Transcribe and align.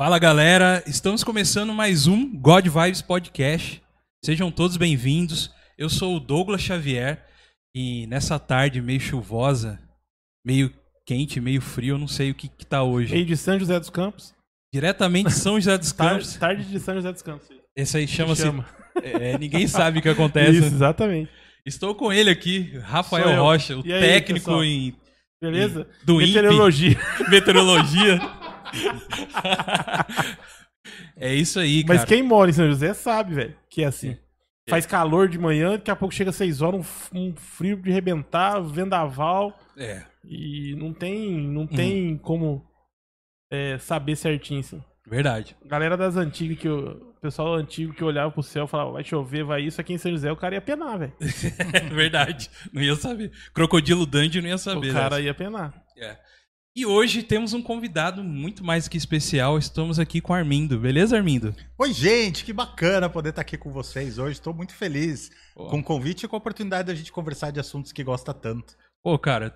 Fala 0.00 0.18
galera, 0.18 0.82
estamos 0.86 1.22
começando 1.22 1.74
mais 1.74 2.06
um 2.06 2.34
God 2.34 2.66
Vibes 2.68 3.02
Podcast. 3.02 3.82
Sejam 4.24 4.50
todos 4.50 4.78
bem-vindos. 4.78 5.50
Eu 5.76 5.90
sou 5.90 6.16
o 6.16 6.18
Douglas 6.20 6.62
Xavier 6.62 7.22
e 7.74 8.06
nessa 8.06 8.38
tarde 8.38 8.80
meio 8.80 8.98
chuvosa, 8.98 9.78
meio 10.42 10.72
quente, 11.04 11.38
meio 11.38 11.60
frio, 11.60 11.96
eu 11.96 11.98
não 11.98 12.08
sei 12.08 12.30
o 12.30 12.34
que, 12.34 12.48
que 12.48 12.64
tá 12.64 12.82
hoje. 12.82 13.12
Meio 13.12 13.26
de 13.26 13.36
São 13.36 13.58
José 13.58 13.78
dos 13.78 13.90
Campos. 13.90 14.32
Diretamente 14.72 15.28
de 15.28 15.34
São 15.34 15.56
José 15.56 15.76
dos 15.76 15.92
Campos. 15.92 16.34
tarde 16.34 16.64
de 16.64 16.80
São 16.80 16.94
José 16.94 17.12
dos 17.12 17.20
Campos. 17.20 17.46
Esse 17.76 17.98
aí 17.98 18.08
chama-se. 18.08 18.40
Chama. 18.40 18.66
É, 19.02 19.38
ninguém 19.38 19.66
sabe 19.66 19.98
o 19.98 20.02
que 20.02 20.08
acontece. 20.08 20.58
Isso, 20.58 20.66
exatamente. 20.66 21.30
Estou 21.64 21.94
com 21.94 22.12
ele 22.12 22.28
aqui, 22.28 22.76
Rafael. 22.82 23.40
Rocha, 23.40 23.76
o 23.76 23.82
aí, 23.82 24.00
técnico 24.00 24.46
pessoal? 24.46 24.64
em 24.64 24.94
Beleza? 25.40 25.86
do 26.04 26.20
INPE. 26.20 26.34
Meteorologia. 26.34 26.98
meteorologia. 27.30 28.39
é 31.16 31.34
isso 31.34 31.58
aí, 31.60 31.84
Mas 31.86 31.98
cara. 31.98 32.08
quem 32.08 32.22
mora 32.22 32.50
em 32.50 32.54
São 32.54 32.66
José 32.68 32.94
sabe, 32.94 33.34
velho, 33.34 33.56
que 33.68 33.82
é 33.82 33.86
assim. 33.86 34.16
É. 34.66 34.70
Faz 34.70 34.86
calor 34.86 35.28
de 35.28 35.38
manhã, 35.38 35.72
daqui 35.72 35.90
a 35.90 35.96
pouco 35.96 36.14
chega 36.14 36.30
às 36.30 36.36
6 36.36 36.62
horas, 36.62 36.86
um, 37.12 37.34
frio 37.34 37.76
de 37.76 37.90
rebentar, 37.90 38.62
vendaval, 38.62 39.58
É, 39.76 40.02
e 40.24 40.74
não 40.76 40.92
tem, 40.92 41.40
não 41.48 41.66
tem 41.66 42.16
como 42.18 42.64
é, 43.50 43.78
saber 43.78 44.14
certinho, 44.16 44.60
assim. 44.60 44.82
verdade. 45.06 45.56
Galera 45.64 45.96
das 45.96 46.16
antigas, 46.16 46.58
que 46.58 46.68
eu, 46.68 47.14
o 47.16 47.20
pessoal 47.20 47.54
antigo 47.54 47.92
que 47.94 48.04
olhava 48.04 48.30
pro 48.30 48.42
céu 48.44 48.66
e 48.66 48.68
falava, 48.68 48.92
vai 48.92 49.02
chover, 49.02 49.42
vai 49.44 49.62
isso, 49.62 49.80
aqui 49.80 49.92
em 49.94 49.98
São 49.98 50.12
José 50.12 50.30
o 50.30 50.36
cara 50.36 50.54
ia 50.54 50.60
penar, 50.60 50.98
velho. 50.98 51.12
É 51.74 51.80
verdade. 51.92 52.48
Não 52.72 52.80
ia 52.80 52.94
saber. 52.94 53.32
Crocodilo 53.52 54.06
Dandy 54.06 54.40
não 54.40 54.48
ia 54.48 54.54
O 54.54 54.58
saber. 54.58 54.92
cara 54.92 55.16
dessa. 55.16 55.20
ia 55.22 55.34
penar. 55.34 55.74
É. 55.98 56.16
E 56.76 56.86
hoje 56.86 57.24
temos 57.24 57.52
um 57.52 57.60
convidado 57.60 58.22
muito 58.22 58.62
mais 58.62 58.86
que 58.86 58.96
especial. 58.96 59.58
Estamos 59.58 59.98
aqui 59.98 60.20
com 60.20 60.32
o 60.32 60.36
Armindo. 60.36 60.78
Beleza, 60.78 61.16
Armindo? 61.16 61.52
Oi, 61.76 61.92
gente, 61.92 62.44
que 62.44 62.52
bacana 62.52 63.10
poder 63.10 63.30
estar 63.30 63.42
aqui 63.42 63.58
com 63.58 63.72
vocês 63.72 64.18
hoje. 64.18 64.34
Estou 64.34 64.54
muito 64.54 64.72
feliz 64.72 65.32
com 65.52 65.80
o 65.80 65.82
convite 65.82 66.24
e 66.24 66.28
com 66.28 66.36
a 66.36 66.38
oportunidade 66.38 66.86
da 66.86 66.94
gente 66.94 67.10
conversar 67.10 67.50
de 67.50 67.58
assuntos 67.58 67.90
que 67.90 68.04
gosta 68.04 68.32
tanto. 68.32 68.76
Pô, 69.02 69.18
cara, 69.18 69.52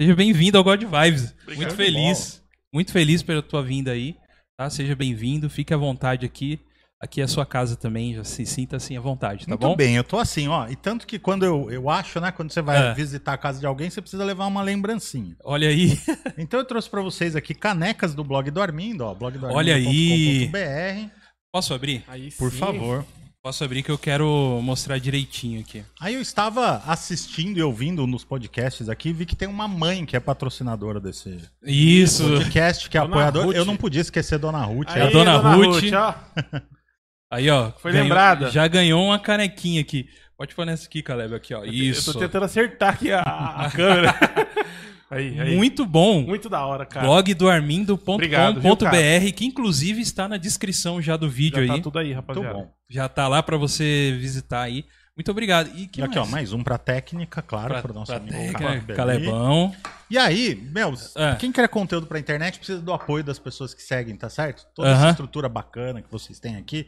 seja 0.00 0.14
bem-vindo 0.14 0.56
ao 0.56 0.62
God 0.62 0.84
Vibes. 0.84 1.34
Obrigado. 1.42 1.56
Muito 1.56 1.74
feliz. 1.74 2.42
Muito 2.72 2.92
feliz 2.92 3.24
pela 3.24 3.42
tua 3.42 3.62
vinda 3.64 3.90
aí. 3.90 4.16
Tá? 4.56 4.70
Seja 4.70 4.94
bem-vindo. 4.94 5.50
Fique 5.50 5.74
à 5.74 5.76
vontade 5.76 6.24
aqui. 6.24 6.60
Aqui 7.02 7.20
é 7.20 7.24
a 7.24 7.28
sua 7.28 7.44
casa 7.44 7.74
também. 7.74 8.14
Já 8.14 8.22
se 8.22 8.46
sinta 8.46 8.76
assim 8.76 8.96
à 8.96 9.00
vontade, 9.00 9.44
tá 9.44 9.50
muito 9.50 9.60
bom? 9.60 9.74
bem, 9.74 9.96
eu 9.96 10.04
tô 10.04 10.18
assim, 10.18 10.46
ó. 10.46 10.68
E 10.68 10.76
tanto 10.76 11.04
que 11.04 11.18
quando 11.18 11.44
eu, 11.44 11.68
eu 11.68 11.90
acho, 11.90 12.20
né, 12.20 12.30
quando 12.30 12.52
você 12.52 12.62
vai 12.62 12.90
É. 12.90 12.94
visitar 12.94 13.32
a 13.32 13.36
casa 13.36 13.58
de 13.58 13.66
alguém, 13.66 13.90
você 13.90 14.00
precisa 14.00 14.24
levar 14.24 14.46
uma 14.46 14.62
lembrancinha. 14.62 15.34
Olha 15.42 15.68
aí. 15.68 15.98
Então 16.38 16.60
eu 16.60 16.64
trouxe 16.64 16.88
pra 16.88 17.00
vocês 17.02 17.34
aqui 17.34 17.54
canecas 17.54 18.14
do 18.14 18.22
blog 18.22 18.48
do 18.52 18.62
Armindo, 18.62 19.04
ó, 19.04 19.12
blog 19.14 19.36
do 19.36 19.46
Olha 19.46 19.74
aí. 19.74 20.48
Posso 21.52 21.74
abrir? 21.74 22.04
Aí 22.08 22.30
Por 22.32 22.50
sim. 22.52 22.58
favor. 22.58 23.04
Posso 23.42 23.64
abrir 23.64 23.82
que 23.82 23.90
eu 23.90 23.98
quero 23.98 24.60
mostrar 24.62 24.98
direitinho 24.98 25.60
aqui. 25.60 25.84
Aí 26.00 26.14
eu 26.14 26.22
estava 26.22 26.80
assistindo 26.86 27.58
e 27.58 27.62
ouvindo 27.62 28.06
nos 28.06 28.24
podcasts 28.24 28.88
aqui 28.88 29.08
e 29.08 29.12
vi 29.12 29.26
que 29.26 29.34
tem 29.34 29.48
uma 29.48 29.66
mãe 29.66 30.06
que 30.06 30.16
é 30.16 30.20
patrocinadora 30.20 31.00
desse 31.00 31.40
Isso. 31.64 32.22
podcast, 32.28 32.88
que 32.88 32.96
é 32.96 33.00
Dona 33.00 33.10
apoiadora. 33.12 33.46
Ruth. 33.46 33.56
Eu 33.56 33.64
não 33.64 33.76
podia 33.76 34.00
esquecer 34.00 34.38
Dona 34.38 34.64
Ruth. 34.64 34.90
É 34.90 35.02
Aí, 35.02 35.08
a 35.08 35.10
dona 35.10 35.36
Ruth. 35.38 35.82
ó. 35.92 36.14
Aí, 37.32 37.48
ó. 37.50 37.70
Foi 37.78 37.90
ganhou- 37.92 38.04
lembrada. 38.04 38.50
Já 38.50 38.68
ganhou 38.68 39.02
uma 39.06 39.18
canequinha 39.18 39.80
aqui. 39.80 40.08
Pode 40.36 40.54
pôr 40.54 40.66
nessa 40.66 40.86
aqui, 40.86 41.02
Caleb, 41.02 41.34
aqui, 41.34 41.54
ó. 41.54 41.64
Isso. 41.64 42.10
Eu 42.10 42.14
tô 42.14 42.20
tentando 42.20 42.44
acertar 42.44 42.94
aqui 42.94 43.10
a, 43.12 43.20
a 43.22 43.70
câmera. 43.74 44.14
aí, 45.10 45.40
aí. 45.40 45.56
Muito 45.56 45.86
bom. 45.86 46.22
Muito 46.22 46.48
da 46.48 46.64
hora, 46.66 46.84
cara. 46.84 47.06
Blog 47.06 47.32
do 47.34 47.48
armindo.com.br, 47.48 49.32
que 49.34 49.44
inclusive 49.46 50.00
está 50.00 50.28
na 50.28 50.36
descrição 50.36 51.00
já 51.00 51.16
do 51.16 51.28
vídeo 51.28 51.64
Já 51.64 51.72
aí. 51.74 51.78
tá 51.78 51.82
tudo 51.84 51.98
aí, 51.98 52.06
Muito 52.14 52.16
rapaziada. 52.16 52.54
bom. 52.54 52.72
Já 52.88 53.08
tá 53.08 53.28
lá 53.28 53.42
pra 53.42 53.56
você 53.56 54.16
visitar 54.20 54.62
aí. 54.62 54.84
Muito 55.16 55.30
obrigado. 55.30 55.70
E 55.76 55.86
que 55.86 56.00
aqui, 56.02 56.16
mais? 56.16 56.28
ó, 56.28 56.30
mais 56.30 56.52
um 56.54 56.62
pra 56.62 56.78
técnica, 56.78 57.42
claro, 57.42 57.68
Pra, 57.68 57.82
para 57.82 57.92
o 57.92 57.94
nosso 57.94 58.12
amigo 58.14 58.32
técnica. 58.32 58.94
Calebão. 58.94 59.74
E 60.10 60.16
aí, 60.18 60.54
meu, 60.72 60.94
É. 61.16 61.34
quem 61.36 61.52
quer 61.52 61.68
conteúdo 61.68 62.06
pra 62.06 62.18
internet 62.18 62.56
precisa 62.58 62.80
do 62.80 62.92
apoio 62.92 63.22
das 63.22 63.38
pessoas 63.38 63.74
que 63.74 63.82
seguem, 63.82 64.16
tá 64.16 64.28
certo? 64.30 64.66
Toda 64.74 64.88
Aham. 64.88 64.98
essa 65.02 65.10
estrutura 65.10 65.48
bacana 65.48 66.00
que 66.02 66.10
vocês 66.10 66.40
têm 66.40 66.56
aqui, 66.56 66.86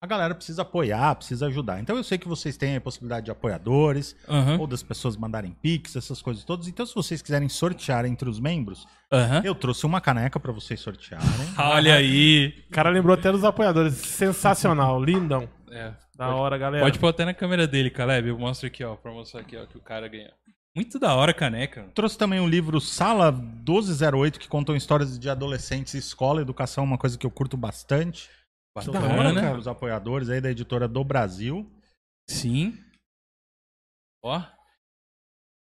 a 0.00 0.06
galera 0.06 0.34
precisa 0.34 0.62
apoiar, 0.62 1.14
precisa 1.16 1.46
ajudar. 1.46 1.80
Então 1.80 1.96
eu 1.96 2.04
sei 2.04 2.18
que 2.18 2.28
vocês 2.28 2.56
têm 2.56 2.76
a 2.76 2.80
possibilidade 2.80 3.24
de 3.26 3.30
apoiadores, 3.30 4.14
Aham, 4.28 4.58
ou 4.58 4.66
das 4.66 4.82
pessoas 4.82 5.16
mandarem 5.16 5.52
pix, 5.62 5.96
essas 5.96 6.20
coisas 6.20 6.44
todas. 6.44 6.68
Então 6.68 6.84
se 6.84 6.94
vocês 6.94 7.22
quiserem 7.22 7.48
sortear 7.48 8.04
entre 8.04 8.28
os 8.28 8.38
membros, 8.38 8.86
aham. 9.12 9.40
eu 9.44 9.54
trouxe 9.54 9.86
uma 9.86 10.00
caneca 10.00 10.38
pra 10.38 10.52
vocês 10.52 10.78
sortearem. 10.80 11.26
Olha 11.58 11.94
aí. 11.96 12.54
O 12.68 12.72
cara 12.72 12.90
lembrou 12.90 13.14
até 13.14 13.32
dos 13.32 13.42
apoiadores. 13.44 13.94
Sensacional, 13.94 15.02
lindão. 15.02 15.48
É, 15.70 15.92
Da 16.14 16.26
pode, 16.28 16.38
hora, 16.40 16.58
galera. 16.58 16.84
pode 16.84 16.98
pôr 16.98 17.08
até 17.08 17.24
na 17.24 17.34
câmera 17.34 17.66
dele, 17.66 17.90
Caleb. 17.90 18.28
Eu 18.28 18.38
mostro 18.38 18.66
aqui, 18.66 18.84
ó, 18.84 18.94
pra 18.96 19.10
mostrar 19.12 19.40
aqui, 19.40 19.56
ó, 19.56 19.66
que 19.66 19.76
o 19.76 19.80
cara 19.80 20.06
ganhou. 20.08 20.30
Muito 20.74 20.98
da 20.98 21.14
hora 21.14 21.30
a 21.30 21.34
caneca. 21.34 21.86
Trouxe 21.94 22.18
também 22.18 22.38
o 22.38 22.46
livro 22.46 22.78
Sala 22.82 23.32
1208, 23.32 24.38
que 24.38 24.46
contam 24.46 24.76
histórias 24.76 25.18
de 25.18 25.28
adolescentes, 25.30 25.94
escola, 25.94 26.42
educação, 26.42 26.84
uma 26.84 26.98
coisa 26.98 27.16
que 27.16 27.24
eu 27.24 27.30
curto 27.30 27.56
bastante. 27.56 28.28
Bacana. 28.84 29.00
da 29.08 29.14
hora, 29.14 29.34
cara. 29.34 29.58
Os 29.58 29.68
apoiadores 29.68 30.28
aí 30.28 30.40
da 30.40 30.50
editora 30.50 30.86
do 30.88 31.02
Brasil. 31.04 31.70
Sim. 32.28 32.76
Ó. 34.22 34.42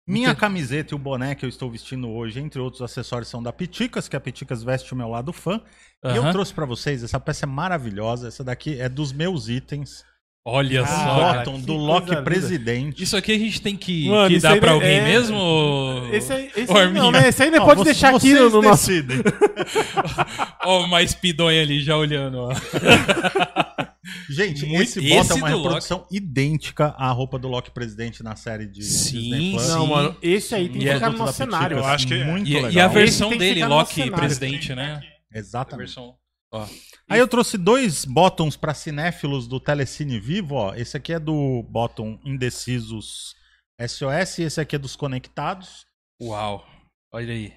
Minha 0.07 0.29
Muito- 0.29 0.41
camiseta 0.41 0.95
e 0.95 0.97
o 0.97 0.99
boné 0.99 1.35
que 1.35 1.45
eu 1.45 1.49
estou 1.51 1.71
vestindo 1.71 2.09
hoje, 2.09 2.41
entre 2.41 2.59
outros 2.61 2.81
acessórios, 2.81 3.29
são 3.29 3.43
da 3.43 3.53
Piticas, 3.53 4.09
que 4.09 4.17
a 4.17 4.21
Piticas 4.21 4.63
veste 4.63 4.93
o 4.95 4.97
meu 4.97 5.09
lado 5.09 5.33
fã. 5.35 5.63
E 6.03 6.17
eu 6.17 6.31
trouxe 6.33 6.55
pra 6.55 6.65
vocês, 6.65 7.03
essa 7.03 7.21
peça 7.21 7.45
é 7.45 7.47
maravilhosa. 7.49 8.29
Essa 8.29 8.43
daqui 8.43 8.81
é 8.81 8.89
dos 8.89 9.13
meus 9.13 9.49
itens. 9.49 10.05
Olha 10.51 10.83
Ah, 10.83 11.43
só. 11.45 11.53
do 11.59 11.75
Loki 11.75 12.09
linda. 12.11 12.23
Presidente. 12.23 13.03
Isso 13.03 13.17
aqui 13.17 13.33
a 13.33 13.39
gente 13.39 13.61
tem 13.61 13.77
que, 13.77 14.09
Mano, 14.09 14.29
que 14.29 14.41
dar 14.41 14.59
pra 14.59 14.69
não- 14.69 14.75
alguém 14.77 14.97
é- 14.99 15.05
mesmo? 15.05 15.37
Ou... 15.37 16.15
Esse 16.15 16.33
aí, 16.33 16.51
esse 16.57 16.73
aí 16.77 16.93
não, 16.93 17.11
né? 17.13 17.29
Esse 17.29 17.43
aí 17.43 17.51
não 17.51 17.65
pode 17.65 17.79
vo- 17.79 17.85
deixar 17.85 18.15
aqui 18.15 18.33
no, 18.33 18.49
no 18.49 18.63
nosso... 18.63 18.91
Ó, 20.65 20.85
o 20.85 20.89
mais 20.89 21.15
pidonha 21.15 21.61
ali 21.63 21.81
já 21.83 21.97
olhando, 21.97 22.39
ó. 22.39 22.49
Gente, 24.31 24.65
Muito- 24.65 24.83
esse 24.83 25.01
bota 25.01 25.15
é 25.15 25.21
esse 25.21 25.33
uma 25.35 25.49
reprodução 25.49 26.07
idêntica 26.11 26.95
à 26.97 27.11
roupa 27.11 27.39
do 27.39 27.47
Loki 27.49 27.71
Presidente 27.71 28.23
na 28.23 28.35
série 28.37 28.67
de 28.67 28.83
Sim. 28.83 29.57
Não, 29.69 29.87
mano, 29.87 30.17
esse 30.23 30.55
aí 30.55 30.69
tem 30.69 30.81
que 30.81 30.89
é 30.89 30.95
ficar 30.95 31.11
no 31.11 31.19
nosso 31.19 31.35
cenário. 31.35 31.77
Eu 31.79 31.85
acho 31.85 32.07
que 32.07 32.25
muito 32.25 32.49
E, 32.49 32.55
legal. 32.55 32.71
e 32.73 32.81
a 32.81 32.87
Esse 32.87 32.95
versão 32.95 33.37
dele, 33.37 33.65
Loki 33.67 34.11
presidente, 34.11 34.75
né? 34.75 35.01
A 35.35 35.39
Exatamente. 35.39 35.87
versão. 35.87 36.15
Ó. 36.53 36.67
Aí 37.09 37.19
eu 37.19 37.29
trouxe 37.29 37.57
dois 37.57 38.05
bottoms 38.05 38.57
para 38.57 38.75
cinéfilos 38.75 39.47
do 39.49 39.59
Telecine 39.59 40.21
Vivo, 40.21 40.57
ó. 40.57 40.75
Esse 40.75 40.97
aqui 40.97 41.13
é 41.13 41.19
do 41.19 41.63
bottom 41.63 42.19
Indecisos 42.25 43.35
SOS 43.81 44.39
e 44.39 44.43
esse 44.43 44.61
aqui 44.61 44.77
é 44.77 44.79
dos 44.79 44.95
Conectados. 44.95 45.87
Uau. 46.21 46.67
Olha 47.13 47.33
aí. 47.33 47.55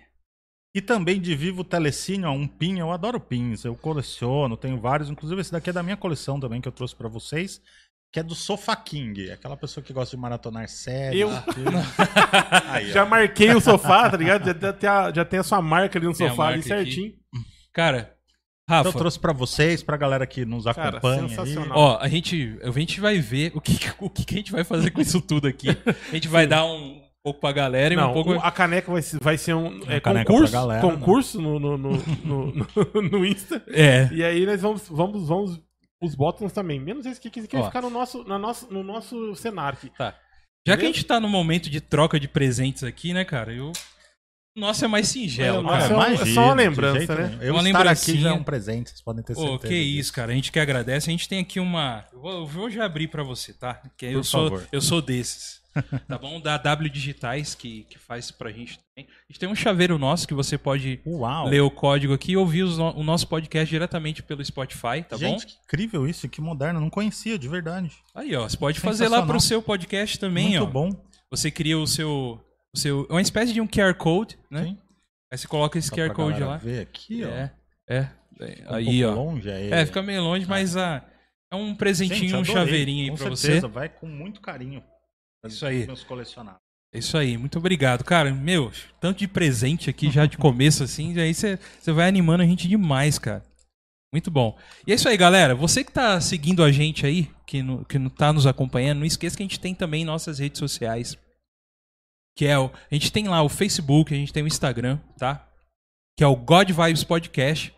E 0.74 0.82
também 0.82 1.20
de 1.20 1.36
Vivo 1.36 1.66
Telecine, 1.66 2.24
ó, 2.24 2.32
um 2.32 2.48
pin. 2.48 2.80
Eu 2.80 2.92
adoro 2.92 3.20
pins, 3.20 3.66
eu 3.66 3.76
coleciono, 3.76 4.56
tenho 4.56 4.80
vários. 4.80 5.10
Inclusive 5.10 5.42
esse 5.42 5.52
daqui 5.52 5.70
é 5.70 5.74
da 5.74 5.84
minha 5.84 5.98
coleção 5.98 6.40
também 6.40 6.62
que 6.62 6.68
eu 6.68 6.72
trouxe 6.72 6.96
para 6.96 7.10
vocês, 7.10 7.62
que 8.14 8.22
é 8.22 8.24
do 8.24 8.34
Sofa 8.34 8.74
King, 8.78 9.32
aquela 9.32 9.58
pessoa 9.58 9.84
que 9.84 9.92
gosta 9.92 10.16
de 10.16 10.22
maratonar 10.22 10.70
séries. 10.70 11.20
Eu-. 11.20 11.30
Aí. 12.72 12.90
Já 12.92 13.06
marquei 13.06 13.54
o 13.54 13.60
sofá, 13.60 14.10
tá 14.10 14.16
ligado? 14.16 14.46
Já, 14.46 14.58
já 14.58 14.74
tem 14.74 14.90
a, 14.90 15.14
já 15.14 15.26
tem 15.26 15.40
a 15.40 15.44
sua 15.44 15.62
marca 15.62 16.00
ali 16.00 16.08
no 16.08 16.14
Tem 16.16 16.30
sofá 16.30 16.48
ali 16.48 16.58
marca 16.60 16.76
aqui. 16.76 16.86
certinho. 16.86 17.14
Cara, 17.74 18.18
Rafa, 18.70 18.90
eu 18.90 18.94
trouxe 18.94 19.20
para 19.20 19.34
vocês, 19.34 19.84
pra 19.84 19.98
galera 19.98 20.26
que 20.26 20.46
nos 20.46 20.64
Cara, 20.66 20.90
acompanha 20.90 21.24
aí. 21.24 21.30
sensacional. 21.30 21.78
ó, 21.78 21.98
a 22.00 22.08
gente, 22.08 22.58
a 22.64 22.72
gente 22.72 23.02
vai 23.02 23.20
ver 23.20 23.52
o 23.54 23.60
que, 23.62 23.74
o 24.00 24.10
que 24.10 24.34
a 24.34 24.38
gente 24.38 24.52
vai 24.52 24.64
fazer 24.64 24.92
com 24.92 25.02
isso 25.02 25.20
tudo 25.22 25.48
aqui. 25.48 25.70
A 25.70 26.14
gente 26.14 26.28
vai 26.30 26.48
dar 26.48 26.64
um 26.66 27.02
pouco 27.24 27.40
pra 27.42 27.52
galera 27.52 27.94
e 27.94 27.98
um 27.98 28.00
Não, 28.00 28.14
pouco. 28.14 28.34
o- 28.34 28.40
a 28.40 28.50
caneca 28.52 28.92
vai, 28.92 29.02
ser- 29.02 29.20
vai 29.22 29.38
ser 29.38 29.54
um 29.56 29.82
é, 29.88 30.00
caneca 30.00 30.32
concurso, 30.32 30.54
galera, 30.54 30.82
concurso 30.82 31.42
no, 31.42 31.60
no, 31.60 31.78
no, 31.78 31.92
no, 32.24 32.46
no- 32.54 33.02
no 33.12 33.26
Insta. 33.26 33.62
É. 33.68 34.08
E 34.14 34.24
aí 34.24 34.46
nós 34.46 34.62
vamos, 34.62 34.88
vamos, 34.90 35.28
vamos 35.28 35.62
os 36.02 36.16
bottoms 36.16 36.54
também. 36.54 36.80
Menos 36.80 37.06
esse 37.06 37.20
que 37.20 37.58
Ó. 37.58 37.66
ficar 37.66 37.82
no 37.82 37.90
nosso, 37.90 38.24
no, 38.24 38.40
nosso, 38.40 38.72
no 38.74 38.84
nosso 38.84 39.36
cenário 39.36 39.78
aqui. 39.78 39.92
Tá. 39.98 40.16
Já 40.66 40.78
que 40.78 40.84
a 40.84 40.88
gente 40.88 41.04
tá 41.04 41.20
no 41.20 41.28
momento 41.28 41.70
de 41.70 41.82
troca 41.82 42.20
de 42.20 42.28
presentes 42.28 42.84
aqui, 42.84 43.14
né, 43.14 43.26
cara? 43.26 43.52
Eu... 43.52 43.72
O 44.56 44.60
nosso 44.60 44.84
é 44.84 44.88
mais 44.88 45.08
singelo, 45.08 45.66
É, 45.66 45.70
cara. 45.72 45.84
é 45.86 45.90
imagina, 45.94 46.26
só 46.34 46.44
uma 46.44 46.54
lembrança, 46.54 46.98
jeito 46.98 47.14
né? 47.14 47.38
Eu 47.42 47.54
Uma 47.54 47.62
estar 47.62 47.62
lembrancinha. 47.80 48.14
aqui 48.16 48.24
já 48.24 48.30
é 48.32 48.34
um 48.34 48.44
presente, 48.44 48.90
vocês 48.90 49.02
podem 49.02 49.24
ter 49.24 49.34
certeza. 49.34 49.68
que 49.68 49.74
isso, 49.76 50.12
cara. 50.12 50.32
A 50.34 50.36
gente 50.36 50.52
que 50.52 50.60
agradece. 50.60 51.10
A 51.10 51.12
gente 51.12 51.30
tem 51.30 51.40
aqui 51.40 51.58
uma. 51.60 52.06
Eu 52.12 52.20
vou, 52.20 52.32
eu 52.34 52.46
vou 52.48 52.70
já 52.70 52.84
abrir 52.84 53.08
pra 53.08 53.24
você, 53.24 53.54
tá? 53.54 53.82
Que 53.98 54.08
eu 54.08 54.16
Por 54.20 54.24
sou, 54.26 54.44
favor. 54.50 54.68
eu 54.72 54.82
sou 54.82 55.02
desses. 55.02 55.62
Tá 56.06 56.18
bom? 56.18 56.42
Da 56.42 56.58
W 56.58 56.90
Digitais, 56.90 57.56
que, 57.56 57.86
que 57.90 57.98
faz 57.98 58.30
pra 58.30 58.52
gente 58.52 58.78
também. 58.78 59.10
A 59.10 59.32
gente 59.32 59.40
tem 59.40 59.48
um 59.48 59.56
chaveiro 59.56 59.98
nosso 59.98 60.28
que 60.28 60.34
você 60.34 60.58
pode 60.58 61.00
Uau! 61.08 61.48
ler 61.48 61.62
o 61.62 61.72
código 61.72 62.14
aqui 62.14 62.34
e 62.34 62.38
ouvir 62.38 62.64
os 62.64 62.78
no- 62.78 62.94
o 62.98 63.04
nosso 63.06 63.26
podcast 63.30 63.70
diretamente 63.70 64.22
pelo 64.22 64.44
Spotify, 64.44 65.02
tá 65.08 65.16
Gente, 65.16 65.46
bom? 65.46 65.48
que 65.48 65.54
incrível 65.64 66.06
isso, 66.06 66.28
que 66.28 66.42
moderno, 66.42 66.82
não 66.82 66.90
conhecia, 66.90 67.40
de 67.40 67.48
verdade. 67.48 67.90
Aí, 68.14 68.36
ó. 68.36 68.50
Você 68.50 68.58
pode 68.58 68.82
fazer 68.82 69.08
lá 69.08 69.26
pro 69.26 69.40
seu 69.40 69.62
podcast 69.62 70.20
também, 70.20 70.50
Muito 70.50 70.64
ó. 70.64 70.66
bom. 70.66 70.90
Você 71.30 71.50
cria 71.50 71.78
o 71.80 71.88
seu. 71.88 72.44
O 72.76 72.80
seu 72.80 73.06
é 73.10 73.14
uma 73.14 73.22
espécie 73.22 73.54
de 73.54 73.60
um 73.62 73.68
QR 73.68 73.94
Code, 73.96 74.38
né? 74.50 74.64
Sim. 74.64 74.78
Aí 75.32 75.38
você 75.38 75.48
coloca 75.48 75.78
esse 75.78 75.90
Só 75.90 75.96
QR 75.96 76.14
Code 76.14 76.40
lá. 76.42 76.58
ver 76.58 76.82
aqui, 76.82 77.24
ó. 77.24 77.28
É, 77.30 77.52
é. 77.90 78.10
Fica 78.38 78.72
um 78.72 78.76
Aí, 78.76 79.02
pouco 79.02 79.20
ó. 79.20 79.24
longe, 79.24 79.52
aí- 79.52 79.72
É, 79.72 79.86
fica 79.86 80.02
meio 80.02 80.24
longe, 80.24 80.46
mas 80.48 80.76
ah, 80.76 81.06
é 81.52 81.56
um 81.56 81.76
presentinho, 81.76 82.40
um 82.40 82.44
chaveirinho 82.46 83.04
aí 83.04 83.10
com 83.12 83.18
pra 83.18 83.36
certeza, 83.36 83.68
você. 83.68 83.74
vai 83.74 83.88
com 83.90 84.08
muito 84.08 84.42
carinho. 84.42 84.84
Isso 85.46 85.66
aí. 85.66 85.86
Meus 85.86 86.04
colecionáveis. 86.04 86.60
É 86.94 87.00
Isso 87.00 87.18
aí, 87.18 87.38
muito 87.38 87.58
obrigado. 87.58 88.04
Cara, 88.04 88.34
meu, 88.34 88.72
tanto 89.00 89.20
de 89.20 89.28
presente 89.28 89.90
aqui 89.90 90.12
já 90.12 90.26
de 90.26 90.38
começo, 90.38 90.84
assim, 90.84 91.18
aí 91.20 91.34
você 91.34 91.58
vai 91.88 92.08
animando 92.10 92.44
a 92.44 92.46
gente 92.46 92.68
demais, 92.68 93.18
cara. 93.18 93.44
Muito 94.14 94.30
bom. 94.30 94.58
E 94.86 94.92
é 94.92 94.96
isso 94.96 95.08
aí, 95.08 95.16
galera. 95.16 95.56
Você 95.56 95.86
que 95.86 95.92
tá 95.92 96.20
seguindo 96.20 96.62
a 96.64 96.70
gente 96.72 97.06
aí, 97.06 97.30
que, 97.48 97.64
no, 97.64 97.86
que 97.86 97.98
não 97.98 98.10
tá 98.10 98.34
nos 98.34 98.46
acompanhando, 98.46 99.00
não 99.00 99.06
esqueça 99.06 99.38
que 99.38 99.44
a 99.44 99.46
gente 99.46 99.60
tem 99.60 99.74
também 99.74 100.04
nossas 100.04 100.40
redes 100.40 100.60
sociais. 100.60 101.18
Que 102.36 102.46
é 102.48 102.58
o. 102.58 102.66
A 102.90 102.94
gente 102.96 103.12
tem 103.12 103.28
lá 103.28 103.42
o 103.44 103.50
Facebook, 103.50 104.14
a 104.14 104.18
gente 104.18 104.32
tem 104.34 104.44
o 104.44 104.48
Instagram, 104.48 105.00
tá? 105.18 105.48
Que 106.18 106.24
é 106.24 106.28
o 106.28 106.36
God 106.36 106.70
Vibes 106.72 107.04
Podcast. 107.04 107.74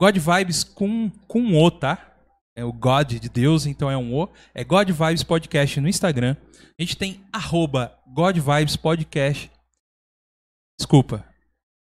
God 0.00 0.16
Vibes 0.18 0.62
com, 0.64 1.10
com 1.26 1.40
um 1.40 1.58
O, 1.58 1.70
tá? 1.70 2.14
É 2.54 2.64
o 2.64 2.72
God 2.72 3.14
de 3.18 3.28
Deus, 3.28 3.66
então 3.66 3.90
é 3.90 3.96
um 3.96 4.14
O. 4.14 4.28
É 4.54 4.64
God 4.64 4.88
Vibes 4.90 5.22
Podcast 5.22 5.80
no 5.80 5.88
Instagram. 5.88 6.36
A 6.78 6.82
gente 6.82 6.96
tem 6.96 7.24
arroba 7.32 7.98
God 8.14 8.36
Vibes 8.38 8.76
Podcast. 8.76 9.50
Desculpa. 10.78 11.24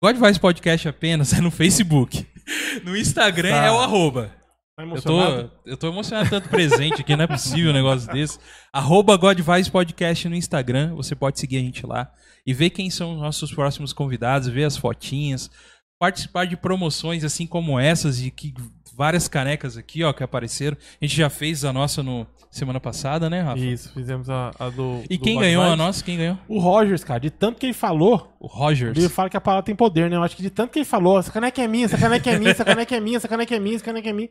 God 0.03 0.17
Vibes 0.17 0.39
Podcast 0.39 0.89
apenas 0.89 1.33
é 1.33 1.41
no 1.41 1.51
Facebook. 1.51 2.27
No 2.85 2.97
Instagram 2.97 3.51
Tá. 3.51 3.65
é 3.65 3.73
o 3.73 3.81
arroba. 3.81 4.33
Tá 4.76 4.82
Eu 4.84 5.00
tô, 5.00 5.50
eu 5.64 5.76
tô 5.78 5.88
emocionado 5.88 6.28
tanto 6.28 6.50
presente 6.50 7.00
aqui, 7.00 7.17
não 7.17 7.25
é 7.25 7.26
possível 7.26 7.70
um 7.70 7.75
negócio 7.75 8.12
desse. 8.12 8.38
Arroba 8.70 9.17
God 9.17 9.40
Vibes 9.40 9.70
Podcast 9.70 10.28
no 10.28 10.37
Instagram, 10.37 10.94
você 10.94 11.17
pode 11.17 11.40
seguir 11.40 11.56
a 11.56 11.61
gente 11.61 11.87
lá 11.87 12.12
e 12.46 12.52
ver 12.52 12.69
quem 12.69 12.90
são 12.90 13.14
os 13.14 13.19
nossos 13.19 13.50
próximos 13.55 13.94
convidados, 13.94 14.49
ver 14.49 14.64
as 14.64 14.76
fotinhas, 14.76 15.50
participar 15.99 16.44
de 16.44 16.58
promoções 16.58 17.25
assim 17.25 17.46
como 17.46 17.81
essas 17.81 18.20
e 18.20 18.31
que 18.31 18.52
várias 18.97 19.29
canecas 19.29 19.77
aqui, 19.77 20.03
ó, 20.03 20.13
que 20.13 20.23
apareceram. 20.23 20.77
A 21.01 21.05
gente 21.05 21.17
já 21.17 21.29
fez 21.29 21.65
a 21.65 21.73
nossa 21.73 22.03
no 22.03 22.27
semana 22.51 22.81
passada, 22.81 23.29
né, 23.29 23.43
Rafa? 23.43 23.59
Isso, 23.59 23.93
fizemos 23.93 24.31
a, 24.31 24.51
a 24.59 24.71
do. 24.71 25.03
E 25.11 25.19
do 25.19 25.25
quem 25.25 25.39
ganhou 25.39 25.63
a 25.63 25.77
nossa? 25.77 26.03
Quem 26.03 26.17
ganhou? 26.17 26.39
O 26.49 26.59
Rogers, 26.59 27.05
cara, 27.05 27.21
de 27.21 27.31
tanto 27.31 27.59
que 27.61 27.67
ele 27.67 27.75
falou, 27.75 28.33
O 28.41 28.47
Rogers. 28.47 28.97
ele 28.97 29.09
fala 29.11 29.29
que 29.29 29.37
a 29.37 29.41
palavra 29.41 29.65
tem 29.65 29.77
poder, 29.77 30.09
né? 30.09 30.17
Eu 30.17 30.23
acho 30.23 30.35
que 30.35 30.43
de 30.43 30.49
tanto 30.51 30.71
que 30.73 30.79
ele 30.79 30.87
falou, 30.87 31.19
essa 31.19 31.31
caneca 31.31 31.63
é 31.63 31.69
minha, 31.69 31.85
essa 31.85 31.99
caneca 31.99 32.31
é 32.31 32.39
minha, 32.39 32.51
essa 32.53 32.65
caneca 32.65 32.97
é 32.97 33.01
minha, 33.01 33.17
essa 33.19 33.29
caneca 33.29 33.55
é 33.55 33.61
minha, 33.61 33.77
essa 33.77 33.85
caneca 33.85 34.09
é 34.09 34.13
minha. 34.13 34.29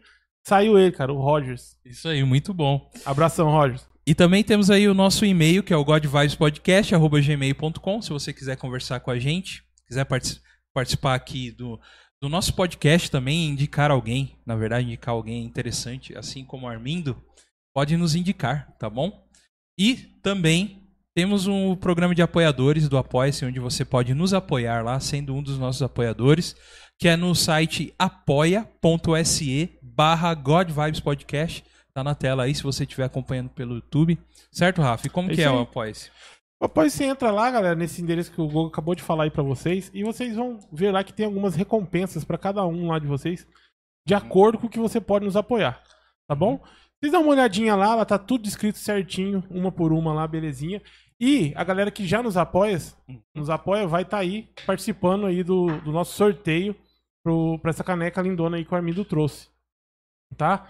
Saiu 0.48 0.78
ele, 0.80 0.92
cara, 0.92 1.12
o 1.14 1.20
Rogers. 1.22 1.76
Isso 1.86 2.08
aí, 2.08 2.24
muito 2.24 2.54
bom. 2.54 2.90
Abração, 3.06 3.50
Rogers. 3.50 3.86
E 4.08 4.14
também 4.14 4.44
temos 4.44 4.70
aí 4.70 4.88
o 4.88 4.94
nosso 4.94 5.26
e-mail, 5.26 5.64
que 5.64 5.74
é 5.74 5.78
o 5.78 5.84
godvibespodcast.gmail.com, 5.84 8.02
se 8.02 8.10
você 8.10 8.34
quiser 8.34 8.56
conversar 8.58 9.00
com 9.00 9.12
a 9.12 9.20
gente, 9.20 9.64
quiser 9.88 10.06
partici- 10.06 10.40
participar 10.74 11.16
aqui 11.16 11.52
do, 11.52 11.80
do 12.22 12.30
nosso 12.30 12.54
podcast 12.54 13.12
também, 13.12 13.50
indicar 13.50 13.92
alguém, 13.92 14.36
na 14.46 14.56
verdade, 14.56 14.86
indicar 14.88 15.14
alguém 15.14 15.44
interessante, 15.44 16.18
assim 16.18 16.44
como 16.44 16.68
Armindo, 16.68 17.22
pode 17.74 17.98
nos 17.98 18.16
indicar, 18.16 18.74
tá 18.80 18.90
bom? 18.90 19.26
E 19.78 19.96
também 20.24 20.82
temos 21.16 21.48
um 21.48 21.76
programa 21.76 22.16
de 22.16 22.22
apoiadores 22.22 22.90
do 22.90 22.98
Apoia-se, 22.98 23.46
onde 23.46 23.60
você 23.60 23.86
pode 23.86 24.14
nos 24.14 24.34
apoiar 24.34 24.84
lá, 24.84 25.00
sendo 25.00 25.36
um 25.36 25.44
dos 25.44 25.58
nossos 25.58 25.82
apoiadores, 25.82 26.56
que 26.98 27.08
é 27.08 27.16
no 27.16 27.36
site 27.36 27.94
apoia.se 28.00 29.78
barra 29.82 30.34
godvibespodcast. 30.34 31.64
Tá 31.94 32.04
na 32.04 32.14
tela 32.14 32.44
aí 32.44 32.54
se 32.54 32.64
você 32.64 32.84
estiver 32.84 33.06
acompanhando 33.06 33.50
pelo 33.50 33.76
YouTube. 33.76 34.20
Certo, 34.52 34.82
Rafa? 34.82 35.08
E 35.08 35.10
como 35.10 35.32
É 35.32 35.36
que 35.36 35.42
é 35.42 35.50
o. 35.50 35.62
Apoia-se? 35.62 36.10
Depois 36.62 36.94
você 36.94 37.06
entra 37.06 37.31
lá, 37.31 37.52
galera, 37.52 37.75
nesse 37.75 38.02
endereço 38.02 38.31
que 38.31 38.42
o 38.42 38.48
Google 38.48 38.68
acabou 38.68 38.96
de 38.96 39.04
falar 39.04 39.25
aí 39.25 39.31
pra 39.31 39.44
vocês, 39.44 39.92
e 39.94 40.04
vocês 40.04 40.36
vão 40.36 40.60
ver 40.72 40.92
lá 40.92 41.04
que 41.04 41.13
tem 41.13 41.25
algumas 41.25 41.56
recompensas 41.56 42.24
pra 42.24 42.38
cada 42.38 42.66
um 42.66 42.88
lá 42.88 43.00
de 43.00 43.07
vocês, 43.07 43.48
de 44.07 44.13
acordo 44.13 44.57
com 44.57 44.68
o 44.68 44.69
que 44.69 44.80
você 44.80 45.02
pode 45.02 45.25
nos 45.25 45.36
apoiar, 45.36 45.84
tá 46.28 46.36
bom? 46.36 46.63
Vocês 47.00 47.12
dão 47.12 47.24
uma 47.24 47.31
olhadinha 47.31 47.75
lá, 47.75 47.94
lá 47.94 48.06
tá 48.06 48.18
tudo 48.18 48.48
escrito 48.48 48.80
certinho, 48.80 49.44
uma 49.50 49.72
por 49.72 49.92
uma 49.92 50.13
lá, 50.13 50.28
belezinha. 50.28 50.81
E 51.19 51.54
a 51.56 51.63
galera 51.63 51.92
que 51.92 52.06
já 52.06 52.24
nos 52.24 52.36
apoia, 52.36 52.78
nos 53.34 53.50
apoia, 53.50 53.88
vai 53.88 54.02
estar 54.02 54.18
aí 54.18 54.50
participando 54.66 55.25
aí 55.25 55.44
do, 55.44 55.68
do 55.81 55.92
nosso 55.92 56.13
sorteio 56.13 56.75
pro, 57.24 57.60
pra 57.60 57.69
essa 57.69 57.84
caneca 57.84 58.22
lindona 58.22 58.57
aí 58.57 58.66
que 58.66 58.74
o 58.74 58.75
Armindo 58.75 59.06
trouxe, 59.06 59.50
tá? 60.38 60.69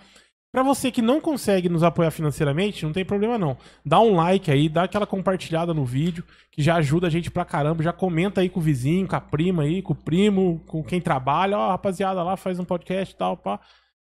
Pra 0.55 0.63
você 0.63 0.89
que 0.89 1.01
não 1.01 1.19
consegue 1.19 1.67
nos 1.67 1.83
apoiar 1.83 2.11
financeiramente, 2.11 2.85
não 2.85 2.93
tem 2.93 3.03
problema 3.03 3.37
não. 3.37 3.57
Dá 3.85 3.99
um 3.99 4.15
like 4.15 4.49
aí, 4.49 4.69
dá 4.69 4.83
aquela 4.83 5.05
compartilhada 5.05 5.73
no 5.73 5.83
vídeo, 5.83 6.23
que 6.49 6.61
já 6.61 6.75
ajuda 6.75 7.07
a 7.07 7.09
gente 7.09 7.29
pra 7.29 7.43
caramba. 7.43 7.83
Já 7.83 7.91
comenta 7.91 8.39
aí 8.39 8.47
com 8.47 8.61
o 8.61 8.63
vizinho, 8.63 9.05
com 9.05 9.17
a 9.17 9.19
prima 9.19 9.63
aí, 9.63 9.81
com 9.81 9.91
o 9.91 9.95
primo, 9.97 10.63
com 10.65 10.81
quem 10.81 11.01
trabalha. 11.01 11.57
Ó, 11.59 11.71
rapaziada 11.71 12.23
lá 12.23 12.37
faz 12.37 12.57
um 12.57 12.63
podcast 12.63 13.13
e 13.13 13.17
tal, 13.17 13.35
pá. 13.35 13.59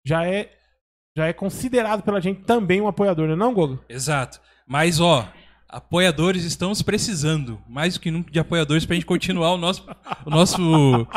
Já 0.04 0.26
é, 0.26 0.50
já 1.16 1.28
é 1.28 1.34
considerado 1.34 2.02
pela 2.02 2.20
gente 2.20 2.42
também 2.42 2.82
um 2.82 2.88
apoiador, 2.88 3.28
né 3.28 3.36
não, 3.36 3.54
Gogo? 3.54 3.80
Exato. 3.88 4.42
Mas, 4.66 5.00
ó, 5.00 5.32
apoiadores 5.68 6.46
estamos 6.46 6.82
precisando, 6.82 7.62
mais 7.70 7.94
do 7.94 8.00
que 8.00 8.10
nunca, 8.10 8.32
de 8.32 8.40
apoiadores 8.40 8.88
pra 8.88 8.96
gente 8.96 9.06
continuar 9.06 9.54
o 9.54 9.58
nosso. 9.60 9.88
O 10.26 10.32
nosso... 10.32 10.58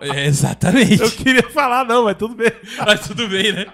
É, 0.00 0.24
exatamente. 0.26 1.00
Eu 1.00 1.10
queria 1.12 1.48
falar 1.50 1.84
não, 1.84 2.04
mas 2.04 2.16
tudo 2.16 2.34
bem. 2.34 2.50
Mas 2.84 3.06
tudo 3.06 3.28
bem, 3.28 3.52
né? 3.52 3.66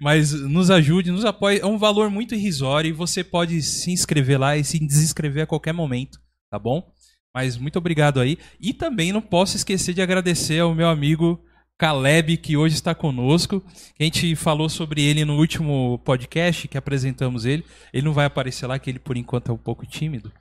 Mas 0.00 0.32
nos 0.32 0.70
ajude, 0.70 1.10
nos 1.10 1.24
apoie. 1.24 1.58
É 1.58 1.66
um 1.66 1.78
valor 1.78 2.10
muito 2.10 2.34
irrisório 2.34 2.88
e 2.88 2.92
você 2.92 3.22
pode 3.22 3.62
se 3.62 3.90
inscrever 3.90 4.38
lá 4.38 4.56
e 4.56 4.64
se 4.64 4.78
desinscrever 4.78 5.44
a 5.44 5.46
qualquer 5.46 5.72
momento, 5.72 6.20
tá 6.50 6.58
bom? 6.58 6.92
Mas 7.34 7.56
muito 7.56 7.78
obrigado 7.78 8.20
aí. 8.20 8.38
E 8.60 8.72
também 8.72 9.12
não 9.12 9.20
posso 9.20 9.56
esquecer 9.56 9.92
de 9.92 10.00
agradecer 10.00 10.60
ao 10.60 10.74
meu 10.74 10.88
amigo 10.88 11.42
Caleb, 11.76 12.36
que 12.36 12.56
hoje 12.56 12.76
está 12.76 12.94
conosco. 12.94 13.62
A 13.98 14.04
gente 14.04 14.36
falou 14.36 14.68
sobre 14.68 15.02
ele 15.02 15.24
no 15.24 15.36
último 15.36 15.98
podcast 16.04 16.68
que 16.68 16.78
apresentamos 16.78 17.44
ele. 17.44 17.64
Ele 17.92 18.04
não 18.04 18.12
vai 18.12 18.26
aparecer 18.26 18.66
lá, 18.66 18.78
que 18.78 18.90
ele 18.90 18.98
por 18.98 19.16
enquanto 19.16 19.50
é 19.50 19.54
um 19.54 19.58
pouco 19.58 19.84
tímido. 19.84 20.32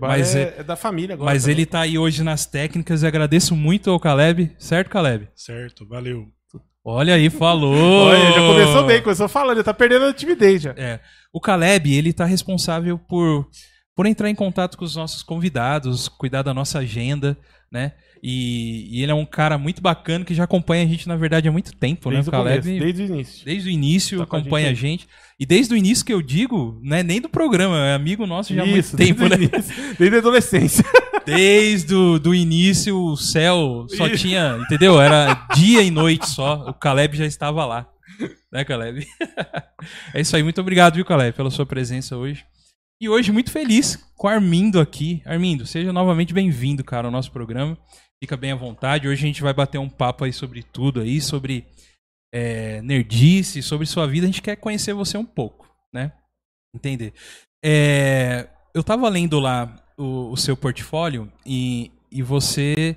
Mas 0.00 0.34
é, 0.34 0.56
é 0.58 0.62
da 0.62 0.76
família 0.76 1.14
agora. 1.14 1.32
Mas 1.32 1.44
também. 1.44 1.56
ele 1.56 1.66
tá 1.66 1.80
aí 1.80 1.98
hoje 1.98 2.22
nas 2.22 2.46
técnicas 2.46 3.02
e 3.02 3.06
agradeço 3.06 3.56
muito 3.56 3.90
ao 3.90 3.98
Caleb. 3.98 4.54
Certo, 4.58 4.88
Caleb? 4.88 5.28
Certo, 5.34 5.86
valeu. 5.86 6.28
Olha 6.84 7.14
aí, 7.14 7.28
falou! 7.28 7.74
Olha, 7.74 8.32
já 8.32 8.46
começou 8.46 8.86
bem, 8.86 9.02
começou 9.02 9.28
falando, 9.28 9.58
já 9.58 9.64
tá 9.64 9.74
perdendo 9.74 10.06
a 10.06 10.14
timidez 10.14 10.62
já. 10.62 10.74
É. 10.76 10.98
O 11.32 11.40
Caleb, 11.40 11.94
ele 11.94 12.12
tá 12.12 12.24
responsável 12.24 12.98
por, 12.98 13.46
por 13.94 14.06
entrar 14.06 14.30
em 14.30 14.34
contato 14.34 14.78
com 14.78 14.84
os 14.84 14.96
nossos 14.96 15.22
convidados, 15.22 16.08
cuidar 16.08 16.42
da 16.42 16.54
nossa 16.54 16.78
agenda, 16.78 17.36
né? 17.70 17.92
E, 18.22 18.98
e 18.98 19.02
ele 19.02 19.12
é 19.12 19.14
um 19.14 19.24
cara 19.24 19.56
muito 19.56 19.80
bacana 19.80 20.24
que 20.24 20.34
já 20.34 20.44
acompanha 20.44 20.84
a 20.84 20.86
gente, 20.86 21.08
na 21.08 21.16
verdade, 21.16 21.48
há 21.48 21.52
muito 21.52 21.74
tempo, 21.74 22.10
Desde 22.10 22.30
né? 22.30 22.36
o 22.36 22.38
Caleb, 22.38 22.62
começo, 22.62 22.84
desde 22.84 23.02
o 23.02 23.06
início. 23.06 23.44
desde 23.46 23.68
o 23.68 23.72
início, 23.72 24.18
Tá 24.18 24.26
com 24.26 24.36
a 24.36 24.38
acompanha 24.38 24.66
a 24.66 24.74
gente 24.74 24.80
gente, 24.80 25.08
E 25.38 25.46
desde 25.46 25.72
o 25.72 25.76
início 25.76 26.04
que 26.04 26.12
eu 26.12 26.20
digo, 26.20 26.78
não 26.82 26.98
é 26.98 27.02
nem 27.02 27.20
do 27.20 27.30
programa, 27.30 27.78
é 27.78 27.94
amigo 27.94 28.26
nosso 28.26 28.54
já 28.54 28.62
há 28.62 28.66
muito 28.66 28.94
tempo, 28.94 29.26
desde, 29.26 29.38
né? 29.38 29.52
início, 29.54 29.96
desde 29.98 30.16
a 30.16 30.18
adolescência. 30.18 30.84
Desde 31.26 31.94
o 31.94 32.18
do 32.18 32.34
início, 32.34 32.96
o 32.98 33.14
céu 33.16 33.86
só 33.90 34.06
Isso. 34.06 34.16
tinha, 34.16 34.58
entendeu? 34.62 34.98
Era 35.00 35.46
dia 35.54 35.82
e 35.82 35.90
noite 35.90 36.26
só. 36.28 36.64
O 36.66 36.72
Caleb 36.72 37.16
já 37.16 37.26
estava 37.26 37.64
lá. 37.66 37.86
Né, 38.50 38.64
Caleb? 38.64 39.06
É 40.14 40.20
isso 40.20 40.34
aí. 40.34 40.42
Muito 40.42 40.60
obrigado, 40.60 40.94
viu, 40.94 41.04
Caleb, 41.04 41.36
pela 41.36 41.50
sua 41.50 41.64
presença 41.66 42.16
hoje. 42.16 42.44
E 43.00 43.08
hoje, 43.08 43.32
muito 43.32 43.50
feliz 43.50 43.96
com 44.16 44.26
o 44.26 44.30
Armindo 44.30 44.80
aqui. 44.80 45.22
Armindo, 45.24 45.64
seja 45.66 45.92
novamente 45.92 46.34
bem-vindo, 46.34 46.82
cara, 46.82 47.06
ao 47.06 47.12
nosso 47.12 47.30
programa. 47.30 47.78
Fica 48.22 48.36
bem 48.36 48.52
à 48.52 48.56
vontade. 48.56 49.08
Hoje 49.08 49.22
a 49.24 49.26
gente 49.26 49.40
vai 49.42 49.54
bater 49.54 49.78
um 49.78 49.88
papo 49.88 50.24
aí 50.24 50.32
sobre 50.32 50.62
tudo 50.62 51.00
aí, 51.00 51.22
sobre 51.22 51.64
é, 52.32 52.82
nerdice, 52.82 53.62
sobre 53.62 53.86
sua 53.86 54.06
vida. 54.06 54.26
A 54.26 54.28
gente 54.28 54.42
quer 54.42 54.56
conhecer 54.56 54.92
você 54.92 55.16
um 55.16 55.24
pouco, 55.24 55.66
né? 55.92 56.12
Entender. 56.74 57.14
É, 57.64 58.46
eu 58.74 58.84
tava 58.84 59.08
lendo 59.08 59.40
lá 59.40 59.74
o, 59.96 60.30
o 60.32 60.36
seu 60.36 60.54
portfólio 60.54 61.32
e, 61.46 61.90
e 62.12 62.22
você 62.22 62.94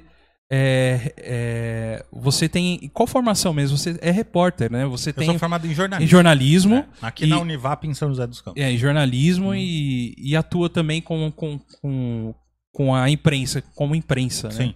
é, 0.51 1.13
é, 1.17 2.05
você 2.11 2.49
tem 2.49 2.91
qual 2.93 3.07
formação 3.07 3.53
mesmo? 3.53 3.77
Você 3.77 3.97
é 4.01 4.11
repórter, 4.11 4.69
né? 4.69 4.85
Você 4.87 5.11
Eu 5.11 5.13
tem 5.13 5.25
sou 5.27 5.39
formado 5.39 5.65
em 5.65 5.71
em 5.71 5.73
jornalismo. 5.73 6.11
jornalismo, 6.11 6.75
É, 6.75 6.85
aqui 7.01 7.23
e- 7.23 7.27
na 7.27 7.39
Univap 7.39 7.87
em 7.87 7.93
São 7.93 8.09
José 8.09 8.27
dos 8.27 8.41
Campos. 8.41 8.61
é, 8.61 8.69
em 8.69 8.77
jornalismo 8.77 9.55
e, 9.55 10.13
e 10.17 10.35
atua 10.35 10.69
também 10.69 11.01
com, 11.01 11.31
com, 11.31 11.57
com, 11.81 12.35
com 12.73 12.93
a 12.93 13.09
imprensa, 13.09 13.61
como 13.73 13.95
imprensa, 13.95 14.49
né? 14.49 14.53
Sim. 14.53 14.75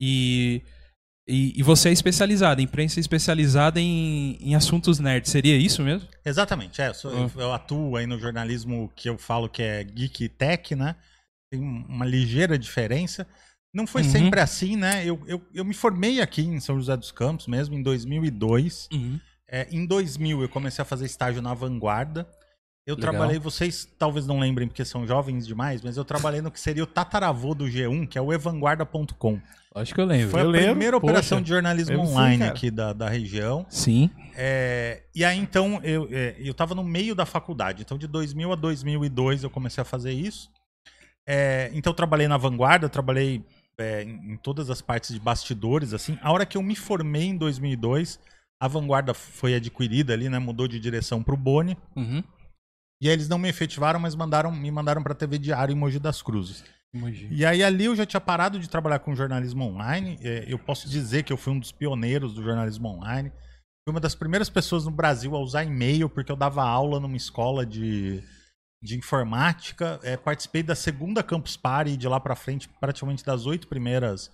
E, 0.00 0.62
e, 1.28 1.58
e 1.58 1.62
você 1.62 1.88
é 1.88 1.92
especializado, 1.92 2.60
imprensa 2.60 3.00
especializada 3.00 3.80
em, 3.80 4.36
em 4.40 4.54
assuntos 4.54 4.98
nerds, 4.98 5.30
seria 5.30 5.56
isso 5.56 5.82
mesmo? 5.82 6.08
Exatamente, 6.24 6.80
é. 6.80 6.88
eu 6.88 6.94
sou- 6.94 7.10
Ah. 7.12 7.30
Eu 7.36 7.52
atuo 7.52 7.96
aí 7.96 8.06
no 8.06 8.18
jornalismo 8.18 8.90
que 8.94 9.08
eu 9.08 9.18
falo 9.18 9.48
que 9.48 9.62
é 9.62 9.84
geek 9.84 10.28
tech, 10.30 10.74
né? 10.74 10.96
Tem 11.50 11.60
uma 11.60 12.04
ligeira 12.06 12.58
diferença. 12.58 13.26
Não 13.74 13.86
foi 13.86 14.02
Uhum. 14.02 14.10
sempre 14.10 14.40
assim, 14.40 14.76
né? 14.76 15.04
Eu, 15.04 15.22
eu, 15.26 15.42
eu 15.52 15.64
me 15.64 15.74
formei 15.74 16.20
aqui 16.20 16.42
em 16.42 16.58
São 16.60 16.76
José 16.78 16.96
dos 16.96 17.10
Campos 17.12 17.46
mesmo, 17.46 17.74
em 17.74 17.82
2002. 17.82 18.88
É, 19.50 19.66
em 19.70 19.84
2000 19.86 20.42
eu 20.42 20.48
comecei 20.48 20.82
a 20.82 20.84
fazer 20.86 21.06
estágio 21.06 21.40
na 21.42 21.54
Vanguarda. 21.54 22.26
Eu 22.88 22.94
Legal. 22.94 23.10
trabalhei, 23.10 23.38
vocês 23.38 23.86
talvez 23.98 24.26
não 24.26 24.38
lembrem 24.38 24.66
porque 24.66 24.82
são 24.82 25.06
jovens 25.06 25.46
demais, 25.46 25.82
mas 25.82 25.98
eu 25.98 26.06
trabalhei 26.06 26.40
no 26.40 26.50
que 26.50 26.58
seria 26.58 26.82
o 26.82 26.86
tataravô 26.86 27.54
do 27.54 27.66
G1, 27.66 28.08
que 28.08 28.16
é 28.16 28.22
o 28.22 28.32
evanguarda.com. 28.32 29.38
Acho 29.74 29.94
que 29.94 30.00
eu 30.00 30.06
lembro. 30.06 30.30
Foi 30.30 30.40
Eu 30.40 30.46
a 30.46 30.48
lembro, 30.48 30.70
primeira 30.70 30.98
poxa. 30.98 31.12
operação 31.12 31.42
de 31.42 31.50
jornalismo 31.50 31.92
Lembro 31.92 32.06
sim, 32.06 32.12
online 32.14 32.38
cara. 32.38 32.50
aqui 32.50 32.70
da, 32.70 32.94
da 32.94 33.06
região. 33.06 33.66
Sim. 33.68 34.08
É, 34.34 35.02
e 35.14 35.22
aí, 35.22 35.38
então, 35.38 35.78
eu, 35.84 36.08
é, 36.10 36.34
eu 36.38 36.54
tava 36.54 36.74
no 36.74 36.82
meio 36.82 37.14
da 37.14 37.26
faculdade. 37.26 37.82
Então, 37.82 37.98
de 37.98 38.06
2000 38.06 38.52
a 38.52 38.56
2002, 38.56 39.44
eu 39.44 39.50
comecei 39.50 39.82
a 39.82 39.84
fazer 39.84 40.12
isso. 40.12 40.50
É, 41.28 41.70
então, 41.74 41.90
eu 41.90 41.94
trabalhei 41.94 42.26
na 42.26 42.38
vanguarda, 42.38 42.88
trabalhei 42.88 43.44
é, 43.78 44.02
em, 44.02 44.32
em 44.32 44.36
todas 44.38 44.70
as 44.70 44.80
partes 44.80 45.12
de 45.12 45.20
bastidores, 45.20 45.92
assim. 45.92 46.18
A 46.22 46.32
hora 46.32 46.46
que 46.46 46.56
eu 46.56 46.62
me 46.62 46.74
formei 46.74 47.24
em 47.24 47.36
2002, 47.36 48.18
a 48.58 48.66
vanguarda 48.66 49.12
foi 49.12 49.54
adquirida 49.54 50.14
ali, 50.14 50.30
né? 50.30 50.38
Mudou 50.38 50.66
de 50.66 50.80
direção 50.80 51.22
pro 51.22 51.36
Boni. 51.36 51.76
Uhum. 51.94 52.24
E 53.00 53.08
aí, 53.08 53.12
eles 53.12 53.28
não 53.28 53.38
me 53.38 53.48
efetivaram, 53.48 54.00
mas 54.00 54.14
mandaram, 54.14 54.50
me 54.50 54.70
mandaram 54.70 55.02
pra 55.02 55.14
TV 55.14 55.38
Diário 55.38 55.72
em 55.72 55.76
Mogi 55.76 55.98
das 55.98 56.20
Cruzes. 56.20 56.64
Imagina. 56.92 57.34
E 57.34 57.44
aí 57.44 57.62
ali 57.62 57.84
eu 57.84 57.94
já 57.94 58.06
tinha 58.06 58.20
parado 58.20 58.58
de 58.58 58.68
trabalhar 58.68 58.98
com 59.00 59.14
jornalismo 59.14 59.64
online. 59.64 60.18
É, 60.22 60.44
eu 60.48 60.58
posso 60.58 60.88
dizer 60.88 61.22
que 61.22 61.32
eu 61.32 61.36
fui 61.36 61.52
um 61.52 61.58
dos 61.58 61.72
pioneiros 61.72 62.34
do 62.34 62.42
jornalismo 62.42 62.88
online. 62.88 63.30
Fui 63.30 63.92
uma 63.92 64.00
das 64.00 64.14
primeiras 64.14 64.48
pessoas 64.48 64.84
no 64.84 64.90
Brasil 64.90 65.34
a 65.36 65.40
usar 65.40 65.64
e-mail, 65.64 66.08
porque 66.08 66.32
eu 66.32 66.36
dava 66.36 66.62
aula 66.62 66.98
numa 66.98 67.16
escola 67.16 67.66
de, 67.66 68.22
de 68.82 68.96
informática. 68.96 70.00
É, 70.02 70.16
participei 70.16 70.62
da 70.62 70.74
segunda 70.74 71.22
Campus 71.22 71.56
Party, 71.56 71.96
de 71.96 72.08
lá 72.08 72.18
pra 72.18 72.34
frente, 72.34 72.68
praticamente 72.80 73.24
das 73.24 73.44
oito 73.44 73.68
primeiras 73.68 74.30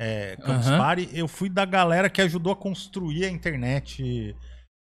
é, 0.00 0.36
Campus 0.36 0.66
Aham. 0.66 0.78
Party. 0.78 1.08
Eu 1.12 1.28
fui 1.28 1.48
da 1.48 1.64
galera 1.64 2.10
que 2.10 2.20
ajudou 2.20 2.52
a 2.52 2.56
construir 2.56 3.24
a 3.24 3.30
internet 3.30 4.36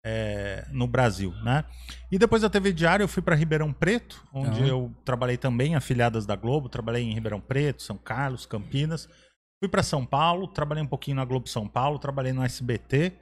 é, 0.04 0.66
no 0.70 0.86
Brasil, 0.86 1.32
né? 1.42 1.64
E 2.10 2.18
depois 2.18 2.42
da 2.42 2.50
TV 2.50 2.72
Diário 2.72 3.04
eu 3.04 3.08
fui 3.08 3.22
para 3.22 3.34
Ribeirão 3.34 3.72
Preto, 3.72 4.24
onde 4.32 4.66
eu 4.66 4.94
trabalhei 5.04 5.36
também 5.36 5.74
afiliadas 5.74 6.24
da 6.24 6.36
Globo, 6.36 6.68
trabalhei 6.68 7.02
em 7.02 7.12
Ribeirão 7.12 7.40
Preto, 7.40 7.82
São 7.82 7.96
Carlos, 7.96 8.46
Campinas. 8.46 9.08
Fui 9.60 9.68
para 9.68 9.82
São 9.82 10.06
Paulo, 10.06 10.46
trabalhei 10.46 10.82
um 10.82 10.88
pouquinho 10.88 11.16
na 11.16 11.24
Globo 11.24 11.48
São 11.48 11.66
Paulo, 11.66 11.98
trabalhei 11.98 12.32
no 12.32 12.44
SBT. 12.44 13.12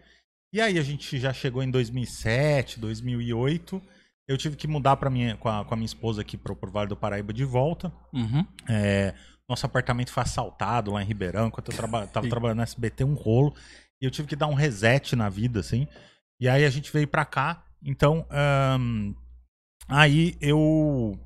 E 0.52 0.61
aí 0.61 0.78
a 0.78 0.83
gente 0.83 1.18
já 1.18 1.33
chegou 1.33 1.62
em 1.62 1.71
2007, 1.71 2.78
2008. 2.78 3.83
Eu 4.28 4.37
tive 4.37 4.56
que 4.56 4.66
mudar 4.66 4.97
para 4.97 5.09
minha 5.09 5.37
com 5.37 5.49
a, 5.49 5.64
com 5.64 5.75
a 5.75 5.76
minha 5.76 5.87
esposa 5.87 6.21
aqui 6.21 6.37
pro, 6.37 6.54
pro 6.54 6.71
Vale 6.71 6.88
do 6.88 6.97
Paraíba 6.97 7.33
de 7.33 7.45
volta. 7.45 7.92
Uhum. 8.12 8.45
É, 8.68 9.14
nosso 9.49 9.64
apartamento 9.64 10.11
foi 10.11 10.23
assaltado 10.23 10.92
lá 10.92 11.02
em 11.02 11.06
Ribeirão, 11.06 11.47
enquanto 11.47 11.71
eu 11.71 11.76
traba 11.76 12.06
tava 12.06 12.28
trabalhando 12.28 12.59
no 12.59 12.62
SBT, 12.62 13.04
um 13.04 13.14
rolo. 13.14 13.54
E 14.00 14.04
eu 14.04 14.11
tive 14.11 14.28
que 14.28 14.37
dar 14.37 14.49
um 14.49 14.54
reset 14.54 15.14
na 15.14 15.28
vida, 15.28 15.61
assim. 15.61 15.87
E 16.40 16.48
aí 16.48 16.64
a 16.64 16.70
gente 16.70 16.92
veio 16.92 17.08
pra 17.08 17.24
cá. 17.24 17.64
Então, 17.82 18.26
ahn, 18.30 19.14
aí 19.88 20.36
eu 20.40 21.18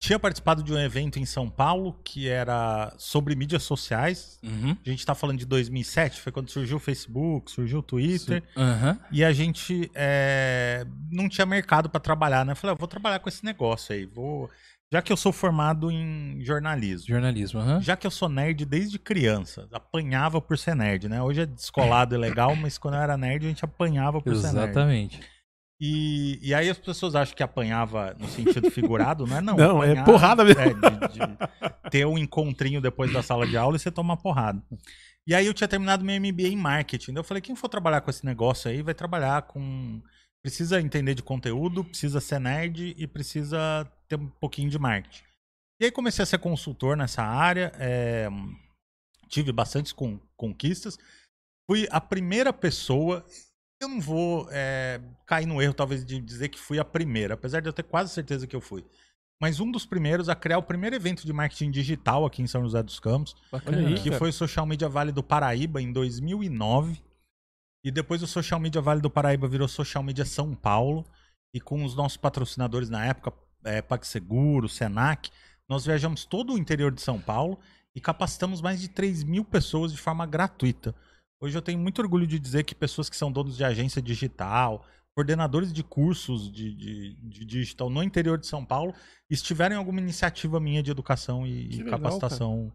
tinha 0.00 0.18
participado 0.18 0.62
de 0.62 0.72
um 0.72 0.78
evento 0.78 1.18
em 1.18 1.24
São 1.24 1.48
Paulo 1.48 1.98
que 2.04 2.28
era 2.28 2.94
sobre 2.98 3.34
mídias 3.34 3.62
sociais. 3.62 4.38
Uhum. 4.42 4.76
A 4.84 4.88
gente 4.88 5.04
tá 5.04 5.14
falando 5.14 5.38
de 5.38 5.46
2007, 5.46 6.20
foi 6.20 6.32
quando 6.32 6.50
surgiu 6.50 6.76
o 6.76 6.80
Facebook, 6.80 7.50
surgiu 7.50 7.78
o 7.78 7.82
Twitter. 7.82 8.42
Aham. 8.56 8.98
E 9.10 9.24
a 9.24 9.32
gente 9.32 9.90
é, 9.94 10.86
não 11.10 11.28
tinha 11.28 11.46
mercado 11.46 11.88
pra 11.88 12.00
trabalhar, 12.00 12.44
né? 12.44 12.52
Eu 12.52 12.56
falei, 12.56 12.74
eu 12.74 12.78
vou 12.78 12.88
trabalhar 12.88 13.18
com 13.18 13.28
esse 13.28 13.44
negócio 13.44 13.94
aí. 13.94 14.04
Vou... 14.04 14.50
Já 14.92 15.02
que 15.02 15.12
eu 15.12 15.16
sou 15.16 15.32
formado 15.32 15.90
em 15.90 16.38
jornalismo, 16.44 17.08
Jornalismo, 17.08 17.60
aham. 17.60 17.80
já 17.80 17.96
que 17.96 18.06
eu 18.06 18.10
sou 18.10 18.28
nerd 18.28 18.64
desde 18.64 18.98
criança, 18.98 19.68
apanhava 19.72 20.40
por 20.40 20.56
ser 20.56 20.76
nerd, 20.76 21.08
né? 21.08 21.20
Hoje 21.20 21.40
é 21.40 21.46
descolado 21.46 22.14
e 22.14 22.18
legal, 22.18 22.54
mas 22.56 22.78
quando 22.78 22.94
eu 22.94 23.00
era 23.00 23.16
nerd 23.16 23.44
a 23.44 23.48
gente 23.48 23.64
apanhava 23.64 24.20
por 24.20 24.34
ser 24.36 24.52
nerd. 24.52 24.70
Exatamente. 24.70 25.20
E, 25.80 26.38
e 26.40 26.54
aí 26.54 26.70
as 26.70 26.78
pessoas 26.78 27.14
acham 27.14 27.36
que 27.36 27.42
apanhava 27.42 28.16
no 28.18 28.26
sentido 28.28 28.70
figurado, 28.70 29.26
não 29.26 29.36
é 29.36 29.40
não. 29.40 29.56
Não, 29.56 29.84
é 29.84 30.02
porrada 30.04 30.42
mesmo. 30.44 30.60
é, 30.60 30.68
de, 30.68 30.74
de 30.74 31.90
ter 31.90 32.06
um 32.06 32.16
encontrinho 32.16 32.80
depois 32.80 33.12
da 33.12 33.22
sala 33.22 33.46
de 33.46 33.56
aula 33.56 33.76
e 33.76 33.78
você 33.78 33.90
tomar 33.90 34.16
porrada. 34.16 34.62
E 35.26 35.34
aí 35.34 35.44
eu 35.46 35.52
tinha 35.52 35.68
terminado 35.68 36.04
meu 36.04 36.18
MBA 36.18 36.48
em 36.48 36.56
marketing. 36.56 37.12
Daí 37.12 37.20
eu 37.20 37.24
falei, 37.24 37.40
quem 37.42 37.56
for 37.56 37.68
trabalhar 37.68 38.00
com 38.00 38.08
esse 38.08 38.24
negócio 38.24 38.70
aí 38.70 38.80
vai 38.80 38.94
trabalhar 38.94 39.42
com... 39.42 40.00
Precisa 40.46 40.80
entender 40.80 41.14
de 41.16 41.24
conteúdo, 41.24 41.82
precisa 41.84 42.20
ser 42.20 42.38
nerd 42.38 42.94
e 42.96 43.04
precisa 43.08 43.84
ter 44.06 44.14
um 44.14 44.28
pouquinho 44.28 44.70
de 44.70 44.78
marketing. 44.78 45.24
E 45.80 45.86
aí 45.86 45.90
comecei 45.90 46.22
a 46.22 46.26
ser 46.26 46.38
consultor 46.38 46.96
nessa 46.96 47.20
área, 47.20 47.72
é, 47.80 48.28
tive 49.28 49.50
bastantes 49.50 49.90
con- 49.92 50.20
conquistas. 50.36 50.96
Fui 51.68 51.88
a 51.90 52.00
primeira 52.00 52.52
pessoa 52.52 53.26
eu 53.82 53.88
não 53.88 54.00
vou 54.00 54.46
é, 54.52 55.00
cair 55.26 55.46
no 55.46 55.60
erro, 55.60 55.74
talvez, 55.74 56.06
de 56.06 56.20
dizer 56.20 56.48
que 56.48 56.60
fui 56.60 56.78
a 56.78 56.84
primeira, 56.84 57.34
apesar 57.34 57.58
de 57.58 57.68
eu 57.68 57.72
ter 57.72 57.82
quase 57.82 58.14
certeza 58.14 58.46
que 58.46 58.54
eu 58.54 58.60
fui. 58.60 58.84
Mas 59.42 59.58
um 59.58 59.68
dos 59.68 59.84
primeiros 59.84 60.28
a 60.28 60.36
criar 60.36 60.58
o 60.58 60.62
primeiro 60.62 60.94
evento 60.94 61.26
de 61.26 61.32
marketing 61.32 61.72
digital 61.72 62.24
aqui 62.24 62.40
em 62.40 62.46
São 62.46 62.62
José 62.62 62.84
dos 62.84 63.00
Campos, 63.00 63.34
Bacana. 63.50 63.94
Que 63.96 64.10
cara. 64.10 64.18
foi 64.20 64.30
o 64.30 64.32
Social 64.32 64.64
Media 64.64 64.88
Vale 64.88 65.10
do 65.10 65.24
Paraíba 65.24 65.82
em 65.82 65.90
2009. 65.92 67.02
E 67.86 67.90
depois 67.92 68.20
o 68.20 68.26
Social 68.26 68.58
Media 68.58 68.80
Vale 68.80 69.00
do 69.00 69.08
Paraíba 69.08 69.46
virou 69.46 69.68
Social 69.68 70.02
Media 70.02 70.24
São 70.24 70.56
Paulo. 70.56 71.06
E 71.54 71.60
com 71.60 71.84
os 71.84 71.94
nossos 71.94 72.16
patrocinadores 72.16 72.90
na 72.90 73.06
época, 73.06 73.32
é, 73.62 73.80
PagSeguro, 73.80 74.68
Senac, 74.68 75.30
nós 75.68 75.86
viajamos 75.86 76.24
todo 76.24 76.52
o 76.52 76.58
interior 76.58 76.90
de 76.90 77.00
São 77.00 77.20
Paulo 77.20 77.60
e 77.94 78.00
capacitamos 78.00 78.60
mais 78.60 78.80
de 78.80 78.88
3 78.88 79.22
mil 79.22 79.44
pessoas 79.44 79.92
de 79.92 79.98
forma 79.98 80.26
gratuita. 80.26 80.96
Hoje 81.40 81.56
eu 81.56 81.62
tenho 81.62 81.78
muito 81.78 82.02
orgulho 82.02 82.26
de 82.26 82.40
dizer 82.40 82.64
que 82.64 82.74
pessoas 82.74 83.08
que 83.08 83.16
são 83.16 83.30
donos 83.30 83.56
de 83.56 83.62
agência 83.62 84.02
digital, 84.02 84.84
coordenadores 85.14 85.72
de 85.72 85.84
cursos 85.84 86.50
de, 86.50 86.74
de, 86.74 87.14
de 87.14 87.44
digital 87.44 87.88
no 87.88 88.02
interior 88.02 88.36
de 88.36 88.48
São 88.48 88.64
Paulo, 88.64 88.92
estiveram 89.30 89.76
em 89.76 89.78
alguma 89.78 90.00
iniciativa 90.00 90.58
minha 90.58 90.82
de 90.82 90.90
educação 90.90 91.46
e, 91.46 91.66
e 91.66 91.76
legal, 91.76 92.00
capacitação 92.00 92.72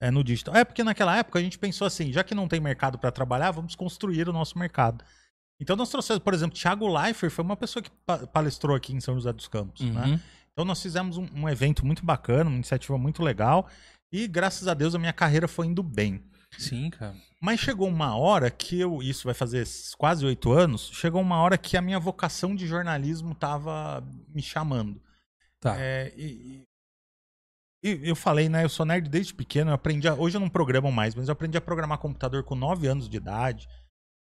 é, 0.00 0.10
no 0.10 0.22
digital. 0.24 0.54
É 0.54 0.64
porque 0.64 0.84
naquela 0.84 1.16
época 1.16 1.38
a 1.38 1.42
gente 1.42 1.58
pensou 1.58 1.86
assim, 1.86 2.12
já 2.12 2.22
que 2.24 2.34
não 2.34 2.48
tem 2.48 2.60
mercado 2.60 2.98
para 2.98 3.10
trabalhar, 3.10 3.50
vamos 3.50 3.74
construir 3.74 4.28
o 4.28 4.32
nosso 4.32 4.58
mercado. 4.58 5.04
Então 5.60 5.76
nós 5.76 5.88
trouxemos, 5.90 6.22
por 6.22 6.34
exemplo, 6.34 6.58
Thiago 6.58 6.86
Leifert 6.86 7.32
foi 7.32 7.44
uma 7.44 7.56
pessoa 7.56 7.82
que 7.82 7.90
pa- 8.04 8.26
palestrou 8.26 8.76
aqui 8.76 8.92
em 8.92 9.00
São 9.00 9.14
José 9.14 9.32
dos 9.32 9.48
Campos, 9.48 9.80
né? 9.82 10.06
Uhum. 10.06 10.20
Então 10.52 10.64
nós 10.64 10.82
fizemos 10.82 11.16
um, 11.16 11.26
um 11.34 11.48
evento 11.48 11.84
muito 11.84 12.04
bacana, 12.04 12.50
uma 12.50 12.56
iniciativa 12.56 12.96
muito 12.98 13.22
legal 13.22 13.68
e 14.12 14.26
graças 14.28 14.68
a 14.68 14.74
Deus 14.74 14.94
a 14.94 14.98
minha 14.98 15.12
carreira 15.12 15.48
foi 15.48 15.66
indo 15.66 15.82
bem. 15.82 16.22
Sim, 16.58 16.90
cara. 16.90 17.14
Mas 17.40 17.60
chegou 17.60 17.88
uma 17.88 18.16
hora 18.16 18.50
que 18.50 18.78
eu, 18.78 19.02
isso 19.02 19.24
vai 19.24 19.34
fazer 19.34 19.66
quase 19.98 20.24
oito 20.24 20.52
anos, 20.52 20.90
chegou 20.92 21.20
uma 21.20 21.36
hora 21.38 21.58
que 21.58 21.76
a 21.76 21.82
minha 21.82 21.98
vocação 21.98 22.54
de 22.54 22.66
jornalismo 22.66 23.34
tava 23.34 24.04
me 24.32 24.40
chamando. 24.40 25.00
Tá. 25.60 25.74
É, 25.78 26.12
e 26.16 26.62
eu 28.02 28.16
falei, 28.16 28.48
né? 28.48 28.64
Eu 28.64 28.68
sou 28.68 28.86
nerd 28.86 29.08
desde 29.08 29.34
pequeno, 29.34 29.70
eu 29.70 29.74
aprendi. 29.74 30.08
a- 30.08 30.14
hoje 30.14 30.36
eu 30.36 30.40
não 30.40 30.48
programo 30.48 30.90
mais, 30.90 31.14
mas 31.14 31.28
eu 31.28 31.32
aprendi 31.32 31.56
a 31.58 31.60
programar 31.60 31.98
computador 31.98 32.42
com 32.44 32.54
9 32.54 32.86
anos 32.86 33.08
de 33.08 33.16
idade. 33.16 33.68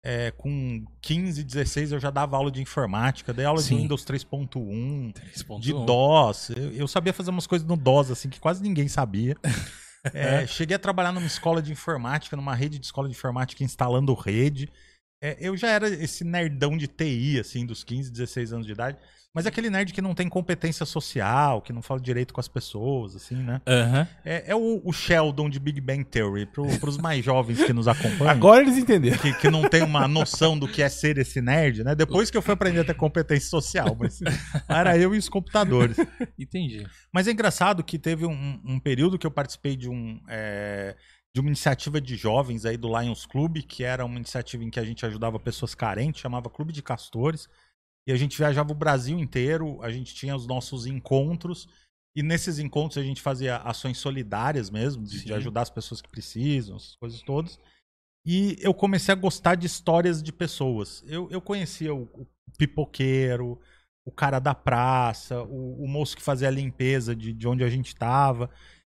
É, 0.06 0.32
com 0.32 0.84
15, 1.02 1.44
16 1.46 1.94
eu 1.94 2.00
já 2.00 2.10
dava 2.10 2.36
aula 2.36 2.52
de 2.52 2.62
informática, 2.62 3.32
dei 3.34 3.46
aula 3.46 3.62
Sim. 3.62 3.76
de 3.78 3.82
Windows 3.84 4.04
3.1, 4.04 5.14
3.1. 5.14 5.60
de 5.62 5.72
DOS. 5.72 6.50
Eu, 6.50 6.72
eu 6.74 6.88
sabia 6.90 7.14
fazer 7.14 7.30
umas 7.30 7.48
coisas 7.48 7.66
no 7.66 7.78
DOS, 7.78 8.12
assim, 8.12 8.28
que 8.30 8.40
quase 8.40 8.62
ninguém 8.62 8.88
sabia. 8.88 9.36
É, 10.14 10.46
cheguei 10.46 10.76
a 10.76 10.80
trabalhar 10.80 11.14
numa 11.14 11.26
escola 11.26 11.62
de 11.62 11.72
informática, 11.72 12.36
numa 12.36 12.54
rede 12.54 12.78
de 12.78 12.86
escola 12.86 13.08
de 13.08 13.16
informática 13.16 13.64
instalando 13.64 14.14
rede. 14.14 14.70
É, 15.24 15.38
eu 15.40 15.56
já 15.56 15.70
era 15.70 15.88
esse 15.88 16.26
nerdão 16.26 16.76
de 16.76 16.88
TI, 16.90 17.40
assim, 17.40 17.66
dos 17.66 17.86
15, 17.86 18.12
16 18.12 18.52
anos 18.52 18.66
de 18.66 18.74
idade. 18.74 18.98
Mas 19.34 19.48
aquele 19.48 19.68
nerd 19.70 19.92
que 19.92 20.02
não 20.02 20.14
tem 20.14 20.30
competência 20.30 20.86
social, 20.86 21.60
que 21.60 21.74
não 21.74 21.82
fala 21.82 22.00
direito 22.00 22.32
com 22.32 22.40
as 22.40 22.48
pessoas, 22.48 23.16
assim, 23.16 23.36
né? 23.36 23.62
Aham. 23.66 24.08
É, 24.24 24.52
é 24.52 24.56
o, 24.56 24.80
o 24.86 24.94
Sheldon 24.94 25.50
de 25.50 25.60
Big 25.60 25.82
Bang 25.82 26.04
Theory, 26.04 26.46
pro, 26.46 26.68
pros 26.80 27.00
mais 27.00 27.26
jovens 27.26 27.64
que 27.64 27.74
nos 27.74 27.88
acompanham. 27.88 28.30
Agora 28.30 28.62
eles 28.62 28.78
entenderam. 28.78 29.18
Que, 29.18 29.34
que 29.34 29.50
não 29.50 29.68
tem 29.68 29.82
uma 29.82 30.08
noção 30.08 30.58
do 30.58 30.68
que 30.68 30.84
é 30.84 30.90
ser 30.90 31.18
esse 31.18 31.42
nerd, 31.42 31.84
né? 31.84 31.96
Depois 31.96 32.30
que 32.30 32.38
eu 32.38 32.44
fui 32.44 32.54
aprender 32.54 32.82
a 32.82 32.84
ter 32.84 32.94
competência 32.94 33.50
social, 33.50 33.98
mas 34.00 34.20
era 34.70 34.96
eu 35.00 35.16
e 35.16 35.18
os 35.18 35.28
computadores. 35.28 35.98
Entendi. 36.38 36.86
Mas 37.12 37.28
é 37.28 37.32
engraçado 37.32 37.84
que 37.84 37.98
teve 37.98 38.28
um, 38.28 38.62
um 38.64 38.80
período 38.80 39.18
que 39.18 39.26
eu 39.26 39.32
participei 39.32 39.76
de 39.76 39.90
um 39.90 40.22
é, 40.30 40.96
de 41.34 41.42
uma 41.42 41.50
iniciativa 41.50 42.00
de 42.00 42.16
jovens 42.16 42.64
aí 42.66 42.78
do 42.78 42.88
Lions 43.00 43.26
Club, 43.26 43.64
que 43.64 43.84
era 43.84 44.06
uma 44.06 44.18
iniciativa 44.18 44.64
em 44.64 44.70
que 44.70 44.80
a 44.80 44.84
gente 44.84 45.04
ajudava 45.04 45.40
pessoas 45.40 45.74
carentes, 45.74 46.22
chamava 46.22 46.52
Clube 46.52 46.72
de 46.72 46.84
Castores. 46.84 47.50
E 48.08 48.12
a 48.12 48.16
gente 48.16 48.38
viajava 48.38 48.72
o 48.72 48.76
Brasil 48.76 49.18
inteiro, 49.20 49.82
a 49.82 49.90
gente 49.90 50.14
tinha 50.14 50.36
os 50.36 50.46
nossos 50.46 50.86
encontros. 50.86 51.68
E 52.16 52.22
nesses 52.22 52.60
encontros 52.60 52.98
a 52.98 53.04
gente 53.04 53.22
fazia 53.22 53.58
ações 53.58 53.98
solidárias 53.98 54.70
mesmo, 54.70 55.04
de, 55.04 55.26
de 55.26 55.34
ajudar 55.34 55.62
as 55.64 55.70
pessoas 55.70 56.02
que 56.02 56.10
precisam, 56.10 56.76
essas 56.76 56.96
coisas 56.96 57.22
todas. 57.22 57.58
E 58.26 58.56
eu 58.60 58.74
comecei 58.74 59.12
a 59.12 59.18
gostar 59.18 59.56
de 59.56 59.66
histórias 59.66 60.22
de 60.22 60.32
pessoas. 60.32 61.04
Eu, 61.08 61.30
eu 61.30 61.42
conhecia 61.42 61.94
o, 61.94 62.04
o 62.04 62.28
pipoqueiro, 62.58 63.60
o 64.06 64.12
cara 64.12 64.40
da 64.40 64.54
praça, 64.54 65.42
o, 65.44 65.84
o 65.84 65.88
moço 65.88 66.16
que 66.16 66.22
fazia 66.22 66.48
a 66.48 66.52
limpeza 66.52 67.16
de, 67.16 67.34
de 67.34 67.48
onde 67.48 67.64
a 67.64 67.70
gente 67.70 67.88
estava. 67.88 68.50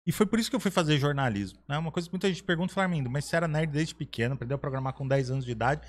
E 0.06 0.12
foi 0.12 0.26
por 0.26 0.40
isso 0.40 0.50
que 0.50 0.56
eu 0.56 0.60
fui 0.60 0.72
fazer 0.72 0.98
jornalismo. 0.98 1.60
Né? 1.68 1.78
Uma 1.78 1.92
coisa 1.92 2.08
que 2.08 2.14
muita 2.14 2.30
gente 2.30 2.44
pergunta, 2.44 2.74
fala, 2.74 2.86
Armindo, 2.86 3.10
mas 3.10 3.26
você 3.26 3.36
era 3.36 3.48
nerd 3.48 3.72
desde 3.72 3.96
pequeno, 3.96 4.36
aprendeu 4.36 4.56
a 4.56 4.60
programar 4.60 4.94
com 4.94 5.08
10 5.08 5.32
anos 5.32 5.46
de 5.46 5.52
idade. 5.52 5.86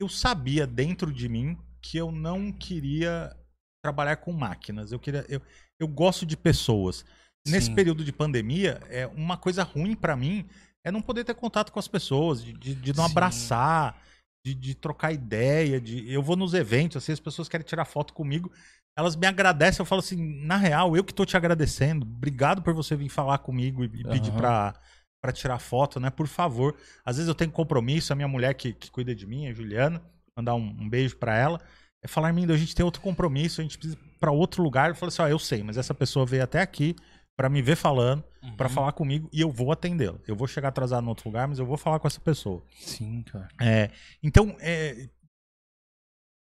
Eu 0.00 0.08
sabia 0.08 0.66
dentro 0.66 1.12
de 1.12 1.28
mim 1.28 1.58
que 1.80 1.96
eu 1.96 2.10
não 2.10 2.52
queria 2.52 3.36
trabalhar 3.82 4.16
com 4.16 4.32
máquinas. 4.32 4.92
Eu 4.92 4.98
queria, 4.98 5.24
eu, 5.28 5.40
eu 5.78 5.88
gosto 5.88 6.26
de 6.26 6.36
pessoas. 6.36 7.04
Nesse 7.46 7.68
Sim. 7.68 7.74
período 7.74 8.04
de 8.04 8.12
pandemia, 8.12 8.80
é 8.88 9.06
uma 9.06 9.36
coisa 9.36 9.62
ruim 9.62 9.94
pra 9.94 10.16
mim 10.16 10.46
é 10.84 10.90
não 10.90 11.02
poder 11.02 11.24
ter 11.24 11.34
contato 11.34 11.72
com 11.72 11.78
as 11.78 11.88
pessoas, 11.88 12.42
de, 12.42 12.52
de, 12.52 12.74
de 12.74 12.96
não 12.96 13.04
Sim. 13.04 13.10
abraçar, 13.10 14.02
de, 14.44 14.54
de 14.54 14.74
trocar 14.74 15.12
ideia, 15.12 15.80
de 15.80 16.10
eu 16.10 16.22
vou 16.22 16.36
nos 16.36 16.54
eventos, 16.54 16.96
assim, 16.96 17.12
as 17.12 17.20
pessoas 17.20 17.48
querem 17.48 17.66
tirar 17.66 17.84
foto 17.84 18.14
comigo, 18.14 18.50
elas 18.96 19.14
me 19.14 19.26
agradecem, 19.26 19.80
eu 19.80 19.86
falo 19.86 20.00
assim, 20.00 20.44
na 20.44 20.56
real, 20.56 20.96
eu 20.96 21.04
que 21.04 21.14
tô 21.14 21.24
te 21.24 21.36
agradecendo, 21.36 22.06
obrigado 22.06 22.62
por 22.62 22.74
você 22.74 22.96
vir 22.96 23.08
falar 23.08 23.38
comigo 23.38 23.84
e, 23.84 23.86
e 23.86 24.04
pedir 24.04 24.30
Aham. 24.30 24.38
pra, 24.38 24.74
pra 25.20 25.32
tirar 25.32 25.58
foto, 25.58 26.00
né, 26.00 26.10
por 26.10 26.26
favor. 26.26 26.76
Às 27.04 27.16
vezes 27.16 27.28
eu 27.28 27.34
tenho 27.34 27.50
compromisso, 27.50 28.12
a 28.12 28.16
minha 28.16 28.28
mulher 28.28 28.54
que, 28.54 28.72
que 28.72 28.90
cuida 28.90 29.14
de 29.14 29.26
mim, 29.26 29.46
a 29.46 29.52
Juliana, 29.52 30.02
mandar 30.38 30.54
um, 30.54 30.68
um 30.80 30.88
beijo 30.88 31.16
pra 31.16 31.36
ela, 31.36 31.60
é 32.02 32.06
falar, 32.08 32.28
Armindo, 32.28 32.52
a 32.52 32.56
gente 32.56 32.74
tem 32.74 32.84
outro 32.84 33.02
compromisso, 33.02 33.60
a 33.60 33.64
gente 33.64 33.76
precisa 33.76 33.98
ir 34.00 34.18
pra 34.20 34.30
outro 34.30 34.62
lugar. 34.62 34.88
Eu 34.90 34.94
falo 34.94 35.08
assim, 35.08 35.22
ó, 35.22 35.26
eu 35.28 35.38
sei, 35.38 35.62
mas 35.64 35.76
essa 35.76 35.92
pessoa 35.92 36.24
veio 36.24 36.44
até 36.44 36.60
aqui 36.60 36.94
pra 37.36 37.48
me 37.48 37.60
ver 37.60 37.76
falando, 37.76 38.22
pra 38.56 38.68
Uhum. 38.68 38.74
falar 38.74 38.92
comigo 38.92 39.28
e 39.32 39.40
eu 39.40 39.50
vou 39.50 39.70
atendê-la. 39.72 40.18
Eu 40.26 40.34
vou 40.36 40.46
chegar 40.46 40.68
atrasado 40.68 41.02
no 41.02 41.10
outro 41.10 41.28
lugar, 41.28 41.46
mas 41.48 41.58
eu 41.58 41.66
vou 41.66 41.76
falar 41.76 41.98
com 41.98 42.06
essa 42.06 42.20
pessoa. 42.20 42.62
Sim, 42.80 43.22
cara. 43.24 43.48
É, 43.60 43.90
então, 44.22 44.56
é, 44.60 45.08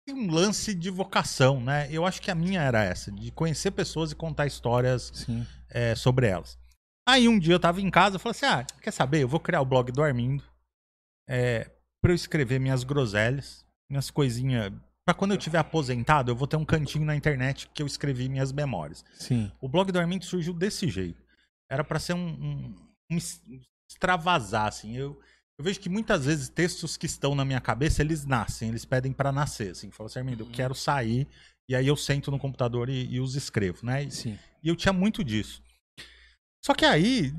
tem 0.07 0.15
um 0.15 0.31
lance 0.31 0.75
de 0.75 0.91
vocação, 0.91 1.61
né? 1.63 1.89
Eu 1.91 2.07
acho 2.07 2.21
que 2.23 2.31
a 2.31 2.35
minha 2.35 2.61
era 2.63 2.83
essa, 2.85 3.11
de 3.13 3.31
conhecer 3.31 3.71
pessoas 3.71 4.13
e 4.13 4.15
contar 4.17 4.47
histórias 4.47 5.27
é, 5.71 5.95
sobre 5.95 6.27
elas. 6.27 6.59
Aí 7.07 7.27
um 7.29 7.39
dia 7.39 7.55
eu 7.55 7.61
tava 7.61 7.81
em 7.81 7.91
casa, 7.91 8.17
eu 8.17 8.21
falei 8.21 8.33
assim, 8.37 8.47
ah, 8.47 8.67
quer 8.83 8.91
saber? 8.91 9.23
Eu 9.23 9.29
vou 9.29 9.41
criar 9.41 9.61
o 9.63 9.67
blog 9.67 9.91
do 9.93 10.03
Armindo 10.03 10.45
é, 11.29 11.71
pra 12.03 12.13
eu 12.13 12.15
escrever 12.15 12.59
minhas 12.59 12.85
groselhas, 12.85 13.65
minhas 13.89 14.11
coisinhas... 14.11 14.73
Pra 15.05 15.15
quando 15.15 15.31
eu 15.33 15.39
tiver 15.39 15.59
aposentado, 15.59 16.31
eu 16.31 16.37
vou 16.37 16.47
ter 16.47 16.57
um 16.57 16.65
cantinho 16.67 17.05
na 17.05 17.17
internet 17.17 17.67
que 17.73 17.83
eu 17.83 17.87
escrevi 17.87 18.29
minhas 18.29 18.53
memórias. 18.53 19.03
Sim. 19.19 19.51
O 19.59 19.67
blog 19.67 19.91
do 19.91 19.99
Armindo 19.99 20.25
surgiu 20.27 20.53
desse 20.53 20.87
jeito. 20.91 21.23
Era 21.71 21.83
pra 21.83 21.99
ser 21.99 22.13
um, 22.13 22.29
um, 22.29 22.75
um 23.13 23.19
extravasar, 23.91 24.67
assim. 24.67 24.95
Eu, 24.95 25.19
eu 25.59 25.65
vejo 25.65 25.81
que 25.81 25.89
muitas 25.89 26.27
vezes 26.27 26.51
textos 26.51 26.99
que 26.99 27.07
estão 27.07 27.35
na 27.35 27.43
minha 27.43 27.61
cabeça, 27.61 28.03
eles 28.03 28.27
nascem, 28.27 28.69
eles 28.69 28.85
pedem 28.85 29.13
pra 29.13 29.33
nascer, 29.33 29.71
assim. 29.71 29.91
Fala 29.91 30.09
assim, 30.09 30.19
Armindo, 30.19 30.43
eu 30.43 30.47
Uhum. 30.47 30.53
quero 30.53 30.75
sair, 30.75 31.27
e 31.67 31.75
aí 31.75 31.87
eu 31.87 31.97
sento 31.97 32.31
no 32.31 32.39
computador 32.39 32.91
e, 32.91 33.07
e 33.07 33.19
os 33.19 33.35
escrevo, 33.35 33.87
né? 33.87 34.05
E, 34.05 34.11
Sim. 34.11 34.39
e 34.63 34.69
eu 34.69 34.77
tinha 34.77 34.93
muito 34.93 35.25
disso. 35.25 35.63
Só 36.65 36.75
que 36.75 36.85
aí, 36.85 37.33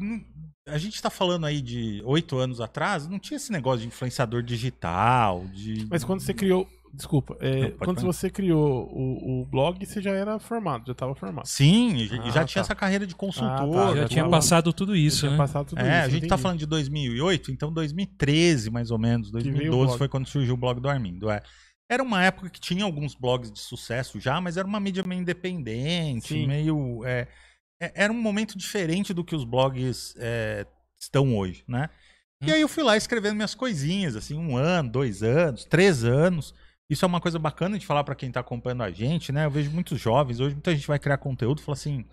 a 0.67 0.77
gente 0.77 1.01
tá 1.01 1.09
falando 1.09 1.45
aí 1.45 1.61
de 1.61 2.01
oito 2.05 2.37
anos 2.37 2.61
atrás, 2.61 3.07
não 3.07 3.19
tinha 3.19 3.37
esse 3.37 3.51
negócio 3.51 3.81
de 3.81 3.87
influenciador 3.87 4.41
digital, 4.41 5.45
de... 5.53 5.85
Mas 5.89 6.03
quando 6.03 6.21
você 6.21 6.33
criou. 6.33 6.67
Desculpa, 6.91 7.37
é, 7.39 7.69
Não, 7.69 7.77
quando 7.77 7.99
falar. 8.01 8.11
você 8.13 8.31
criou 8.31 8.89
o, 8.91 9.43
o 9.43 9.45
blog, 9.45 9.85
você 9.85 10.01
já 10.01 10.09
era 10.09 10.39
formado, 10.39 10.87
já 10.87 10.93
estava 10.93 11.13
formado. 11.13 11.45
Sim, 11.47 11.93
e 11.97 12.07
já, 12.07 12.15
já 12.15 12.21
Ah, 12.41 12.45
tinha 12.45 12.45
tá. 12.45 12.59
essa 12.61 12.73
carreira 12.73 13.05
de 13.05 13.13
consultor. 13.13 13.51
Ah, 13.77 13.87
tá, 13.89 13.93
Já 13.95 14.01
já 14.01 14.07
tinha 14.07 14.27
passado 14.27 14.73
tudo 14.73 14.95
isso, 14.95 15.19
Tinha 15.19 15.31
né? 15.33 15.37
passado 15.37 15.67
tudo 15.67 15.79
É, 15.81 15.83
isso, 15.83 16.07
a 16.07 16.09
gente 16.09 16.21
tá 16.21 16.25
entendi. 16.25 16.41
falando 16.41 16.57
de 16.57 16.65
2008, 16.65 17.51
então 17.51 17.71
2013 17.71 18.71
mais 18.71 18.89
ou 18.89 18.97
menos, 18.97 19.29
veio 19.29 19.41
o 19.43 19.51
2012 19.51 19.85
blog. 19.85 19.97
foi 19.99 20.07
quando 20.07 20.25
surgiu 20.27 20.55
o 20.55 20.57
blog 20.57 20.79
do 20.81 20.89
Armindo, 20.89 21.29
é. 21.29 21.43
Era 21.87 22.01
uma 22.01 22.23
época 22.23 22.49
que 22.49 22.59
tinha 22.59 22.83
alguns 22.83 23.13
blogs 23.13 23.51
de 23.51 23.59
sucesso 23.59 24.19
já, 24.19 24.41
mas 24.41 24.57
era 24.57 24.67
uma 24.67 24.79
mídia 24.79 25.03
meio 25.05 25.21
independente, 25.21 26.29
Sim. 26.29 26.47
meio... 26.47 27.05
é- 27.05 27.27
era 27.79 28.11
um 28.11 28.21
momento 28.21 28.57
diferente 28.57 29.13
do 29.13 29.23
que 29.23 29.35
os 29.35 29.43
blogs 29.43 30.15
é, 30.17 30.65
estão 30.99 31.37
hoje, 31.37 31.63
né? 31.67 31.89
E 32.41 32.49
Hum. 32.49 32.53
aí 32.53 32.61
eu 32.61 32.67
fui 32.69 32.83
lá 32.83 32.95
escrevendo 32.95 33.35
minhas 33.35 33.53
coisinhas, 33.55 34.15
assim, 34.15 34.37
um 34.37 34.55
ano, 34.57 34.89
dois 34.89 35.23
anos, 35.23 35.65
três 35.65 36.03
anos. 36.03 36.53
Isso 36.89 37.05
é 37.05 37.07
uma 37.07 37.21
coisa 37.21 37.37
bacana 37.37 37.77
de 37.77 37.85
falar 37.85 38.03
pra 38.03 38.15
quem 38.15 38.31
tá 38.31 38.39
acompanhando 38.39 38.83
a 38.83 38.91
gente, 38.91 39.31
né? 39.31 39.45
Eu 39.45 39.51
vejo 39.51 39.69
muitos 39.71 39.99
jovens, 39.99 40.39
hoje 40.39 40.55
muita 40.55 40.73
gente 40.75 40.87
vai 40.87 40.97
criar 40.99 41.17
conteúdo 41.17 41.59
e 41.59 41.61
fala 41.63 41.75
assim: 41.77 42.05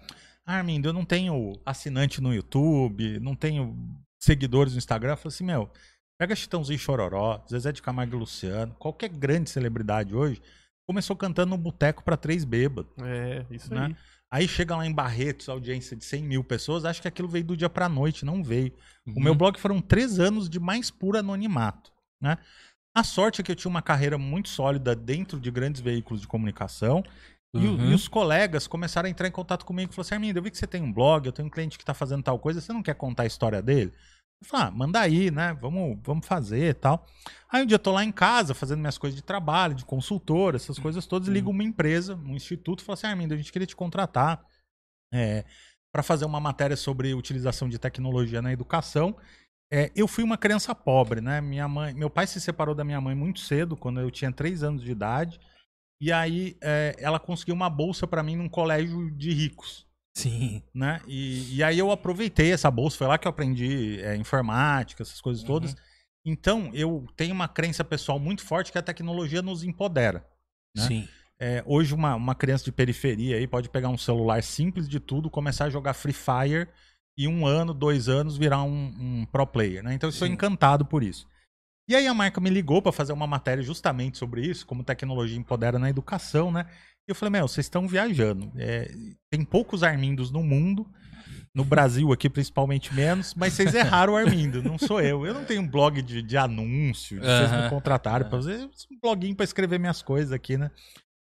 ah, 0.45 0.57
Armindo, 0.57 0.89
eu 0.89 0.93
não 0.93 1.05
tenho 1.05 1.53
assinante 1.65 2.21
no 2.21 2.35
YouTube, 2.35 3.19
não 3.21 3.35
tenho 3.35 3.77
seguidores 4.21 4.73
no 4.75 4.79
Instagram. 4.79 5.13
Eu 5.13 5.17
falo 5.17 5.29
assim, 5.29 5.45
meu, 5.45 5.71
pega 6.19 6.35
Chitãozinho 6.37 6.77
e 6.77 6.79
Chororó, 6.79 7.43
Zezé 7.51 7.73
de 7.73 7.81
Camargo 7.81 8.17
e 8.17 8.19
Luciano, 8.19 8.75
qualquer 8.79 9.09
grande 9.09 9.49
celebridade 9.49 10.15
hoje, 10.15 10.43
começou 10.87 11.17
cantando 11.17 11.51
no 11.51 11.59
boteco 11.59 12.03
pra 12.05 12.17
três 12.17 12.45
bêbados. 12.45 12.91
É, 13.03 13.47
isso 13.51 13.73
Né? 13.73 13.87
aí. 13.87 13.97
Aí 14.31 14.49
chega 14.49 14.77
lá 14.77 14.85
em 14.87 14.93
Barretos, 14.93 15.49
audiência 15.49 15.97
de 15.97 16.05
100 16.05 16.23
mil 16.25 16.43
pessoas, 16.43 16.85
acho 16.85 17.01
que 17.01 17.09
aquilo 17.09 17.29
veio 17.29 17.45
do 17.45 17.57
dia 17.57 17.69
pra 17.71 17.89
noite, 17.89 18.25
não 18.25 18.43
veio. 18.43 18.73
O 19.07 19.11
Uhum. 19.11 19.23
meu 19.23 19.35
blog 19.35 19.59
foram 19.59 19.81
três 19.81 20.19
anos 20.19 20.49
de 20.49 20.59
mais 20.59 20.91
puro 20.91 21.19
anonimato, 21.19 21.93
né? 22.21 22.37
A 22.95 23.05
sorte 23.05 23.41
é 23.41 23.45
que 23.45 23.53
eu 23.53 23.57
tinha 23.57 23.71
uma 23.71 23.83
carreira 23.83 24.19
muito 24.19 24.49
sólida 24.49 24.97
dentro 24.97 25.39
de 25.39 25.51
grandes 25.51 25.81
veículos 25.81 26.21
de 26.23 26.27
comunicação 26.27 27.05
e, 27.55 27.59
o- 27.67 27.71
Uhum. 27.77 27.91
e 27.91 27.95
os 27.95 28.09
colegas 28.09 28.67
começaram 28.67 29.07
a 29.07 29.11
entrar 29.11 29.29
em 29.29 29.31
contato 29.33 29.65
comigo 29.65 29.93
e 29.93 29.95
falaram 29.95 30.07
assim, 30.09 30.15
Armindo, 30.17 30.39
eu 30.39 30.43
vi 30.43 30.51
que 30.51 30.59
você 30.59 30.67
tem 30.67 30.83
um 30.83 30.93
blog, 30.93 31.25
eu 31.27 31.33
tenho 31.33 31.47
um 31.47 31.51
cliente 31.51 31.79
que 31.79 31.85
tá 31.85 31.95
fazendo 31.95 32.23
tal 32.23 32.39
coisa, 32.39 32.61
você 32.61 32.73
não 32.73 32.83
quer 32.83 32.95
contar 32.95 33.23
a 33.23 33.27
história 33.27 33.63
dele? 33.63 33.93
Eu 34.41 34.47
falei, 34.47 34.67
ah, 34.67 34.71
manda 34.71 35.01
aí, 35.01 35.31
né? 35.31 35.55
Vamos, 35.55 35.99
vamos 36.03 36.27
fazer 36.27 36.71
e 36.71 36.75
tal. 36.75 37.07
Aí 37.51 37.63
um 37.63 37.67
dia 37.67 37.77
eu 37.77 37.81
tô 37.81 37.93
lá 37.93 38.05
em 38.05 38.13
casa 38.13 38.55
fazendo 38.55 38.81
minhas 38.81 38.99
coisas 38.99 39.17
de 39.17 39.23
trabalho, 39.23 39.75
de 39.75 39.85
consultor, 39.85 40.55
essas 40.55 40.79
coisas 40.79 41.07
todas, 41.07 41.29
e 41.29 41.31
ligo 41.31 41.51
uma 41.51 41.65
empresa, 41.65 42.15
um 42.17 42.35
instituto, 42.35 42.83
falo 42.83 42.95
assim, 42.95 43.07
Armindo, 43.07 43.35
a 43.35 43.37
gente 43.37 43.53
queria 43.53 43.67
te 43.67 43.77
contratar 43.77 44.45
é, 45.13 45.45
para 45.93 46.03
fazer 46.03 46.27
uma 46.27 46.41
matéria 46.41 46.77
sobre 46.77 47.15
utilização 47.15 47.69
de 47.69 47.79
tecnologia 47.79 48.43
na 48.43 48.53
educação. 48.53 49.17
É, 49.73 49.91
eu 49.97 50.07
fui 50.07 50.23
uma 50.23 50.37
criança 50.37 50.75
pobre, 50.75 51.21
né? 51.21 51.41
Minha 51.41 51.67
mãe, 51.67 51.95
meu 51.95 52.11
pai 52.11 52.27
se 52.27 52.41
separou 52.41 52.75
da 52.75 52.85
minha 52.85 53.01
mãe 53.01 53.15
muito 53.15 53.41
cedo, 53.41 53.77
quando 53.77 54.01
eu 54.01 54.11
tinha 54.11 54.31
três 54.31 54.63
anos 54.63 54.83
de 54.83 54.93
idade. 54.93 55.41
E 56.01 56.13
aí 56.13 56.57
é, 56.61 56.95
ela 56.99 57.19
conseguiu 57.19 57.55
uma 57.55 57.71
bolsa 57.71 58.07
para 58.07 58.23
mim 58.23 58.37
num 58.37 58.49
colégio 58.49 59.11
de 59.11 59.33
ricos, 59.33 59.86
Sim. 60.17 60.63
né? 60.75 61.01
E, 61.07 61.57
e 61.57 61.63
aí 61.63 61.79
eu 61.79 61.91
aproveitei 61.91 62.51
essa 62.51 62.71
bolsa, 62.71 62.97
foi 62.97 63.07
lá 63.07 63.19
que 63.19 63.29
eu 63.29 63.31
aprendi 63.31 64.01
é, 64.01 64.17
informática, 64.17 65.03
essas 65.03 65.21
coisas 65.21 65.43
Uhum. 65.43 65.49
todas. 65.49 65.77
Então 66.25 66.71
eu 66.73 67.07
tenho 67.15 67.35
uma 67.35 67.47
crença 67.47 67.85
pessoal 67.85 68.19
muito 68.19 68.43
forte 68.43 68.73
que 68.73 68.79
a 68.79 68.83
tecnologia 68.83 69.43
nos 69.43 69.63
empodera. 69.63 70.27
Né? 70.75 70.83
Sim. 70.83 71.09
É, 71.39 71.63
hoje 71.67 71.95
uma, 71.95 72.15
uma 72.15 72.35
criança 72.35 72.65
de 72.65 72.73
periferia 72.73 73.37
aí 73.37 73.47
pode 73.47 73.69
pegar 73.69 73.91
um 73.91 73.99
celular 73.99 74.43
simples 74.43 74.89
de 74.89 74.99
tudo, 74.99 75.29
começar 75.29 75.67
a 75.67 75.71
jogar 75.71 75.93
Free 75.93 76.15
Fire 76.15 76.67
e 77.19 77.29
um 77.29 77.47
ano, 77.47 77.75
dois 77.75 78.09
anos 78.09 78.39
virar 78.39 78.63
um, 78.63 78.95
um 78.99 79.27
pro 79.31 79.47
player, 79.47 79.83
né? 79.83 79.93
Então 79.93 80.09
eu 80.09 80.13
Sim. 80.13 80.33
encantado 80.33 80.85
por 80.87 81.03
isso. 81.03 81.29
E 81.89 81.95
aí 81.95 82.07
a 82.07 82.15
marca 82.15 82.41
me 82.41 82.51
ligou 82.51 82.81
para 82.81 82.91
fazer 82.91 83.13
uma 83.13 83.27
matéria 83.27 83.63
justamente 83.63 84.17
sobre 84.19 84.47
isso, 84.47 84.67
como 84.67 84.83
tecnologia 84.83 85.39
empodera 85.39 85.79
na 85.79 85.91
educação, 85.91 86.51
né? 86.51 86.67
E 87.09 87.11
eu 87.11 87.15
falei, 87.15 87.31
meu, 87.33 87.47
vocês 87.49 87.67
estão 87.67 87.87
viajando. 87.87 88.53
É, 88.57 88.93
tem 89.31 89.45
poucos 89.45 89.83
Armindos 89.83 90.31
no 90.31 90.43
mundo, 90.43 90.87
no 91.55 91.65
Brasil 91.65 92.13
aqui 92.13 92.29
principalmente 92.29 92.93
menos, 92.95 93.35
mas 93.35 93.53
vocês 93.53 93.73
erraram 93.75 94.15
o 94.15 94.17
Armindo, 94.17 94.63
não 94.63 94.77
sou 94.77 95.01
eu. 95.01 95.25
Eu 95.25 95.33
não 95.33 95.45
tenho 95.45 95.63
um 95.63 95.69
blog 95.69 96.03
de, 96.03 96.21
de 96.21 96.37
anúncio, 96.37 97.21
de 97.21 97.25
vocês 97.27 97.63
me 97.63 97.71
contrataram 97.71 98.29
para 98.29 98.39
fazer 98.39 98.65
um 98.91 98.99
bloguinho 99.01 99.37
para 99.37 99.45
escrever 99.45 99.79
minhas 99.79 100.03
coisas 100.03 100.33
aqui, 100.33 100.57
né? 100.59 100.71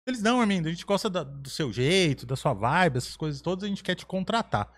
Eles, 0.06 0.22
não, 0.22 0.40
Armindo, 0.40 0.68
a 0.68 0.70
gente 0.70 0.84
gosta 0.84 1.08
da- 1.10 1.24
do 1.24 1.48
seu 1.50 1.72
jeito, 1.72 2.26
da 2.26 2.36
sua 2.36 2.52
vibe, 2.52 2.98
essas 2.98 3.16
coisas 3.16 3.40
todas, 3.40 3.64
a 3.64 3.68
gente 3.68 3.82
quer 3.82 3.94
te 3.94 4.04
contratar. 4.06 4.70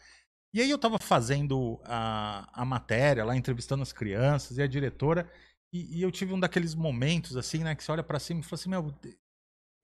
E 0.54 0.60
aí 0.62 0.70
eu 0.70 0.78
tava 0.78 0.98
fazendo 0.98 1.78
a, 1.84 2.48
a 2.52 2.64
matéria 2.64 3.24
lá, 3.24 3.36
entrevistando 3.36 3.82
as 3.82 3.92
crianças 3.92 4.56
e 4.56 4.62
a 4.62 4.66
diretora, 4.66 5.30
e, 5.72 5.98
e 5.98 6.02
eu 6.02 6.10
tive 6.10 6.32
um 6.32 6.40
daqueles 6.40 6.74
momentos, 6.74 7.36
assim, 7.36 7.58
né, 7.58 7.74
que 7.74 7.82
você 7.84 7.92
olha 7.92 8.02
pra 8.04 8.18
cima 8.20 8.40
e 8.40 8.42
fala 8.42 8.54
assim, 8.60 8.70
meu, 8.70 8.94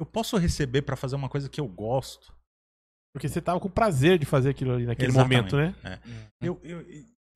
eu 0.03 0.07
posso 0.07 0.37
receber 0.37 0.83
pra 0.83 0.97
fazer 0.97 1.17
uma 1.17 1.29
coisa 1.29 1.49
que 1.49 1.61
eu 1.61 1.67
gosto? 1.69 2.33
Porque 3.15 3.29
você 3.29 3.41
tava 3.41 3.61
com 3.61 3.69
prazer 3.69 4.19
de 4.19 4.27
fazer 4.27 4.51
aquilo 4.51 4.73
ali 4.73 4.87
naquele 4.87 5.11
Exatamente. 5.11 5.53
momento, 5.53 5.57
né? 5.57 5.75
É. 5.85 5.99
Eu, 6.41 6.59
eu- 6.63 6.81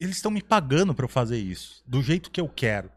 eles 0.01 0.17
estão 0.17 0.31
me 0.31 0.43
pagando 0.43 0.95
pra 0.95 1.05
eu 1.05 1.09
fazer 1.09 1.39
isso, 1.39 1.83
do 1.87 2.03
jeito 2.03 2.31
que 2.31 2.41
eu 2.41 2.49
quero, 2.49 2.91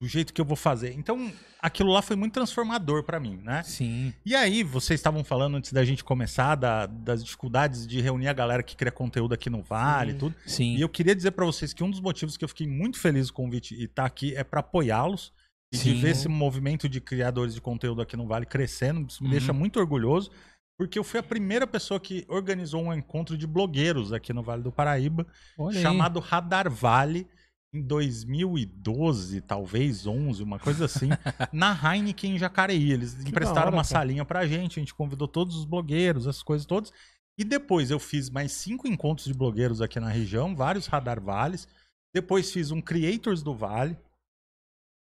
do 0.00 0.06
jeito 0.08 0.32
que 0.32 0.40
eu 0.40 0.44
vou 0.44 0.56
fazer. 0.56 0.92
Então, 0.94 1.32
aquilo 1.60 1.90
lá 1.92 2.02
foi 2.02 2.16
muito 2.16 2.32
transformador 2.34 3.04
pra 3.04 3.18
mim, 3.20 3.36
né? 3.36 3.62
Sim. 3.62 4.12
E 4.26 4.34
aí, 4.34 4.62
vocês 4.64 4.98
estavam 4.98 5.22
falando 5.22 5.56
antes 5.56 5.72
da 5.72 5.84
gente 5.84 6.02
começar 6.02 6.54
da- 6.56 6.86
das 6.86 7.24
dificuldades 7.24 7.86
de 7.86 8.00
reunir 8.00 8.26
a 8.28 8.32
galera 8.32 8.62
que 8.64 8.76
cria 8.76 8.90
conteúdo 8.92 9.32
aqui 9.32 9.48
no 9.48 9.62
Vale 9.62 10.12
e 10.12 10.14
tudo. 10.14 10.34
Sim. 10.44 10.76
E 10.76 10.80
eu 10.80 10.88
queria 10.88 11.14
dizer 11.14 11.30
pra 11.30 11.44
vocês 11.46 11.72
que 11.72 11.84
um 11.84 11.90
dos 11.90 12.00
motivos 12.00 12.36
que 12.36 12.44
eu 12.44 12.48
fiquei 12.48 12.66
muito 12.66 12.98
feliz 12.98 13.30
com 13.30 13.42
o 13.42 13.44
convite 13.46 13.74
e 13.76 13.84
estar 13.84 14.04
aqui 14.04 14.34
é 14.36 14.42
pra 14.44 14.58
apoiá-los 14.60 15.32
e 15.72 15.76
de 15.76 15.82
Sim. 15.82 16.00
ver 16.00 16.10
esse 16.10 16.28
movimento 16.28 16.88
de 16.88 17.00
criadores 17.00 17.54
de 17.54 17.60
conteúdo 17.60 18.02
aqui 18.02 18.16
no 18.16 18.26
Vale 18.26 18.44
crescendo. 18.46 19.08
Isso 19.08 19.22
me 19.22 19.28
Uhum. 19.28 19.32
deixa 19.32 19.52
muito 19.52 19.80
orgulhoso, 19.80 20.30
porque 20.78 20.98
eu 20.98 21.04
fui 21.04 21.18
a 21.18 21.22
primeira 21.22 21.66
pessoa 21.66 21.98
que 21.98 22.24
organizou 22.28 22.82
um 22.82 22.92
encontro 22.92 23.36
de 23.38 23.46
blogueiros 23.46 24.12
aqui 24.12 24.32
no 24.32 24.42
Vale 24.42 24.62
do 24.62 24.70
Paraíba, 24.72 25.26
Olha 25.56 25.76
aí. 25.76 25.82
chamado 25.82 26.20
Radar 26.20 26.70
Vale. 26.70 27.26
Em 27.74 27.80
2012, 27.80 29.40
talvez 29.40 30.06
11, 30.06 30.42
uma 30.42 30.58
coisa 30.58 30.84
assim, 30.84 31.08
na 31.50 31.72
Heineken 31.72 32.34
em 32.34 32.38
Jacareí. 32.38 32.92
Eles 32.92 33.14
da 33.14 33.28
emprestaram 33.30 33.68
hora, 33.68 33.76
uma 33.76 33.82
cara. 33.82 33.84
salinha 33.94 34.24
pra 34.26 34.46
gente, 34.46 34.78
a 34.78 34.82
gente 34.82 34.94
convidou 34.94 35.26
todos 35.26 35.56
os 35.56 35.64
blogueiros, 35.64 36.26
essas 36.26 36.42
coisas 36.42 36.66
todas. 36.66 36.92
E 37.38 37.44
depois 37.44 37.90
eu 37.90 37.98
fiz 37.98 38.28
mais 38.28 38.52
cinco 38.52 38.86
encontros 38.86 39.26
de 39.26 39.32
blogueiros 39.32 39.80
aqui 39.80 39.98
na 39.98 40.10
região, 40.10 40.54
vários 40.54 40.86
Radar 40.86 41.18
Vales. 41.18 41.66
Depois 42.14 42.52
fiz 42.52 42.70
um 42.70 42.80
Creators 42.82 43.42
do 43.42 43.54
Vale. 43.54 43.96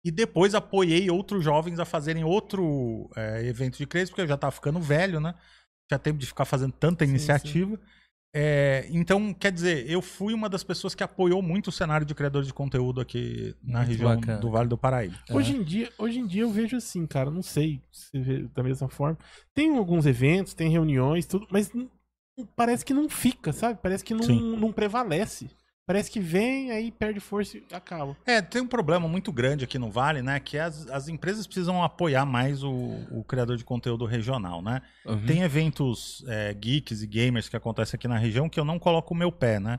E 0.05 0.11
depois 0.11 0.55
apoiei 0.55 1.11
outros 1.11 1.45
jovens 1.45 1.79
a 1.79 1.85
fazerem 1.85 2.25
outro 2.25 3.11
é, 3.17 3.45
evento 3.47 3.79
de 3.79 3.87
crescimento, 3.87 4.11
porque 4.11 4.23
eu 4.23 4.29
já 4.29 4.37
tava 4.37 4.53
ficando 4.53 4.81
velho, 4.81 5.21
né? 5.21 5.35
Já 5.91 5.99
tempo 5.99 6.19
de 6.19 6.27
ficar 6.27 6.45
fazendo 6.45 6.73
tanta 6.73 7.05
Sim, 7.05 7.11
iniciativa. 7.11 7.79
É, 8.35 8.87
então, 8.91 9.35
quer 9.35 9.51
dizer, 9.51 9.91
eu 9.91 10.01
fui 10.01 10.33
uma 10.33 10.49
das 10.49 10.63
pessoas 10.63 10.95
que 10.95 11.03
apoiou 11.03 11.43
muito 11.43 11.67
o 11.67 11.73
cenário 11.73 12.07
de 12.07 12.15
criadores 12.15 12.47
de 12.47 12.55
conteúdo 12.55 13.01
aqui 13.01 13.57
na 13.63 13.81
Muito 13.81 13.89
região 13.91 14.15
bacana. 14.15 14.39
do 14.39 14.51
Vale 14.51 14.69
do 14.69 14.79
Paraíba. 14.79 15.19
Hoje 15.31 15.57
em, 15.57 15.65
dia, 15.65 15.91
hoje 15.99 16.21
em 16.21 16.27
dia 16.27 16.43
eu 16.43 16.51
vejo 16.51 16.77
assim, 16.77 17.07
cara, 17.07 17.29
não 17.29 17.43
sei 17.43 17.83
se 17.91 18.19
vê 18.21 18.47
da 18.55 18.63
mesma 18.63 18.89
forma. 18.89 19.19
Tem 19.53 19.77
alguns 19.77 20.07
eventos, 20.07 20.55
tem 20.55 20.71
reuniões, 20.71 21.27
tudo, 21.27 21.47
mas 21.51 21.73
parece 22.55 22.85
que 22.85 22.95
não 22.95 23.09
fica, 23.09 23.53
sabe? 23.53 23.81
Parece 23.83 24.05
que 24.05 24.15
não, 24.15 24.23
Sim. 24.23 24.57
não 24.57 24.73
prevalece. 24.73 25.51
Parece 25.91 26.09
que 26.09 26.21
vem, 26.21 26.71
aí 26.71 26.93
perde 26.93 27.19
força 27.19 27.59
e 27.59 27.65
acaba. 27.73 28.17
É, 28.25 28.41
tem 28.41 28.63
um 28.63 28.67
problema 28.69 29.09
muito 29.09 29.33
grande 29.33 29.65
aqui 29.65 29.77
no 29.77 29.91
Vale, 29.91 30.23
né? 30.23 30.39
Que 30.39 30.57
as, 30.57 30.89
as 30.89 31.09
empresas 31.09 31.49
precisam 31.49 31.83
apoiar 31.83 32.25
mais 32.25 32.63
o, 32.63 32.71
o 33.11 33.25
criador 33.25 33.57
de 33.57 33.65
conteúdo 33.65 34.05
regional, 34.05 34.63
né? 34.63 34.83
Uhum. 35.05 35.27
Tem 35.27 35.43
eventos 35.43 36.25
é, 36.29 36.55
geeks 36.55 37.03
e 37.03 37.09
gamers 37.09 37.49
que 37.49 37.57
acontecem 37.57 37.99
aqui 37.99 38.07
na 38.07 38.19
região 38.19 38.49
que 38.49 38.61
eu 38.61 38.65
não 38.65 38.79
coloco 38.79 39.13
o 39.13 39.17
meu 39.17 39.33
pé, 39.33 39.59
né? 39.59 39.79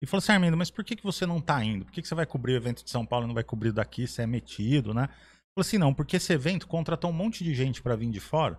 E 0.00 0.06
falou 0.06 0.18
assim, 0.18 0.30
Armindo, 0.30 0.56
mas 0.56 0.70
por 0.70 0.84
que, 0.84 0.94
que 0.94 1.02
você 1.02 1.26
não 1.26 1.40
tá 1.40 1.64
indo? 1.64 1.86
Por 1.86 1.90
que, 1.90 2.02
que 2.02 2.06
você 2.06 2.14
vai 2.14 2.24
cobrir 2.24 2.52
o 2.52 2.56
evento 2.56 2.84
de 2.84 2.90
São 2.90 3.04
Paulo 3.04 3.24
e 3.24 3.26
não 3.26 3.34
vai 3.34 3.42
cobrir 3.42 3.72
daqui? 3.72 4.06
Você 4.06 4.22
é 4.22 4.28
metido, 4.28 4.94
né? 4.94 5.08
Falou 5.08 5.66
assim, 5.66 5.76
não, 5.76 5.92
porque 5.92 6.18
esse 6.18 6.32
evento 6.32 6.68
contratou 6.68 7.10
um 7.10 7.12
monte 7.12 7.42
de 7.42 7.52
gente 7.52 7.82
pra 7.82 7.96
vir 7.96 8.08
de 8.10 8.20
fora. 8.20 8.56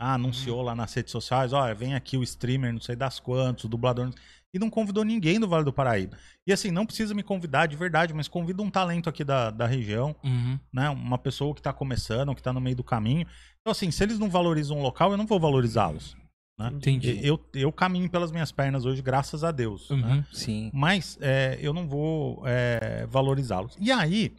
Ah, 0.00 0.14
anunciou 0.14 0.62
lá 0.62 0.74
nas 0.74 0.94
redes 0.94 1.10
sociais, 1.10 1.52
olha, 1.52 1.74
vem 1.74 1.94
aqui 1.94 2.16
o 2.16 2.22
streamer, 2.22 2.72
não 2.72 2.80
sei 2.80 2.94
das 2.94 3.18
quantos, 3.18 3.64
o 3.64 3.68
dublador, 3.68 4.06
não- 4.06 4.14
e 4.52 4.58
não 4.58 4.70
convidou 4.70 5.04
ninguém 5.04 5.38
do 5.38 5.46
Vale 5.48 5.64
do 5.64 5.72
Paraíba. 5.72 6.16
E 6.46 6.52
assim, 6.52 6.70
não 6.70 6.86
precisa 6.86 7.14
me 7.14 7.22
convidar 7.22 7.66
de 7.66 7.76
verdade, 7.76 8.14
mas 8.14 8.28
convida 8.28 8.62
um 8.62 8.70
talento 8.70 9.08
aqui 9.08 9.22
da, 9.24 9.50
da 9.50 9.66
região, 9.66 10.16
Uhum. 10.24 10.58
né? 10.72 10.88
Uma 10.90 11.18
pessoa 11.18 11.54
que 11.54 11.60
tá 11.62 11.72
começando, 11.72 12.34
que 12.34 12.42
tá 12.42 12.52
no 12.52 12.60
meio 12.60 12.76
do 12.76 12.84
caminho. 12.84 13.26
Então, 13.60 13.70
assim, 13.72 13.90
se 13.90 14.02
eles 14.02 14.18
não 14.18 14.30
valorizam 14.30 14.78
o 14.78 14.82
local, 14.82 15.10
eu 15.10 15.16
não 15.18 15.26
vou 15.26 15.38
valorizá-los. 15.38 16.16
Né? 16.58 16.70
Entendi. 16.74 17.20
Eu, 17.22 17.38
eu 17.54 17.70
caminho 17.70 18.10
pelas 18.10 18.32
minhas 18.32 18.50
pernas 18.50 18.84
hoje, 18.84 19.00
graças 19.02 19.44
a 19.44 19.50
Deus. 19.52 19.90
né? 19.90 19.96
Uhum. 19.96 20.24
Sim. 20.32 20.70
Mas 20.72 21.16
é, 21.20 21.58
eu 21.60 21.72
não 21.72 21.86
vou 21.86 22.42
é, 22.46 23.06
valorizá-los. 23.06 23.76
E 23.78 23.92
aí, 23.92 24.34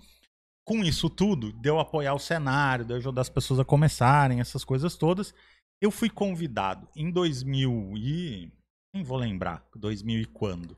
com 0.65 0.83
isso 0.83 1.09
tudo, 1.09 1.53
de 1.53 1.69
eu 1.69 1.79
apoiar 1.79 2.13
o 2.13 2.19
cenário, 2.19 2.83
de 2.83 2.91
eu 2.93 2.97
ajudar 2.97 3.21
as 3.21 3.29
pessoas 3.29 3.59
a 3.59 3.65
começarem, 3.65 4.39
essas 4.39 4.63
coisas 4.65 4.95
todas, 4.97 5.33
eu 5.81 5.91
fui 5.91 6.09
convidado 6.09 6.87
em 6.95 7.09
2000 7.11 7.93
e... 7.95 8.51
Nem 8.93 9.03
vou 9.03 9.17
lembrar 9.17 9.65
2000 9.75 10.21
e 10.21 10.25
quando. 10.25 10.77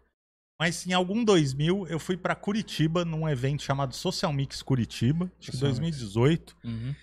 Mas 0.60 0.86
em 0.86 0.94
algum 0.94 1.24
2000 1.24 1.88
eu 1.88 2.00
fui 2.00 2.16
pra 2.16 2.36
Curitiba 2.36 3.04
num 3.04 3.28
evento 3.28 3.64
chamado 3.64 3.96
Social 3.96 4.32
Mix 4.32 4.62
Curitiba, 4.62 5.26
acho 5.40 5.52
que 5.52 5.58
Social 5.58 5.82
Mix. 5.82 5.98
2018. 5.98 6.56
Uhum. 6.64 6.96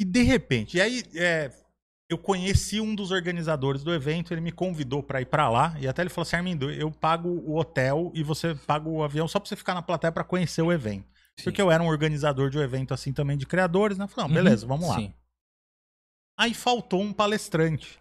E 0.00 0.04
de 0.04 0.22
repente, 0.22 0.76
e 0.76 0.80
aí 0.80 1.02
é, 1.14 1.52
eu 2.10 2.16
conheci 2.18 2.80
um 2.80 2.94
dos 2.94 3.10
organizadores 3.10 3.84
do 3.84 3.92
evento, 3.92 4.32
ele 4.32 4.40
me 4.40 4.50
convidou 4.52 5.02
pra 5.02 5.20
ir 5.20 5.26
pra 5.26 5.48
lá, 5.50 5.76
e 5.78 5.86
até 5.86 6.02
ele 6.02 6.08
falou 6.10 6.22
assim: 6.22 6.36
Armindo, 6.36 6.70
eu 6.70 6.90
pago 6.90 7.28
o 7.28 7.58
hotel 7.58 8.10
e 8.14 8.22
você 8.22 8.54
paga 8.54 8.88
o 8.88 9.02
avião 9.02 9.28
só 9.28 9.38
pra 9.38 9.48
você 9.48 9.56
ficar 9.56 9.74
na 9.74 9.82
plateia 9.82 10.10
pra 10.12 10.24
conhecer 10.24 10.62
o 10.62 10.72
evento. 10.72 11.06
Sim. 11.36 11.44
Porque 11.44 11.60
eu 11.60 11.70
era 11.70 11.82
um 11.82 11.88
organizador 11.88 12.48
de 12.48 12.56
um 12.56 12.62
evento 12.62 12.94
assim 12.94 13.12
também 13.12 13.36
de 13.36 13.44
criadores, 13.46 13.98
né? 13.98 14.04
Eu 14.04 14.08
Falei, 14.08 14.28
não, 14.30 14.36
Uhum. 14.36 14.44
beleza, 14.44 14.66
vamos 14.66 14.88
lá. 14.88 14.96
Sim. 14.96 15.12
Aí 16.38 16.54
faltou 16.54 17.00
um 17.02 17.12
palestrante. 17.12 18.00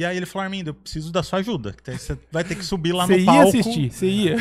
E 0.00 0.04
aí 0.06 0.16
ele 0.16 0.24
falou, 0.24 0.44
Armindo, 0.44 0.70
eu 0.70 0.74
preciso 0.74 1.12
da 1.12 1.22
sua 1.22 1.40
ajuda. 1.40 1.76
Você 1.84 2.18
vai 2.32 2.42
ter 2.42 2.54
que 2.54 2.64
subir 2.64 2.90
lá 2.90 3.06
Você 3.06 3.16
no 3.16 3.18
ia 3.18 3.26
palco 3.26 3.48
assistir, 3.48 3.90
você 3.90 4.06
ia. 4.08 4.36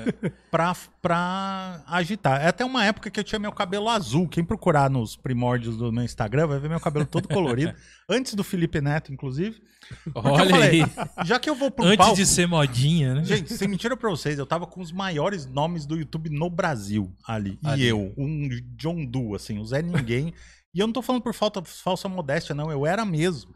pra, 0.50 0.74
pra 1.02 1.84
agitar. 1.86 2.40
É 2.40 2.46
até 2.46 2.64
uma 2.64 2.82
época 2.82 3.10
que 3.10 3.20
eu 3.20 3.24
tinha 3.24 3.38
meu 3.38 3.52
cabelo 3.52 3.90
azul. 3.90 4.26
Quem 4.26 4.42
procurar 4.42 4.88
nos 4.88 5.14
primórdios 5.14 5.76
do 5.76 5.92
meu 5.92 6.02
Instagram 6.02 6.46
vai 6.46 6.58
ver 6.58 6.70
meu 6.70 6.80
cabelo 6.80 7.04
todo 7.04 7.28
colorido. 7.28 7.74
Antes 8.08 8.32
do 8.32 8.42
Felipe 8.42 8.80
Neto, 8.80 9.12
inclusive. 9.12 9.62
Porque 10.02 10.28
Olha 10.30 10.48
falei, 10.48 10.82
aí. 10.82 11.26
Já 11.26 11.38
que 11.38 11.50
eu 11.50 11.54
vou 11.54 11.70
pro 11.70 11.84
Antes 11.84 11.98
palco... 11.98 12.16
de 12.16 12.24
ser 12.24 12.48
modinha, 12.48 13.16
né? 13.16 13.22
Gente, 13.22 13.52
sem 13.52 13.68
mentira 13.68 13.94
pra 13.94 14.08
vocês, 14.08 14.38
eu 14.38 14.46
tava 14.46 14.66
com 14.66 14.80
os 14.80 14.92
maiores 14.92 15.44
nomes 15.44 15.84
do 15.84 15.94
YouTube 15.94 16.30
no 16.30 16.48
Brasil 16.48 17.14
ali. 17.28 17.58
E 17.62 17.68
Ali. 17.68 17.86
eu, 17.86 18.14
um 18.16 18.48
John 18.78 19.04
Doe, 19.04 19.36
assim, 19.36 19.58
o 19.58 19.64
Zé 19.66 19.82
Ninguém. 19.82 20.32
e 20.74 20.80
eu 20.80 20.86
não 20.86 20.94
tô 20.94 21.02
falando 21.02 21.20
por 21.20 21.34
falta, 21.34 21.62
falsa 21.62 22.08
modéstia, 22.08 22.54
não. 22.54 22.72
Eu 22.72 22.86
era 22.86 23.04
mesmo. 23.04 23.54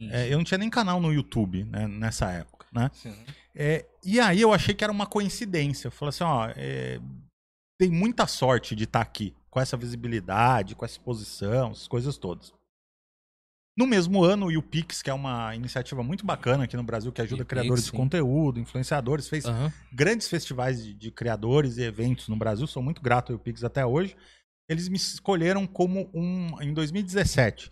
É, 0.00 0.32
eu 0.32 0.38
não 0.38 0.44
tinha 0.44 0.58
nem 0.58 0.70
canal 0.70 1.00
no 1.00 1.12
YouTube 1.12 1.64
né, 1.64 1.88
nessa 1.88 2.30
época, 2.30 2.66
né? 2.72 2.90
É, 3.54 3.84
e 4.04 4.20
aí 4.20 4.40
eu 4.40 4.52
achei 4.52 4.74
que 4.74 4.84
era 4.84 4.92
uma 4.92 5.06
coincidência. 5.06 5.88
Eu 5.88 5.92
falei 5.92 6.10
assim, 6.10 6.24
ó, 6.24 6.48
é, 6.56 7.00
tem 7.78 7.90
muita 7.90 8.26
sorte 8.26 8.76
de 8.76 8.84
estar 8.84 9.00
aqui, 9.00 9.34
com 9.50 9.60
essa 9.60 9.76
visibilidade, 9.76 10.76
com 10.76 10.84
essa 10.84 10.94
exposição, 10.94 11.72
essas 11.72 11.88
coisas 11.88 12.16
todas. 12.16 12.52
No 13.76 13.86
mesmo 13.86 14.24
ano, 14.24 14.46
o 14.46 14.50
YouPix, 14.50 15.02
que 15.02 15.10
é 15.10 15.14
uma 15.14 15.54
iniciativa 15.54 16.02
muito 16.02 16.26
bacana 16.26 16.64
aqui 16.64 16.76
no 16.76 16.82
Brasil, 16.82 17.12
que 17.12 17.22
ajuda 17.22 17.42
YouPix, 17.42 17.48
criadores 17.48 17.84
de 17.84 17.90
sim. 17.90 17.96
conteúdo, 17.96 18.58
influenciadores, 18.58 19.28
fez 19.28 19.44
Aham. 19.44 19.72
grandes 19.92 20.28
festivais 20.28 20.82
de, 20.82 20.94
de 20.94 21.10
criadores 21.12 21.76
e 21.76 21.82
eventos 21.82 22.28
no 22.28 22.36
Brasil, 22.36 22.66
sou 22.66 22.82
muito 22.82 23.00
grato 23.00 23.30
ao 23.30 23.34
YouPix 23.34 23.62
até 23.62 23.86
hoje. 23.86 24.16
Eles 24.68 24.88
me 24.88 24.96
escolheram 24.96 25.66
como 25.66 26.10
um, 26.12 26.60
em 26.60 26.74
2017, 26.74 27.70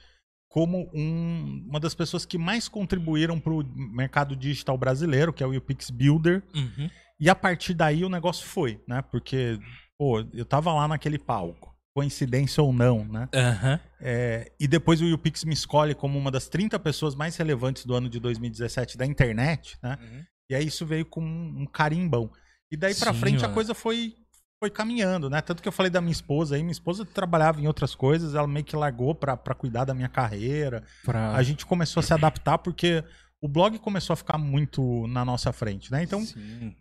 como 0.57 0.88
um- 0.95 1.66
uma 1.69 1.79
das 1.79 1.95
pessoas 1.95 2.25
que 2.25 2.38
mais 2.38 2.66
contribuíram 2.66 3.38
para 3.38 3.53
o 3.53 3.62
mercado 3.95 4.35
digital 4.35 4.79
brasileiro, 4.79 5.31
que 5.31 5.42
é 5.42 5.47
o 5.47 5.53
YouPix 5.53 5.90
Builder. 5.90 6.42
Uhum. 6.55 6.88
E 7.21 7.29
a 7.29 7.35
partir 7.35 7.75
daí 7.75 8.03
o 8.03 8.09
negócio 8.09 8.47
foi, 8.47 8.81
né? 8.88 9.03
Porque, 9.03 9.59
pô, 9.99 10.25
eu 10.33 10.47
tava 10.47 10.73
lá 10.73 10.88
naquele 10.88 11.19
palco, 11.19 11.77
coincidência 11.95 12.62
ou 12.62 12.73
não, 12.73 13.05
né? 13.05 13.29
Aham. 13.35 13.79
É, 14.01 14.51
e 14.59 14.66
depois 14.66 15.03
o 15.03 15.05
YouPix 15.05 15.45
me 15.45 15.53
escolhe 15.53 15.95
como 15.95 16.19
uma 16.19 16.31
das 16.31 16.49
30 16.49 16.79
pessoas 16.79 17.14
mais 17.14 17.37
relevantes 17.37 17.85
do 17.85 17.95
ano 17.95 18.09
de 18.09 18.19
2017 18.19 18.97
da 18.97 19.05
internet, 19.05 19.77
né? 19.83 19.99
Uhum. 20.01 20.25
E 20.49 20.55
aí 20.55 20.66
isso 20.66 20.87
veio 20.87 21.05
com 21.05 21.21
um, 21.23 21.66
carimbão. 21.66 22.31
E 22.73 22.79
daí 22.79 22.95
Sim, 23.12 23.21
frente 23.21 23.40
a 23.40 23.42
mano. 23.42 23.53
coisa 23.53 23.75
foi 23.75 24.14
foi 24.59 24.71
caminhando, 24.71 25.29
né? 25.29 25.40
Tanto 25.40 25.62
que 25.62 25.69
eu 25.69 25.73
falei 25.73 25.90
da 25.90 26.01
minha 26.01 26.12
esposa 26.12 26.57
aí, 26.57 26.62
minha 26.62 26.73
esposa 26.73 27.05
trabalhava 27.05 27.61
em 27.61 27.66
outras 27.66 27.95
coisas, 27.95 28.35
ela 28.35 28.47
meio 28.47 28.64
que 28.64 28.77
largou 28.77 29.14
pra, 29.14 29.37
pra 29.37 29.55
cuidar 29.55 29.85
da 29.85 29.95
minha 29.95 30.09
carreira. 30.09 30.83
Pra... 31.05 31.35
A 31.35 31.42
gente 31.42 31.66
começou 31.66 32.01
a 32.01 32.03
se 32.03 32.12
adaptar 32.14 32.59
porque 32.59 33.05
o 33.40 33.49
blog 33.49 33.79
começou 33.79 34.14
a 34.14 34.16
ficar 34.16 34.38
muito 34.38 35.07
na 35.09 35.25
nossa 35.25 35.53
frente, 35.53 35.92
né? 35.92 36.03
Então, 36.03 36.25
Sim. 36.25 36.75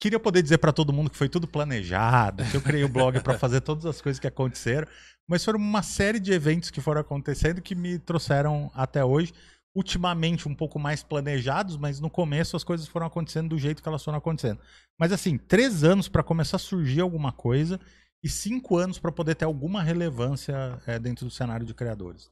queria 0.00 0.20
poder 0.20 0.42
dizer 0.42 0.58
pra 0.58 0.72
todo 0.72 0.92
mundo 0.92 1.10
que 1.10 1.16
foi 1.16 1.28
tudo 1.28 1.48
planejado, 1.48 2.44
que 2.44 2.56
eu 2.56 2.60
criei 2.60 2.84
o 2.84 2.88
blog 2.88 3.18
pra 3.20 3.38
fazer 3.38 3.62
todas 3.62 3.86
as 3.86 4.00
coisas 4.00 4.20
que 4.20 4.26
aconteceram, 4.26 4.86
mas 5.26 5.42
foram 5.42 5.58
uma 5.58 5.82
série 5.82 6.20
de 6.20 6.32
eventos 6.32 6.70
que 6.70 6.80
foram 6.80 7.00
acontecendo 7.00 7.62
que 7.62 7.74
me 7.74 7.98
trouxeram 7.98 8.70
até 8.74 9.02
hoje. 9.02 9.32
Ultimamente 9.74 10.48
um 10.48 10.54
pouco 10.54 10.78
mais 10.78 11.02
planejados, 11.02 11.76
mas 11.76 11.98
no 12.00 12.08
começo 12.08 12.56
as 12.56 12.62
coisas 12.62 12.86
foram 12.86 13.06
acontecendo 13.06 13.48
do 13.48 13.58
jeito 13.58 13.82
que 13.82 13.88
elas 13.88 14.04
foram 14.04 14.18
acontecendo. 14.18 14.60
Mas 14.98 15.12
assim, 15.12 15.36
três 15.36 15.82
anos 15.82 16.08
pra 16.08 16.22
começar 16.22 16.56
a 16.56 16.60
surgir 16.60 17.00
alguma 17.00 17.32
coisa 17.32 17.80
e 18.22 18.28
cinco 18.28 18.76
anos 18.76 18.98
pra 18.98 19.10
poder 19.10 19.34
ter 19.34 19.44
alguma 19.44 19.82
relevância 19.82 20.80
é, 20.86 20.98
dentro 20.98 21.24
do 21.24 21.30
cenário 21.30 21.66
de 21.66 21.74
criadores. 21.74 22.30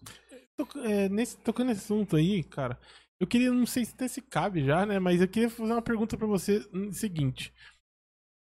É, 0.84 1.08
nesse, 1.08 1.36
tocando 1.38 1.68
nesse 1.68 1.80
assunto 1.82 2.14
aí, 2.16 2.44
cara, 2.44 2.78
eu 3.20 3.26
queria, 3.26 3.50
não 3.50 3.66
sei 3.66 3.84
se 3.84 3.92
até 3.92 4.06
se 4.06 4.20
cabe 4.20 4.64
já, 4.64 4.86
né? 4.86 4.98
Mas 4.98 5.20
eu 5.20 5.28
queria 5.28 5.50
fazer 5.50 5.72
uma 5.72 5.82
pergunta 5.82 6.16
pra 6.16 6.26
você 6.26 6.64
no 6.72 6.92
seguinte. 6.92 7.52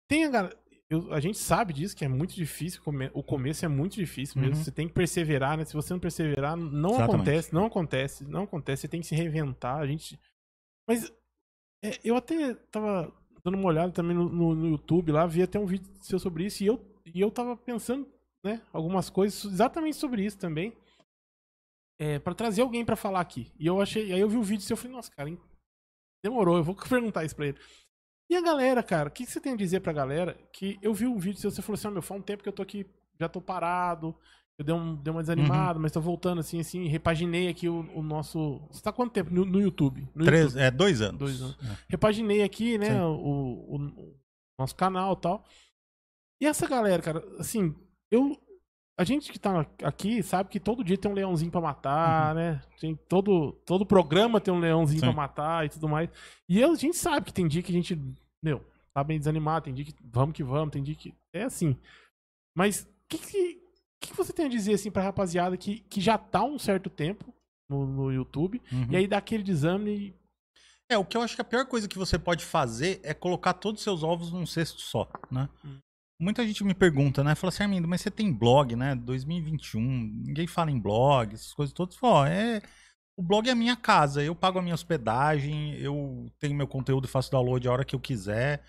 Tem 0.10 0.26
a, 0.26 0.30
gar- 0.30 0.56
eu- 0.90 1.14
a 1.14 1.20
gente 1.20 1.38
sabe 1.38 1.74
disso, 1.74 1.96
que 1.96 2.04
é 2.04 2.08
muito 2.08 2.34
difícil, 2.34 2.82
come- 2.82 3.12
o 3.14 3.22
começo 3.24 3.64
é 3.64 3.68
muito 3.68 3.96
difícil 3.96 4.42
mesmo. 4.42 4.56
Uhum. 4.58 4.64
Você 4.64 4.72
tem 4.72 4.88
que 4.88 4.94
perseverar, 4.94 5.58
né? 5.58 5.66
Se 5.66 5.74
você 5.74 5.94
não 5.94 6.00
perseverar, 6.00 6.56
não 6.58 6.90
Exatamente. 6.92 7.16
acontece, 7.16 7.54
não 7.54 7.66
acontece, 7.66 8.24
não 8.26 8.44
acontece. 8.44 8.82
Você 8.82 8.88
tem 8.88 9.02
que 9.02 9.08
se 9.08 9.16
reinventar. 9.16 9.78
A 9.78 9.86
gente. 9.88 10.20
Mas 10.88 11.12
é, 11.84 12.00
eu 12.04 12.16
até 12.16 12.54
tava 12.72 13.14
dando 13.44 13.56
uma 13.58 13.68
olhada 13.68 13.92
também 13.94 14.16
no, 14.16 14.28
no- 14.30 14.56
no 14.56 14.68
YouTube 14.70 15.12
lá, 15.12 15.26
vi 15.26 15.42
até 15.44 15.58
um 15.60 15.66
vídeo 15.66 15.90
seu 16.02 16.20
sobre 16.20 16.46
isso, 16.46 16.64
e 16.64 16.68
eu, 16.68 16.84
e 17.06 17.22
eu 17.22 17.32
tava 17.32 17.56
pensando, 17.56 18.06
né, 18.44 18.62
algumas 18.74 19.10
coisas 19.10 19.46
exatamente 19.46 19.96
sobre 19.96 20.26
isso 20.26 20.38
também. 20.38 20.76
É, 22.02 22.18
para 22.18 22.34
trazer 22.34 22.62
alguém 22.62 22.86
pra 22.86 22.96
falar 22.96 23.20
aqui. 23.20 23.52
E 23.60 23.68
eu 23.68 23.82
achei. 23.82 24.12
Aí 24.14 24.20
eu 24.20 24.30
vi 24.30 24.38
o 24.38 24.44
vídeo 24.44 24.64
seu 24.64 24.76
e 24.76 24.78
falei, 24.78 24.94
nossa, 24.96 25.12
cara, 25.12 25.30
hein? 25.30 25.40
demorou, 26.24 26.58
eu 26.58 26.64
vou 26.64 26.76
perguntar 26.90 27.24
isso 27.26 27.36
pra 27.36 27.48
ele. 27.48 27.58
E 28.30 28.36
a 28.36 28.42
galera, 28.42 28.84
cara, 28.84 29.10
o 29.10 29.12
que, 29.12 29.26
que 29.26 29.32
você 29.32 29.40
tem 29.42 29.54
a 29.54 29.58
dizer 29.58 29.80
pra 29.80 29.92
galera? 29.92 30.38
Que 30.54 30.78
eu 30.82 30.94
vi 30.94 31.08
um 31.08 31.18
vídeo 31.18 31.40
seu, 31.40 31.50
você 31.50 31.62
falou 31.62 31.76
assim, 31.76 31.88
ó, 31.88 31.92
meu, 31.92 32.02
faz 32.02 32.20
um 32.20 32.24
tempo 32.24 32.44
que 32.44 32.50
eu 32.50 32.54
tô 32.54 32.62
aqui, 32.62 32.86
já 33.20 33.28
tô 33.28 33.42
parado, 33.42 34.16
eu 34.58 34.64
dei, 34.64 34.76
um, 34.76 34.96
dei 34.96 35.12
uma 35.12 35.22
desanimada, 35.22 35.80
mas 35.80 35.92
tô 35.92 36.00
voltando 36.00 36.40
assim, 36.40 36.60
assim, 36.60 36.88
repaginei 36.88 37.48
aqui 37.48 37.68
o, 37.68 37.80
o 37.98 38.04
nosso. 38.04 38.60
Você 38.70 38.82
tá 38.84 38.92
quanto 38.92 39.14
tempo 39.14 39.34
no, 39.34 39.46
no 39.46 39.60
YouTube? 39.60 40.08
No 40.14 40.26
Três, 40.26 40.48
YouTube. 40.48 40.62
é, 40.62 40.70
dois 40.70 41.02
anos. 41.02 41.18
Dois 41.20 41.42
anos. 41.42 41.58
É. 41.64 41.78
Repaginei 41.90 42.44
aqui, 42.44 42.78
né, 42.78 43.04
o, 43.04 43.16
o- 43.16 43.76
o 43.78 44.16
nosso 44.60 44.76
canal 44.76 45.14
e 45.14 45.22
tal. 45.22 45.46
E 46.42 46.46
essa 46.46 46.68
galera, 46.68 47.02
cara, 47.02 47.24
assim, 47.40 47.74
eu. 48.12 48.38
A 49.00 49.06
gente 49.06 49.32
que 49.32 49.40
tá 49.40 49.66
aqui 49.82 50.22
sabe 50.22 50.50
que 50.50 50.60
todo 50.60 50.84
dia 50.84 50.98
tem 50.98 51.10
um 51.10 51.14
leãozinho 51.14 51.50
pra 51.50 51.62
matar, 51.62 52.36
né? 52.36 52.62
Tem 52.82 52.94
todo, 53.08 53.54
todo 53.66 53.86
programa 53.86 54.42
tem 54.42 54.54
um 54.54 54.60
leãozinho 54.60 55.00
pra 55.00 55.14
matar 55.14 55.66
e 55.66 55.70
tudo 55.70 55.88
mais. 55.88 56.10
E 56.50 56.62
a 56.62 56.76
gente 56.76 56.98
sabe 56.98 57.28
que 57.28 57.34
tem 57.34 57.48
dia 57.48 57.64
que 57.64 57.72
a 57.72 57.76
gente, 57.76 57.98
meu, 58.44 58.62
tá 58.94 59.02
bem 59.02 59.18
desanimado, 59.18 59.64
tem 59.64 59.74
dia 59.74 59.86
que 59.86 59.96
vamos 60.04 60.36
que 60.36 60.44
vamos, 60.44 60.72
tem 60.74 60.84
dia 60.84 60.96
que. 60.96 61.14
É 61.34 61.44
assim. 61.44 61.78
Mas 62.54 62.86
que, 63.08 63.18
que, 63.20 63.62
que 64.02 64.14
você 64.18 64.34
tem 64.34 64.48
a 64.48 64.50
dizer 64.50 64.74
assim 64.74 64.92
pra 64.92 65.02
rapaziada 65.02 65.56
que, 65.56 65.80
que 65.80 66.02
já 66.02 66.18
tá 66.18 66.44
um 66.44 66.60
certo 66.60 66.90
tempo 66.90 67.34
no, 67.70 67.88
no 67.88 68.12
YouTube 68.12 68.62
Uhum. 68.70 68.88
e 68.92 68.98
aí 68.98 69.08
dá 69.08 69.18
aquele 69.20 69.44
desame 69.44 69.92
e 69.92 70.14
É, 70.92 70.98
o 70.98 71.06
que 71.06 71.16
eu 71.16 71.22
acho 71.22 71.36
que 71.36 71.42
a 71.42 71.46
pior 71.46 71.66
coisa 71.68 71.88
que 71.88 71.98
você 71.98 72.20
pode 72.20 72.44
fazer 72.44 73.00
é 73.02 73.14
colocar 73.14 73.54
todos 73.54 73.80
os 73.80 73.84
seus 73.86 74.04
ovos 74.04 74.34
num 74.34 74.46
cesto 74.46 74.82
só, 74.82 75.08
né? 75.32 75.48
Hum. 75.64 75.78
Muita 76.20 76.46
gente 76.46 76.64
me 76.66 76.74
pergunta, 76.74 77.24
né? 77.24 77.34
Fala 77.34 77.50
assim, 77.50 77.64
Armindo, 77.64 77.88
mas 77.88 78.02
você 78.02 78.12
tem 78.12 78.34
blog, 78.34 78.76
né? 78.76 78.94
2021, 78.94 79.82
ninguém 80.26 80.48
fala 80.48 80.70
em 80.70 80.80
blog, 80.80 81.34
essas 81.34 81.54
coisas 81.54 81.74
todas. 81.74 81.96
Fala, 81.96 82.30
é... 82.30 82.62
O 83.16 83.24
blog 83.24 83.48
é 83.50 83.52
a 83.52 83.56
minha 83.56 83.76
casa, 83.76 84.24
eu 84.24 84.34
pago 84.34 84.60
a 84.60 84.62
minha 84.62 84.74
hospedagem, 84.74 85.76
eu 85.76 86.32
tenho 86.40 86.56
meu 86.56 86.68
conteúdo 86.68 87.06
e 87.06 87.10
faço 87.10 87.30
download 87.30 87.68
a 87.68 87.72
hora 87.72 87.84
que 87.84 87.94
eu 87.94 88.00
quiser. 88.00 88.64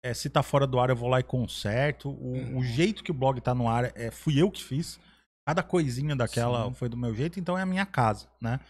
É, 0.00 0.14
se 0.14 0.30
tá 0.30 0.44
fora 0.44 0.64
do 0.64 0.78
ar, 0.78 0.90
eu 0.90 0.96
vou 0.96 1.08
lá 1.08 1.18
e 1.18 1.24
conserto. 1.24 2.10
O, 2.10 2.58
o 2.58 2.62
jeito 2.62 3.02
que 3.02 3.10
o 3.10 3.14
blog 3.14 3.40
tá 3.40 3.52
no 3.52 3.68
ar, 3.68 3.90
é, 3.96 4.12
fui 4.12 4.40
eu 4.40 4.48
que 4.48 4.62
fiz. 4.62 5.00
Cada 5.44 5.62
coisinha 5.62 6.14
daquela 6.14 6.66
Sim. 6.66 6.74
foi 6.74 6.88
do 6.88 6.96
meu 6.96 7.14
jeito, 7.14 7.40
então 7.40 7.58
é 7.58 7.62
a 7.62 7.66
minha 7.66 7.84
casa, 7.84 8.28
né? 8.40 8.60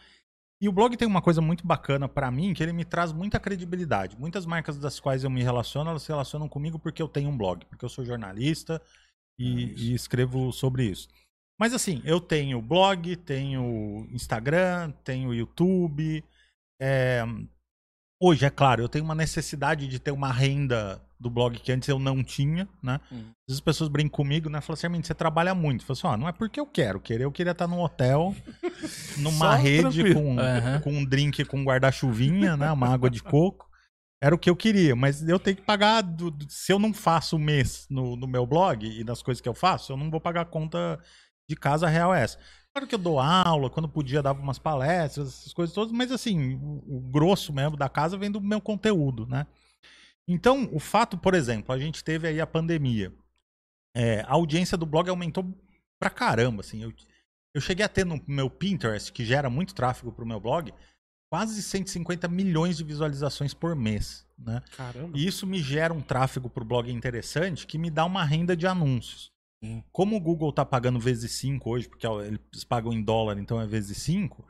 E 0.61 0.69
o 0.69 0.73
blog 0.73 0.97
tem 0.97 1.07
uma 1.07 1.21
coisa 1.21 1.41
muito 1.41 1.67
bacana 1.67 2.09
pra 2.09 2.31
mim, 2.31 2.55
que 2.55 2.63
ele 2.63 2.73
me 2.73 2.85
traz 2.85 3.13
muita 3.13 3.39
credibilidade. 3.39 4.17
Muitas 4.19 4.47
marcas 4.47 4.79
das 4.79 4.99
quais 4.99 5.23
eu 5.23 5.31
me 5.31 5.43
relaciono, 5.43 5.91
elas 5.91 6.03
se 6.03 6.09
relacionam 6.09 6.49
comigo 6.49 6.79
porque 6.79 7.03
eu 7.03 7.09
tenho 7.09 7.29
um 7.29 7.37
blog, 7.37 7.65
porque 7.67 7.85
eu 7.85 7.89
sou 7.89 8.05
jornalista 8.05 8.81
e, 9.39 9.91
e 9.91 9.95
escrevo 9.95 10.51
sobre 10.53 10.85
isso. 10.85 11.09
Mas 11.59 11.75
assim, 11.75 12.01
eu 12.05 12.21
tenho 12.21 12.61
blog, 12.63 13.17
tenho 13.17 14.07
Instagram, 14.11 14.93
tenho 15.05 15.35
YouTube. 15.35 16.25
é, 16.81 17.23
Hoje, 18.21 18.47
é 18.47 18.51
claro, 18.51 18.83
eu 18.83 18.89
tenho 18.89 19.05
uma 19.05 19.15
necessidade 19.15 19.87
de 19.87 19.99
ter 19.99 20.11
uma 20.11 20.33
renda 20.33 21.06
do 21.19 21.31
blog 21.31 21.59
que 21.59 21.73
antes 21.73 21.89
eu 21.89 21.99
não 21.99 22.23
tinha, 22.23 22.69
né? 22.83 23.01
Hum. 23.11 23.19
Às 23.19 23.49
vezes 23.49 23.59
as 23.59 23.61
pessoas 23.61 23.89
brincam 23.89 24.11
comigo, 24.11 24.49
né? 24.51 24.61
Falam 24.61 24.75
assim, 24.75 25.03
você 25.03 25.15
trabalha 25.15 25.55
muito. 25.55 25.83
Eu 25.83 25.87
falo 25.87 25.99
assim, 25.99 26.07
ó, 26.07 26.17
não 26.17 26.29
é 26.29 26.33
porque 26.33 26.61
eu 26.61 26.67
quero. 26.67 27.01
Querer, 27.01 27.25
eu 27.25 27.33
queria 27.33 27.53
estar 27.53 27.67
num 27.67 27.81
hotel, 27.81 28.35
numa 29.17 29.55
rede 29.55 30.13
com, 30.15 30.39
Aham. 30.39 30.81
com 30.81 30.93
um 30.93 31.05
drink 31.05 31.45
com 31.45 31.63
guarda-chuvinha, 31.65 32.57
né? 32.57 32.71
Uma 32.73 32.89
água 32.93 33.11
de 33.11 33.23
coco. 33.23 33.67
Era 34.23 34.35
o 34.35 34.39
que 34.39 34.49
eu 34.49 34.57
queria, 34.57 34.97
mas 34.97 35.27
eu 35.29 35.39
tenho 35.39 35.57
que 35.57 35.63
pagar. 35.63 36.01
do- 36.03 36.31
do- 36.31 36.47
se 36.51 36.73
eu 36.73 36.79
não 36.79 36.93
faço 36.95 37.37
o 37.37 37.39
mês 37.39 37.87
no, 37.91 38.17
no 38.17 38.27
meu 38.27 38.47
blog 38.47 38.87
e 38.87 39.05
nas 39.05 39.23
coisas 39.23 39.41
que 39.41 39.49
eu 39.49 39.55
faço, 39.55 39.93
eu 39.93 39.97
não 39.97 40.11
vou 40.11 40.21
pagar 40.21 40.41
a 40.43 40.47
conta 40.47 40.99
de 41.49 41.55
casa 41.55 41.87
real 41.87 42.15
é 42.15 42.23
essa. 42.23 42.39
Claro 42.73 42.87
que 42.89 42.95
eu 42.95 42.99
dou 42.99 43.21
aula, 43.21 43.71
quando 43.71 43.89
podia 43.89 44.23
dava 44.23 44.41
umas 44.41 44.59
palestras, 44.59 45.29
essas 45.29 45.53
coisas 45.53 45.75
todas, 45.75 45.93
mas 45.93 46.11
assim, 46.11 46.55
o, 46.55 46.97
o 46.97 47.01
grosso 47.11 47.53
mesmo 47.53 47.77
da 47.77 47.89
casa 47.89 48.19
vem 48.19 48.31
do 48.31 48.41
meu 48.41 48.61
conteúdo, 48.61 49.27
né? 49.27 49.47
Então, 50.29 50.69
o 50.73 50.81
fato, 50.81 51.17
por 51.17 51.35
exemplo, 51.35 51.73
a 51.73 51.79
gente 51.79 52.03
teve 52.03 52.27
aí 52.27 52.41
a 52.41 52.47
pandemia. 52.47 53.13
É, 53.95 54.21
a 54.23 54.33
audiência 54.33 54.77
do 54.77 54.85
blog 54.85 55.09
aumentou 55.09 55.45
pra 55.99 56.11
caramba, 56.11 56.61
assim. 56.61 56.83
Eu, 56.83 56.93
eu 57.55 57.61
cheguei 57.61 57.85
a 57.85 57.89
ter 57.89 58.05
no 58.05 58.21
meu 58.27 58.51
Pinterest, 58.51 59.13
que 59.13 59.25
gera 59.25 59.49
muito 59.49 59.75
tráfego 59.75 60.13
pro 60.13 60.27
meu 60.27 60.41
blog, 60.41 60.73
quase 61.31 61.63
150 61.63 62.29
milhões 62.29 62.77
de 62.77 62.85
visualizações 62.85 63.55
por 63.55 63.75
mês, 63.75 64.27
né? 64.39 64.63
caramba. 64.77 65.17
E 65.17 65.27
isso 65.27 65.47
me 65.47 65.63
gera 65.63 65.95
um 65.95 66.01
tráfego 66.01 66.51
pro 66.51 66.65
blog 66.65 66.91
interessante 66.91 67.67
que 67.67 67.79
me 67.79 67.91
dá 67.91 68.05
uma 68.05 68.25
renda 68.25 68.57
de 68.57 68.67
anúncios. 68.67 69.33
Como 69.91 70.17
o 70.17 70.21
Google 70.21 70.53
tá 70.53 70.65
pagando 70.65 71.01
vezes 71.01 71.33
5 71.33 71.69
hoje, 71.69 71.89
porque 71.89 72.07
eles 72.07 72.63
pagam 72.63 72.93
em 72.93 73.03
dólar, 73.03 73.39
então 73.39 73.61
é 73.61 73.67
vezes 73.67 73.97
5, 73.99 74.47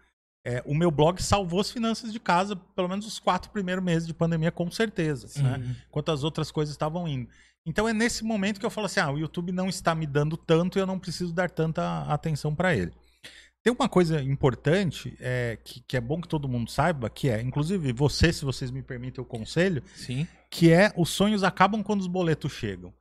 é, 0.46 0.62
o 0.64 0.76
meu 0.76 0.92
blog 0.92 1.20
salvou 1.20 1.60
as 1.60 1.72
finanças 1.72 2.12
de 2.12 2.20
casa, 2.20 2.54
pelo 2.54 2.88
menos 2.88 3.04
os 3.04 3.18
quatro 3.18 3.50
primeiros 3.50 3.82
meses 3.82 4.06
de 4.06 4.14
pandemia, 4.14 4.52
com 4.52 4.70
certeza. 4.70 5.42
Né? 5.42 5.76
Enquanto 5.88 6.12
as 6.12 6.22
outras 6.22 6.52
coisas 6.52 6.72
estavam 6.72 7.08
indo. 7.08 7.28
Então 7.66 7.88
é 7.88 7.92
nesse 7.92 8.22
momento 8.22 8.60
que 8.60 8.64
eu 8.64 8.70
falo 8.70 8.86
assim: 8.86 9.00
ah, 9.00 9.10
o 9.10 9.18
YouTube 9.18 9.50
não 9.50 9.68
está 9.68 9.92
me 9.92 10.06
dando 10.06 10.36
tanto 10.36 10.78
e 10.78 10.80
eu 10.80 10.86
não 10.86 11.00
preciso 11.00 11.34
dar 11.34 11.50
tanta 11.50 12.02
atenção 12.02 12.54
para 12.54 12.76
ele. 12.76 12.92
Tem 13.60 13.72
uma 13.72 13.88
coisa 13.88 14.22
importante 14.22 15.16
é, 15.18 15.58
que, 15.64 15.80
que 15.80 15.96
é 15.96 16.00
bom 16.00 16.20
que 16.20 16.28
todo 16.28 16.48
mundo 16.48 16.70
saiba, 16.70 17.10
que 17.10 17.28
é, 17.28 17.42
inclusive 17.42 17.92
você, 17.92 18.32
se 18.32 18.44
vocês 18.44 18.70
me 18.70 18.80
permitem 18.80 19.20
o 19.20 19.26
conselho, 19.26 19.82
Sim. 19.96 20.28
que 20.48 20.70
é 20.70 20.92
os 20.96 21.10
sonhos 21.10 21.42
acabam 21.42 21.82
quando 21.82 22.02
os 22.02 22.06
boletos 22.06 22.52
chegam. 22.52 22.94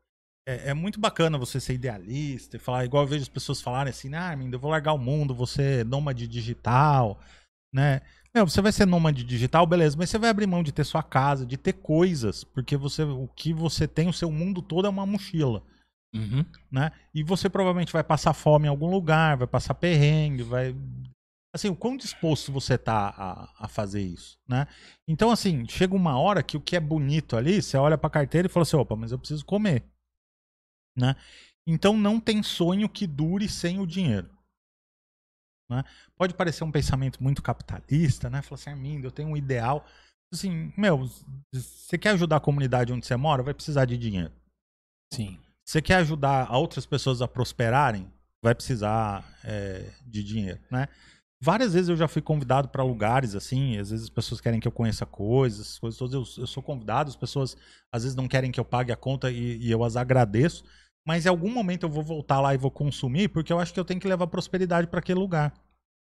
É, 0.47 0.69
é 0.69 0.73
muito 0.73 0.99
bacana 0.99 1.37
você 1.37 1.59
ser 1.59 1.73
idealista 1.73 2.55
e 2.55 2.59
falar, 2.59 2.85
igual 2.85 3.03
eu 3.03 3.07
vejo 3.07 3.23
as 3.23 3.29
pessoas 3.29 3.61
falarem 3.61 3.89
assim, 3.89 4.13
ah, 4.13 4.29
Armindo, 4.29 4.55
eu 4.55 4.59
vou 4.59 4.69
largar 4.71 4.93
o 4.93 4.97
mundo, 4.97 5.33
vou 5.33 5.47
ser 5.47 5.83
nômade 5.85 6.27
digital, 6.27 7.19
né? 7.73 8.01
Meu, 8.33 8.47
você 8.47 8.61
vai 8.61 8.71
ser 8.71 8.85
nômade 8.85 9.23
digital, 9.23 9.65
beleza, 9.65 9.97
mas 9.97 10.09
você 10.09 10.17
vai 10.17 10.29
abrir 10.29 10.45
mão 10.45 10.61
de 10.61 10.71
ter 10.71 10.83
sua 10.83 11.01
casa, 11.01 11.45
de 11.45 11.57
ter 11.57 11.73
coisas, 11.73 12.43
porque 12.43 12.75
você, 12.75 13.03
o 13.03 13.27
que 13.29 13.53
você 13.53 13.87
tem, 13.87 14.07
o 14.07 14.13
seu 14.13 14.29
mundo 14.29 14.61
todo 14.61 14.85
é 14.85 14.89
uma 14.89 15.05
mochila, 15.05 15.63
Uhum. 16.13 16.45
né? 16.71 16.91
E 17.13 17.23
você 17.23 17.49
provavelmente 17.49 17.91
vai 17.91 18.03
passar 18.03 18.33
fome 18.33 18.67
em 18.67 18.69
algum 18.69 18.89
lugar, 18.89 19.37
vai 19.37 19.47
passar 19.47 19.73
perrengue, 19.73 20.43
vai... 20.43 20.75
Assim, 21.53 21.69
o 21.69 21.75
quão 21.75 21.95
disposto 21.95 22.51
você 22.51 22.77
tá 22.77 23.13
a, 23.17 23.65
a 23.65 23.67
fazer 23.69 24.01
isso, 24.01 24.37
né? 24.47 24.67
Então, 25.07 25.31
assim, 25.31 25.65
chega 25.67 25.95
uma 25.95 26.19
hora 26.19 26.43
que 26.43 26.57
o 26.57 26.61
que 26.61 26.75
é 26.75 26.79
bonito 26.81 27.37
ali, 27.37 27.61
você 27.61 27.77
olha 27.77 27.97
pra 27.97 28.09
carteira 28.09 28.47
e 28.47 28.51
fala 28.51 28.63
assim, 28.63 28.75
opa, 28.75 28.95
mas 28.95 29.11
eu 29.13 29.17
preciso 29.19 29.45
comer, 29.45 29.83
né? 30.95 31.15
Então 31.67 31.97
não 31.97 32.19
tem 32.19 32.43
sonho 32.43 32.87
que 32.87 33.07
dure 33.07 33.49
sem 33.49 33.79
o 33.79 33.87
dinheiro. 33.87 34.29
Né? 35.69 35.83
Pode 36.15 36.33
parecer 36.35 36.63
um 36.63 36.71
pensamento 36.71 37.21
muito 37.21 37.41
capitalista, 37.41 38.29
né? 38.29 38.41
Falar 38.41 38.59
assim, 38.59 38.69
Armindo, 38.69 39.07
eu 39.07 39.11
tenho 39.11 39.29
um 39.29 39.37
ideal. 39.37 39.85
Assim, 40.31 40.71
meu, 40.77 41.09
você 41.51 41.97
quer 41.97 42.09
ajudar 42.11 42.37
a 42.37 42.41
comunidade 42.41 42.93
onde 42.93 43.05
você 43.05 43.15
mora, 43.15 43.43
vai 43.43 43.53
precisar 43.53 43.85
de 43.85 43.97
dinheiro. 43.97 44.31
Sim. 45.11 45.39
Você 45.63 45.81
quer 45.81 45.95
ajudar 45.95 46.51
outras 46.51 46.85
pessoas 46.85 47.21
a 47.21 47.27
prosperarem, 47.27 48.11
vai 48.43 48.53
precisar 48.53 49.25
é, 49.43 49.89
de 50.05 50.23
dinheiro, 50.23 50.59
né? 50.69 50.87
Várias 51.41 51.73
vezes 51.73 51.89
eu 51.89 51.97
já 51.97 52.07
fui 52.07 52.21
convidado 52.21 52.69
para 52.69 52.83
lugares 52.83 53.35
assim, 53.35 53.77
às 53.77 53.89
vezes 53.89 54.05
as 54.05 54.09
pessoas 54.09 54.39
querem 54.39 54.59
que 54.59 54.67
eu 54.67 54.71
conheça 54.71 55.05
coisas, 55.05 55.77
coisas 55.77 55.97
todas, 55.97 56.13
eu, 56.13 56.43
eu 56.43 56.47
sou 56.47 56.63
convidado, 56.63 57.09
as 57.09 57.15
pessoas 57.15 57.57
às 57.91 58.03
vezes 58.03 58.15
não 58.15 58.27
querem 58.27 58.51
que 58.51 58.59
eu 58.59 58.65
pague 58.65 58.91
a 58.91 58.95
conta 58.95 59.29
e, 59.29 59.57
e 59.57 59.69
eu 59.69 59.83
as 59.83 59.95
agradeço, 59.95 60.63
mas 61.05 61.25
em 61.25 61.29
algum 61.29 61.51
momento 61.51 61.83
eu 61.83 61.89
vou 61.89 62.03
voltar 62.03 62.41
lá 62.41 62.53
e 62.53 62.57
vou 62.57 62.71
consumir, 62.71 63.29
porque 63.29 63.53
eu 63.53 63.59
acho 63.59 63.73
que 63.73 63.79
eu 63.79 63.85
tenho 63.85 63.99
que 63.99 64.07
levar 64.07 64.27
prosperidade 64.27 64.87
para 64.87 64.99
aquele 64.99 65.19
lugar. 65.19 65.53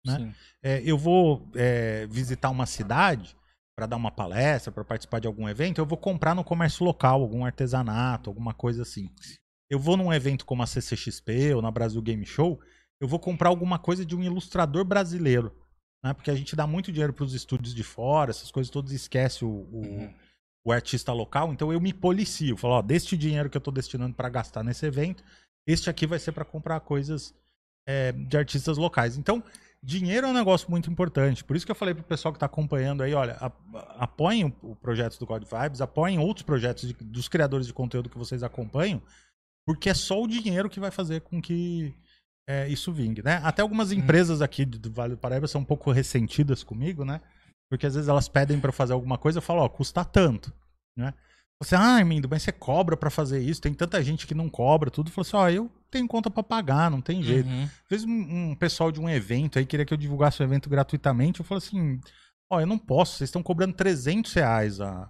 Né? 0.06 0.34
É, 0.62 0.82
eu 0.86 0.98
vou 0.98 1.50
é, 1.56 2.06
visitar 2.08 2.50
uma 2.50 2.66
cidade 2.66 3.36
para 3.76 3.88
dar 3.88 3.96
uma 3.96 4.12
palestra, 4.12 4.72
para 4.72 4.84
participar 4.84 5.20
de 5.20 5.28
algum 5.28 5.50
evento, 5.50 5.80
eu 5.80 5.86
vou 5.86 5.98
comprar 5.98 6.36
no 6.36 6.44
comércio 6.44 6.86
local, 6.86 7.22
algum 7.22 7.44
artesanato, 7.44 8.30
alguma 8.30 8.54
coisa 8.54 8.84
assim. 8.84 9.10
Eu 9.70 9.80
vou 9.80 9.98
num 9.98 10.14
evento 10.14 10.46
como 10.46 10.62
a 10.62 10.68
CCXP 10.68 11.56
ou 11.56 11.62
na 11.62 11.72
Brasil 11.72 12.02
Game 12.02 12.26
Show, 12.26 12.62
eu 13.02 13.08
vou 13.08 13.20
comprar 13.20 13.50
alguma 13.50 13.80
coisa 13.80 14.06
de 14.06 14.16
um 14.16 14.22
ilustrador 14.22 14.86
brasileiro. 14.86 15.52
Né? 16.04 16.14
Porque 16.14 16.30
a 16.30 16.36
gente 16.36 16.56
dá 16.56 16.68
muito 16.68 16.92
dinheiro 16.92 17.14
para 17.14 17.24
os 17.24 17.34
estúdios 17.34 17.74
de 17.74 17.84
fora, 17.84 18.30
essas 18.30 18.52
coisas 18.52 18.70
todas, 18.70 18.92
esquece 18.92 19.44
o, 19.44 19.50
o, 19.50 19.82
Uhum. 19.82 20.14
O 20.66 20.72
artista 20.72 21.12
local. 21.12 21.52
Então 21.52 21.72
eu 21.72 21.80
me 21.82 21.94
policio. 21.94 22.56
Falo, 22.58 22.76
ó, 22.76 22.82
deste 22.82 23.18
dinheiro 23.18 23.50
que 23.50 23.58
eu 23.58 23.60
estou 23.60 23.74
destinando 23.74 24.14
para 24.16 24.30
gastar 24.30 24.64
nesse 24.64 24.86
evento, 24.86 25.24
este 25.68 25.90
aqui 25.90 26.06
vai 26.08 26.20
ser 26.20 26.32
para 26.32 26.46
comprar 26.46 26.80
coisas 26.80 27.34
é, 27.88 28.12
de 28.12 28.38
artistas 28.38 28.78
locais. 28.78 29.18
Então, 29.18 29.44
dinheiro 29.82 30.28
é 30.28 30.30
um 30.30 30.34
negócio 30.34 30.70
muito 30.72 30.90
importante. 30.90 31.44
Por 31.44 31.56
isso 31.56 31.66
que 31.66 31.72
eu 31.72 31.76
falei 31.76 31.94
pro 31.94 32.04
pessoal 32.04 32.32
que 32.32 32.38
está 32.38 32.46
acompanhando 32.46 33.04
aí, 33.04 33.14
olha, 33.14 33.38
apoiem 33.98 34.54
o, 34.62 34.76
projeto 34.76 35.20
do 35.20 35.26
God 35.26 35.44
Vibes, 35.44 35.82
apoiem 35.82 36.20
outros 36.20 36.44
projetos 36.46 36.88
de- 36.88 36.94
dos 36.94 37.28
criadores 37.28 37.68
de 37.68 37.74
conteúdo 37.74 38.10
que 38.10 38.18
vocês 38.18 38.42
acompanham, 38.44 39.02
porque 39.66 39.90
é 39.90 39.94
só 39.94 40.22
o 40.22 40.28
dinheiro 40.28 40.70
que 40.70 40.80
vai 40.80 40.92
fazer 40.92 41.22
com 41.22 41.42
que 41.42 41.94
é, 42.48 42.68
isso 42.68 42.92
vingue, 42.92 43.22
né? 43.24 43.40
Até 43.44 43.62
algumas 43.62 43.92
Hum. 43.92 43.96
empresas 43.96 44.42
aqui 44.42 44.66
do 44.66 44.92
Vale 44.92 45.16
do 45.16 45.18
Paraíba 45.18 45.48
são 45.48 45.62
um 45.62 45.66
pouco 45.66 45.92
ressentidas 45.92 46.62
comigo, 46.64 47.06
né? 47.06 47.22
Porque 47.74 47.88
às 47.88 47.96
vezes 47.96 48.08
elas 48.08 48.28
pedem 48.30 48.60
para 48.60 48.72
fazer 48.72 48.94
alguma 48.94 49.18
coisa, 49.18 49.40
eu 49.40 49.42
falo, 49.42 49.62
ó, 49.64 49.68
custa 49.68 50.06
tanto, 50.06 50.54
né? 50.96 51.12
Você, 51.60 51.76
ah, 51.76 51.96
Armindo, 51.96 52.28
mas 52.30 52.44
você 52.44 52.52
cobra 52.52 52.96
para 52.96 53.10
fazer 53.10 53.40
isso, 53.40 53.60
tem 53.62 53.74
tanta 53.74 54.04
gente 54.04 54.28
que 54.28 54.36
não 54.36 54.48
cobra, 54.48 54.92
tudo. 54.92 55.08
Eu 55.08 55.12
falo 55.12 55.26
assim, 55.26 55.38
ó, 55.38 55.50
eu 55.50 55.72
tenho 55.90 56.08
conta 56.08 56.30
para 56.30 56.44
pagar, 56.44 56.92
não 56.92 57.02
tem 57.02 57.24
jeito. 57.24 57.50
Uhum. 57.50 57.64
Às 57.64 57.90
vezes 57.90 58.06
um, 58.06 58.52
um 58.52 58.56
pessoal 58.56 58.92
de 58.92 59.02
um 59.02 59.10
evento 59.10 59.58
aí 59.58 59.66
queria 59.66 59.86
que 59.88 59.94
eu 59.94 59.98
divulgasse 59.98 60.40
o 60.40 60.44
evento 60.44 60.70
gratuitamente. 60.70 61.40
Eu 61.40 61.46
falo 61.46 61.58
assim: 61.58 62.00
ó, 62.52 62.60
eu 62.62 62.68
não 62.68 62.78
posso, 62.78 63.18
vocês 63.18 63.30
estão 63.30 63.42
cobrando 63.42 63.74
300 63.74 64.32
reais 64.34 64.80
a, 64.82 65.10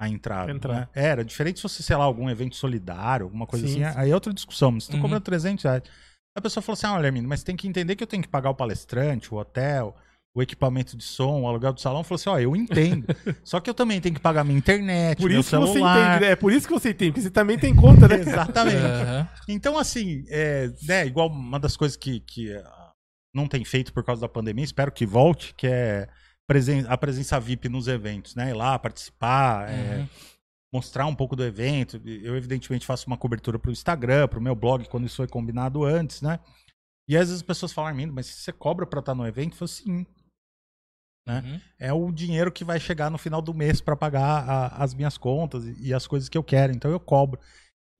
a 0.00 0.08
entrada. 0.08 0.52
Né? 0.68 0.88
Era 0.94 1.24
diferente 1.24 1.56
se 1.56 1.62
fosse, 1.62 1.82
sei 1.82 1.96
lá, 1.96 2.04
algum 2.04 2.30
evento 2.30 2.54
solidário, 2.54 3.24
alguma 3.24 3.46
coisa 3.46 3.66
Sim, 3.66 3.82
assim. 3.82 3.92
sim. 3.92 3.98
Aí 3.98 4.10
é 4.10 4.14
outra 4.14 4.32
discussão, 4.32 4.70
mas 4.70 4.84
estão 4.84 4.96
Uhum. 4.96 5.02
cobrando 5.02 5.24
300 5.24 5.64
reais. 5.64 5.82
A 6.36 6.40
pessoa 6.40 6.62
falou 6.62 6.74
assim: 6.74 6.86
ah, 6.86 6.92
olha, 6.94 7.06
Armindo, 7.08 7.26
mas 7.26 7.42
tem 7.42 7.56
que 7.56 7.66
entender 7.66 7.96
que 7.96 8.02
eu 8.02 8.06
tenho 8.06 8.22
que 8.22 8.28
pagar 8.28 8.50
o 8.50 8.54
palestrante, 8.54 9.32
o 9.34 9.38
hotel. 9.38 9.96
O 10.38 10.42
equipamento 10.42 10.96
de 10.96 11.02
som, 11.02 11.42
o 11.42 11.48
aluguel 11.48 11.72
do 11.72 11.80
salão, 11.80 12.04
falou 12.04 12.14
assim: 12.16 12.28
ó, 12.30 12.38
eu 12.38 12.54
entendo. 12.54 13.06
Só 13.42 13.58
que 13.58 13.68
eu 13.68 13.74
também 13.74 14.00
tenho 14.00 14.14
que 14.14 14.20
pagar 14.20 14.44
minha 14.44 14.56
internet, 14.56 15.18
Por 15.18 15.28
meu 15.30 15.40
isso 15.40 15.50
que 15.50 15.56
você 15.56 15.72
celular. 15.72 15.98
entende, 16.14 16.20
né? 16.26 16.32
É 16.32 16.36
por 16.36 16.52
isso 16.52 16.66
que 16.68 16.72
você 16.72 16.90
entende, 16.90 17.10
porque 17.12 17.22
você 17.22 17.30
também 17.30 17.58
tem 17.58 17.74
conta, 17.74 18.06
né? 18.06 18.14
Exatamente. 18.20 18.76
Aham. 18.76 19.28
Então, 19.48 19.76
assim, 19.76 20.24
é, 20.28 20.70
né, 20.82 21.06
igual 21.06 21.28
uma 21.28 21.58
das 21.58 21.76
coisas 21.76 21.96
que, 21.96 22.20
que 22.20 22.54
ah, 22.54 22.92
não 23.34 23.46
tem 23.48 23.64
feito 23.64 23.92
por 23.92 24.04
causa 24.04 24.20
da 24.22 24.28
pandemia, 24.28 24.64
espero 24.64 24.92
que 24.92 25.04
volte, 25.04 25.54
que 25.54 25.66
é 25.66 26.08
presen 26.46 26.84
a 26.88 26.96
presença 26.96 27.38
VIP 27.40 27.68
nos 27.68 27.88
eventos, 27.88 28.34
né? 28.34 28.50
Ir 28.50 28.54
lá, 28.54 28.78
participar, 28.78 29.68
é, 29.68 29.98
Uhum. 29.98 30.08
mostrar 30.72 31.06
um 31.06 31.14
pouco 31.14 31.34
do 31.34 31.44
evento. 31.44 32.00
Eu, 32.06 32.36
evidentemente, 32.36 32.86
faço 32.86 33.06
uma 33.06 33.16
cobertura 33.16 33.58
para 33.58 33.70
o 33.70 33.72
Instagram, 33.72 34.28
para 34.28 34.38
o 34.38 34.42
meu 34.42 34.54
blog, 34.54 34.88
quando 34.88 35.04
isso 35.06 35.16
foi 35.16 35.26
combinado 35.26 35.84
antes, 35.84 36.22
né? 36.22 36.38
E 37.08 37.16
às 37.16 37.22
vezes 37.28 37.36
as 37.36 37.42
pessoas 37.42 37.72
falam, 37.72 37.88
Armindo, 37.88 38.12
mas 38.12 38.26
você 38.26 38.52
cobra 38.52 38.86
para 38.86 39.00
estar 39.00 39.14
no 39.14 39.26
evento? 39.26 39.54
Eu 39.54 39.58
falo, 39.58 39.68
sim. 39.68 40.06
Né? 41.28 41.42
Uhum. 41.44 41.60
É 41.78 41.92
o 41.92 42.10
dinheiro 42.10 42.50
que 42.50 42.64
vai 42.64 42.80
chegar 42.80 43.10
no 43.10 43.18
final 43.18 43.42
do 43.42 43.52
mês 43.52 43.82
para 43.82 43.94
pagar 43.94 44.48
a- 44.48 44.82
as 44.82 44.94
minhas 44.94 45.18
contas 45.18 45.64
e, 45.66 45.88
e 45.88 45.94
as 45.94 46.06
coisas 46.06 46.26
que 46.28 46.38
eu 46.38 46.42
quero. 46.42 46.72
Então 46.72 46.90
eu 46.90 46.98
cobro. 46.98 47.38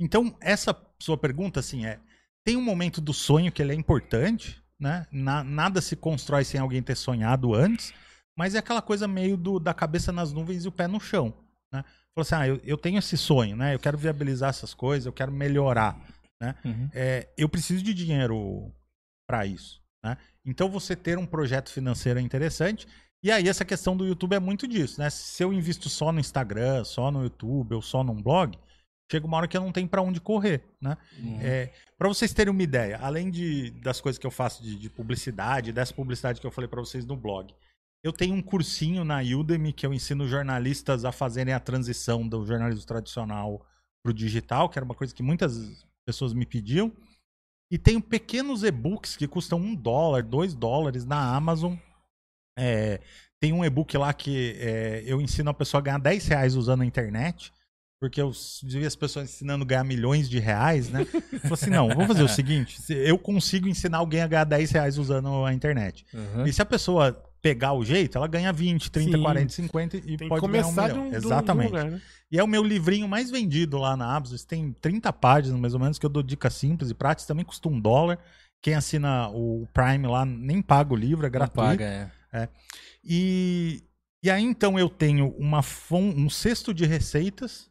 Então, 0.01 0.35
essa 0.41 0.75
sua 0.99 1.19
pergunta, 1.19 1.61
assim, 1.61 1.85
é: 1.85 2.01
tem 2.45 2.57
um 2.57 2.62
momento 2.62 3.01
do 3.03 3.12
sonho 3.12 3.53
que 3.53 3.61
ele 3.61 3.73
é 3.73 3.75
importante, 3.75 4.62
né? 4.81 5.07
Na- 5.12 5.45
nada 5.45 5.83
se 5.83 5.95
constrói 5.95 6.43
sem 6.43 6.59
alguém 6.59 6.83
ter 6.83 6.97
sonhado 6.97 7.55
antes, 7.55 7.93
mas 8.37 8.55
é 8.55 8.59
aquela 8.59 8.81
coisa 8.81 9.07
meio 9.07 9.37
do, 9.37 9.59
da 9.61 9.75
cabeça 9.75 10.11
nas 10.11 10.33
nuvens 10.33 10.64
e 10.64 10.69
o 10.69 10.73
pé 10.73 10.87
no 10.87 10.99
chão. 10.99 11.35
Né? 11.71 11.83
Falou 12.14 12.23
assim: 12.23 12.35
ah, 12.35 12.49
eu, 12.49 12.61
eu 12.64 12.79
tenho 12.79 12.99
esse 12.99 13.19
sonho, 13.19 13.55
né? 13.57 13.75
Eu 13.75 13.79
quero 13.79 13.99
viabilizar 13.99 14.49
essas 14.49 14.73
coisas, 14.73 15.05
eu 15.05 15.12
quero 15.12 15.31
melhorar. 15.31 16.01
Uhum. 16.64 16.88
É, 16.95 17.29
eu 17.37 17.49
preciso 17.49 17.83
de 17.85 17.93
dinheiro 17.93 18.73
para 19.29 19.45
isso. 19.45 19.83
Né? 20.03 20.17
Então 20.47 20.71
você 20.71 20.97
ter 20.97 21.19
um 21.19 21.27
projeto 21.27 21.71
financeiro 21.71 22.19
é 22.19 22.23
interessante. 22.23 22.87
E 23.22 23.31
aí 23.33 23.48
essa 23.48 23.64
questão 23.64 23.96
do 23.96 24.07
YouTube 24.07 24.35
é 24.35 24.38
muito 24.38 24.66
disso, 24.66 25.00
né? 25.00 25.11
Se 25.11 25.42
eu 25.42 25.52
invisto 25.52 25.88
só 25.88 26.12
no 26.12 26.20
Instagram, 26.20 26.85
só 26.85 27.11
no 27.11 27.22
YouTube 27.24 27.74
ou 27.74 27.83
só 27.83 28.04
num 28.04 28.22
blog, 28.22 28.57
chega 29.11 29.26
uma 29.26 29.37
hora 29.37 29.48
que 29.48 29.57
eu 29.57 29.61
não 29.61 29.72
tenho 29.72 29.88
para 29.88 30.02
onde 30.02 30.20
correr, 30.20 30.62
né? 30.81 30.96
Uhum. 31.18 31.38
É, 31.40 31.72
para 31.96 32.09
vocês 32.09 32.33
terem 32.33 32.52
uma 32.52 32.62
ideia, 32.62 32.98
além 33.02 33.31
de, 33.31 33.70
das 33.81 34.00
coisas 34.00 34.18
que 34.18 34.26
eu 34.26 34.31
faço 34.31 34.62
de, 34.62 34.76
de 34.76 34.88
publicidade, 34.88 35.72
dessa 35.72 35.92
publicidade 35.92 36.40
que 36.40 36.46
eu 36.46 36.50
falei 36.50 36.68
para 36.68 36.81
vocês 36.81 37.04
no 37.04 37.16
blog, 37.16 37.52
eu 38.04 38.12
tenho 38.12 38.35
um 38.35 38.42
cursinho 38.42 39.04
na 39.04 39.20
Udemy 39.20 39.72
que 39.72 39.85
eu 39.85 39.92
ensino 39.92 40.28
jornalistas 40.28 41.04
a 41.04 41.11
fazerem 41.11 41.52
a 41.52 41.61
transição 41.61 42.26
do 42.26 42.46
jornalismo 42.46 42.87
tradicional 42.87 43.66
para 44.02 44.11
o 44.11 44.14
digital, 44.14 44.68
que 44.68 44.78
era 44.78 44.85
uma 44.85 44.94
coisa 44.94 45.12
que 45.12 45.22
muitas 45.22 45.85
pessoas 46.07 46.33
me 46.33 46.46
pediam. 46.46 46.92
E 47.70 47.76
tenho 47.76 48.00
pequenos 48.00 48.62
e-books 48.62 49.16
que 49.16 49.26
custam 49.26 49.59
um 49.59 49.74
dólar, 49.74 50.22
dois 50.22 50.54
dólares 50.54 51.04
na 51.04 51.35
Amazon. 51.35 51.74
É, 52.59 53.01
tem 53.40 53.53
um 53.53 53.64
e-book 53.64 53.97
lá 53.97 54.12
que 54.12 54.57
é, 54.59 55.03
eu 55.07 55.21
ensino 55.21 55.49
a 55.51 55.55
pessoa 55.55 55.81
a 55.81 55.85
ganhar 55.85 55.99
10 55.99 56.27
reais 56.27 56.55
usando 56.57 56.83
a 56.83 56.87
internet. 56.87 57.53
Porque 58.01 58.21
eu 58.23 58.31
vi 58.62 58.87
as 58.87 58.94
pessoas 58.94 59.29
ensinando 59.29 59.64
a 59.64 59.66
ganhar 59.66 59.83
milhões 59.83 60.29
de 60.31 60.38
reais, 60.38 60.88
né? 60.88 61.05
Falei 61.05 61.53
assim, 61.53 61.71
não, 61.71 61.88
vamos 61.88 62.07
fazer 62.07 62.23
o 62.23 62.29
seguinte: 62.29 62.81
se 62.81 62.94
eu 62.94 63.18
consigo 63.18 63.66
ensinar 63.68 63.99
alguém 63.99 64.21
a 64.21 64.27
ganhar 64.29 64.44
10 64.44 64.71
reais 64.71 64.99
usando 64.99 65.44
a 65.44 65.53
internet. 65.53 66.07
Uhum. 66.14 66.47
E 66.47 66.53
se 66.53 66.62
a 66.62 66.64
pessoa 66.64 67.21
pegar 67.42 67.73
o 67.73 67.85
jeito, 67.85 68.16
ela 68.16 68.29
ganha 68.29 68.53
20, 68.53 68.88
30, 68.90 69.16
Sim. 69.16 69.23
40, 69.23 69.53
50 69.53 69.97
e 69.97 70.16
Tem 70.16 70.29
pode 70.29 70.47
ganhar 70.47 70.66
um 70.66 70.71
começar 70.75 70.88
de 70.88 70.94
milhão. 70.94 71.07
um, 71.07 71.11
de 71.11 71.16
um- 71.16 71.18
Exatamente. 71.18 71.66
lugar, 71.71 71.90
né? 71.90 72.01
E 72.31 72.38
é 72.38 72.42
o 72.44 72.47
meu 72.47 72.62
livrinho 72.62 73.09
mais 73.09 73.31
vendido 73.33 73.79
lá 73.79 73.97
na 73.97 74.14
Amazon. 74.14 74.38
Tem 74.47 74.73
30 74.81 75.12
páginas, 75.12 75.59
mais 75.59 75.75
ou 75.75 75.81
menos, 75.81 75.99
que 75.99 76.07
eu 76.07 76.11
dou 76.11 76.23
dicas 76.23 76.55
simples 76.55 76.90
e 76.90 76.94
práticas. 76.94 77.27
Também 77.27 77.44
custa 77.44 77.68
um 77.68 77.81
dólar. 77.81 78.18
Quem 78.62 78.75
assina 78.75 79.29
o 79.31 79.66
Prime 79.73 80.07
lá 80.07 80.25
nem 80.25 80.62
paga 80.62 80.92
o 80.92 80.97
livro, 80.97 81.25
é 81.27 81.29
Não 81.29 81.33
gratuito. 81.33 81.68
paga, 81.68 81.85
é. 81.85 82.11
E, 83.05 83.83
e 84.23 84.31
aí, 84.31 84.43
então, 84.43 84.79
eu 84.79 84.88
tenho 84.88 85.35
uma 85.38 85.61
um 85.93 86.29
cesto 86.29 86.75
de 86.75 86.85
receitas 86.85 87.71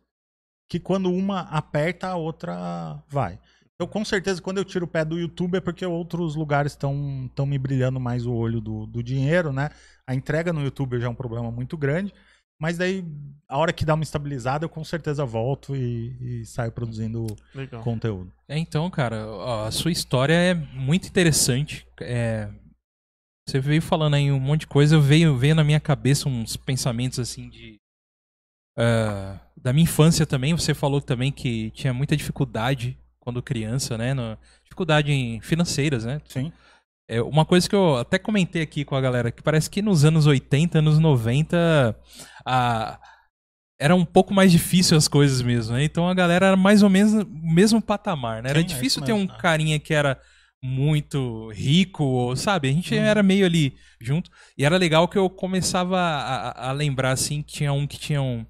que 0.70 0.80
quando 0.80 1.12
uma 1.12 1.42
aperta, 1.42 2.08
a 2.08 2.16
outra 2.16 3.02
vai. 3.08 3.40
Então, 3.76 3.88
com 3.88 4.04
certeza, 4.04 4.42
quando 4.42 4.58
eu 4.58 4.66
tiro 4.66 4.86
o 4.86 4.88
pé 4.88 5.06
do 5.06 5.20
YouTube 5.20 5.58
é 5.58 5.62
porque 5.62 5.86
outros 5.86 6.36
lugares 6.36 6.72
estão 6.72 7.46
me 7.46 7.58
brilhando 7.60 8.00
mais 8.00 8.26
o 8.26 8.34
olho 8.34 8.60
do, 8.60 8.88
do 8.88 9.04
dinheiro, 9.04 9.54
né? 9.54 9.70
A 10.06 10.16
entrega 10.16 10.52
no 10.52 10.64
YouTube 10.64 11.00
já 11.00 11.06
é 11.06 11.10
um 11.10 11.16
problema 11.16 11.52
muito 11.52 11.78
grande. 11.78 12.12
Mas 12.60 12.76
daí, 12.76 13.06
a 13.48 13.56
hora 13.56 13.72
que 13.72 13.86
dá 13.86 13.94
uma 13.94 14.04
estabilizada, 14.04 14.66
eu 14.66 14.70
com 14.70 14.84
certeza 14.84 15.24
volto 15.24 15.76
e, 15.76 16.42
e 16.42 16.46
saio 16.46 16.72
produzindo 16.72 17.28
Legal. 17.54 17.84
conteúdo. 17.84 18.34
É, 18.48 18.58
então, 18.58 18.90
cara, 18.90 19.28
ó, 19.28 19.68
a 19.68 19.72
sua 19.72 19.92
história 19.92 20.34
é 20.34 20.56
muito 20.56 21.08
interessante. 21.08 21.86
É, 22.02 22.50
você 23.48 23.60
veio 23.62 23.82
falando 23.82 24.16
aí 24.16 24.30
um 24.32 24.40
monte 24.40 24.62
de 24.62 24.68
coisa, 24.68 25.00
veio, 25.00 25.38
veio 25.38 25.56
na 25.56 25.64
minha 25.64 25.80
cabeça 25.80 26.28
uns 26.28 26.58
pensamentos 26.58 27.18
assim 27.18 27.50
de. 27.50 27.80
ah, 28.78 29.40
da 29.56 29.72
minha 29.74 29.84
infância 29.86 30.26
também. 30.26 30.54
Você 30.54 30.74
falou 30.74 31.02
também 31.02 31.32
que 31.32 31.72
tinha 31.72 31.94
muita 31.94 32.16
dificuldade 32.16 32.98
quando 33.20 33.42
criança, 33.42 33.98
né? 33.98 34.14
no- 34.14 34.38
dificuldade 34.64 35.12
em 35.12 35.40
financeiras, 35.42 36.06
né? 36.06 36.22
Sim. 36.26 36.52
É 37.10 37.22
uma 37.22 37.46
coisa 37.46 37.68
que 37.70 37.76
eu 37.76 37.96
até 37.98 38.20
comentei 38.20 38.62
aqui 38.62 38.84
com 38.84 38.96
a 38.96 39.02
galera, 39.02 39.32
que 39.32 39.42
parece 39.42 39.70
que 39.70 39.82
nos 39.82 40.04
anos 40.04 40.26
80, 40.26 40.80
anos 40.80 41.00
90, 41.00 41.98
a... 42.46 43.00
era 43.80 43.96
um 43.96 44.04
pouco 44.04 44.34
mais 44.34 44.52
difícil 44.52 44.98
as 44.98 45.08
coisas 45.08 45.42
mesmo, 45.42 45.74
né? 45.76 45.86
Então 45.86 46.08
a 46.08 46.14
galera 46.14 46.48
era 46.48 46.58
mais 46.58 46.84
ou 46.84 46.90
menos 46.90 47.14
o 47.14 47.26
mesmo 47.26 47.82
patamar, 47.82 48.44
né? 48.44 48.50
Era 48.50 48.60
Sim, 48.60 48.66
é 48.66 48.68
difícil 48.68 49.00
isso 49.00 49.06
ter 49.06 49.14
um 49.14 49.20
mesmo. 49.22 49.38
carinha 49.38 49.80
que 49.80 49.94
era 49.94 50.20
muito 50.68 51.50
rico, 51.52 52.04
ou, 52.04 52.36
sabe? 52.36 52.68
A 52.70 52.72
gente 52.72 52.94
Uhum. 52.94 53.02
era 53.02 53.24
meio 53.24 53.46
ali 53.46 53.74
junto. 54.00 54.30
E 54.58 54.66
era 54.66 54.78
legal 54.78 55.08
que 55.08 55.18
eu 55.18 55.30
começava 55.30 55.98
a, 56.00 56.70
a- 56.70 56.72
lembrar, 56.74 57.12
assim, 57.12 57.42
que 57.42 57.54
tinha 57.54 57.74
um 57.74 57.88
que 57.88 57.98
tinha 57.98 58.22
um... 58.22 58.46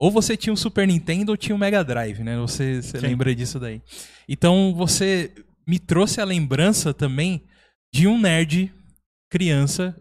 Ou 0.00 0.10
você 0.10 0.36
tinha 0.36 0.52
um 0.52 0.56
Super 0.56 0.86
Nintendo 0.86 1.30
ou 1.32 1.36
tinha 1.36 1.54
um 1.54 1.58
Mega 1.58 1.84
Drive, 1.84 2.20
né? 2.24 2.36
Você, 2.38 2.82
você 2.82 2.98
lembra 2.98 3.34
disso 3.34 3.60
daí. 3.60 3.80
Então 4.28 4.74
você 4.74 5.32
me 5.66 5.78
trouxe 5.78 6.20
a 6.20 6.24
lembrança 6.24 6.92
também 6.94 7.42
de 7.94 8.06
um 8.08 8.18
nerd 8.20 8.72
criança. 9.30 9.96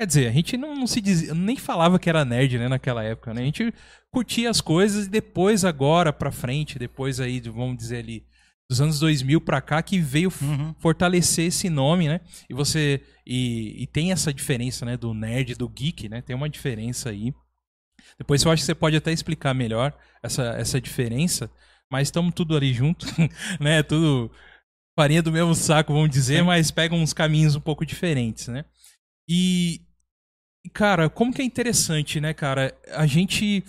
Quer 0.00 0.06
dizer, 0.06 0.28
a 0.28 0.32
gente 0.32 0.56
não, 0.56 0.74
não 0.74 0.86
se 0.86 1.00
dizia, 1.00 1.34
nem 1.34 1.56
falava 1.56 1.98
que 1.98 2.08
era 2.08 2.24
nerd, 2.24 2.58
né, 2.58 2.68
naquela 2.68 3.02
época, 3.02 3.32
né? 3.32 3.42
A 3.42 3.44
gente 3.44 3.72
curtia 4.12 4.50
as 4.50 4.60
coisas 4.60 5.06
e 5.06 5.10
depois, 5.10 5.64
agora 5.64 6.12
pra 6.12 6.30
frente, 6.30 6.78
depois 6.78 7.18
aí, 7.20 7.40
vamos 7.40 7.76
dizer 7.76 7.98
ali, 7.98 8.22
dos 8.68 8.80
anos 8.80 8.98
2000 8.98 9.40
pra 9.40 9.60
cá, 9.60 9.82
que 9.82 9.98
veio 9.98 10.32
Uhum. 10.42 10.74
fortalecer 10.78 11.46
esse 11.46 11.70
nome, 11.70 12.08
né? 12.08 12.20
E 12.50 12.54
você. 12.54 13.00
E, 13.26 13.82
e 13.82 13.86
tem 13.86 14.12
essa 14.12 14.32
diferença, 14.32 14.84
né? 14.84 14.96
Do 14.96 15.14
nerd, 15.14 15.54
do 15.54 15.68
geek, 15.68 16.08
né? 16.08 16.20
Tem 16.22 16.34
uma 16.34 16.48
diferença 16.48 17.10
aí. 17.10 17.32
Depois 18.18 18.42
eu 18.42 18.50
acho 18.50 18.62
que 18.62 18.66
você 18.66 18.74
pode 18.74 18.96
até 18.96 19.12
explicar 19.12 19.54
melhor 19.54 19.96
essa, 20.22 20.42
essa 20.58 20.80
diferença, 20.80 21.50
mas 21.90 22.08
estamos 22.08 22.32
tudo 22.34 22.56
ali 22.56 22.72
junto, 22.72 23.06
né? 23.60 23.82
Tudo 23.82 24.30
farinha 24.98 25.22
do 25.22 25.30
mesmo 25.32 25.54
saco, 25.54 25.92
vamos 25.92 26.08
dizer, 26.10 26.42
mas 26.42 26.70
pegam 26.70 26.98
uns 26.98 27.12
caminhos 27.12 27.54
um 27.54 27.60
pouco 27.60 27.84
diferentes, 27.84 28.48
né? 28.48 28.64
E, 29.28 29.82
e, 30.64 30.70
cara, 30.70 31.10
como 31.10 31.32
que 31.32 31.42
é 31.42 31.44
interessante, 31.44 32.20
né, 32.20 32.32
cara? 32.34 32.76
A 32.92 33.06
gente. 33.06 33.62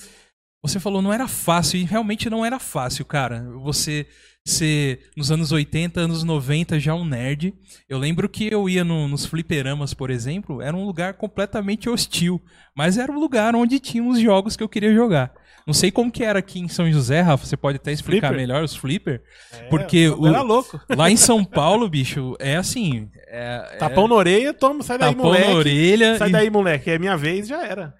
Você 0.63 0.79
falou, 0.79 1.01
não 1.01 1.13
era 1.13 1.27
fácil, 1.27 1.79
e 1.79 1.83
realmente 1.83 2.29
não 2.29 2.45
era 2.45 2.59
fácil, 2.59 3.05
cara. 3.05 3.43
Você 3.61 4.07
ser, 4.49 5.01
nos 5.15 5.31
anos 5.31 5.51
80, 5.51 5.99
anos 6.01 6.23
90, 6.23 6.79
já 6.79 6.93
um 6.95 7.05
nerd. 7.05 7.53
Eu 7.89 7.97
lembro 7.97 8.27
que 8.29 8.47
eu 8.51 8.69
ia 8.69 8.83
no- 8.83 9.07
nos 9.07 9.25
fliperamas, 9.25 9.93
por 9.93 10.09
exemplo, 10.09 10.61
era 10.61 10.75
um 10.75 10.85
lugar 10.85 11.13
completamente 11.15 11.89
hostil. 11.89 12.41
Mas 12.75 12.97
era 12.97 13.11
um 13.11 13.19
lugar 13.19 13.55
onde 13.55 13.79
tinha 13.79 14.03
os 14.03 14.19
jogos 14.19 14.55
que 14.55 14.63
eu 14.63 14.69
queria 14.69 14.93
jogar. 14.93 15.33
Não 15.65 15.73
sei 15.73 15.91
como 15.91 16.09
que 16.11 16.23
era 16.23 16.39
aqui 16.39 16.59
em 16.59 16.69
São 16.69 16.89
José, 16.89 17.19
Rafa, 17.19 17.45
você 17.45 17.57
pode 17.57 17.75
até 17.75 17.91
explicar 17.91 18.29
Flipper? 18.29 18.47
melhor 18.47 18.63
os 18.63 18.73
flipper. 18.73 19.21
É, 19.51 19.63
Porque 19.63 20.07
o 20.07 20.25
era 20.25 20.41
louco. 20.41 20.79
Lá 20.95 21.11
em 21.11 21.17
São 21.17 21.43
Paulo, 21.43 21.89
bicho, 21.89 22.37
é 22.39 22.55
assim. 22.55 23.09
É, 23.27 23.71
é 23.73 23.75
Tapão 23.77 24.07
na 24.07 24.15
orelha, 24.15 24.53
toma, 24.53 24.81
sai 24.81 24.97
daí, 24.97 25.09
tapão 25.09 25.25
moleque. 25.25 25.47
na 25.49 25.53
orelha. 25.55 26.17
Sai 26.17 26.29
e- 26.29 26.31
daí, 26.31 26.49
moleque. 26.49 26.89
É 26.89 26.97
minha 26.97 27.17
vez, 27.17 27.49
já 27.49 27.65
era. 27.65 27.93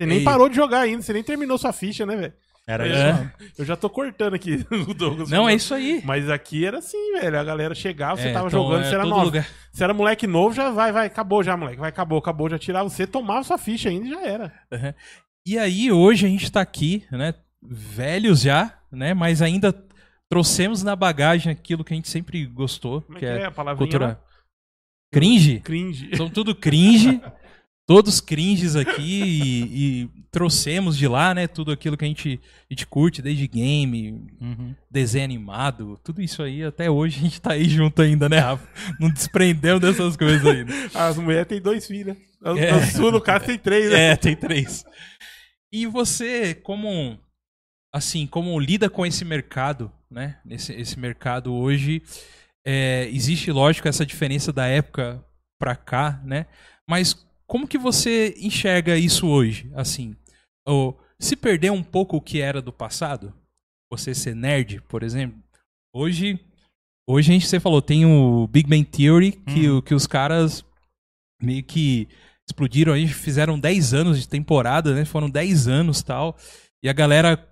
Você 0.00 0.06
nem 0.06 0.24
parou 0.24 0.48
de 0.48 0.56
jogar 0.56 0.80
ainda, 0.80 1.00
você 1.00 1.12
nem 1.12 1.22
terminou 1.22 1.56
sua 1.56 1.72
ficha, 1.72 2.04
né, 2.04 2.16
velho? 2.16 2.32
Era 2.66 2.86
É. 2.86 2.90
isso. 2.92 3.04
mesmo. 3.18 3.32
Eu 3.58 3.64
já 3.64 3.76
tô 3.76 3.90
cortando 3.90 4.34
aqui 4.34 4.64
o 4.88 4.94
Douglas. 4.94 5.28
Não, 5.30 5.48
é 5.48 5.54
isso 5.54 5.74
aí. 5.74 6.00
Mas 6.04 6.30
aqui 6.30 6.64
era 6.64 6.78
assim, 6.78 7.12
velho. 7.14 7.38
A 7.38 7.44
galera 7.44 7.74
chegava, 7.74 8.20
você 8.20 8.28
É, 8.28 8.32
tava 8.32 8.48
então, 8.48 8.62
jogando, 8.62 8.84
é 8.84 8.88
você 8.88 8.94
era 8.94 9.04
novo. 9.04 9.24
lugar. 9.24 9.46
Se 9.72 9.82
era 9.82 9.92
moleque 9.92 10.26
novo, 10.26 10.54
já 10.54 10.70
vai, 10.70 10.92
vai, 10.92 11.06
acabou 11.06 11.42
já, 11.42 11.56
moleque. 11.56 11.80
Vai, 11.80 11.88
acabou, 11.88 12.18
acabou, 12.18 12.48
já 12.48 12.58
tirava 12.58 12.88
você, 12.88 13.06
tomava 13.06 13.42
sua 13.42 13.58
ficha 13.58 13.88
ainda 13.88 14.06
e 14.06 14.10
já 14.10 14.22
era. 14.22 14.52
Uhum. 14.72 14.94
E 15.46 15.58
aí, 15.58 15.90
hoje 15.90 16.24
a 16.26 16.28
gente 16.28 16.50
tá 16.52 16.60
aqui, 16.60 17.04
né? 17.10 17.34
Velhos 17.60 18.42
já, 18.42 18.78
né? 18.92 19.12
Mas 19.12 19.42
ainda 19.42 19.74
trouxemos 20.30 20.82
na 20.84 20.94
bagagem 20.94 21.50
aquilo 21.52 21.82
que 21.84 21.92
a 21.92 21.96
gente 21.96 22.08
sempre 22.08 22.46
gostou, 22.46 23.02
Como 23.02 23.18
é 23.18 23.20
que 23.20 23.26
é, 23.26 23.44
a 23.46 23.50
palavrinha? 23.50 23.88
cultura 23.90 24.20
cringe. 25.12 25.60
Cringe. 25.60 26.16
São 26.16 26.30
tudo 26.30 26.54
cringe. 26.54 27.20
Todos 27.86 28.20
cringes 28.20 28.76
aqui 28.76 29.22
e, 29.22 30.02
e 30.04 30.08
trouxemos 30.30 30.96
de 30.96 31.06
lá, 31.08 31.34
né? 31.34 31.46
Tudo 31.48 31.72
aquilo 31.72 31.96
que 31.96 32.04
a 32.04 32.08
gente, 32.08 32.40
a 32.70 32.72
gente 32.72 32.86
curte, 32.86 33.20
desde 33.20 33.46
game, 33.48 34.12
Uhum. 34.40 34.74
desenho 34.90 35.24
animado, 35.24 35.98
tudo 36.04 36.22
isso 36.22 36.42
aí. 36.42 36.62
Até 36.62 36.88
hoje 36.90 37.18
a 37.18 37.22
gente 37.22 37.40
tá 37.40 37.52
aí 37.52 37.68
junto 37.68 38.00
ainda, 38.00 38.28
né, 38.28 38.38
Rafa? 38.38 38.66
Não 39.00 39.10
desprendeu 39.10 39.80
dessas 39.80 40.16
coisas 40.16 40.46
ainda. 40.46 40.72
As 40.94 41.16
mulheres 41.18 41.48
têm 41.48 41.60
dois 41.60 41.86
filhos. 41.86 42.16
A, 42.42 42.56
É. 42.58 42.70
a 42.70 42.86
sua, 42.86 43.10
no 43.10 43.20
caso, 43.20 43.46
tem 43.46 43.58
três, 43.58 43.90
né? 43.90 44.10
É, 44.12 44.16
tem 44.16 44.36
três. 44.36 44.84
E 45.72 45.86
você, 45.86 46.54
como 46.54 47.18
assim, 47.94 48.26
como 48.26 48.58
lida 48.58 48.88
com 48.88 49.04
esse 49.04 49.24
mercado, 49.24 49.90
né? 50.10 50.38
Esse, 50.48 50.72
esse 50.72 50.98
mercado 50.98 51.52
hoje, 51.52 52.00
é, 52.64 53.08
existe, 53.12 53.50
lógico, 53.50 53.86
essa 53.88 54.06
diferença 54.06 54.52
da 54.52 54.66
época 54.66 55.22
pra 55.58 55.74
cá, 55.76 56.20
né? 56.24 56.46
Mas 56.88 57.14
como 57.52 57.68
que 57.68 57.76
você 57.76 58.34
enxerga 58.38 58.96
isso 58.96 59.26
hoje? 59.28 59.70
Assim, 59.74 60.16
ou 60.66 60.98
se 61.20 61.36
perdeu 61.36 61.74
um 61.74 61.82
pouco 61.82 62.16
o 62.16 62.20
que 62.20 62.40
era 62.40 62.62
do 62.62 62.72
passado? 62.72 63.32
Você 63.92 64.14
ser 64.14 64.34
nerd, 64.34 64.80
por 64.88 65.02
exemplo? 65.02 65.38
Hoje, 65.94 66.40
hoje 67.06 67.30
a 67.30 67.34
gente, 67.34 67.46
você 67.46 67.60
falou, 67.60 67.82
tem 67.82 68.06
o 68.06 68.46
Big 68.46 68.66
Bang 68.68 68.84
Theory, 68.86 69.32
que, 69.32 69.68
o- 69.68 69.82
que 69.82 69.94
os 69.94 70.06
caras 70.06 70.64
meio 71.42 71.62
que 71.62 72.08
explodiram 72.48 72.94
aí, 72.94 73.06
fizeram 73.06 73.58
10 73.60 73.92
anos 73.92 74.18
de 74.18 74.26
temporada, 74.26 74.94
né? 74.94 75.04
Foram 75.04 75.28
10 75.28 75.68
anos 75.68 76.02
tal. 76.02 76.34
E 76.82 76.88
a 76.88 76.92
galera 76.94 77.46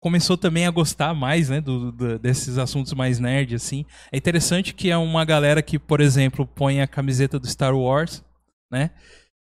começou 0.00 0.38
também 0.38 0.64
a 0.64 0.70
gostar 0.70 1.12
mais, 1.12 1.48
né, 1.48 1.60
do, 1.60 1.90
do- 1.90 2.18
desses 2.20 2.56
assuntos 2.56 2.92
mais 2.94 3.18
nerd, 3.18 3.56
assim. 3.56 3.84
É 4.12 4.16
interessante 4.16 4.72
que 4.72 4.90
é 4.90 4.96
uma 4.96 5.24
galera 5.24 5.60
que, 5.60 5.76
por 5.76 6.00
exemplo, 6.00 6.46
põe 6.46 6.80
a 6.80 6.86
camiseta 6.86 7.36
do 7.38 7.48
Star 7.48 7.76
Wars, 7.76 8.22
né, 8.70 8.90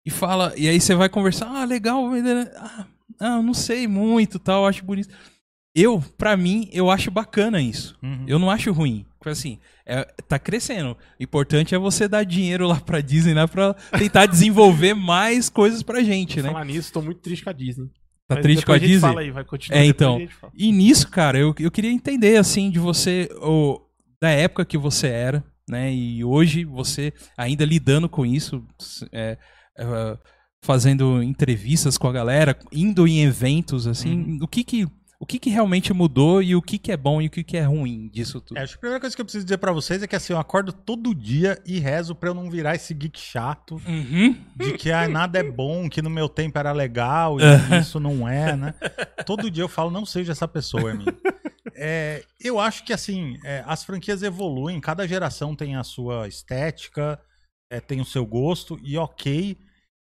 e 0.05 0.09
fala, 0.09 0.53
e 0.57 0.67
aí 0.67 0.79
você 0.79 0.95
vai 0.95 1.09
conversar, 1.09 1.47
ah, 1.47 1.65
legal, 1.65 2.09
né, 2.11 2.51
ah, 2.55 2.85
ah, 3.19 3.41
não 3.41 3.53
sei 3.53 3.87
muito, 3.87 4.39
tal, 4.39 4.65
acho 4.65 4.83
bonito. 4.83 5.09
Eu, 5.75 6.03
pra 6.17 6.35
mim, 6.35 6.67
eu 6.73 6.89
acho 6.89 7.11
bacana 7.11 7.61
isso. 7.61 7.97
Uhum. 8.01 8.25
Eu 8.27 8.39
não 8.39 8.49
acho 8.49 8.71
ruim. 8.71 9.05
Porque 9.19 9.29
assim, 9.29 9.59
é, 9.85 10.03
tá 10.27 10.39
crescendo. 10.39 10.97
O 11.19 11.23
importante 11.23 11.75
é 11.75 11.77
você 11.77 12.07
dar 12.07 12.23
dinheiro 12.23 12.65
lá 12.65 12.79
pra 12.79 13.01
Disney, 13.01 13.33
né? 13.33 13.45
Pra 13.45 13.73
tentar 13.97 14.25
desenvolver 14.25 14.93
mais 14.95 15.49
coisas 15.49 15.83
pra 15.83 16.01
gente, 16.01 16.41
né? 16.41 16.49
Falar 16.49 16.65
nisso, 16.65 16.91
tô 16.91 17.01
muito 17.01 17.19
triste 17.19 17.43
com 17.43 17.49
a 17.49 17.53
Disney. 17.53 17.87
Tá 18.27 18.35
Mas 18.35 18.43
triste 18.43 18.65
com 18.65 18.71
a 18.71 18.77
gente 18.77 18.87
Disney? 18.87 19.07
Fala 19.09 19.21
aí, 19.21 19.31
vai 19.31 19.43
continuar. 19.43 19.79
É, 19.79 19.85
então. 19.85 20.27
a. 20.43 20.49
E 20.55 20.71
nisso, 20.71 21.09
cara, 21.09 21.37
eu, 21.37 21.53
eu 21.59 21.71
queria 21.71 21.91
entender, 21.91 22.37
assim, 22.37 22.69
de 22.69 22.79
você, 22.79 23.29
o, 23.41 23.81
da 24.21 24.29
época 24.29 24.65
que 24.65 24.77
você 24.77 25.07
era, 25.07 25.43
né? 25.69 25.93
E 25.93 26.23
hoje 26.23 26.65
você 26.65 27.13
ainda 27.37 27.63
lidando 27.63 28.09
com 28.09 28.25
isso, 28.25 28.65
é, 29.11 29.37
é, 29.77 30.17
fazendo 30.61 31.21
entrevistas 31.23 31.97
com 31.97 32.07
a 32.07 32.11
galera, 32.11 32.57
indo 32.71 33.07
em 33.07 33.21
eventos, 33.23 33.87
assim, 33.87 34.39
o 34.41 34.47
que 34.47 34.63
que. 34.63 34.87
O 35.21 35.25
que, 35.25 35.37
que 35.37 35.49
realmente 35.49 35.91
mudou 35.91 36.41
e 36.41 36.55
o 36.55 36.61
que, 36.61 36.77
que 36.77 36.93
é 36.93 36.95
bom 36.95 37.21
e 37.21 37.27
o 37.27 37.29
que, 37.29 37.43
que 37.43 37.57
é 37.57 37.63
ruim 37.63 38.07
disso 38.07 38.39
tudo? 38.39 38.57
É, 38.57 38.61
acho 38.63 38.71
que 38.71 38.77
a 38.77 38.79
primeira 38.79 39.01
coisa 39.01 39.13
que 39.13 39.21
eu 39.21 39.25
preciso 39.25 39.43
dizer 39.43 39.57
pra 39.57 39.73
vocês 39.73 40.01
é 40.01 40.07
que 40.07 40.15
assim, 40.15 40.31
eu 40.31 40.39
acordo 40.39 40.71
todo 40.71 41.13
dia 41.13 41.61
e 41.65 41.77
rezo 41.77 42.15
pra 42.15 42.29
eu 42.29 42.33
não 42.33 42.49
virar 42.49 42.75
esse 42.75 42.93
geek 42.93 43.19
chato 43.19 43.81
Uhum. 43.85 44.33
de 44.55 44.77
que 44.77 44.89
ah, 44.93 45.09
nada 45.09 45.37
é 45.37 45.43
bom, 45.43 45.89
que 45.89 46.01
no 46.01 46.09
meu 46.09 46.29
tempo 46.29 46.57
era 46.57 46.71
legal 46.71 47.35
e 47.37 47.43
isso 47.81 47.99
não 47.99 48.29
é, 48.29 48.55
né? 48.55 48.73
Todo 49.25 49.51
dia 49.51 49.61
eu 49.61 49.67
falo, 49.67 49.91
não 49.91 50.05
seja 50.05 50.31
essa 50.31 50.47
pessoa, 50.47 50.89
Hermínio. 50.91 51.13
É, 51.79 52.25
eu 52.39 52.59
acho 52.59 52.83
que 52.83 52.91
assim, 52.91 53.37
é, 53.45 53.63
as 53.65 53.83
franquias 53.83 54.21
evoluem, 54.21 54.81
cada 54.81 55.07
geração 55.07 55.55
tem 55.55 55.75
a 55.75 55.83
sua 55.83 56.27
estética, 56.27 57.19
é, 57.71 57.79
tem 57.79 58.01
o 58.01 58.05
seu 58.05 58.25
gosto, 58.25 58.77
e 58.83 58.97
ok. 58.97 59.57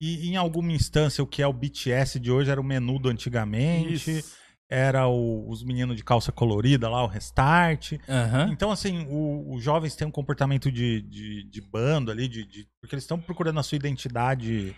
E 0.01 0.29
em 0.29 0.35
alguma 0.35 0.71
instância, 0.71 1.23
o 1.23 1.27
que 1.27 1.41
é 1.41 1.47
o 1.47 1.53
BTS 1.53 2.19
de 2.19 2.31
hoje 2.31 2.49
era 2.49 2.59
o 2.59 2.63
menudo 2.63 3.07
antigamente, 3.07 4.11
Isso. 4.11 4.35
era 4.69 5.07
o- 5.07 5.47
os 5.49 5.63
meninos 5.63 5.95
de 5.95 6.03
calça 6.03 6.31
colorida 6.31 6.89
lá, 6.89 7.03
o 7.03 7.07
restart. 7.07 7.93
Aham. 8.09 8.49
Então, 8.51 8.71
assim, 8.71 9.05
o- 9.09 9.53
os 9.53 9.63
jovens 9.63 9.95
têm 9.95 10.07
um 10.07 10.11
comportamento 10.11 10.71
de, 10.71 11.01
de, 11.03 11.43
de 11.43 11.61
bando 11.61 12.09
ali, 12.11 12.27
de, 12.27 12.43
de- 12.45 12.67
porque 12.81 12.95
eles 12.95 13.03
estão 13.03 13.19
procurando 13.21 13.59
a 13.59 13.63
sua 13.63 13.75
identidade 13.75 14.75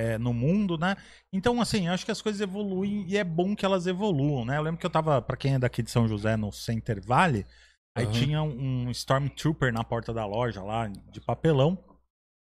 é, 0.00 0.16
no 0.16 0.32
mundo, 0.32 0.78
né? 0.78 0.96
Então, 1.30 1.60
assim, 1.60 1.86
eu 1.86 1.92
acho 1.92 2.06
que 2.06 2.10
as 2.10 2.22
coisas 2.22 2.40
evoluem 2.40 3.04
e 3.06 3.18
é 3.18 3.22
bom 3.24 3.54
que 3.54 3.66
elas 3.66 3.86
evoluam, 3.86 4.46
né? 4.46 4.56
Eu 4.56 4.62
lembro 4.62 4.80
que 4.80 4.86
eu 4.86 4.90
tava, 4.90 5.20
pra 5.20 5.36
quem 5.36 5.54
é 5.54 5.58
daqui 5.58 5.82
de 5.82 5.90
São 5.90 6.08
José, 6.08 6.38
no 6.38 6.50
Center 6.50 7.04
Valley, 7.04 7.44
aí 7.94 8.06
tinha 8.06 8.42
um 8.42 8.86
um 8.86 8.90
Stormtrooper 8.90 9.70
na 9.72 9.84
porta 9.84 10.12
da 10.14 10.24
loja 10.24 10.62
lá, 10.62 10.88
de 10.88 11.20
papelão, 11.20 11.78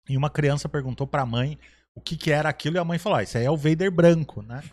e 0.09 0.16
uma 0.16 0.28
criança 0.28 0.68
perguntou 0.68 1.07
pra 1.07 1.24
mãe 1.24 1.57
o 1.97 2.01
que 2.01 2.16
que 2.16 2.30
era 2.32 2.49
aquilo, 2.49 2.76
e 2.76 2.78
a 2.78 2.84
mãe 2.84 2.99
falou, 2.99 3.18
ah, 3.18 3.22
isso 3.22 3.38
aí 3.38 3.45
é 3.45 3.51
o 3.51 3.57
Vader 3.57 3.90
branco, 3.90 4.42
né? 4.42 4.62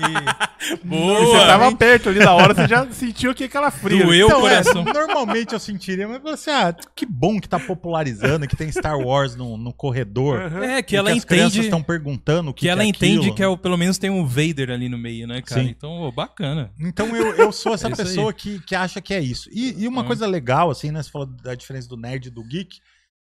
E- 0.00 0.84
E 0.84 0.86
você 0.86 1.46
tava 1.46 1.74
perto 1.74 2.10
ali 2.10 2.18
da 2.20 2.32
hora, 2.34 2.54
você 2.54 2.68
já 2.68 2.86
sentiu 2.92 3.34
que 3.34 3.44
aquela 3.44 3.70
fria. 3.70 4.04
Doeu. 4.04 4.14
Eu, 4.20 4.26
Então, 4.28 4.46
é, 4.46 4.62
coração. 4.62 4.84
normalmente 4.84 5.52
eu 5.52 5.58
sentiria, 5.58 6.06
mas 6.06 6.18
falei 6.18 6.34
assim, 6.34 6.50
ah, 6.50 6.74
que 6.94 7.04
bom 7.06 7.40
que 7.40 7.48
tá 7.48 7.58
popularizando, 7.58 8.46
que 8.46 8.54
tem 8.56 8.70
Star 8.70 8.98
Wars 8.98 9.34
no, 9.34 9.56
no 9.56 9.72
corredor. 9.72 10.40
Aham. 10.42 10.62
É, 10.64 10.82
que 10.82 10.96
ela 10.96 11.10
as 11.12 11.24
crianças 11.24 11.52
entende. 11.54 11.66
estão 11.66 11.82
perguntando 11.82 12.50
o 12.50 12.54
que, 12.54 12.62
Que 12.62 12.68
ela 12.68 12.82
é 12.82 12.86
entende 12.86 13.18
aquilo. 13.20 13.34
que 13.34 13.42
é 13.42 13.48
o, 13.48 13.56
pelo 13.58 13.76
menos 13.76 13.98
tem 13.98 14.10
um 14.10 14.24
Vader 14.26 14.70
ali 14.70 14.88
no 14.88 14.98
meio, 14.98 15.26
né, 15.26 15.42
cara? 15.42 15.62
Sim. 15.62 15.68
Então, 15.70 15.90
ô, 16.02 16.12
bacana. 16.12 16.70
Então 16.78 17.14
eu, 17.16 17.34
eu 17.36 17.52
sou 17.52 17.72
essa 17.74 17.88
É 17.88 17.90
aí. 17.90 17.96
pessoa 17.96 18.32
que, 18.32 18.60
que 18.60 18.74
acha 18.74 19.00
que 19.00 19.12
é 19.14 19.20
isso. 19.20 19.48
E, 19.52 19.82
e 19.82 19.88
uma 19.88 20.02
Hum. 20.02 20.06
coisa 20.06 20.26
legal, 20.26 20.70
assim, 20.70 20.90
né? 20.90 21.02
Você 21.02 21.10
falou 21.10 21.26
da 21.26 21.54
diferença 21.54 21.88
do 21.88 21.96
nerd 21.96 22.26
e 22.28 22.30
do 22.30 22.44
geek. 22.44 22.80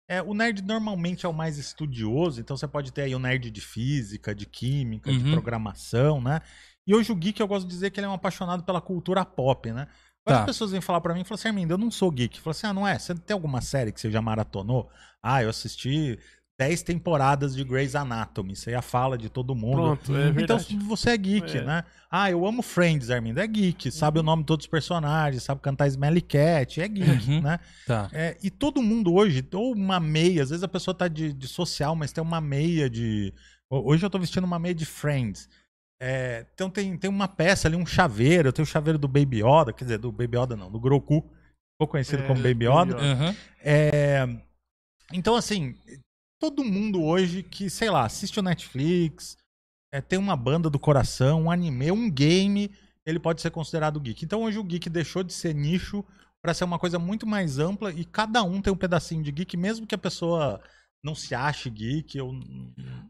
É, 0.08 0.22
o 0.22 0.32
nerd 0.32 0.62
normalmente 0.62 1.26
é 1.26 1.28
o 1.28 1.34
mais 1.34 1.58
estudioso, 1.58 2.40
então 2.40 2.56
você 2.56 2.66
pode 2.66 2.90
ter 2.92 3.02
aí 3.02 3.14
o 3.14 3.18
nerd 3.18 3.50
de 3.50 3.60
física, 3.60 4.34
de 4.34 4.46
química, 4.46 5.12
de 5.12 5.18
Uhum. 5.22 5.30
programação, 5.32 6.18
né? 6.20 6.40
E 6.86 6.94
hoje 6.94 7.12
o 7.12 7.14
geek 7.14 7.38
eu 7.38 7.46
gosto 7.46 7.66
de 7.66 7.74
dizer 7.74 7.90
que 7.90 8.00
ele 8.00 8.06
é 8.06 8.08
um 8.08 8.14
apaixonado 8.14 8.62
pela 8.64 8.80
cultura 8.80 9.22
pop, 9.24 9.70
né? 9.70 9.86
Várias 10.24 10.40
Tá. 10.40 10.46
pessoas 10.46 10.70
vêm 10.70 10.80
falar 10.80 11.02
pra 11.02 11.12
mim 11.12 11.20
e 11.20 11.24
falam 11.24 11.34
assim, 11.38 11.48
Armindo, 11.48 11.74
eu 11.74 11.78
não 11.78 11.90
sou 11.90 12.10
geek. 12.10 12.40
Fala 12.40 12.52
assim, 12.52 12.66
ah, 12.66 12.72
não 12.72 12.88
é? 12.88 12.98
Você 12.98 13.14
tem 13.14 13.34
alguma 13.34 13.60
série 13.60 13.92
que 13.92 14.00
você 14.00 14.10
já 14.10 14.22
maratonou? 14.22 14.90
Ah, 15.22 15.42
eu 15.42 15.50
assisti 15.50 16.18
10 16.58 16.82
temporadas 16.82 17.54
de 17.54 17.62
Grey's 17.62 17.94
Anatomy. 17.94 18.56
Você 18.56 18.72
já 18.72 18.82
fala 18.82 19.16
de 19.16 19.28
todo 19.28 19.54
mundo. 19.54 19.76
Pronto, 19.76 20.16
é 20.16 20.28
Então 20.42 20.58
você 20.88 21.10
é 21.10 21.16
geek, 21.16 21.58
É. 21.58 21.62
né? 21.62 21.84
Ah, 22.10 22.30
eu 22.30 22.44
amo 22.44 22.62
Friends, 22.62 23.10
Armindo. 23.10 23.38
É 23.38 23.46
geek, 23.46 23.92
sabe 23.92 24.18
o 24.18 24.22
nome 24.24 24.42
de 24.42 24.46
todos 24.48 24.64
os 24.64 24.70
personagens, 24.70 25.44
sabe 25.44 25.60
cantar 25.60 25.86
Smelly 25.86 26.20
Cat, 26.20 26.80
é 26.80 26.88
geek, 26.88 27.30
Uhum. 27.30 27.42
né? 27.42 27.60
Tá. 27.86 28.08
É, 28.12 28.36
e 28.42 28.50
todo 28.50 28.82
mundo 28.82 29.14
hoje, 29.14 29.46
ou 29.54 29.72
uma 29.72 30.00
meia, 30.00 30.42
às 30.42 30.50
vezes 30.50 30.64
a 30.64 30.68
pessoa 30.68 30.94
tá 30.94 31.06
de, 31.06 31.32
de 31.32 31.46
social, 31.46 31.94
mas 31.94 32.12
tem 32.12 32.22
uma 32.24 32.40
meia 32.40 32.90
de. 32.90 33.32
ho- 33.70 33.88
Hoje 33.90 34.04
eu 34.04 34.10
tô 34.10 34.18
vestindo 34.18 34.44
uma 34.44 34.58
meia 34.58 34.74
de 34.74 34.84
Friends. 34.84 35.48
É, 36.02 36.44
então 36.54 36.68
tem, 36.70 36.96
tem 36.96 37.08
uma 37.10 37.28
peça 37.28 37.68
ali, 37.68 37.76
um 37.76 37.86
chaveiro. 37.86 38.48
Eu 38.48 38.52
tenho 38.52 38.64
o 38.64 38.68
chaveiro 38.70 38.98
do 38.98 39.06
Baby 39.06 39.42
Yoda, 39.44 39.72
quer 39.72 39.84
dizer, 39.84 39.98
do 39.98 40.10
Baby 40.10 40.38
Yoda 40.38 40.56
não, 40.56 40.70
do 40.72 40.80
Groku, 40.80 41.22
pouco 41.78 41.92
conhecido 41.92 42.22
É, 42.24 42.26
como 42.26 42.40
Baby 42.42 42.64
Baby 42.64 42.66
Yoda. 42.66 42.94
Yoda. 42.96 43.12
Aham. 43.12 43.36
É, 43.62 44.28
então, 45.12 45.34
assim, 45.36 45.74
todo 46.38 46.64
mundo 46.64 47.02
hoje 47.02 47.42
que, 47.42 47.68
sei 47.68 47.90
lá, 47.90 48.04
assiste 48.04 48.38
o 48.38 48.42
Netflix, 48.42 49.36
é, 49.92 50.00
tem 50.00 50.18
uma 50.18 50.36
banda 50.36 50.68
do 50.70 50.78
coração, 50.78 51.42
um 51.44 51.50
anime, 51.50 51.90
um 51.90 52.10
game, 52.10 52.70
ele 53.04 53.18
pode 53.18 53.40
ser 53.40 53.50
considerado 53.50 54.00
geek. 54.00 54.24
Então, 54.24 54.42
hoje 54.42 54.58
o 54.58 54.64
geek 54.64 54.88
deixou 54.90 55.22
de 55.22 55.32
ser 55.32 55.54
nicho 55.54 56.04
para 56.42 56.54
ser 56.54 56.64
uma 56.64 56.78
coisa 56.78 56.98
muito 56.98 57.26
mais 57.26 57.58
ampla 57.58 57.90
e 57.92 58.04
cada 58.04 58.42
um 58.42 58.60
tem 58.62 58.72
um 58.72 58.76
pedacinho 58.76 59.22
de 59.22 59.32
geek, 59.32 59.56
mesmo 59.56 59.86
que 59.86 59.94
a 59.94 59.98
pessoa 59.98 60.60
não 61.02 61.14
se 61.14 61.34
ache 61.34 61.70
geek 61.70 62.20
ou 62.20 62.32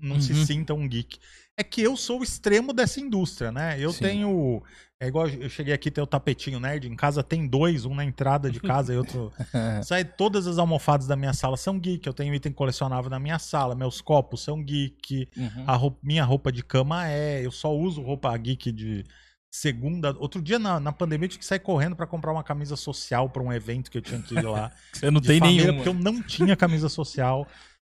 não 0.00 0.20
se 0.20 0.32
Uhum. 0.32 0.46
sinta 0.46 0.74
um 0.74 0.88
geek. 0.88 1.18
É 1.58 1.64
que 1.64 1.82
eu 1.82 1.96
sou 1.96 2.20
o 2.20 2.22
extremo 2.22 2.72
dessa 2.72 3.00
indústria, 3.00 3.50
né? 3.50 3.76
Eu 3.80 3.92
Sim. 3.92 4.04
tenho. 4.04 4.62
É 5.00 5.08
igual 5.08 5.28
eu 5.28 5.48
cheguei 5.48 5.74
aqui, 5.74 5.90
tem 5.90 6.02
o 6.02 6.06
tapetinho 6.06 6.60
nerd. 6.60 6.86
Em 6.86 6.94
casa 6.94 7.20
tem 7.20 7.48
dois, 7.48 7.84
um 7.84 7.94
na 7.96 8.04
entrada 8.04 8.48
de 8.48 8.60
casa 8.60 8.94
e 8.94 8.96
outro 8.96 9.32
Sai 9.84 10.04
todas 10.04 10.46
as 10.46 10.56
almofadas 10.56 11.08
da 11.08 11.16
minha 11.16 11.32
sala 11.32 11.56
são 11.56 11.76
geek. 11.76 12.06
Eu 12.06 12.14
tenho 12.14 12.32
item 12.32 12.52
colecionável 12.52 13.10
na 13.10 13.18
minha 13.18 13.40
sala. 13.40 13.74
Meus 13.74 14.00
copos 14.00 14.40
são 14.42 14.62
geek. 14.62 15.28
Uhum. 15.36 15.64
A 15.66 15.74
roupa- 15.74 15.98
minha 16.00 16.24
roupa 16.24 16.52
de 16.52 16.62
cama 16.62 17.08
é. 17.08 17.44
Eu 17.44 17.50
só 17.50 17.76
uso 17.76 18.02
roupa 18.02 18.36
geek 18.36 18.70
de 18.70 19.04
segunda. 19.50 20.14
Outro 20.18 20.40
dia 20.40 20.60
na, 20.60 20.78
na 20.78 20.92
pandemia 20.92 21.24
eu 21.26 21.28
tive 21.30 21.40
que 21.40 21.44
sair 21.46 21.58
correndo 21.58 21.96
pra 21.96 22.06
comprar 22.06 22.32
uma 22.32 22.44
camisa 22.44 22.76
social 22.76 23.28
pra 23.30 23.42
um 23.42 23.52
evento 23.52 23.90
que 23.90 23.98
eu 23.98 24.02
tinha 24.02 24.22
que 24.22 24.34
ir 24.34 24.42
lá. 24.44 24.70
Você 24.92 25.10
não 25.10 25.20
tem 25.20 25.40
família, 25.40 25.72
nenhuma. 25.72 25.84
Porque 25.84 25.88
eu 25.88 25.94
não 26.12 26.22
tinha 26.22 26.54
camisa 26.56 26.88
social 26.88 27.46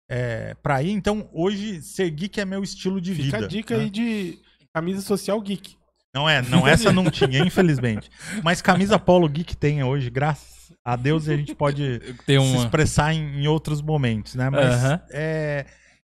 é, 0.09 0.55
pra 0.63 0.83
ir. 0.83 0.91
Então 0.93 1.29
hoje 1.33 1.83
ser 1.83 2.11
geek 2.11 2.41
é 2.41 2.45
meu 2.45 2.63
estilo 2.63 3.01
de 3.01 3.15
Fica 3.15 3.25
vida. 3.25 3.45
a 3.45 3.49
dica 3.49 3.77
né? 3.77 3.85
aí 3.85 3.91
de 3.91 4.39
camisa 4.73 5.03
social 5.03 5.41
geek. 5.41 5.77
Não 6.15 6.29
é, 6.29 6.41
não, 6.43 6.67
essa 6.69 6.93
não 6.93 7.11
tinha, 7.11 7.41
infelizmente. 7.41 8.11
Mas 8.43 8.63
camisa 8.63 8.99
polo 8.99 9.29
geek 9.29 9.57
tem 9.57 9.83
hoje, 9.83 10.11
graças 10.11 10.73
a 10.85 10.97
Deus, 10.97 11.29
a 11.29 11.37
gente 11.37 11.55
pode 11.55 12.01
se 12.25 12.39
uma. 12.39 12.65
expressar 12.65 13.13
em, 13.13 13.43
em 13.43 13.47
outros 13.47 13.83
momentos, 13.83 14.35
né? 14.35 14.49
Mas 14.51 14.75
Aham. 14.75 15.01
é, 15.11 15.67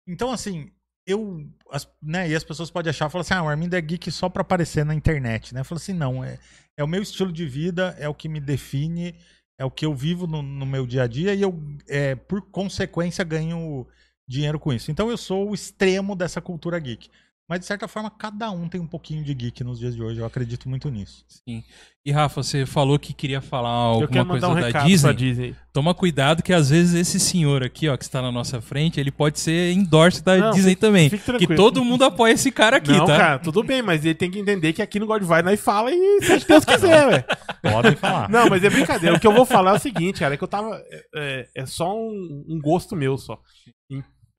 então 0.08 0.32
assim, 0.32 0.72
eu, 1.06 1.45
as, 1.72 1.88
né? 2.02 2.30
E 2.30 2.36
as 2.36 2.43
pessoas 2.43 2.72
podem 2.72 2.89
achar, 2.89 3.10
falar 3.10 3.22
assim, 3.22 3.34
ah, 3.34 3.43
o 3.43 3.50
Armindo 3.50 3.76
é 3.76 3.82
geek 3.82 4.10
só 4.12 4.30
pra 4.30 4.41
aparecer 4.41 4.86
na 4.86 4.93
internet, 4.95 5.54
né? 5.54 5.62
Eu 5.62 5.66
falo 5.66 5.78
assim, 5.78 5.93
não, 5.93 6.24
é, 6.24 6.38
é 6.78 6.84
o 6.84 6.88
meu 6.88 7.02
estilo 7.02 7.32
de 7.32 7.45
vida, 7.45 7.95
é 8.00 8.08
o 8.08 8.14
que 8.14 8.30
me 8.30 8.39
define, 8.39 9.16
é 9.60 9.66
o 9.66 9.70
que 9.70 9.86
eu 9.86 9.93
vivo 9.93 10.26
no, 10.26 10.41
no 10.41 10.66
meu 10.66 10.88
dia 10.88 11.03
a 11.03 11.07
dia 11.07 11.36
e 11.36 11.41
eu, 11.41 11.62
é, 11.88 12.16
por 12.16 12.41
consequência, 12.41 13.26
ganho 13.26 13.86
dinheiro 14.26 14.57
com 14.57 14.72
isso. 14.72 14.89
Então 14.89 15.12
eu 15.12 15.18
sou 15.18 15.49
o 15.49 15.53
extremo 15.53 16.16
dessa 16.16 16.39
cultura 16.39 16.80
geek. 16.80 17.10
Mas 17.50 17.62
de 17.62 17.66
certa 17.66 17.88
forma, 17.88 18.12
cada 18.12 18.52
um 18.52 18.70
tem 18.70 18.80
um 18.80 18.86
pouquinho 18.86 19.24
de 19.24 19.34
geek 19.34 19.64
nos 19.64 19.80
dias 19.80 19.95
de 19.95 20.04
hoje. 20.04 20.20
Eu 20.20 20.26
acredito 20.26 20.70
muito 20.70 20.88
nisso. 20.91 21.26
Sim. 21.28 21.64
E 22.06 22.12
Rafa, 22.12 22.43
você 22.43 22.64
falou 22.64 23.00
que 23.00 23.12
queria 23.12 23.41
falar 23.41 23.70
alguma 23.70 24.24
coisa 24.26 24.47
um 24.50 24.54
da 24.62 24.84
Disney. 24.84 25.14
Disney. 25.16 25.56
Toma 25.74 25.95
cuidado 25.95 26.43
que 26.43 26.54
às 26.54 26.70
vezes 26.70 26.93
esse 26.93 27.20
senhor 27.20 27.64
aqui, 27.64 27.89
ó, 27.89 27.97
que 27.97 28.04
está 28.04 28.22
na 28.22 28.32
nossa 28.32 28.62
frente, 28.62 29.00
ele 29.00 29.10
pode 29.12 29.39
ser 29.39 29.72
endorse 29.74 30.24
da 30.24 30.38
Não, 30.38 30.52
Disney 30.52 30.72
fique- 30.72 30.82
também. 30.82 31.10
fique 31.10 31.24
Que 31.24 31.26
tranquilo. 31.38 31.56
todo 31.56 31.84
mundo 31.84 32.04
apoia 32.04 32.34
esse 32.34 32.52
cara 32.52 32.78
aqui, 32.78 32.91
não, 32.91 33.06
tá? 33.08 33.18
cara, 33.18 33.39
tudo 33.39 33.64
bem, 33.64 33.82
mas 33.82 34.06
ele 34.06 34.14
tem 34.16 34.30
que 34.30 34.38
entender 34.39 34.72
que 34.74 34.82
aqui 34.82 35.00
no 35.00 35.08
God 35.08 35.24
vai 35.24 35.41
nós 35.41 35.60
fala 35.60 35.89
e 35.91 36.20
seja 36.24 36.45
Deus 36.47 36.64
quiser, 36.64 37.10
velho. 37.10 37.24
Podem 37.74 37.95
falar. 37.95 38.30
Não, 38.30 38.47
mas 38.47 38.64
é 38.64 38.70
brincadeira. 38.70 39.16
O 39.16 39.20
que 39.20 39.26
eu 39.28 39.34
vou 39.34 39.45
falar 39.45 39.72
é 39.72 39.76
o 39.76 39.80
seguinte, 39.80 40.20
cara, 40.20 40.36
é 40.36 40.38
que 40.38 40.43
eu 40.43 40.47
tava. 40.47 40.76
É, 40.91 41.06
é- 41.16 41.47
é 41.64 41.66
só 41.66 41.95
um, 41.97 42.45
um 42.47 42.60
gosto 42.62 42.95
meu 42.95 43.18
só. 43.18 43.39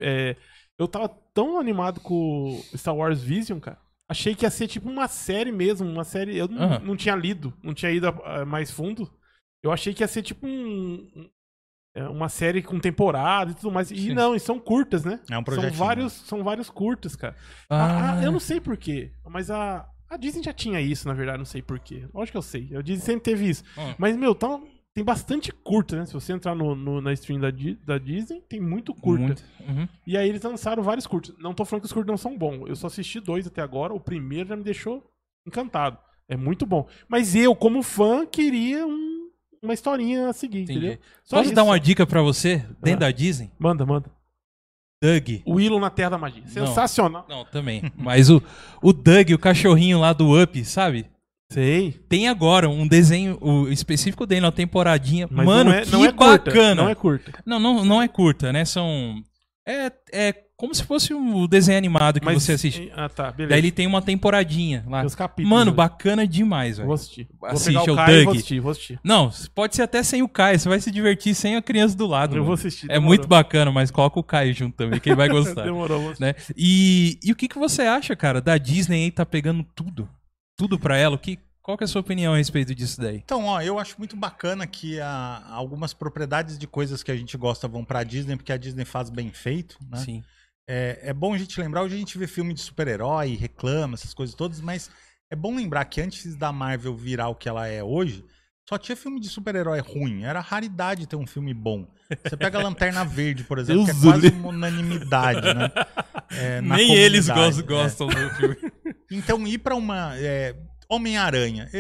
É, 0.00 0.36
eu 0.78 0.88
tava 0.88 1.10
tão 1.34 1.58
animado 1.58 2.00
com 2.00 2.60
Star 2.76 2.94
Wars 2.96 3.22
Vision, 3.22 3.58
cara. 3.58 3.78
Achei 4.08 4.34
que 4.34 4.44
ia 4.44 4.50
ser 4.50 4.66
tipo 4.66 4.88
uma 4.90 5.06
série 5.06 5.52
mesmo, 5.52 5.88
uma 5.88 6.04
série. 6.04 6.36
Eu 6.36 6.48
não, 6.48 6.62
Aham. 6.62 6.78
não 6.80 6.96
tinha 6.96 7.14
lido, 7.14 7.52
não 7.62 7.72
tinha 7.72 7.92
ido 7.92 8.08
ah, 8.08 8.44
mais 8.44 8.70
fundo. 8.70 9.08
Eu 9.62 9.70
achei 9.70 9.94
que 9.94 10.02
ia 10.02 10.08
ser 10.08 10.22
tipo 10.22 10.46
um, 10.46 11.30
é, 11.94 12.02
uma 12.08 12.28
série 12.28 12.60
com 12.62 12.80
temporada 12.80 13.52
e 13.52 13.54
tudo 13.54 13.70
mais. 13.70 13.90
E 13.90 13.96
Sim. 13.96 14.14
não, 14.14 14.34
e 14.34 14.40
são 14.40 14.58
curtas, 14.58 15.04
né? 15.04 15.20
É 15.30 15.34
um 15.34 15.36
São 15.36 15.44
projetinho. 15.44 15.74
vários, 15.74 16.12
são 16.12 16.42
vários 16.42 16.68
curtas, 16.70 17.14
cara. 17.14 17.36
Ah, 17.68 17.76
A- 17.76 18.18
a- 18.18 18.24
eu 18.24 18.32
não 18.32 18.40
sei 18.40 18.60
porquê, 18.60 19.12
mas 19.28 19.48
a, 19.50 19.88
a 20.08 20.16
Disney 20.16 20.42
já 20.42 20.52
tinha 20.52 20.80
isso, 20.80 21.06
na 21.06 21.14
verdade, 21.14 21.38
não 21.38 21.44
sei 21.44 21.62
porquê. 21.62 22.08
Lógico 22.12 22.32
que 22.32 22.38
eu 22.38 22.42
sei. 22.42 22.74
A 22.76 22.82
Disney 22.82 23.04
sempre 23.04 23.22
teve 23.22 23.48
isso. 23.48 23.62
Hum. 23.78 23.94
Mas, 23.96 24.16
meu, 24.16 24.34
tá, 24.34 24.58
tem 24.94 25.04
bastante 25.04 25.52
curta, 25.52 25.96
né? 25.96 26.06
Se 26.06 26.12
você 26.12 26.32
entrar 26.32 26.54
no, 26.54 26.74
no- 26.74 27.00
na 27.00 27.12
stream 27.12 27.40
da, 27.40 27.50
Di- 27.50 27.76
da 27.86 27.96
Disney, 27.98 28.40
tem 28.48 28.60
muito 28.60 28.92
curta. 28.94 29.24
muito. 29.24 29.44
Uhum. 29.68 29.88
E 30.06 30.16
aí 30.16 30.28
eles 30.28 30.42
lançaram 30.42 30.82
vários 30.82 31.06
curtos. 31.06 31.34
Não 31.38 31.54
tô 31.54 31.64
falando 31.64 31.82
que 31.82 31.86
os 31.86 31.92
curtos 31.92 32.10
não 32.10 32.16
são 32.18 32.36
bons. 32.36 32.68
Eu 32.68 32.74
só 32.76 32.88
assisti 32.88 33.20
dois 33.20 33.46
até 33.46 33.62
agora. 33.62 33.94
O 33.94 34.00
primeiro 34.00 34.48
já 34.48 34.56
me 34.56 34.64
deixou 34.64 35.02
encantado. 35.46 35.96
É 36.28 36.36
muito 36.36 36.66
bom. 36.66 36.88
Mas 37.08 37.34
eu, 37.34 37.54
como 37.54 37.82
fã, 37.82 38.26
queria 38.26 38.86
um- 38.86 39.28
uma 39.62 39.74
historinha 39.74 40.28
a 40.28 40.32
seguir, 40.32 40.62
Entendi. 40.62 40.78
entendeu? 40.78 40.98
Só 41.24 41.36
Posso 41.36 41.46
isso. 41.48 41.54
dar 41.54 41.64
uma 41.64 41.78
dica 41.78 42.06
pra 42.06 42.22
você, 42.22 42.56
dentro 42.82 43.04
Ah. 43.04 43.08
da 43.08 43.10
Disney? 43.10 43.50
Manda, 43.58 43.84
manda. 43.86 44.10
Doug. 45.02 45.28
O 45.46 45.54
Willow 45.54 45.80
na 45.80 45.88
Terra 45.88 46.10
da 46.10 46.18
Magia. 46.18 46.46
Sensacional. 46.46 47.24
Não, 47.28 47.44
também. 47.46 47.82
Mas 47.96 48.28
o, 48.28 48.42
o 48.82 48.92
Doug, 48.92 49.30
o 49.30 49.38
cachorrinho 49.38 49.98
lá 49.98 50.12
do 50.12 50.40
Up, 50.40 50.62
sabe? 50.64 51.06
Sei. 51.50 51.92
Tem 52.08 52.28
agora 52.28 52.68
um 52.68 52.86
desenho 52.86 53.38
específico 53.70 54.24
dele, 54.24 54.46
uma 54.46 54.52
temporadinha. 54.52 55.28
Mas 55.30 55.44
Mano, 55.46 55.70
não 55.70 55.76
é, 55.76 55.82
que 55.82 55.90
não 55.90 56.04
é 56.04 56.12
curta. 56.12 56.50
bacana. 56.50 56.82
Não 56.82 56.88
é 56.88 56.94
curta. 56.94 57.32
Não, 57.44 57.58
não, 57.58 57.84
não 57.84 58.02
é 58.02 58.08
curta, 58.08 58.52
né? 58.52 58.64
São. 58.64 59.16
É, 59.66 59.92
é 60.12 60.34
como 60.56 60.74
se 60.74 60.84
fosse 60.84 61.14
um 61.14 61.46
desenho 61.46 61.78
animado 61.78 62.20
que 62.20 62.26
Mas, 62.26 62.42
você 62.42 62.52
assiste. 62.52 62.92
Ah, 62.94 63.08
tá. 63.08 63.32
Beleza. 63.32 63.48
Daí 63.50 63.60
ele 63.60 63.70
tem 63.72 63.86
uma 63.86 64.02
temporadinha 64.02 64.84
lá. 64.86 64.98
Tem 64.98 65.06
os 65.06 65.14
capítulos. 65.14 65.50
Mano, 65.50 65.70
né? 65.70 65.76
bacana 65.76 66.26
demais, 66.26 66.76
Vou 66.76 66.84
velho. 66.86 66.94
assistir. 66.94 67.28
Vou 67.40 67.48
Assiste 67.48 67.66
pegar 67.68 67.80
ao 67.80 67.86
o 67.86 67.96
Caio 67.96 68.10
e 68.10 68.16
vou 68.16 68.24
Doug. 68.26 68.36
assistir, 68.36 68.60
vou 68.60 68.70
assistir. 68.70 69.00
Não, 69.02 69.30
pode 69.54 69.74
ser 69.74 69.82
até 69.82 70.02
sem 70.02 70.22
o 70.22 70.28
Caio, 70.28 70.58
você 70.58 70.68
vai 70.68 70.78
se 70.80 70.90
divertir 70.90 71.34
sem 71.34 71.56
a 71.56 71.62
criança 71.62 71.96
do 71.96 72.06
lado. 72.06 72.32
Eu 72.32 72.34
mano. 72.42 72.44
vou 72.44 72.54
assistir. 72.54 72.86
É 72.86 72.94
demorou. 72.94 73.08
muito 73.08 73.26
bacana, 73.26 73.72
mas 73.72 73.90
coloca 73.90 74.20
o 74.20 74.22
Caio 74.22 74.52
junto 74.52 74.76
também, 74.76 75.00
que 75.00 75.08
ele 75.08 75.16
vai 75.16 75.28
gostar. 75.30 75.62
Demorou, 75.64 75.98
vou 75.98 76.10
assistir. 76.10 76.22
né? 76.22 76.34
E, 76.54 77.18
e 77.24 77.32
o 77.32 77.36
que, 77.36 77.48
que 77.48 77.58
você 77.58 77.82
acha, 77.82 78.14
cara, 78.14 78.40
da 78.42 78.58
Disney 78.58 79.04
aí 79.04 79.10
tá 79.10 79.24
pegando 79.24 79.64
tudo? 79.74 80.08
Tudo 80.60 80.78
pra 80.78 80.98
ela? 80.98 81.16
O 81.16 81.18
que, 81.18 81.38
qual 81.62 81.78
que 81.78 81.84
é 81.84 81.86
a 81.86 81.88
sua 81.88 82.02
opinião 82.02 82.34
a 82.34 82.36
respeito 82.36 82.74
disso 82.74 83.00
daí? 83.00 83.16
Então, 83.16 83.46
ó, 83.46 83.62
eu 83.62 83.78
acho 83.78 83.94
muito 83.96 84.14
bacana 84.14 84.66
que 84.66 85.00
a- 85.00 85.42
algumas 85.50 85.94
propriedades 85.94 86.58
de 86.58 86.66
coisas 86.66 87.02
que 87.02 87.10
a 87.10 87.16
gente 87.16 87.34
gosta 87.38 87.66
vão 87.66 87.82
pra 87.82 88.04
Disney, 88.04 88.36
porque 88.36 88.52
a 88.52 88.58
Disney 88.58 88.84
faz 88.84 89.08
bem 89.08 89.30
feito, 89.32 89.78
né? 89.90 89.96
Sim. 89.98 90.22
É, 90.68 90.98
é 91.04 91.12
bom 91.14 91.32
a 91.32 91.38
gente 91.38 91.58
lembrar, 91.58 91.82
hoje 91.82 91.94
a 91.94 91.98
gente 91.98 92.18
vê 92.18 92.26
filme 92.26 92.52
de 92.52 92.60
super-herói, 92.60 93.36
reclama, 93.36 93.94
essas 93.94 94.12
coisas 94.12 94.34
todas, 94.34 94.60
mas 94.60 94.90
é 95.30 95.34
bom 95.34 95.56
lembrar 95.56 95.84
que 95.86 96.00
antes 96.00 96.36
da 96.36 96.52
Marvel 96.52 96.94
virar 96.94 97.28
o 97.28 97.34
que 97.34 97.48
ela 97.48 97.66
é 97.66 97.82
hoje, 97.82 98.22
só 98.68 98.78
tinha 98.78 98.94
filme 98.94 99.18
de 99.18 99.28
super-herói 99.28 99.80
ruim. 99.80 100.22
Era 100.24 100.38
raridade 100.40 101.06
ter 101.06 101.16
um 101.16 101.26
filme 101.26 101.52
bom. 101.52 101.88
Você 102.24 102.36
pega 102.36 102.58
a 102.58 102.62
Lanterna 102.62 103.04
Verde, 103.04 103.42
por 103.42 103.58
exemplo, 103.58 103.84
que 103.84 103.90
é 103.90 103.94
Deus 103.94 104.04
quase 104.04 104.28
uma 104.28 104.48
unanimidade, 104.50 105.54
né? 105.54 105.70
É, 106.30 106.60
Nem 106.62 106.94
eles 106.94 107.26
comunidade, 107.28 107.62
gostam, 107.64 108.08
é. 108.10 108.12
gostam 108.14 108.28
do 108.28 108.34
filme. 108.36 108.72
Então, 109.10 109.46
ir 109.46 109.58
pra 109.58 109.74
uma. 109.74 110.16
é, 110.16 110.54
Homem-Aranha, 110.92 111.70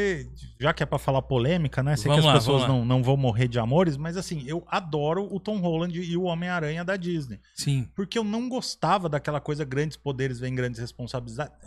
já 0.60 0.72
que 0.72 0.84
é 0.84 0.86
pra 0.86 0.96
falar 0.96 1.20
polêmica, 1.22 1.82
né? 1.82 1.96
Sei 1.96 2.08
Vamos 2.08 2.24
que 2.24 2.26
lá, 2.28 2.34
as 2.34 2.38
pessoas 2.38 2.62
lá. 2.62 2.68
não, 2.68 2.84
não 2.84 3.02
vão 3.02 3.16
morrer 3.16 3.48
de 3.48 3.58
amores, 3.58 3.96
mas 3.96 4.16
assim, 4.16 4.44
eu 4.46 4.64
adoro 4.68 5.26
o 5.34 5.40
Tom 5.40 5.58
Holland 5.58 6.00
e 6.00 6.16
o 6.16 6.22
Homem-Aranha 6.22 6.84
da 6.84 6.96
Disney. 6.96 7.40
Sim. 7.56 7.88
Porque 7.96 8.16
eu 8.16 8.22
não 8.22 8.48
gostava 8.48 9.08
daquela 9.08 9.40
coisa 9.40 9.64
grandes 9.64 9.96
poderes 9.96 10.38
vêm 10.38 10.54
grandes 10.54 10.80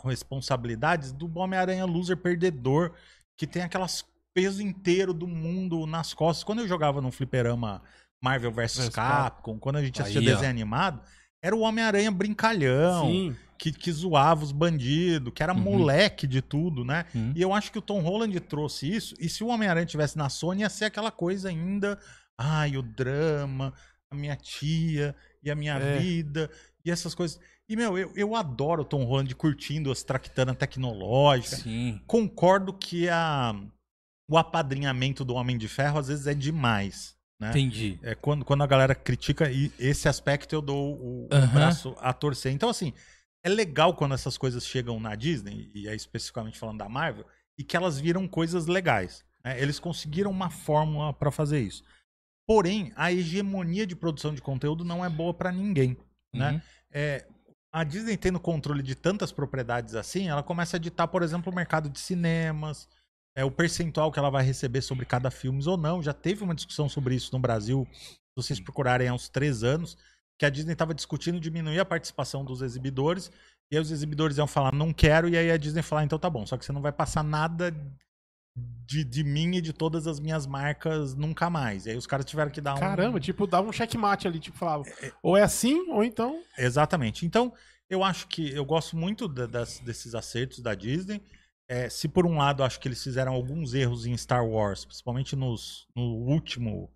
responsabilidades 0.05 1.11
do 1.11 1.37
Homem-Aranha 1.37 1.83
loser 1.83 2.15
perdedor, 2.15 2.93
que 3.37 3.45
tem 3.45 3.61
aquelas 3.61 4.05
peso 4.33 4.61
inteiro 4.61 5.13
do 5.13 5.27
mundo 5.27 5.85
nas 5.85 6.13
costas. 6.13 6.45
Quando 6.45 6.59
eu 6.59 6.67
jogava 6.67 7.01
no 7.01 7.11
fliperama 7.11 7.81
Marvel 8.21 8.51
vs 8.51 8.89
Capcom, 8.89 9.59
quando 9.59 9.75
a 9.75 9.83
gente 9.83 10.01
assistia 10.01 10.21
Aí, 10.21 10.27
ó. 10.27 10.31
desenho 10.31 10.49
animado, 10.49 11.01
era 11.41 11.53
o 11.53 11.59
Homem-Aranha 11.59 12.09
brincalhão, 12.09 13.05
Sim. 13.07 13.35
Que, 13.63 13.71
que 13.71 13.91
zoava 13.93 14.43
os 14.43 14.51
bandidos, 14.51 15.31
que 15.33 15.41
era 15.41 15.53
Uhum. 15.53 15.59
moleque 15.61 16.27
de 16.27 16.41
tudo, 16.41 16.83
né? 16.83 17.05
Hum. 17.15 17.31
E 17.33 17.41
eu 17.41 17.53
acho 17.53 17.71
que 17.71 17.79
o 17.79 17.81
Tom 17.81 18.01
Holland 18.01 18.37
trouxe 18.41 18.93
isso. 18.93 19.15
E 19.17 19.29
se 19.29 19.41
o 19.41 19.47
Homem-Aranha 19.47 19.85
tivesse 19.85 20.17
na 20.17 20.27
Sony, 20.27 20.61
ia 20.63 20.69
ser 20.69 20.85
aquela 20.85 21.11
coisa 21.11 21.47
ainda. 21.47 21.97
Ai, 22.37 22.75
o 22.75 22.81
drama, 22.81 23.73
a 24.11 24.15
minha 24.15 24.35
tia 24.35 25.15
e 25.41 25.49
a 25.49 25.55
minha 25.55 25.75
É. 25.75 25.97
vida 25.97 26.49
e 26.83 26.91
essas 26.91 27.15
coisas. 27.15 27.39
E, 27.69 27.77
meu, 27.77 27.97
eu, 27.97 28.11
eu 28.17 28.35
adoro 28.35 28.81
o 28.81 28.85
Tom 28.85 29.05
Holland 29.05 29.33
curtindo 29.35 29.89
as 29.93 30.03
tractanas 30.03 30.57
tecnológicas. 30.57 31.59
Sim. 31.59 32.01
Concordo 32.05 32.73
que 32.73 33.07
a, 33.07 33.55
o 34.29 34.37
apadrinhamento 34.37 35.23
do 35.23 35.35
Homem 35.35 35.57
de 35.57 35.69
Ferro 35.69 35.99
às 35.99 36.09
vezes 36.09 36.27
é 36.27 36.33
demais. 36.33 37.15
Né? 37.39 37.49
Entendi. 37.51 37.97
É 38.03 38.13
quando, 38.13 38.43
quando 38.43 38.61
a 38.63 38.67
galera 38.67 38.93
critica 38.93 39.49
e 39.49 39.71
esse 39.79 40.09
aspecto 40.09 40.53
eu 40.53 40.61
dou 40.61 40.95
o, 40.95 41.25
o 41.27 41.47
braço 41.53 41.95
a 42.01 42.11
torcer. 42.11 42.51
Então, 42.51 42.67
assim, 42.67 42.91
é 43.43 43.49
legal 43.49 43.93
quando 43.93 44.13
essas 44.13 44.37
coisas 44.37 44.65
chegam 44.65 44.99
na 44.99 45.15
Disney, 45.15 45.69
e 45.73 45.87
é 45.87 45.95
especificamente 45.95 46.57
falando 46.57 46.77
da 46.77 46.89
Marvel, 46.89 47.25
e 47.57 47.63
que 47.63 47.75
elas 47.75 47.99
viram 47.99 48.27
coisas 48.27 48.65
legais. 48.65 49.23
né? 49.43 49.61
Eles 49.61 49.79
conseguiram 49.79 50.31
uma 50.31 50.49
fórmula 50.49 51.13
pra 51.13 51.29
fazer 51.29 51.59
isso. 51.59 51.83
Porém, 52.47 52.91
a 52.95 53.11
hegemonia 53.11 53.85
de 53.85 53.95
produção 53.95 54.33
de 54.33 54.41
conteúdo 54.41 54.83
não 54.83 55.03
é 55.03 55.09
boa 55.09 55.33
pra 55.33 55.51
ninguém. 55.51 55.97
Né? 56.33 56.51
Uhum. 56.51 56.61
É, 56.91 57.27
a 57.71 57.83
Disney 57.83 58.17
tendo 58.17 58.39
controle 58.39 58.81
de 58.81 58.95
tantas 58.95 59.31
propriedades 59.31 59.95
assim, 59.95 60.29
ela 60.29 60.43
começa 60.43 60.77
a 60.77 60.79
ditar, 60.79 61.07
por 61.07 61.21
exemplo, 61.21 61.51
o 61.51 61.55
mercado 61.55 61.89
de 61.89 61.99
cinemas, 61.99 62.87
é, 63.35 63.43
o 63.43 63.51
percentual 63.51 64.11
que 64.11 64.19
ela 64.19 64.29
vai 64.29 64.43
receber 64.43 64.81
sobre 64.81 65.05
cada 65.05 65.31
filme 65.31 65.61
ou 65.67 65.77
não. 65.77 66.01
Já 66.01 66.13
teve 66.13 66.43
uma 66.43 66.55
discussão 66.55 66.87
sobre 66.87 67.15
isso 67.15 67.31
no 67.33 67.39
Brasil, 67.39 67.87
se 67.91 68.19
vocês 68.35 68.59
procurarem 68.59 69.07
há 69.07 69.13
uns 69.13 69.29
três 69.29 69.63
anos, 69.63 69.97
que 70.43 70.47
a 70.47 70.49
Disney 70.49 70.73
estava 70.73 70.93
discutindo 70.93 71.39
diminuir 71.39 71.79
a 71.79 71.85
participação 71.85 72.43
dos 72.43 72.61
exibidores, 72.61 73.31
e 73.71 73.77
aí 73.77 73.81
os 73.81 73.91
exibidores 73.91 74.37
iam 74.37 74.45
falar, 74.45 74.73
não 74.73 74.91
quero, 74.91 75.29
e 75.29 75.37
aí 75.37 75.49
a 75.49 75.55
Disney 75.55 75.81
falar, 75.81 76.03
então 76.03 76.19
tá 76.19 76.29
bom, 76.29 76.45
só 76.45 76.57
que 76.57 76.65
você 76.65 76.73
não 76.73 76.81
vai 76.81 76.91
passar 76.91 77.23
nada 77.23 77.73
de, 78.85 79.05
de 79.05 79.23
mim 79.23 79.55
e 79.55 79.61
de 79.61 79.71
todas 79.71 80.05
as 80.05 80.19
minhas 80.19 80.45
marcas 80.45 81.15
nunca 81.15 81.49
mais. 81.49 81.85
E 81.85 81.91
aí 81.91 81.97
os 81.97 82.05
caras 82.05 82.25
tiveram 82.25 82.51
que 82.51 82.59
dar 82.59 82.75
um... 82.75 82.79
Caramba, 82.79 83.21
tipo, 83.21 83.47
dava 83.47 83.67
um 83.69 83.71
checkmate 83.71 84.27
ali, 84.27 84.37
tipo, 84.39 84.57
falava, 84.57 84.83
ou 85.21 85.37
é 85.37 85.43
assim, 85.43 85.89
ou 85.89 86.03
então. 86.03 86.43
Exatamente. 86.57 87.25
Então, 87.25 87.53
eu 87.89 88.03
acho 88.03 88.27
que 88.27 88.51
eu 88.53 88.65
gosto 88.65 88.97
muito 88.97 89.27
da- 89.29 89.47
das- 89.47 89.79
desses 89.79 90.13
acertos 90.13 90.59
da 90.59 90.75
Disney. 90.75 91.21
É, 91.69 91.89
se 91.89 92.09
por 92.09 92.25
um 92.27 92.37
lado 92.37 92.63
acho 92.65 92.79
que 92.81 92.87
eles 92.89 93.01
fizeram 93.01 93.31
alguns 93.33 93.73
erros 93.73 94.05
em 94.05 94.15
Star 94.17 94.45
Wars, 94.45 94.83
principalmente 94.83 95.35
nos, 95.37 95.87
no 95.95 96.03
último 96.03 96.91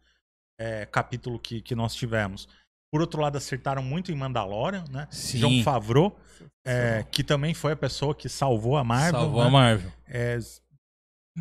é, 0.60 0.86
capítulo 0.86 1.40
que, 1.40 1.62
que 1.62 1.74
nós 1.76 1.96
tivemos. 1.96 2.48
Por 2.92 3.02
outro 3.02 3.22
lado, 3.22 3.38
acertaram 3.38 3.84
muito 3.84 4.12
em 4.12 4.16
Mandalorian, 4.16 4.86
né? 4.90 5.08
Sim. 5.12 5.40
John 5.40 5.64
Favreau, 5.64 6.18
é, 6.66 7.06
que 7.12 7.24
também 7.24 7.54
foi 7.54 7.74
a 7.74 7.76
pessoa 7.76 8.16
que 8.16 8.30
salvou 8.30 8.78
a 8.78 8.84
Marvel. 8.84 9.20
Salvou 9.20 9.42
né? 9.42 9.48
a 9.48 9.52
Marvel. 9.52 9.92
É, 10.08 10.40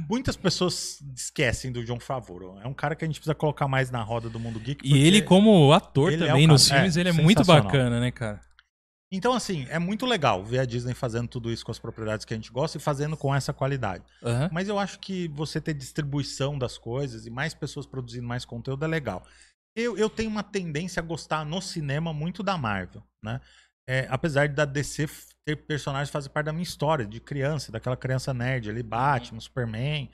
muitas 0.08 0.36
pessoas 0.36 1.00
esquecem 1.14 1.70
do 1.70 1.84
John 1.84 2.00
Favreau. 2.00 2.60
É 2.60 2.66
um 2.66 2.74
cara 2.74 2.96
que 2.96 3.04
a 3.04 3.06
gente 3.06 3.16
precisa 3.16 3.34
colocar 3.34 3.68
mais 3.68 3.90
na 3.90 4.02
roda 4.02 4.28
do 4.28 4.40
mundo 4.40 4.58
geek. 4.58 4.86
E 4.86 5.06
ele, 5.06 5.22
como 5.22 5.72
ator 5.72 6.12
ele 6.12 6.24
é 6.24 6.26
também 6.26 6.46
o 6.46 6.48
nos 6.48 6.68
filmes, 6.68 6.96
é, 6.96 7.00
ele 7.00 7.08
é 7.10 7.12
muito 7.12 7.44
bacana, 7.44 8.00
né, 8.00 8.10
cara? 8.10 8.40
Então, 9.10 9.32
assim, 9.32 9.66
é 9.70 9.78
muito 9.78 10.04
legal 10.04 10.44
ver 10.44 10.58
a 10.58 10.64
Disney 10.64 10.92
fazendo 10.92 11.28
tudo 11.28 11.50
isso 11.52 11.64
com 11.64 11.70
as 11.70 11.78
propriedades 11.78 12.24
que 12.24 12.34
a 12.34 12.36
gente 12.36 12.50
gosta 12.50 12.76
e 12.76 12.80
fazendo 12.80 13.16
com 13.16 13.32
essa 13.32 13.52
qualidade. 13.52 14.04
Aham. 14.22 14.50
Mas 14.52 14.68
eu 14.68 14.78
acho 14.78 14.98
que 14.98 15.28
você 15.28 15.60
ter 15.60 15.74
distribuição 15.74 16.58
das 16.58 16.76
coisas 16.76 17.24
e 17.24 17.30
mais 17.30 17.54
pessoas 17.54 17.86
produzindo 17.86 18.26
mais 18.26 18.44
conteúdo 18.44 18.84
é 18.84 18.88
legal. 18.88 19.24
Eu, 19.76 19.96
eu 19.98 20.08
tenho 20.08 20.30
uma 20.30 20.42
tendência 20.42 21.00
a 21.00 21.04
gostar 21.04 21.44
no 21.44 21.60
cinema 21.60 22.12
muito 22.12 22.42
da 22.42 22.56
Marvel, 22.56 23.02
né? 23.22 23.40
É, 23.88 24.06
apesar 24.10 24.48
da 24.48 24.64
DC 24.64 25.06
ter 25.44 25.54
personagens 25.54 26.08
que 26.08 26.12
fazem 26.12 26.32
parte 26.32 26.46
da 26.46 26.52
minha 26.52 26.62
história, 26.62 27.06
de 27.06 27.20
criança, 27.20 27.70
daquela 27.70 27.96
criança 27.96 28.34
nerd 28.34 28.68
ali, 28.68 28.82
Batman, 28.82 29.38
Superman. 29.38 30.10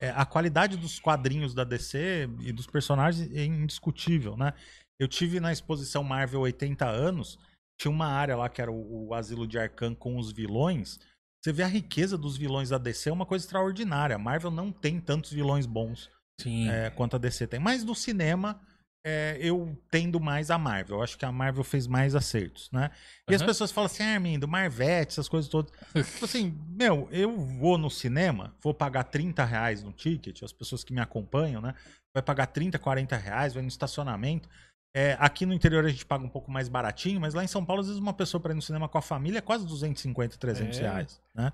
É, 0.00 0.10
a 0.10 0.24
qualidade 0.24 0.76
dos 0.76 1.00
quadrinhos 1.00 1.54
da 1.54 1.64
DC 1.64 2.28
e 2.40 2.52
dos 2.52 2.66
personagens 2.66 3.28
é 3.34 3.44
indiscutível, 3.44 4.36
né? 4.36 4.52
Eu 5.00 5.08
tive 5.08 5.40
na 5.40 5.52
exposição 5.52 6.04
Marvel 6.04 6.42
80 6.42 6.86
anos, 6.86 7.38
tinha 7.80 7.90
uma 7.90 8.06
área 8.06 8.36
lá 8.36 8.48
que 8.48 8.62
era 8.62 8.70
o, 8.70 9.08
o 9.08 9.14
asilo 9.14 9.46
de 9.46 9.58
Arkham 9.58 9.94
com 9.94 10.18
os 10.18 10.30
vilões. 10.30 11.00
Você 11.42 11.52
vê 11.52 11.62
a 11.62 11.68
riqueza 11.68 12.16
dos 12.16 12.36
vilões 12.36 12.68
da 12.68 12.78
DC 12.78 13.08
é 13.08 13.12
uma 13.12 13.26
coisa 13.26 13.44
extraordinária. 13.44 14.16
A 14.16 14.18
Marvel 14.18 14.50
não 14.50 14.70
tem 14.70 15.00
tantos 15.00 15.32
vilões 15.32 15.66
bons 15.66 16.10
Sim. 16.40 16.68
é, 16.68 16.90
quanto 16.90 17.16
a 17.16 17.18
DC 17.18 17.46
tem. 17.46 17.60
Mas 17.60 17.84
no 17.84 17.94
cinema, 17.94 18.60
é, 19.08 19.38
eu 19.40 19.78
tendo 19.88 20.18
mais 20.18 20.50
a 20.50 20.58
Marvel. 20.58 20.96
Eu 20.96 21.02
acho 21.04 21.16
que 21.16 21.24
a 21.24 21.30
Marvel 21.30 21.62
fez 21.62 21.86
mais 21.86 22.16
acertos, 22.16 22.68
né? 22.72 22.90
E 23.30 23.34
as 23.36 23.40
Aham. 23.40 23.46
pessoas 23.46 23.70
falam 23.70 23.86
assim, 23.86 24.02
ah, 24.02 24.14
Armindo, 24.14 24.48
Marvete, 24.48 25.12
essas 25.12 25.28
coisas 25.28 25.48
todas. 25.48 25.70
Tipo 25.94 26.24
assim, 26.24 26.58
meu, 26.68 27.08
eu 27.12 27.36
vou 27.36 27.78
no 27.78 27.88
cinema, 27.88 28.52
vou 28.60 28.74
pagar 28.74 29.04
30 29.04 29.44
reais 29.44 29.80
no 29.80 29.92
ticket, 29.92 30.42
as 30.42 30.52
pessoas 30.52 30.82
que 30.82 30.92
me 30.92 31.00
acompanham, 31.00 31.60
né? 31.62 31.72
Vai 32.12 32.20
pagar 32.22 32.46
30, 32.48 32.80
40 32.80 33.16
reais, 33.16 33.54
vai 33.54 33.62
no 33.62 33.68
estacionamento. 33.68 34.48
É, 34.92 35.16
aqui 35.20 35.46
no 35.46 35.52
interior 35.54 35.84
a 35.84 35.88
gente 35.88 36.04
paga 36.04 36.24
um 36.24 36.28
pouco 36.28 36.50
mais 36.50 36.68
baratinho, 36.68 37.20
mas 37.20 37.32
lá 37.34 37.44
em 37.44 37.46
São 37.46 37.64
Paulo, 37.64 37.82
às 37.82 37.86
vezes, 37.86 38.00
uma 38.02 38.14
pessoa 38.14 38.40
para 38.40 38.52
ir 38.52 38.56
no 38.56 38.62
cinema 38.62 38.88
com 38.88 38.98
a 38.98 39.02
família 39.02 39.38
é 39.38 39.42
quase 39.42 39.64
250, 39.66 40.36
300 40.36 40.78
É. 40.78 40.80
reais. 40.82 41.20
Né? 41.34 41.52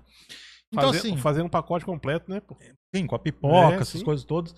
Então, 0.71 0.85
Fazer- 0.91 0.97
assim, 0.99 1.17
Fazendo 1.17 1.45
um 1.45 1.49
pacote 1.49 1.85
completo, 1.85 2.31
né? 2.31 2.39
pô? 2.39 2.57
sim, 2.95 3.05
com 3.05 3.15
a 3.15 3.19
pipoca, 3.19 3.75
É, 3.75 3.81
essas 3.81 3.99
sim. 3.99 4.03
coisas 4.03 4.25
todas. 4.25 4.55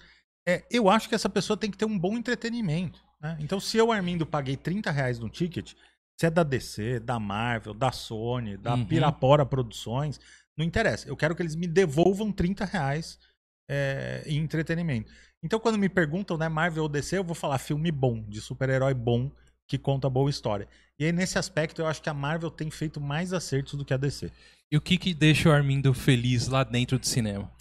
É, 0.47 0.63
eu 0.69 0.89
acho 0.89 1.09
que 1.09 1.15
essa 1.15 1.29
pessoa 1.29 1.57
tem 1.57 1.71
que 1.71 1.77
ter 1.77 1.85
um 1.85 1.97
bom 1.97 2.17
entretenimento. 2.17 3.03
né? 3.19 3.37
Então, 3.39 3.59
se 3.59 3.77
eu, 3.77 3.91
Armindo, 3.91 4.25
paguei 4.25 4.55
30 4.55 4.91
reais 4.91 5.17
no 5.19 5.29
ticket, 5.29 5.73
se 6.19 6.25
é 6.25 6.29
da 6.29 6.43
DC, 6.43 6.99
da 6.99 7.19
Marvel, 7.19 7.73
da 7.73 7.91
Sony, 7.91 8.55
da 8.57 8.75
Uhum. 8.75 8.85
Pirapora 8.85 9.45
Produções, 9.45 10.19
não 10.57 10.65
interessa. 10.65 11.07
Eu 11.09 11.17
quero 11.17 11.35
que 11.35 11.41
eles 11.41 11.55
me 11.55 11.67
devolvam 11.67 12.31
30 12.31 12.63
reais 12.65 13.17
é, 13.69 14.23
em 14.25 14.37
entretenimento. 14.37 15.11
Então, 15.43 15.59
quando 15.59 15.77
me 15.77 15.89
perguntam, 15.89 16.37
né, 16.37 16.47
Marvel 16.47 16.83
ou 16.83 16.89
DC, 16.89 17.17
eu 17.17 17.23
vou 17.23 17.35
falar 17.35 17.57
filme 17.57 17.91
bom, 17.91 18.23
de 18.27 18.39
super-herói 18.39 18.93
bom, 18.93 19.31
que 19.67 19.77
conta 19.77 20.09
boa 20.09 20.29
história. 20.29 20.67
E 20.99 21.05
aí, 21.05 21.11
nesse 21.11 21.37
aspecto, 21.37 21.81
eu 21.81 21.87
acho 21.87 22.01
que 22.01 22.09
a 22.09 22.13
Marvel 22.13 22.49
tem 22.51 22.69
feito 22.69 23.01
mais 23.01 23.33
acertos 23.33 23.73
do 23.73 23.83
que 23.83 23.93
a 23.93 23.97
DC. 23.97 24.31
E 24.71 24.77
o 24.77 24.81
que 24.81 24.97
que 24.97 25.13
deixa 25.13 25.49
o 25.49 25.51
Armindo 25.51 25.93
feliz 25.93 26.47
lá 26.47 26.63
dentro 26.63 26.97
do 26.99 27.05
cinema? 27.05 27.51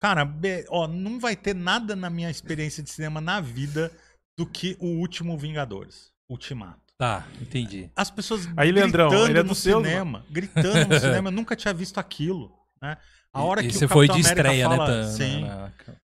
Cara, 0.00 0.28
ó, 0.68 0.86
não 0.86 1.18
vai 1.18 1.34
ter 1.34 1.54
nada 1.54 1.96
na 1.96 2.08
minha 2.08 2.30
experiência 2.30 2.82
de 2.82 2.90
cinema 2.90 3.20
na 3.20 3.40
vida 3.40 3.90
do 4.38 4.46
que 4.46 4.76
o 4.78 4.86
último 4.86 5.36
Vingadores, 5.36 6.12
Ultimato. 6.30 6.80
Tá, 6.96 7.26
entendi. 7.40 7.90
As 7.94 8.10
pessoas 8.10 8.48
Aí, 8.56 8.72
Leandrão, 8.72 9.08
gritando 9.08 9.30
ele 9.30 9.38
é 9.38 9.42
no 9.42 9.54
seus, 9.54 9.84
cinema, 9.84 10.24
gritando 10.30 10.88
no 10.88 10.98
cinema, 11.00 11.28
eu 11.28 11.32
nunca 11.32 11.54
tinha 11.56 11.72
visto 11.72 11.98
aquilo, 11.98 12.52
né? 12.82 12.96
A 13.32 13.42
hora 13.42 13.60
e, 13.60 13.68
que 13.68 13.74
e 13.74 13.78
você 13.78 13.84
o 13.84 13.88
foi 13.88 14.06
Capitão 14.08 14.20
de 14.20 14.26
América 14.28 14.48
estreia, 14.48 14.68
fala, 14.68 14.88
né? 14.88 15.02
tá- 15.02 15.08
sim, 15.12 15.40
na- 15.42 15.72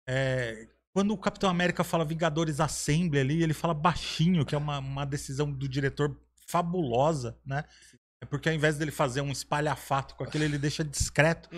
é, 0.08 0.68
quando 0.94 1.12
o 1.14 1.18
Capitão 1.18 1.50
América 1.50 1.84
fala 1.84 2.04
Vingadores 2.04 2.60
Assembly 2.60 3.20
ali, 3.20 3.44
ele 3.44 3.54
fala 3.54 3.74
baixinho, 3.74 4.46
que 4.46 4.54
é 4.56 4.58
uma, 4.58 4.80
uma 4.80 5.06
decisão 5.06 5.52
do 5.52 5.68
diretor 5.70 6.20
fabulosa, 6.48 7.38
né? 7.46 7.64
É 8.22 8.26
porque 8.26 8.48
ao 8.48 8.54
invés 8.54 8.78
dele 8.78 8.92
fazer 8.92 9.20
um 9.22 9.32
espalhafato 9.32 10.14
com 10.14 10.24
aquele, 10.24 10.46
ele 10.46 10.60
deixa 10.60 10.84
discreto. 10.84 11.50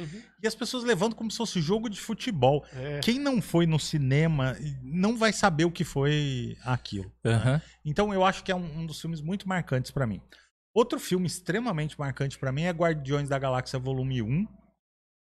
E 0.42 0.48
as 0.48 0.56
pessoas 0.56 0.86
levando 0.86 1.14
como 1.14 1.30
se 1.30 1.38
fosse 1.38 1.62
jogo 1.62 1.90
de 1.90 2.00
futebol. 2.00 2.66
É. 2.72 3.02
Quem 3.02 3.20
não 3.20 3.42
foi 3.42 3.66
no 3.66 3.78
cinema 3.78 4.56
não 4.82 5.18
vai 5.18 5.34
saber 5.34 5.66
o 5.66 5.72
que 5.72 5.84
foi 5.84 6.58
aquilo. 6.64 7.12
Aham. 7.26 7.62
Então 7.84 8.14
eu 8.14 8.24
acho 8.24 8.46
que 8.46 8.52
é 8.52 8.56
um, 8.56 8.80
um 8.80 8.86
dos 8.86 9.02
filmes 9.02 9.20
muito 9.20 9.48
marcantes 9.48 9.92
pra 9.92 10.08
mim. 10.08 10.22
Outro 10.74 11.00
filme 11.00 11.28
extremamente 11.28 12.00
marcante 12.00 12.40
pra 12.40 12.52
mim 12.52 12.64
é 12.64 12.72
Guardiões 12.72 13.28
da 13.28 13.38
Galáxia 13.38 13.78
Volume 13.78 14.22
1. 14.22 14.48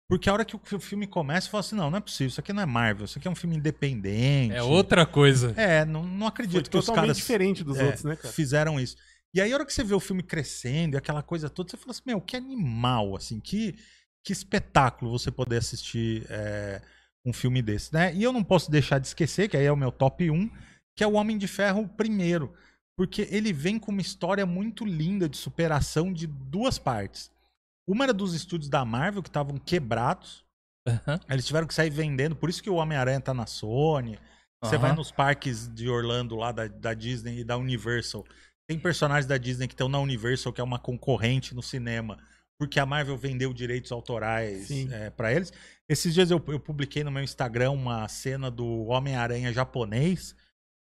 Porque 0.09 0.28
a 0.28 0.32
hora 0.32 0.45
que 0.45 0.74
o 0.74 0.80
filme 0.80 1.07
começa, 1.07 1.47
eu 1.47 1.51
falo 1.51 1.61
assim: 1.61 1.76
não, 1.76 1.91
não 1.91 1.99
é 1.99 2.01
possível, 2.01 2.28
isso 2.28 2.41
aqui 2.41 2.53
não 2.53 2.62
é 2.62 2.66
Marvel, 2.66 3.05
isso 3.05 3.18
aqui 3.18 3.28
é 3.28 3.30
um 3.30 3.34
filme 3.34 3.57
independente. 3.57 4.55
É 4.55 4.62
outra 4.62 5.05
coisa. 5.05 5.53
É, 5.55 5.84
não, 5.84 6.03
não 6.03 6.20
Foi 6.20 6.28
acredito 6.28 6.70
que 6.70 6.78
os 6.78 6.86
totalmente 6.86 7.09
caras 7.09 7.16
diferente 7.18 7.62
dos 7.62 7.76
é, 7.76 7.84
outros, 7.84 8.05
né, 8.05 8.16
cara? 8.16 8.32
fizeram 8.32 8.80
isso. 8.80 8.97
E 9.34 9.40
aí, 9.40 9.52
a 9.52 9.54
hora 9.54 9.66
que 9.66 9.72
você 9.72 9.84
vê 9.84 9.94
o 9.94 10.00
filme 10.00 10.22
crescendo 10.22 10.94
e 10.94 10.98
aquela 10.98 11.22
coisa 11.22 11.50
toda, 11.50 11.70
você 11.70 11.76
fala 11.76 11.90
assim: 11.90 12.02
meu, 12.06 12.20
que 12.20 12.36
animal, 12.36 13.16
assim, 13.16 13.40
que, 13.40 13.76
que 14.24 14.32
espetáculo 14.32 15.10
você 15.10 15.30
poder 15.30 15.58
assistir 15.58 16.26
é, 16.30 16.80
um 17.24 17.32
filme 17.32 17.60
desse, 17.60 17.92
né? 17.92 18.14
E 18.14 18.22
eu 18.22 18.32
não 18.32 18.42
posso 18.42 18.70
deixar 18.70 18.98
de 18.98 19.06
esquecer, 19.06 19.48
que 19.48 19.56
aí 19.56 19.64
é 19.64 19.72
o 19.72 19.76
meu 19.76 19.92
top 19.92 20.30
1, 20.30 20.50
que 20.96 21.04
é 21.04 21.06
o 21.06 21.12
Homem 21.12 21.36
de 21.36 21.46
Ferro 21.46 21.86
primeiro. 21.88 22.54
Porque 22.96 23.28
ele 23.30 23.52
vem 23.52 23.78
com 23.78 23.92
uma 23.92 24.00
história 24.00 24.44
muito 24.44 24.84
linda 24.84 25.28
de 25.28 25.36
superação 25.36 26.12
de 26.12 26.26
duas 26.26 26.78
partes. 26.78 27.30
Uma 27.86 28.06
era 28.06 28.12
dos 28.12 28.34
estúdios 28.34 28.68
da 28.68 28.84
Marvel, 28.84 29.22
que 29.22 29.28
estavam 29.28 29.56
quebrados. 29.56 30.44
Aham. 30.86 31.20
Eles 31.28 31.46
tiveram 31.46 31.66
que 31.66 31.74
sair 31.74 31.90
vendendo, 31.90 32.34
por 32.34 32.50
isso 32.50 32.62
que 32.62 32.70
o 32.70 32.74
Homem-Aranha 32.74 33.20
tá 33.20 33.32
na 33.32 33.46
Sony. 33.46 34.18
Você 34.62 34.76
vai 34.76 34.92
nos 34.92 35.12
parques 35.12 35.68
de 35.68 35.88
Orlando 35.88 36.34
lá 36.34 36.50
da, 36.50 36.66
da 36.66 36.92
Disney 36.92 37.40
e 37.40 37.44
da 37.44 37.56
Universal. 37.56 38.24
Tem 38.68 38.78
personagens 38.78 39.26
da 39.26 39.38
Disney 39.38 39.66
que 39.66 39.74
estão 39.74 39.88
na 39.88 39.98
Universal, 39.98 40.52
que 40.52 40.60
é 40.60 40.64
uma 40.64 40.78
concorrente 40.78 41.54
no 41.54 41.62
cinema, 41.62 42.18
porque 42.58 42.78
a 42.78 42.84
Marvel 42.84 43.16
vendeu 43.16 43.52
direitos 43.54 43.90
autorais 43.90 44.70
é, 44.92 45.08
para 45.10 45.32
eles. 45.32 45.52
Esses 45.88 46.12
dias 46.12 46.30
eu, 46.30 46.42
eu 46.48 46.60
publiquei 46.60 47.02
no 47.02 47.10
meu 47.10 47.22
Instagram 47.22 47.70
uma 47.70 48.06
cena 48.08 48.50
do 48.50 48.84
Homem-Aranha 48.86 49.52
japonês. 49.54 50.36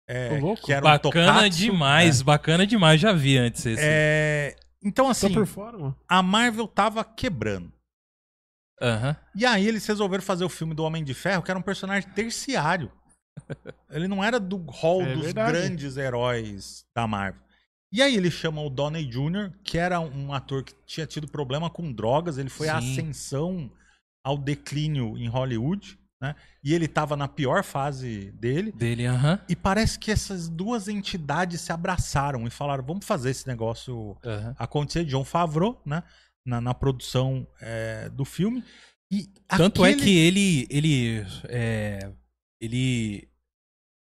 é, 0.09 0.39
que 0.63 0.73
era 0.73 0.81
um 0.87 0.89
Bacana 0.89 0.99
tokatsu. 0.99 1.59
demais, 1.59 2.23
bacana 2.23 2.65
demais. 2.67 3.01
Já 3.01 3.13
vi 3.13 3.37
antes 3.39 3.67
esse. 3.67 3.83
É, 3.85 4.55
então, 4.81 5.07
Só 5.07 5.27
assim, 5.27 5.35
por 5.35 5.47
fora, 5.47 5.77
mano. 5.77 5.97
a 6.09 6.23
Marvel 6.23 6.69
tava 6.69 7.03
quebrando. 7.05 7.73
Aham. 8.81 9.17
E 9.35 9.45
aí 9.47 9.67
eles 9.67 9.85
resolveram 9.87 10.23
fazer 10.23 10.45
o 10.45 10.49
filme 10.49 10.75
do 10.75 10.85
Homem 10.85 11.03
de 11.03 11.15
Ferro, 11.15 11.43
que 11.43 11.51
era 11.51 11.59
um 11.59 11.63
personagem 11.63 12.09
terciário. 12.11 12.93
Ele 13.91 14.07
não 14.07 14.23
era 14.23 14.39
do 14.39 14.59
hall 14.71 15.03
É 15.03 15.15
dos 15.15 15.25
verdade. 15.25 15.53
grandes 15.59 15.97
heróis 15.97 16.85
da 16.95 17.07
Marvel. 17.07 17.41
E 17.95 18.03
aí 18.03 18.17
eles 18.17 18.35
chamam 18.35 18.67
o 18.67 18.71
Downey 18.71 19.05
Jr., 19.07 19.53
que 19.63 19.79
era 19.79 20.01
um 20.01 20.33
ator 20.35 20.65
que 20.65 20.75
tinha 20.85 21.07
tido 21.07 21.29
problema 21.29 21.71
com 21.71 21.93
drogas, 21.93 22.39
ele 22.39 22.51
foi 22.51 22.69
a 22.69 22.81
Sim. 22.81 22.91
ascensão 22.91 23.71
ao 24.27 24.37
declínio 24.37 25.17
em 25.17 25.29
Hollywood, 25.29 25.97
né? 26.21 26.35
E 26.65 26.75
ele 26.75 26.89
tava 26.89 27.15
na 27.17 27.29
pior 27.29 27.63
fase 27.63 28.33
dele. 28.33 28.73
Dele, 28.73 29.07
aham. 29.07 29.39
E 29.49 29.55
parece 29.55 29.97
que 29.97 30.11
essas 30.11 30.49
duas 30.49 30.89
entidades 30.89 31.61
se 31.61 31.71
abraçaram 31.73 32.45
e 32.49 32.51
falaram: 32.51 32.83
vamos 32.85 33.07
fazer 33.07 33.31
esse 33.31 33.47
negócio 33.47 34.17
aham. 34.25 34.57
acontecer. 34.59 35.05
John 35.05 35.25
Favreau, 35.25 35.81
né? 35.87 36.03
Na, 36.45 36.61
na 36.61 36.75
produção 36.75 37.47
é, 37.61 38.09
do 38.09 38.25
filme. 38.25 38.65
E 39.11 39.29
Tanto 39.47 39.85
é 39.85 39.91
aquele- 39.91 40.03
que 40.03 40.17
ele. 40.19 40.67
Ele. 40.69 41.27
É, 41.45 42.11
ele. 42.61 43.29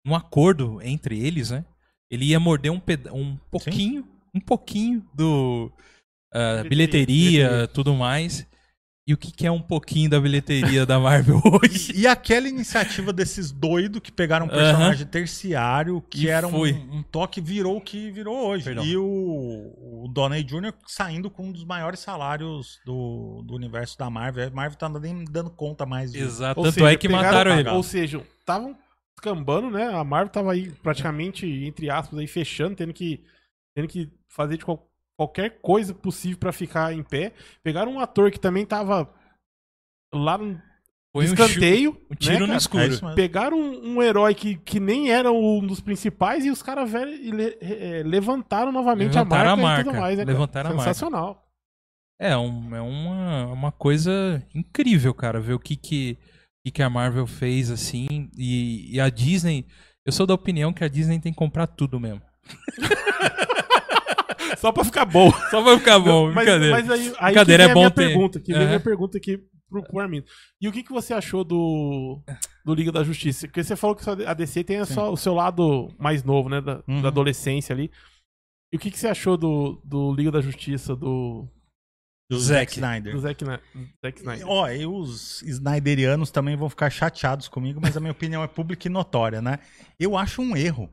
Um 0.06 0.14
acordo 0.16 0.80
entre 0.82 1.20
eles, 1.20 1.50
né? 1.52 1.66
Ele 2.12 2.26
ia 2.26 2.39
morder 2.39 2.72
um, 2.72 2.80
peda 2.80 3.14
um 3.14 3.38
pouquinho. 3.51 4.07
Um 4.34 4.39
pouquinho 4.39 5.05
do. 5.14 5.72
ah, 6.34 6.64
Bilheteria, 6.64 6.70
bilheteria, 6.70 7.47
bilheteria. 7.49 7.68
tudo 7.68 7.93
mais. 7.95 8.47
E 9.07 9.14
o 9.14 9.18
que, 9.18 9.32
que 9.32 9.47
é 9.47 9.51
um 9.51 9.60
pouquinho 9.62 10.07
da 10.07 10.20
bilheteria 10.20 10.86
da 10.86 10.99
Marvel 10.99 11.41
hoje? 11.64 11.91
E, 11.95 12.01
e 12.01 12.07
aquela 12.07 12.47
iniciativa 12.47 13.12
desses 13.12 13.51
doidos 13.51 14.01
que 14.01 14.12
pegaram 14.12 14.45
um 14.45 14.49
personagem 14.49 15.07
terciário, 15.07 15.99
que 16.12 16.26
E 16.26 16.30
era 16.30 16.47
um, 16.47 16.64
um 16.64 17.01
toque, 17.01 17.41
virou 17.41 17.78
o 17.78 17.82
que 17.82 18.12
virou 18.12 18.38
hoje. 18.47 18.66
Perdão. 18.66 18.86
E 18.86 18.95
o, 18.95 19.03
o 19.03 20.07
Downey 20.14 20.43
Jr. 20.43 20.74
saindo 20.86 21.28
com 21.28 21.47
um 21.47 21.51
dos 21.51 21.64
maiores 21.64 21.99
salários 22.01 22.80
do, 22.86 23.41
do 23.47 23.55
universo 23.55 23.97
da 23.97 24.12
Marvel. 24.12 24.47
A 24.47 24.51
Marvel 24.51 24.78
tá 24.78 24.88
nem 24.88 25.26
dando 25.26 25.49
conta 25.49 25.88
mais 25.88 26.12
disso. 26.12 26.26
Exato. 26.26 26.60
Ou 26.60 26.66
Tanto 26.68 26.76
seja, 26.76 26.91
é 26.91 26.95
que 26.95 27.07
pegaram- 27.07 27.28
mataram 27.30 27.60
ele. 27.60 27.70
Ou 27.70 27.82
seja, 27.82 28.22
estavam 28.39 28.78
escambando, 29.20 29.70
né? 29.70 29.88
A 29.93 30.03
Marvel 30.03 30.32
tava 30.32 30.53
aí 30.53 30.72
praticamente, 30.82 31.45
entre 31.45 31.89
aspas, 31.89 32.17
aí 32.17 32.28
fechando, 32.28 32.76
tendo 32.76 32.93
que, 32.93 33.24
tendo 33.76 33.88
que 33.88 34.09
fazer 34.30 34.57
de 34.57 34.65
qual- 34.65 34.89
qualquer 35.17 35.59
coisa 35.61 35.93
possível 35.93 36.38
pra 36.38 36.53
ficar 36.53 36.93
em 36.93 37.03
pé. 37.03 37.34
Pegaram 37.61 37.91
um 37.93 37.99
ator 37.99 38.32
que 38.32 38.39
também 38.39 38.65
tava 38.65 39.13
lá 40.13 40.38
no 40.38 40.59
Foi 41.11 41.26
um, 41.28 41.34
escanteio. 41.34 42.01
um 42.09 42.15
tiro 42.15 42.47
né, 42.47 42.53
no 42.53 42.70
cara? 42.70 42.88
escuro. 42.88 43.11
É. 43.11 43.15
Pegaram 43.15 43.57
um, 43.59 43.95
um 43.97 44.01
herói 44.01 44.34
que, 44.34 44.55
que 44.55 44.80
nem 44.80 45.11
era 45.11 45.32
um 45.32 45.65
dos 45.65 45.82
principais 45.82 46.45
e 46.45 46.49
os 46.49 46.63
caras 46.63 46.91
e 46.93 47.32
le- 47.32 47.57
eh, 47.61 48.03
levantaram 48.05 48.72
novamente 48.72 49.13
Levantaram 49.15 49.49
a 49.49 49.53
a 49.53 49.55
marca, 49.57 49.61
e 49.61 49.63
marca, 49.63 49.84
tudo 49.91 49.99
mais, 50.01 50.17
né? 50.17 50.24
cara? 50.26 50.34
levantaram 50.34 50.70
a 50.70 50.74
marca. 50.74 50.93
Sensacional. 50.93 51.45
É, 52.22 52.36
um- 52.38 52.76
é 52.76 52.82
uma, 52.82 53.45
uma 53.47 53.72
coisa 53.72 54.45
incrível, 54.55 55.13
cara, 55.13 55.39
ver 55.39 55.53
o 55.53 55.59
que 55.59 55.76
que, 55.76 56.17
que, 56.66 56.72
que 56.72 56.84
a 56.84 56.89
Marvel 56.89 57.26
fez, 57.28 57.70
assim, 57.72 58.30
e, 58.38 58.95
e 58.95 58.99
a 58.99 59.10
Disney... 59.10 59.66
Eu 60.05 60.12
sou 60.12 60.26
da 60.26 60.34
opinião 60.34 60.74
que 60.74 60.84
a 60.84 60.88
Disney 60.88 61.20
tem 61.20 61.32
que 61.32 61.38
comprar 61.38 61.68
tudo 61.68 61.99
mesmo. 61.99 62.22
Só 64.57 64.72
pra 64.72 64.84
ficar 64.84 65.05
bom. 65.05 65.32
Só 65.51 65.62
vai 65.62 65.78
ficar 65.78 65.99
bom, 65.99 66.28
mas, 66.32 66.36
brincadeira. 66.45 66.76
mas 66.76 66.89
aí, 66.89 67.07
aí 67.20 67.34
Brincadeira, 67.34 67.64
é 67.64 67.70
a 67.70 67.74
minha 67.74 67.89
bom 67.89 67.95
ter. 67.95 68.07
pergunta, 68.07 68.39
que 68.39 68.53
Aham. 68.53 68.66
minha 68.66 68.80
pergunta 68.80 69.18
aqui 69.18 69.39
pro, 69.70 69.84
pro 69.84 69.99
Armindo. 69.99 70.26
E 70.60 70.68
o 70.68 70.72
que, 70.72 70.84
que 70.84 70.91
você 70.91 71.14
achou 71.14 71.43
do, 71.43 72.22
do 72.66 72.74
Liga 72.74 72.91
da 72.91 73.03
Justiça? 73.03 73.47
Porque 73.47 73.64
você 73.64 73.76
falou 73.76 73.95
que 73.95 74.03
a 74.26 74.34
DC 74.34 74.64
tem 74.64 74.84
só 74.86 75.12
o 75.12 75.18
seu 75.18 75.34
lado 75.34 75.89
mais 75.99 76.24
novo, 76.24 76.49
né? 76.49 76.62
Da, 76.62 76.82
Uhum. 76.88 77.01
da 77.01 77.10
adolescência 77.10 77.74
ali. 77.74 77.91
E 78.74 78.78
o 78.78 78.80
que, 78.80 78.91
que 78.91 78.99
você 78.99 79.07
achou 79.07 79.38
do, 79.38 79.82
do 79.86 80.14
Liga 80.14 80.32
da 80.32 80.41
Justiça 80.41 80.95
do, 80.95 81.47
Do 82.30 82.39
Zack. 82.39 82.73
Snyder. 82.73 83.13
do 83.13 83.19
Zack, 83.19 83.43
Zack 83.43 84.19
Snyder? 84.19 84.47
Ó, 84.47 84.69
e 84.69 84.86
os 84.86 85.41
Snyderianos 85.41 86.30
também 86.30 86.55
vão 86.55 86.69
ficar 86.69 86.89
chateados 86.91 87.47
comigo, 87.47 87.82
mas 87.82 87.97
a 87.97 87.99
minha 87.99 88.11
opinião 88.13 88.43
é 88.43 88.47
pública 88.47 88.88
e 88.88 88.91
notória, 88.91 89.41
né? 89.41 89.57
Eu 89.99 90.15
acho 90.15 90.41
um 90.41 90.55
erro. 90.55 90.89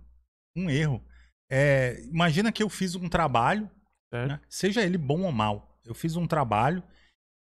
Um 0.56 0.70
erro. 0.70 1.04
É, 1.50 2.02
imagina 2.10 2.50
que 2.50 2.62
eu 2.62 2.70
fiz 2.70 2.94
um 2.94 3.08
trabalho, 3.08 3.70
né? 4.10 4.40
seja 4.48 4.82
ele 4.82 4.96
bom 4.96 5.22
ou 5.22 5.32
mal. 5.32 5.78
Eu 5.84 5.94
fiz 5.94 6.16
um 6.16 6.26
trabalho 6.26 6.82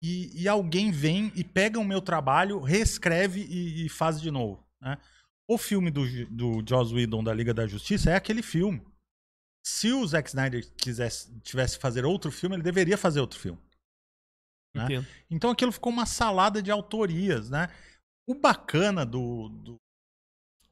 e, 0.02 0.32
e 0.42 0.48
alguém 0.48 0.90
vem 0.90 1.32
e 1.36 1.44
pega 1.44 1.80
o 1.80 1.86
meu 1.86 2.02
trabalho, 2.02 2.62
reescreve 2.62 3.42
e, 3.42 3.86
e 3.86 3.90
faz 3.90 4.20
de 4.20 4.32
novo. 4.32 4.66
Né? 4.82 4.98
O 5.48 5.58
filme 5.58 5.92
do, 5.92 6.04
do 6.28 6.64
Joss 6.68 6.94
Whedon 6.94 7.24
da 7.24 7.34
Liga 7.34 7.54
da 7.54 7.68
Justiça 7.68 8.12
é 8.12 8.16
aquele 8.16 8.42
filme. 8.42 8.82
Se 9.66 9.92
o 9.92 10.06
Zack 10.06 10.30
Snyder 10.30 10.66
quisesse, 10.76 11.40
tivesse 11.42 11.78
fazer 11.78 12.06
outro 12.06 12.32
filme, 12.32 12.56
ele 12.56 12.64
deveria 12.64 12.98
fazer 12.98 13.22
outro 13.22 13.40
filme. 13.40 13.60
Né? 14.74 15.06
Então 15.30 15.52
aquilo 15.52 15.72
ficou 15.72 15.92
uma 15.92 16.06
salada 16.06 16.62
de 16.62 16.72
autorias, 16.72 17.50
né? 17.50 17.70
O 18.28 18.34
bacana 18.34 19.06
do, 19.06 19.50
do, 19.50 19.78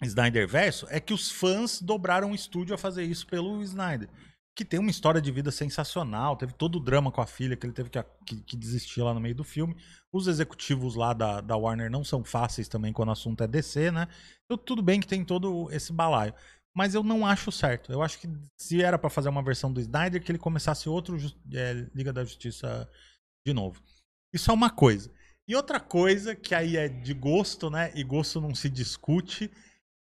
Snyder 0.02 0.48
Verso 0.48 0.88
é 0.90 1.00
que 1.00 1.14
os 1.14 1.30
fãs 1.30 1.82
dobraram 1.82 2.32
o 2.32 2.36
estúdio 2.36 2.74
a 2.74 2.78
fazer 2.78 3.04
isso 3.04 3.28
pelo 3.28 3.62
Snyder. 3.62 4.10
Que 4.56 4.66
tem 4.66 4.80
uma 4.80 4.92
história 4.92 5.22
de 5.22 5.32
vida 5.32 5.52
sensacional, 5.52 6.36
teve 6.36 6.54
todo 6.54 6.76
o 6.76 6.80
drama 6.80 7.12
com 7.12 7.22
a 7.22 7.28
filha 7.28 7.56
que 7.56 7.66
ele 7.66 7.74
teve 7.74 7.90
que, 7.90 8.04
que, 8.26 8.42
que 8.42 8.58
desistir 8.58 9.02
lá 9.02 9.14
no 9.14 9.20
meio 9.20 9.36
do 9.36 9.44
filme. 9.44 9.78
Os 10.12 10.28
executivos 10.28 10.96
lá 10.96 11.14
da, 11.14 11.40
da 11.40 11.56
Warner 11.56 11.90
não 11.90 12.04
são 12.04 12.24
fáceis 12.24 12.68
também 12.68 12.92
quando 12.92 13.10
o 13.10 13.14
assunto 13.14 13.44
é 13.44 13.48
DC, 13.48 13.92
né? 13.92 14.08
Então, 14.46 14.58
tudo 14.58 14.82
bem 14.82 15.00
que 15.00 15.08
tem 15.08 15.24
todo 15.24 15.70
esse 15.72 15.94
balaio. 15.94 16.34
Mas 16.74 16.96
eu 16.96 17.04
não 17.04 17.26
acho 17.26 17.52
certo. 17.52 17.92
Eu 17.92 18.02
acho 18.02 18.20
que 18.20 18.30
se 18.58 18.82
era 18.82 18.98
para 18.98 19.10
fazer 19.10 19.30
uma 19.30 19.44
versão 19.44 19.72
do 19.72 19.80
Snyder, 19.80 20.22
que 20.24 20.32
ele 20.32 20.40
começasse 20.40 20.90
outro 20.90 21.18
é, 21.54 21.88
Liga 21.94 22.12
da 22.12 22.24
Justiça 22.24 22.90
de 23.46 23.54
novo. 23.54 23.82
Isso 24.34 24.52
é 24.52 24.54
uma 24.54 24.70
coisa. 24.70 25.12
E 25.48 25.56
outra 25.56 25.80
coisa 25.80 26.36
que 26.36 26.56
aí 26.56 26.78
é 26.78 26.88
de 26.88 27.14
gosto, 27.14 27.70
né? 27.70 27.92
E 27.96 28.04
gosto 28.04 28.40
não 28.40 28.54
se 28.56 28.70
discute. 28.70 29.52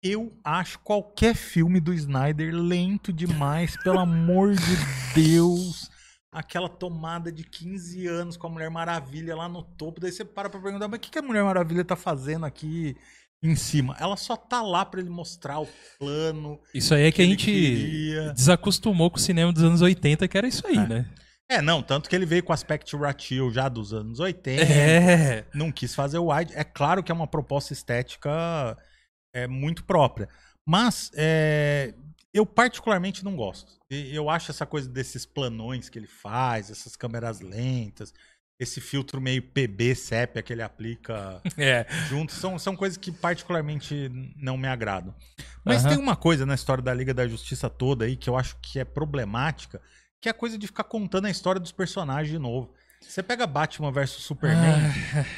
Eu 0.02 0.36
acho 0.44 0.78
qualquer 0.80 1.34
filme 1.34 1.80
do 1.80 1.92
Snyder 1.92 2.54
lento 2.54 3.12
demais, 3.12 3.76
pelo 3.82 3.98
amor 3.98 4.54
de 4.54 4.76
Deus. 5.14 5.88
Aquela 6.32 6.68
tomada 6.68 7.32
de 7.32 7.44
15 7.44 8.06
anos 8.06 8.36
com 8.36 8.46
a 8.46 8.50
Mulher 8.50 8.70
Maravilha 8.70 9.34
lá 9.34 9.48
no 9.48 9.62
topo. 9.62 10.00
Daí 10.00 10.12
você 10.12 10.24
para 10.24 10.50
pra 10.50 10.60
perguntar, 10.60 10.88
mas 10.88 10.98
o 10.98 11.00
que, 11.00 11.10
que 11.10 11.18
a 11.18 11.22
Mulher 11.22 11.42
Maravilha 11.44 11.84
tá 11.84 11.96
fazendo 11.96 12.44
aqui 12.44 12.96
em 13.42 13.56
cima? 13.56 13.96
Ela 13.98 14.16
só 14.16 14.36
tá 14.36 14.60
lá 14.62 14.84
pra 14.84 15.00
ele 15.00 15.08
mostrar 15.08 15.60
o 15.60 15.68
plano. 15.98 16.60
Isso 16.74 16.94
aí 16.94 17.04
é 17.04 17.10
que, 17.12 17.16
que 17.16 17.22
a 17.22 17.26
gente 17.26 18.32
desacostumou 18.34 19.10
com 19.10 19.16
o 19.16 19.20
cinema 19.20 19.52
dos 19.52 19.62
anos 19.62 19.80
80, 19.80 20.26
que 20.28 20.36
era 20.36 20.46
isso 20.48 20.66
aí, 20.66 20.76
É. 20.76 20.86
né? 20.86 21.10
É, 21.48 21.62
não, 21.62 21.82
tanto 21.82 22.08
que 22.10 22.16
ele 22.16 22.26
veio 22.26 22.42
com 22.42 22.50
o 22.50 22.54
aspect 22.54 22.94
ratio 22.96 23.50
já 23.52 23.68
dos 23.68 23.92
anos 23.92 24.18
80. 24.18 24.62
É. 24.62 25.46
não 25.54 25.70
quis 25.70 25.94
fazer 25.94 26.18
o 26.18 26.32
wide. 26.32 26.52
É 26.54 26.64
claro 26.64 27.02
que 27.02 27.12
é 27.12 27.14
uma 27.14 27.26
proposta 27.26 27.72
estética 27.72 28.76
é, 29.32 29.46
muito 29.46 29.84
própria. 29.84 30.28
Mas 30.66 31.10
é, 31.14 31.94
eu 32.34 32.44
particularmente 32.44 33.24
não 33.24 33.36
gosto. 33.36 33.72
Eu 33.88 34.28
acho 34.28 34.50
essa 34.50 34.66
coisa 34.66 34.88
desses 34.88 35.24
planões 35.24 35.88
que 35.88 35.98
ele 35.98 36.08
faz, 36.08 36.70
essas 36.70 36.96
câmeras 36.96 37.40
lentas, 37.40 38.12
esse 38.58 38.80
filtro 38.80 39.20
meio 39.20 39.42
PB 39.42 39.94
sépia 39.94 40.42
que 40.42 40.52
ele 40.52 40.62
aplica 40.62 41.40
É. 41.56 41.86
junto, 42.08 42.32
são, 42.32 42.58
são 42.58 42.74
coisas 42.74 42.96
que 42.98 43.12
particularmente 43.12 44.10
não 44.36 44.56
me 44.56 44.66
agradam. 44.66 45.14
Mas 45.64 45.84
Aham. 45.84 45.94
tem 45.94 45.98
uma 46.02 46.16
coisa 46.16 46.44
na 46.44 46.54
história 46.56 46.82
da 46.82 46.92
Liga 46.92 47.14
da 47.14 47.28
Justiça 47.28 47.70
toda 47.70 48.04
aí 48.04 48.16
que 48.16 48.28
eu 48.28 48.36
acho 48.36 48.56
que 48.60 48.80
é 48.80 48.84
problemática, 48.84 49.80
que 50.20 50.28
é 50.28 50.30
a 50.30 50.34
coisa 50.34 50.58
de 50.58 50.66
ficar 50.66 50.84
contando 50.84 51.26
a 51.26 51.30
história 51.30 51.60
dos 51.60 51.72
personagens 51.72 52.30
de 52.30 52.38
novo. 52.38 52.72
Você 53.00 53.22
pega 53.22 53.46
Batman 53.46 53.92
versus 53.92 54.24
Superman, 54.24 54.74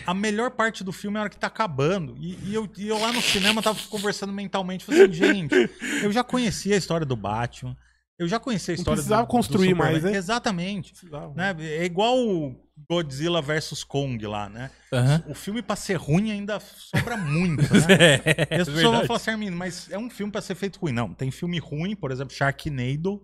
a 0.06 0.14
melhor 0.14 0.52
parte 0.52 0.82
do 0.84 0.92
filme 0.92 1.16
é 1.16 1.18
a 1.18 1.22
hora 1.22 1.30
que 1.30 1.36
tá 1.36 1.48
acabando. 1.48 2.16
E, 2.18 2.38
e 2.50 2.54
eu, 2.54 2.68
e 2.78 2.88
eu 2.88 2.98
lá 2.98 3.12
no 3.12 3.20
cinema 3.20 3.60
tava 3.60 3.78
conversando 3.90 4.32
mentalmente, 4.32 4.84
falando 4.84 5.02
assim, 5.02 5.12
gente, 5.12 5.54
eu 6.02 6.10
já 6.12 6.22
conhecia 6.24 6.74
a 6.76 6.78
história 6.78 7.04
do 7.04 7.16
Batman, 7.16 7.76
eu 8.18 8.26
já 8.28 8.38
conhecia 8.38 8.72
a 8.72 8.76
Não 8.76 8.80
história 8.80 8.96
precisava 8.96 9.22
do, 9.22 9.26
do 9.26 9.30
construir 9.30 9.70
Superman. 9.70 9.92
mais, 9.92 10.04
né? 10.04 10.16
Exatamente. 10.16 10.94
Né? 11.34 11.54
É 11.60 11.84
igual 11.84 12.16
o 12.18 12.54
Godzilla 12.88 13.42
versus 13.42 13.84
Kong 13.84 14.24
lá, 14.26 14.48
né? 14.48 14.70
Aham. 14.92 15.24
O 15.26 15.34
filme 15.34 15.60
pra 15.60 15.76
ser 15.76 15.94
ruim 15.96 16.30
ainda 16.30 16.58
sobra 16.60 17.16
muito, 17.16 17.62
né? 17.74 17.86
É, 18.24 18.48
E 18.56 18.60
as 18.60 18.66
pessoas 18.66 18.66
vão 18.66 18.74
verdade. 18.92 19.06
falar 19.08 19.16
assim, 19.16 19.30
Armindo, 19.32 19.56
mas 19.56 19.90
é 19.90 19.98
um 19.98 20.08
filme 20.08 20.32
pra 20.32 20.40
ser 20.40 20.54
feito 20.54 20.78
ruim. 20.78 20.92
Não, 20.92 21.12
tem 21.12 21.30
filme 21.30 21.58
ruim, 21.58 21.94
por 21.96 22.10
exemplo, 22.12 22.32
Sharknado. 22.34 23.20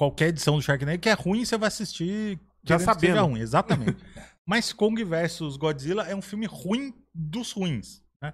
Qualquer 0.00 0.28
edição 0.28 0.56
do 0.56 0.62
Sharknado 0.62 0.98
que 0.98 1.10
é 1.10 1.12
ruim, 1.12 1.44
você 1.44 1.58
vai 1.58 1.68
assistir 1.68 2.40
Já 2.64 2.78
querendo 2.78 2.96
que 2.96 3.06
sabendo. 3.06 3.26
ruim. 3.26 3.40
Exatamente. 3.40 3.96
mas 4.48 4.72
Kong 4.72 5.04
versus 5.04 5.58
Godzilla 5.58 6.04
é 6.08 6.16
um 6.16 6.22
filme 6.22 6.46
ruim 6.46 6.94
dos 7.14 7.52
ruins, 7.52 8.02
né? 8.22 8.32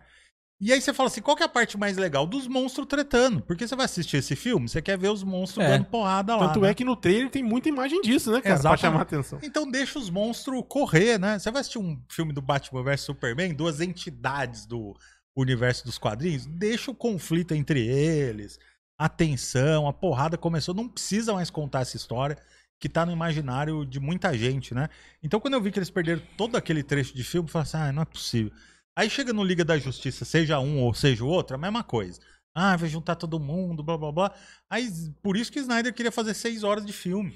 E 0.60 0.72
aí 0.72 0.80
você 0.80 0.94
fala 0.94 1.08
assim, 1.08 1.20
qual 1.20 1.36
que 1.36 1.42
é 1.42 1.46
a 1.46 1.48
parte 1.48 1.76
mais 1.76 1.96
legal? 1.96 2.24
Dos 2.24 2.46
monstros 2.46 2.86
tretando. 2.86 3.42
Porque 3.42 3.66
você 3.66 3.74
vai 3.74 3.86
assistir 3.86 4.18
esse 4.18 4.36
filme, 4.36 4.68
você 4.68 4.80
quer 4.80 4.96
ver 4.96 5.08
os 5.08 5.24
monstros 5.24 5.66
É. 5.66 5.70
dando 5.70 5.86
porrada 5.86 6.36
lá. 6.36 6.46
Tanto 6.46 6.60
né? 6.60 6.70
é 6.70 6.74
que 6.74 6.84
no 6.84 6.94
trailer 6.94 7.28
tem 7.30 7.42
muita 7.42 7.68
imagem 7.68 8.00
disso, 8.00 8.30
né, 8.30 8.40
cara? 8.40 8.54
Pra 8.54 8.60
Exatamente. 8.60 8.80
chamar 8.82 8.98
a 9.00 9.02
atenção. 9.02 9.40
Então 9.42 9.68
deixa 9.68 9.98
os 9.98 10.08
monstros 10.08 10.62
correr, 10.68 11.18
né? 11.18 11.36
Você 11.36 11.50
vai 11.50 11.62
assistir 11.62 11.80
um 11.80 12.00
filme 12.08 12.32
do 12.32 12.40
Batman 12.40 12.84
vs 12.84 13.00
Superman, 13.00 13.52
duas 13.52 13.80
entidades 13.80 14.66
do 14.66 14.96
universo 15.36 15.84
dos 15.84 15.98
quadrinhos, 15.98 16.46
deixa 16.46 16.92
o 16.92 16.94
conflito 16.94 17.52
entre 17.54 17.84
eles, 17.84 18.56
a 18.98 19.08
tensão, 19.08 19.86
a 19.86 19.92
porrada 19.92 20.38
começou, 20.38 20.74
não 20.74 20.88
precisa 20.88 21.34
mais 21.34 21.50
contar 21.50 21.80
essa 21.80 21.96
história 21.96 22.38
que 22.78 22.88
tá 22.88 23.06
no 23.06 23.12
imaginário 23.12 23.84
de 23.86 23.98
muita 23.98 24.36
gente, 24.36 24.74
né? 24.74 24.88
Então 25.22 25.40
quando 25.40 25.54
eu 25.54 25.60
vi 25.60 25.70
que 25.70 25.78
eles 25.78 25.90
perderam 25.90 26.22
todo 26.36 26.56
aquele 26.56 26.82
trecho 26.82 27.14
de 27.14 27.24
filme, 27.24 27.48
eu 27.48 27.52
falei 27.52 27.62
assim, 27.64 27.76
ah, 27.76 27.92
não 27.92 28.02
é 28.02 28.04
possível. 28.04 28.52
Aí 28.94 29.10
chega 29.10 29.32
no 29.32 29.44
Liga 29.44 29.64
da 29.64 29.78
Justiça, 29.78 30.24
seja 30.24 30.58
um 30.58 30.80
ou 30.82 30.94
seja 30.94 31.22
o 31.24 31.28
outro, 31.28 31.56
a 31.56 31.58
mesma 31.58 31.84
coisa. 31.84 32.20
Ah, 32.58 32.74
vai 32.76 32.88
juntar 32.88 33.16
todo 33.16 33.38
mundo, 33.38 33.82
blá 33.82 33.98
blá 33.98 34.10
blá. 34.10 34.32
Aí, 34.70 34.88
por 35.22 35.36
isso 35.36 35.52
que 35.52 35.58
Snyder 35.60 35.92
queria 35.92 36.10
fazer 36.10 36.32
seis 36.32 36.64
horas 36.64 36.86
de 36.86 36.92
filme 36.92 37.34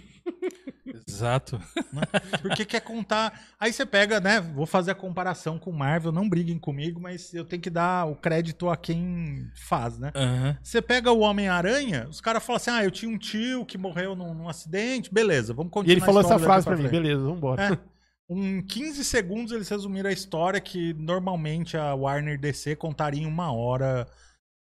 Exato. 1.06 1.58
né? 1.92 2.02
Porque 2.42 2.64
quer 2.64 2.80
contar. 2.80 3.40
Aí 3.58 3.72
você 3.72 3.84
pega, 3.86 4.20
né? 4.20 4.40
Vou 4.40 4.66
fazer 4.66 4.90
a 4.92 4.94
comparação 4.94 5.58
com 5.58 5.72
Marvel, 5.72 6.12
não 6.12 6.28
briguem 6.28 6.58
comigo, 6.58 7.00
mas 7.00 7.32
eu 7.34 7.44
tenho 7.44 7.60
que 7.62 7.70
dar 7.70 8.06
o 8.06 8.16
crédito 8.16 8.68
a 8.68 8.76
quem 8.76 9.50
faz, 9.68 9.98
né? 9.98 10.10
Aham. 10.14 10.56
Você 10.62 10.80
pega 10.80 11.10
o 11.12 11.20
Homem-Aranha, 11.20 12.06
os 12.08 12.20
caras 12.20 12.42
falam 12.44 12.56
assim: 12.56 12.70
ah, 12.70 12.84
eu 12.84 12.90
tinha 12.90 13.10
um 13.10 13.18
tio 13.18 13.64
que 13.64 13.76
morreu 13.78 14.14
num, 14.14 14.34
num 14.34 14.48
acidente, 14.48 15.12
beleza, 15.12 15.52
vamos 15.54 15.70
E 15.70 15.72
continuar. 15.74 15.92
ele 15.96 16.04
falou 16.04 16.20
essa 16.20 16.38
frase 16.38 16.64
daqui 16.66 16.76
pra 16.76 16.76
mim, 16.76 16.88
frente. 16.88 17.02
beleza, 17.02 17.22
vambora. 17.22 17.74
É. 17.74 17.90
Em 18.32 18.62
15 18.62 19.04
segundos 19.04 19.52
eles 19.52 19.68
resumiram 19.68 20.08
a 20.08 20.12
história 20.12 20.60
que 20.60 20.94
normalmente 20.94 21.76
a 21.76 21.94
Warner 21.94 22.38
DC 22.38 22.76
contaria 22.76 23.22
em 23.22 23.26
uma 23.26 23.52
hora 23.52 24.06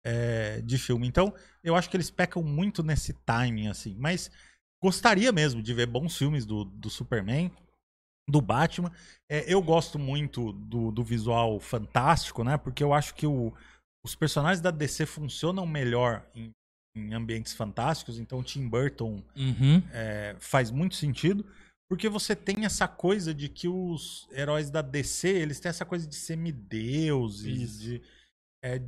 é, 0.09 0.61
de 0.63 0.79
filme. 0.79 1.07
Então, 1.09 1.35
eu 1.65 1.75
acho 1.75 1.91
que 1.91 1.97
eles 1.97 2.11
pecam 2.11 2.43
muito 2.43 2.81
nesse 2.83 3.13
timing, 3.25 3.67
assim. 3.67 3.97
Mas 3.99 4.31
gostaria 4.81 5.33
mesmo 5.33 5.61
de 5.61 5.75
ver 5.75 5.87
bons 5.87 6.17
filmes 6.17 6.47
do, 6.47 6.65
do 6.65 6.89
Superman, 6.89 7.51
do 8.31 8.41
Batman. 8.41 8.93
É, 9.29 9.53
eu 9.53 9.61
gosto 9.61 9.99
muito 9.99 10.53
do, 10.53 10.93
do 10.93 11.03
visual 11.03 11.59
fantástico, 11.59 12.45
né? 12.45 12.57
Porque 12.57 12.85
eu 12.85 12.93
acho 12.95 13.15
que 13.15 13.27
o- 13.27 13.53
os 14.05 14.15
personagens 14.15 14.61
da 14.61 14.71
DC 14.71 15.05
funcionam 15.07 15.67
melhor 15.67 16.25
em, 16.35 16.51
em 16.97 17.13
ambientes 17.13 17.53
fantásticos. 17.53 18.19
Então, 18.21 18.39
o 18.39 18.45
Tim 18.45 18.69
Burton 18.69 19.21
Uhum. 19.35 19.83
é, 19.93 20.37
faz 20.39 20.71
muito 20.71 20.95
sentido, 20.95 21.45
porque 21.89 22.09
você 22.09 22.37
tem 22.37 22.65
essa 22.65 22.87
coisa 22.87 23.35
de 23.35 23.49
que 23.49 23.67
os 23.69 24.29
heróis 24.33 24.71
da 24.71 24.83
DC, 24.83 25.29
eles 25.29 25.59
têm 25.59 25.71
essa 25.71 25.85
coisa 25.85 26.07
de 26.07 26.15
semideuses, 26.15 27.63
Isso. 27.73 27.81
de, 27.81 28.03
é, 28.63 28.81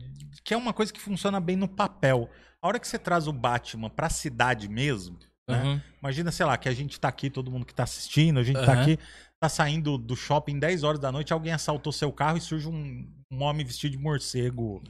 que 0.44 0.54
é 0.54 0.56
uma 0.56 0.72
coisa 0.72 0.92
que 0.92 1.00
funciona 1.00 1.40
bem 1.40 1.56
no 1.56 1.68
papel. 1.68 2.28
A 2.60 2.68
hora 2.68 2.78
que 2.78 2.88
você 2.88 2.98
traz 2.98 3.26
o 3.26 3.32
Batman 3.32 3.90
pra 3.90 4.10
cidade 4.10 4.68
mesmo, 4.68 5.18
né? 5.48 5.62
Uhum. 5.62 5.80
Imagina, 6.02 6.30
sei 6.30 6.46
lá, 6.46 6.56
que 6.56 6.68
a 6.68 6.74
gente 6.74 6.98
tá 7.00 7.08
aqui, 7.08 7.30
todo 7.30 7.50
mundo 7.50 7.64
que 7.64 7.74
tá 7.74 7.84
assistindo, 7.84 8.38
a 8.38 8.42
gente 8.42 8.56
tá 8.56 8.72
Aham. 8.72 8.82
aqui, 8.82 8.98
tá 9.40 9.48
saindo 9.48 9.96
do 9.96 10.14
shopping 10.14 10.58
10 10.58 10.84
horas 10.84 11.00
da 11.00 11.10
noite, 11.10 11.32
alguém 11.32 11.52
assaltou 11.52 11.92
seu 11.92 12.12
carro 12.12 12.36
e 12.36 12.40
surge 12.40 12.68
um, 12.68 13.08
um 13.30 13.42
homem 13.42 13.64
vestido 13.64 13.92
de 13.92 13.98
morcego 13.98 14.82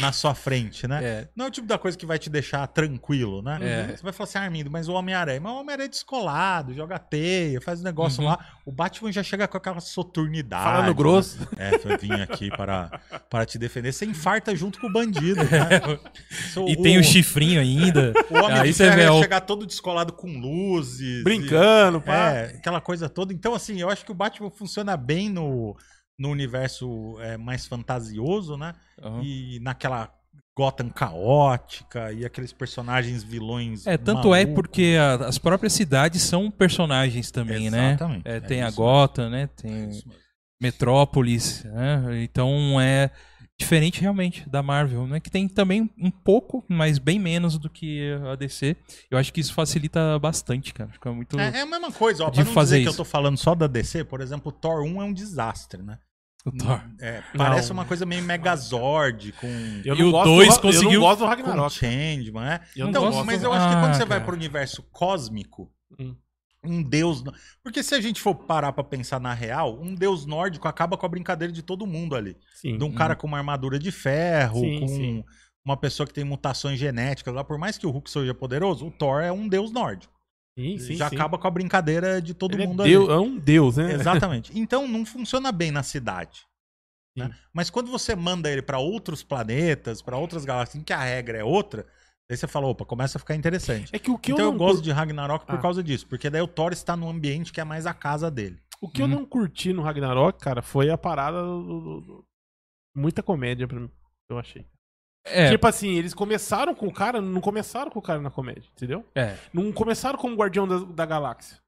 na 0.00 0.10
sua 0.10 0.34
frente, 0.34 0.88
né? 0.88 1.00
É. 1.04 1.28
Não 1.36 1.44
é 1.44 1.48
o 1.48 1.50
tipo 1.50 1.66
da 1.66 1.78
coisa 1.78 1.96
que 1.96 2.04
vai 2.04 2.18
te 2.18 2.28
deixar 2.28 2.66
tranquilo, 2.66 3.40
né? 3.40 3.58
É. 3.62 3.96
Você 3.96 4.02
vai 4.02 4.12
falar 4.12 4.24
assim, 4.28 4.38
Armindo, 4.38 4.68
mas 4.70 4.88
o 4.88 4.92
Homem-Aranha, 4.94 5.40
mas 5.40 5.52
o 5.52 5.56
Homem-Aranha 5.60 5.86
é 5.86 5.88
descolado, 5.88 6.74
joga 6.74 6.98
teia, 6.98 7.60
faz 7.60 7.80
um 7.80 7.84
negócio 7.84 8.20
Uhum. 8.20 8.28
lá. 8.30 8.44
O 8.66 8.72
Batman 8.72 9.12
já 9.12 9.22
chega 9.22 9.46
com 9.46 9.56
aquela 9.56 9.78
soturnidade. 9.80 10.64
Falando 10.64 10.94
grosso. 10.94 11.38
Né? 11.56 11.70
É, 11.88 11.96
vim 11.96 12.12
aqui 12.20 12.50
para, 12.50 13.00
para 13.30 13.46
te 13.46 13.58
defender. 13.58 13.92
Você 13.92 14.06
infarta 14.06 14.54
junto 14.56 14.80
com 14.80 14.88
o 14.88 14.92
bandido, 14.92 15.42
né? 15.44 15.80
So, 16.52 16.66
E 16.68 16.76
tem 16.82 16.98
o 16.98 17.04
chifrinho 17.04 17.60
ainda. 17.60 18.12
O 18.28 18.34
Homem 18.44 18.58
Aí 18.60 18.72
você 18.72 18.90
vê 18.90 19.08
o- 19.08 19.20
chegar 19.20 19.40
todo 19.42 19.64
descolado 19.66 20.12
com 20.12 20.26
luzes. 20.38 21.22
Brincando, 21.22 21.98
e- 21.98 22.00
pá. 22.00 22.30
É, 22.32 22.44
aquela 22.56 22.80
coisa 22.80 23.08
toda. 23.08 23.32
Então, 23.32 23.54
assim, 23.54 23.80
eu 23.80 23.88
acho 23.88 24.04
que 24.04 24.10
o 24.10 24.14
Batman 24.14 24.50
funciona 24.50 24.96
bem 24.96 25.28
no, 25.28 25.76
no 26.22 26.30
universo 26.30 27.16
é, 27.20 27.36
mais 27.36 27.66
fantasioso, 27.66 28.56
né? 28.56 28.74
Uhum. 29.02 29.22
E 29.22 29.58
naquela 29.60 30.08
Gotham 30.56 30.90
caótica 30.90 32.12
e 32.12 32.24
aqueles 32.24 32.52
personagens 32.52 33.22
vilões. 33.22 33.86
É, 33.86 33.96
tanto 33.96 34.34
é 34.34 34.40
malucos. 34.44 34.54
porque 34.54 34.96
a- 35.00 35.26
as 35.26 35.38
próprias 35.38 35.72
cidades 35.72 36.22
são 36.22 36.50
personagens 36.50 37.30
também, 37.30 37.70
né? 37.70 37.88
Exatamente, 37.94 38.22
É, 38.28 38.36
é 38.36 38.40
tem 38.40 38.62
a 38.62 38.68
isso 38.68 38.76
Gotham, 38.76 39.30
né? 39.30 39.42
É 39.42 39.46
Tem 39.46 39.88
isso 39.90 40.06
mesmo. 40.08 40.22
Metrópolis, 40.60 41.64
né? 41.64 42.22
Então 42.22 42.80
é 42.80 43.10
diferente 43.58 44.00
realmente 44.00 44.48
da 44.48 44.62
Marvel, 44.62 45.06
né? 45.06 45.20
Que 45.20 45.30
tem 45.30 45.48
também 45.48 45.88
um 45.98 46.10
pouco, 46.10 46.64
mas 46.68 46.98
bem 46.98 47.18
menos 47.18 47.56
do 47.58 47.70
que 47.70 48.12
a 48.30 48.34
DC. 48.36 48.76
Eu 49.10 49.18
acho 49.18 49.32
que 49.32 49.40
isso 49.40 49.54
facilita 49.54 50.18
bastante, 50.18 50.72
cara. 50.74 50.90
Fica 50.90 51.12
muito. 51.12 51.38
É, 51.38 51.58
é 51.58 51.60
a 51.62 51.66
mesma 51.66 51.90
coisa, 51.92 52.24
ó. 52.24 52.30
Pra 52.30 52.44
não 52.44 52.52
fazer 52.52 52.76
dizer 52.76 52.82
que 52.84 52.88
eu 52.88 52.90
isso. 52.90 52.96
tô 52.98 53.04
falando 53.04 53.36
só 53.38 53.54
da 53.54 53.66
DC, 53.66 54.04
por 54.04 54.20
exemplo, 54.20 54.50
Thor 54.52 54.82
1 54.84 55.00
é 55.02 55.04
um 55.04 55.12
desastre, 55.12 55.82
né? 55.82 55.98
O 56.44 56.50
Thor. 56.52 56.80
É, 57.00 57.22
parece 57.36 57.68
Não. 57.68 57.74
uma 57.74 57.84
coisa 57.84 58.04
meio 58.06 58.22
Megazord 58.22 59.32
com. 59.32 59.46
Eu 59.84 59.94
E 59.94 59.98
não 60.00 60.08
o 60.08 60.10
gosto 60.12 60.24
dois 60.24 60.48
do, 60.48 60.52
Ra- 60.52 60.56
Eu 60.56 60.62
conseguiu- 60.62 60.92
não 61.00 61.00
gosto 61.08 61.18
do 61.18 61.24
com 61.24 61.30
Ragnarok. 61.30 61.74
Changeman, 61.74 62.42
né? 62.44 62.60
Eu 62.76 62.84
não 62.84 62.90
Então, 62.90 63.02
gosto. 63.04 63.24
mas 63.24 63.42
eu 63.42 63.52
acho 63.52 63.68
que 63.68 63.74
quando 63.74 63.90
Ah, 63.90 63.94
você 63.94 63.98
vai 64.04 64.18
cara. 64.18 64.24
pro 64.24 64.34
universo 64.34 64.82
cósmico, 64.90 65.70
Hum. 65.98 66.14
um 66.64 66.82
deus. 66.82 67.22
Porque 67.62 67.82
se 67.82 67.94
a 67.94 68.00
gente 68.00 68.20
for 68.20 68.34
parar 68.34 68.72
pra 68.72 68.82
pensar 68.84 69.20
na 69.20 69.34
real, 69.34 69.78
um 69.80 69.94
deus 69.94 70.26
nórdico 70.26 70.66
acaba 70.68 70.96
com 70.96 71.06
a 71.06 71.08
brincadeira 71.08 71.52
de 71.52 71.62
todo 71.62 71.86
mundo 71.86 72.14
ali. 72.16 72.36
Sim. 72.54 72.76
De 72.78 72.84
um 72.84 72.92
cara 72.92 73.14
com 73.16 73.26
uma 73.26 73.38
armadura 73.38 73.78
de 73.78 73.90
ferro, 73.92 74.60
Sim, 74.60 74.80
com 74.80 74.88
sim. 74.88 75.24
uma 75.64 75.76
pessoa 75.76 76.06
que 76.06 76.12
tem 76.14 76.24
mutações 76.24 76.78
genéticas 76.78 77.32
lá, 77.34 77.44
por 77.44 77.58
mais 77.58 77.78
que 77.78 77.86
o 77.86 77.90
Hulk 77.90 78.10
seja 78.10 78.34
poderoso, 78.34 78.86
o 78.86 78.90
Thor 78.90 79.20
é 79.22 79.30
um 79.30 79.46
deus 79.48 79.70
nórdico. 79.72 80.12
Sim, 80.58 80.78
sim, 80.78 80.94
Já 80.96 81.08
sim. 81.08 81.16
acaba 81.16 81.38
com 81.38 81.46
a 81.46 81.50
brincadeira 81.50 82.20
de 82.20 82.34
todo 82.34 82.54
Ele 82.54 82.64
é, 82.64 82.66
mundo 82.66 82.82
deus, 82.82 83.08
ali. 83.08 83.18
é 83.18 83.20
um 83.20 83.38
deus, 83.38 83.76
né? 83.78 83.92
Exatamente. 83.94 84.52
Então 84.58 84.86
não 84.86 85.04
funciona 85.06 85.50
bem 85.50 85.70
na 85.70 85.82
cidade. 85.82 86.42
né? 87.16 87.30
Mas 87.52 87.70
quando 87.70 87.90
você 87.90 88.14
manda 88.16 88.50
ele 88.50 88.62
pra 88.62 88.78
outros 88.78 89.22
planetas, 89.22 90.00
pra 90.02 90.16
outras 90.18 90.44
galáxias, 90.44 90.80
em 90.80 90.84
que 90.84 90.92
a 90.92 91.00
regra 91.02 91.38
é 91.38 91.44
outra, 91.44 91.86
aí 92.30 92.36
você 92.36 92.46
fala, 92.46 92.66
opa, 92.66 92.84
começa 92.84 93.16
a 93.16 93.20
ficar 93.20 93.34
interessante. 93.34 93.94
É 93.94 93.98
que 93.98 94.10
o 94.10 94.18
que 94.18 94.32
então 94.32 94.44
eu 94.44 94.48
eu, 94.48 94.52
não 94.52 94.58
gosto 94.58 94.76
cur- 94.76 94.82
de 94.84 94.92
Ragnarok 94.92 95.44
por 95.46 95.54
Ah. 95.56 95.62
causa 95.62 95.82
disso, 95.82 96.06
porque 96.06 96.28
daí 96.30 96.40
o 96.42 96.48
Thor 96.48 96.72
está 96.72 96.96
num 96.96 97.08
ambiente 97.10 97.52
que 97.52 97.60
é 97.60 97.64
mais 97.64 97.86
a 97.86 97.92
casa 97.94 98.30
dele. 98.30 98.58
O 98.80 98.88
que 98.88 99.00
eu 99.02 99.06
Uhum. 99.06 99.12
não 99.12 99.24
curti 99.26 99.72
no 99.72 99.82
Ragnarok, 99.82 100.38
cara, 100.40 100.60
foi 100.62 100.90
a 100.90 100.98
parada 100.98 101.42
do, 101.42 101.62
do- 101.62 102.00
do- 102.00 102.24
muita 102.96 103.22
comédia 103.22 103.66
pra 103.68 103.78
mim, 103.80 103.90
eu 104.30 104.38
achei. 104.38 104.66
É, 105.24 105.50
Tipo 105.50 105.66
assim, 105.68 105.96
eles 105.96 106.12
começaram 106.14 106.74
com 106.74 106.86
o 106.88 106.92
cara, 106.92 107.20
não 107.20 107.40
começaram 107.40 107.90
com 107.90 107.98
o 107.98 108.02
cara 108.02 108.20
na 108.20 108.30
comédia, 108.30 108.68
entendeu? 108.76 109.04
é, 109.14 109.36
Não 109.52 109.70
começaram 109.72 110.18
como 110.18 110.34
Guardião 110.36 110.66
da, 110.66 110.78
da 110.78 111.06
Galáxia. 111.06 111.58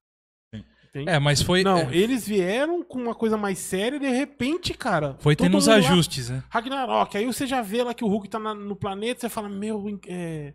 Sim. 0.53 0.65
Entende? 0.89 1.09
é, 1.11 1.19
mas 1.21 1.41
foi, 1.41 1.63
Não, 1.63 1.79
é, 1.79 1.97
eles 1.97 2.27
vieram 2.27 2.83
com 2.83 2.99
uma 3.01 3.15
coisa 3.15 3.37
mais 3.37 3.59
séria 3.59 3.97
e 3.97 4.01
de 4.01 4.09
repente, 4.09 4.75
cara. 4.75 5.17
foi 5.21 5.37
tendo 5.37 5.57
uns 5.57 5.67
mundo 5.69 5.73
lá- 5.73 5.79
ajustes, 5.79 6.31
né? 6.31 6.43
Ragnarok, 6.51 7.17
aí 7.17 7.27
você 7.27 7.47
já 7.47 7.63
vê 7.63 7.83
lá 7.85 7.95
que 7.95 8.05
o 8.05 8.09
Hulk 8.09 8.29
tá 8.29 8.39
na- 8.41 8.55
no 8.55 8.75
planeta, 8.75 9.21
você 9.21 9.29
fala, 9.29 9.49
meu, 9.49 10.01
é, 10.09 10.55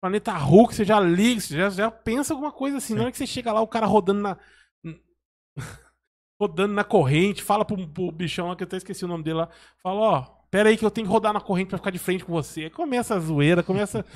planeta 0.00 0.32
Hulk, 0.32 0.72
você 0.74 0.84
já 0.84 1.00
liga, 1.00 1.40
você 1.40 1.56
já, 1.56 1.68
já 1.70 1.90
pensa 1.90 2.32
alguma 2.32 2.52
coisa 2.52 2.76
assim. 2.78 2.94
Na 2.94 3.02
hora 3.02 3.10
que 3.12 3.18
você 3.18 3.26
chega 3.26 3.52
lá, 3.52 3.60
o 3.60 3.66
cara 3.68 3.86
rodando 3.86 4.20
na. 4.20 4.36
rodando 6.40 6.74
na 6.74 6.84
corrente, 6.84 7.42
fala 7.42 7.64
pro, 7.64 7.88
pro 7.88 8.12
bichão 8.12 8.48
lá, 8.48 8.56
que 8.56 8.62
eu 8.62 8.66
até 8.66 8.76
esqueci 8.76 9.04
o 9.04 9.08
nome 9.08 9.24
dele 9.24 9.38
lá, 9.38 9.48
fala, 9.82 10.00
ó, 10.00 10.35
pera 10.56 10.70
aí 10.70 10.76
que 10.78 10.84
eu 10.86 10.90
tenho 10.90 11.06
que 11.06 11.12
rodar 11.12 11.34
na 11.34 11.40
corrente 11.40 11.68
pra 11.68 11.76
ficar 11.76 11.90
de 11.90 11.98
frente 11.98 12.24
com 12.24 12.32
você. 12.32 12.62
Aí 12.64 12.70
começa 12.70 13.14
a 13.14 13.20
zoeira, 13.20 13.62
começa. 13.62 14.06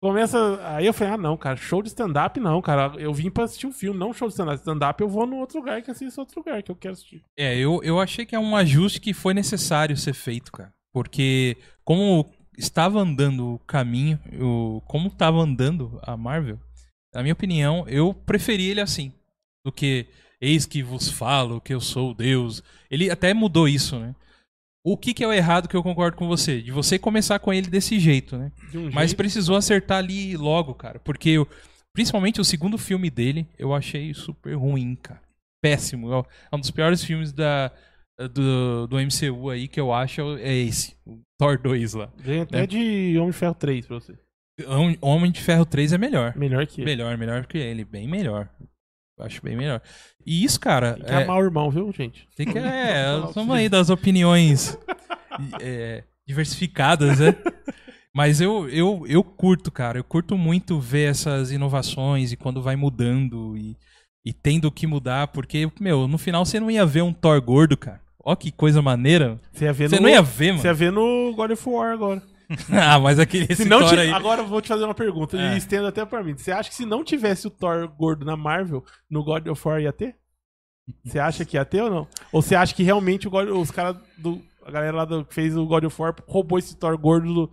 Começa. 0.00 0.58
Aí 0.74 0.86
eu 0.86 0.92
falei, 0.94 1.12
ah, 1.12 1.18
não, 1.18 1.36
cara, 1.36 1.54
show 1.54 1.82
de 1.82 1.88
stand-up 1.88 2.40
não, 2.40 2.62
cara. 2.62 2.94
Eu 2.96 3.12
vim 3.12 3.30
pra 3.30 3.44
assistir 3.44 3.66
um 3.66 3.72
filme, 3.72 4.00
não 4.00 4.10
show 4.14 4.26
de 4.26 4.32
stand-up. 4.32 4.58
Stand-up 4.58 5.02
eu 5.02 5.08
vou 5.08 5.26
no 5.26 5.36
outro 5.36 5.58
lugar 5.58 5.82
que 5.82 5.90
assisto 5.90 6.18
outro 6.18 6.40
lugar 6.40 6.62
que 6.62 6.70
eu 6.70 6.76
quero 6.76 6.94
assistir. 6.94 7.22
É, 7.36 7.58
eu, 7.58 7.82
eu 7.84 8.00
achei 8.00 8.24
que 8.24 8.34
é 8.34 8.38
um 8.38 8.56
ajuste 8.56 9.02
que 9.02 9.12
foi 9.12 9.34
necessário 9.34 9.94
ser 9.94 10.14
feito, 10.14 10.50
cara. 10.50 10.72
Porque 10.94 11.58
como 11.84 12.26
estava 12.56 12.98
andando 12.98 13.56
o 13.56 13.58
caminho, 13.58 14.18
o, 14.40 14.80
como 14.86 15.08
estava 15.08 15.40
andando 15.40 16.00
a 16.02 16.16
Marvel, 16.16 16.58
na 17.14 17.20
minha 17.20 17.34
opinião, 17.34 17.84
eu 17.86 18.14
preferi 18.14 18.70
ele 18.70 18.80
assim. 18.80 19.12
Do 19.62 19.70
que 19.70 20.06
eis 20.40 20.64
que 20.64 20.82
vos 20.82 21.10
falo 21.10 21.60
que 21.60 21.74
eu 21.74 21.80
sou 21.82 22.14
Deus. 22.14 22.62
Ele 22.90 23.10
até 23.10 23.34
mudou 23.34 23.68
isso, 23.68 23.98
né? 23.98 24.14
O 24.84 24.96
que, 24.96 25.14
que 25.14 25.22
é 25.22 25.26
o 25.28 25.32
errado 25.32 25.68
que 25.68 25.76
eu 25.76 25.82
concordo 25.82 26.16
com 26.16 26.26
você? 26.26 26.60
De 26.60 26.72
você 26.72 26.98
começar 26.98 27.38
com 27.38 27.52
ele 27.52 27.68
desse 27.68 28.00
jeito, 28.00 28.36
né? 28.36 28.50
Um 28.74 28.90
Mas 28.92 29.10
jeito- 29.10 29.16
precisou 29.16 29.56
acertar 29.56 29.98
ali 29.98 30.36
logo, 30.36 30.74
cara. 30.74 30.98
Porque 30.98 31.30
eu- 31.30 31.46
principalmente 31.94 32.40
o 32.40 32.44
segundo 32.44 32.76
filme 32.76 33.08
dele, 33.08 33.46
eu 33.58 33.72
achei 33.74 34.12
super 34.12 34.54
ruim, 34.54 34.96
cara. 34.96 35.20
Péssimo. 35.62 36.12
É 36.12 36.56
um 36.56 36.58
dos 36.58 36.72
piores 36.72 37.04
filmes 37.04 37.32
da, 37.32 37.70
do, 38.34 38.88
do 38.88 38.96
MCU 38.98 39.50
aí 39.50 39.68
que 39.68 39.78
eu 39.80 39.92
acho 39.92 40.36
é 40.38 40.52
esse. 40.52 40.96
O 41.06 41.20
Thor 41.38 41.56
2 41.62 41.94
lá. 41.94 42.10
Ganha 42.20 42.42
até 42.42 42.62
né? 42.62 42.66
de 42.66 43.16
Homem 43.18 43.30
de 43.30 43.36
Ferro 43.36 43.54
3 43.54 43.86
pra 43.86 44.00
você. 44.00 44.18
Hom- 44.66 44.96
Homem 45.00 45.30
de 45.30 45.40
Ferro 45.40 45.64
3 45.64 45.92
é 45.92 45.98
melhor. 45.98 46.36
Melhor 46.36 46.66
que 46.66 46.80
ele. 46.80 46.90
Melhor, 46.90 47.16
melhor 47.16 47.46
que 47.46 47.56
ele. 47.58 47.84
Bem 47.84 48.08
melhor. 48.08 48.48
Acho 49.18 49.42
bem 49.42 49.56
melhor. 49.56 49.80
E 50.26 50.44
isso, 50.44 50.58
cara. 50.58 50.94
Tem 50.94 51.04
que 51.04 51.10
é- 51.12 51.22
amar 51.24 51.38
o 51.40 51.44
irmão, 51.44 51.70
viu, 51.70 51.92
gente? 51.92 52.28
Tem 52.36 52.46
que, 52.46 52.58
é, 52.58 53.04
somos 53.32 53.54
aí 53.54 53.68
das 53.68 53.90
opiniões 53.90 54.76
é, 55.60 56.04
diversificadas, 56.26 57.18
né? 57.20 57.36
Mas 58.14 58.40
eu, 58.40 58.68
eu, 58.68 59.04
eu 59.06 59.22
curto, 59.24 59.70
cara. 59.70 59.98
Eu 59.98 60.04
curto 60.04 60.36
muito 60.36 60.78
ver 60.80 61.10
essas 61.10 61.50
inovações 61.50 62.32
e 62.32 62.36
quando 62.36 62.60
vai 62.62 62.76
mudando 62.76 63.56
e, 63.56 63.76
e 64.24 64.32
tendo 64.32 64.70
que 64.70 64.86
mudar, 64.86 65.28
porque, 65.28 65.70
meu, 65.80 66.06
no 66.06 66.18
final 66.18 66.44
você 66.44 66.60
não 66.60 66.70
ia 66.70 66.84
ver 66.84 67.02
um 67.02 67.12
Thor 67.12 67.40
gordo, 67.40 67.76
cara. 67.76 68.00
Ó 68.24 68.36
que 68.36 68.52
coisa 68.52 68.80
maneira. 68.82 69.40
Você 69.52 69.64
ia 69.64 69.72
ver 69.72 69.88
Você 69.88 69.96
no... 69.96 70.02
não 70.02 70.08
ia 70.08 70.22
ver, 70.22 70.52
Você 70.58 70.68
ia 70.68 70.72
mano. 70.72 70.74
ver 70.76 70.92
no 70.92 71.34
God 71.34 71.50
of 71.52 71.68
War 71.68 71.92
agora. 71.92 72.22
ah, 72.70 72.98
mas 72.98 73.18
aquele 73.18 73.54
Se 73.54 73.64
não 73.64 73.80
Thor 73.80 73.98
aí. 73.98 74.12
Agora 74.12 74.42
eu 74.42 74.46
vou 74.46 74.60
te 74.60 74.68
fazer 74.68 74.84
uma 74.84 74.94
pergunta 74.94 75.36
É. 75.36 75.54
e 75.54 75.58
estendo 75.58 75.86
até 75.86 76.04
pra 76.04 76.22
mim. 76.22 76.36
Você 76.36 76.50
acha 76.52 76.68
que 76.68 76.74
se 76.76 76.84
não 76.86 77.02
tivesse 77.04 77.46
o 77.46 77.50
Thor 77.50 77.88
gordo 77.88 78.24
na 78.24 78.36
Marvel, 78.36 78.84
no 79.10 79.22
God 79.24 79.46
of 79.48 79.66
War 79.68 79.80
ia 79.80 79.92
ter? 79.92 80.16
Você 81.04 81.18
acha 81.18 81.44
que 81.44 81.56
ia 81.56 81.64
ter 81.64 81.82
ou 81.82 81.90
não? 81.90 82.08
Ou 82.32 82.42
você 82.42 82.54
acha 82.54 82.74
que 82.74 82.82
realmente 82.82 83.26
o 83.28 83.30
God- 83.30 83.48
os 83.50 83.70
caras 83.70 83.96
do. 84.18 84.42
A 84.64 84.70
galera 84.70 84.96
lá 84.98 85.04
do, 85.04 85.24
que 85.24 85.34
fez 85.34 85.56
o 85.56 85.66
God 85.66 85.84
of 85.84 86.00
War 86.00 86.14
roubou 86.28 86.58
esse 86.58 86.76
Thor 86.76 86.96
gordo 86.98 87.32
do, 87.32 87.52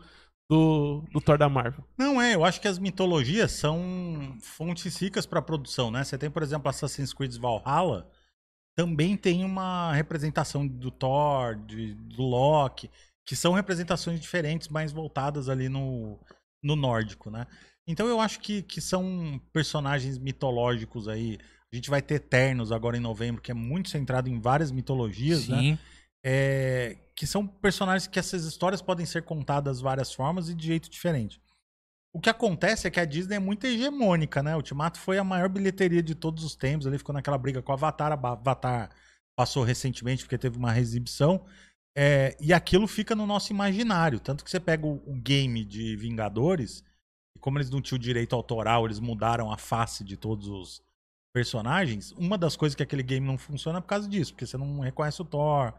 do, 0.50 1.04
do 1.12 1.22
Thor 1.22 1.38
da 1.38 1.48
Marvel? 1.50 1.84
Não 1.98 2.22
é, 2.22 2.36
eu 2.36 2.44
acho 2.46 2.60
que 2.62 2.68
as 2.68 2.78
mitologias 2.80 3.52
são 3.52 4.36
fontes 4.42 4.98
ricas 4.98 5.26
para 5.26 5.42
produção, 5.42 5.90
né? 5.92 6.04
Você 6.04 6.18
tem, 6.18 6.30
por 6.30 6.44
exemplo, 6.44 6.70
Assassin's 6.70 7.14
Creed 7.14 7.36
Valhalla, 7.38 8.08
também 8.76 9.16
tem 9.18 9.44
uma 9.44 9.92
representação 9.94 10.68
do 10.68 10.90
Thor, 10.92 11.56
de, 11.56 11.94
do 11.94 12.24
Loki, 12.24 12.90
que 13.30 13.36
são 13.36 13.54
representações 13.54 14.20
diferentes, 14.20 14.70
mais 14.70 14.92
voltadas 14.92 15.50
ali 15.50 15.70
no, 15.70 16.20
no 16.64 16.76
nórdico, 16.76 17.30
né? 17.30 17.46
Então 17.88 18.08
eu 18.08 18.20
acho 18.20 18.40
que, 18.40 18.64
que 18.64 18.82
são 18.82 19.40
personagens 19.54 20.18
mitológicos 20.18 21.08
aí. 21.08 21.38
A 21.72 21.76
gente 21.76 21.92
vai 21.92 22.02
ter 22.02 22.16
Eternos 22.16 22.72
agora 22.72 22.98
em 22.98 23.00
novembro, 23.00 23.40
que 23.40 23.52
é 23.52 23.54
muito 23.54 23.88
centrado 23.88 24.28
em 24.30 24.42
várias 24.42 24.72
mitologias, 24.72 25.48
né? 25.48 25.60
Sim. 25.60 25.80
é, 26.26 26.98
que 27.16 27.28
são 27.28 27.46
personagens 27.46 28.08
que 28.08 28.18
essas 28.18 28.46
histórias 28.46 28.82
podem 28.82 29.06
ser 29.06 29.22
contadas 29.22 29.78
de 29.78 29.84
várias 29.84 30.12
formas 30.12 30.50
e 30.50 30.56
de 30.56 30.66
jeito 30.66 30.90
diferente. 30.90 31.40
O 32.12 32.20
que 32.20 32.32
acontece 32.32 32.88
é 32.88 32.90
que 32.90 33.00
a 33.00 33.06
Disney 33.06 33.36
é 33.36 33.40
muito 33.40 33.68
hegemônica, 33.68 34.42
né? 34.42 34.56
Ultimato 34.56 34.98
foi 34.98 35.20
a 35.20 35.24
maior 35.24 35.50
bilheteria 35.50 36.02
de 36.02 36.16
todos 36.16 36.44
os 36.44 36.56
tempos. 36.56 36.88
Ali 36.88 36.98
ficou 36.98 37.14
naquela 37.14 37.38
briga 37.38 37.62
com 37.62 37.72
o 37.72 37.76
Avatar. 37.76 38.12
A 38.12 38.32
Avatar 38.32 38.90
passou 39.36 39.64
recentemente 39.64 40.24
porque 40.24 40.38
teve 40.40 40.58
uma 40.58 40.72
reexibição. 40.72 41.46
É, 42.02 42.38
e 42.40 42.54
aquilo 42.54 42.88
fica 42.88 43.14
no 43.14 43.26
nosso 43.28 43.52
imaginário. 43.52 44.20
Tanto 44.22 44.44
que 44.44 44.50
você 44.50 44.60
pega 44.60 44.86
o, 44.88 45.02
o 45.06 45.16
game 45.16 45.66
de 45.66 45.98
Vingadores, 45.98 46.82
e 47.36 47.40
como 47.40 47.58
eles 47.58 47.70
não 47.70 47.82
tinham 47.82 48.00
direito 48.00 48.34
autoral, 48.36 48.86
eles 48.86 49.00
mudaram 49.02 49.52
a 49.52 49.58
face 49.58 50.02
de 50.04 50.16
todos 50.16 50.48
os 50.48 50.82
personagens. 51.34 52.12
Uma 52.14 52.38
das 52.38 52.56
coisas 52.56 52.76
que 52.76 52.84
aquele 52.84 53.04
game 53.04 53.26
não 53.26 53.38
funciona 53.38 53.80
é 53.80 53.82
por 53.82 53.88
causa 53.88 54.08
disso, 54.08 54.34
porque 54.34 54.46
você 54.46 54.58
não 54.58 54.80
reconhece 54.80 55.22
o 55.22 55.26
Thor, 55.26 55.74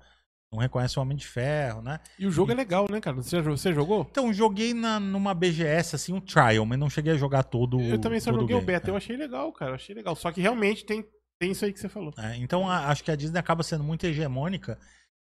não 0.53 0.59
reconhece 0.61 0.99
o 0.99 1.03
Homem 1.03 1.17
de 1.17 1.27
Ferro, 1.27 1.81
né? 1.81 1.99
E 2.19 2.27
o 2.27 2.31
jogo 2.31 2.53
é 2.53 2.55
legal, 2.55 2.87
né, 2.91 3.01
cara? 3.01 3.17
Você, 3.17 3.41
você 3.41 3.73
jogou? 3.73 4.07
Então, 4.11 4.33
joguei 4.33 4.75
na, 4.75 5.01
numa 5.01 5.33
BGS, 5.33 5.97
assim, 5.97 6.13
um 6.13 6.21
trial, 6.21 6.67
mas 6.67 6.79
não 6.79 6.91
cheguei 6.91 7.13
a 7.13 7.17
jogar 7.17 7.45
todo 7.45 7.81
Eu 7.81 7.99
também 7.99 8.21
só 8.21 8.31
joguei 8.33 8.57
o 8.57 8.59
game, 8.59 8.67
beta. 8.67 8.89
né? 8.89 8.93
Eu 8.93 8.97
achei 8.97 9.17
legal, 9.17 9.51
cara. 9.53 9.71
Eu 9.73 9.75
achei 9.77 9.95
legal. 9.95 10.15
Só 10.17 10.31
que 10.31 10.41
realmente 10.41 10.85
tem, 10.85 11.05
tem 11.39 11.53
isso 11.53 11.65
aí 11.65 11.73
que 11.73 11.81
você 11.81 11.89
falou. 11.89 12.13
É, 12.19 12.37
então, 12.37 12.69
a- 12.69 12.89
acho 12.89 13.03
que 13.05 13.11
a 13.11 13.17
Disney 13.17 13.39
acaba 13.39 13.63
sendo 13.63 13.85
muito 13.85 14.05
hegemônica 14.05 14.79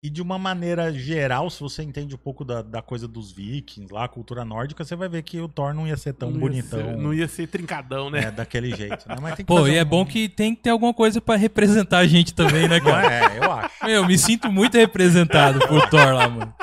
e 0.02 0.10
de 0.10 0.20
uma 0.22 0.38
maneira 0.38 0.92
geral, 0.92 1.48
se 1.50 1.58
você 1.60 1.82
entende 1.82 2.14
um 2.14 2.18
pouco 2.18 2.44
da, 2.44 2.62
da 2.62 2.82
coisa 2.82 3.08
dos 3.08 3.32
vikings 3.32 3.92
lá, 3.92 4.04
a 4.04 4.08
cultura 4.08 4.44
nórdica, 4.44 4.84
você 4.84 4.94
vai 4.94 5.08
ver 5.08 5.22
que 5.22 5.40
o 5.40 5.48
Thor 5.48 5.74
não 5.74 5.86
ia 5.86 5.96
ser 5.96 6.12
tão 6.12 6.28
Não 6.30 6.36
ia 6.36 6.40
bonitão 6.40 6.78
ser- 6.80 6.96
não 6.96 7.14
ia 7.14 7.26
ser 7.28 7.46
trincadão, 7.48 8.10
né? 8.10 8.20
né, 8.20 8.30
daquele 8.30 8.74
jeito, 8.76 9.08
né? 9.08 9.16
Mas 9.20 9.34
tem 9.34 9.44
que 9.44 9.48
Pô, 9.48 9.58
fazer 9.60 9.72
e 9.72 9.76
é 9.76 9.82
um- 9.82 9.86
bom 9.86 10.04
que 10.06 10.28
tem 10.28 10.54
que 10.54 10.62
ter 10.62 10.70
alguma 10.70 10.92
coisa 10.94 11.20
pra 11.20 11.34
representar 11.36 11.98
a 11.98 12.06
gente 12.06 12.34
também, 12.34 12.68
né, 12.68 12.78
Não 12.78 12.84
cara? 12.86 13.34
é, 13.34 13.38
eu 13.38 13.50
acho. 13.52 13.70
Meu, 13.84 13.94
eu 14.02 14.06
me 14.06 14.16
sinto 14.18 14.50
muito 14.52 14.76
representado 14.76 15.58
por 15.66 15.88
Thor 15.88 16.12
lá, 16.14 16.28
mano. 16.28 16.54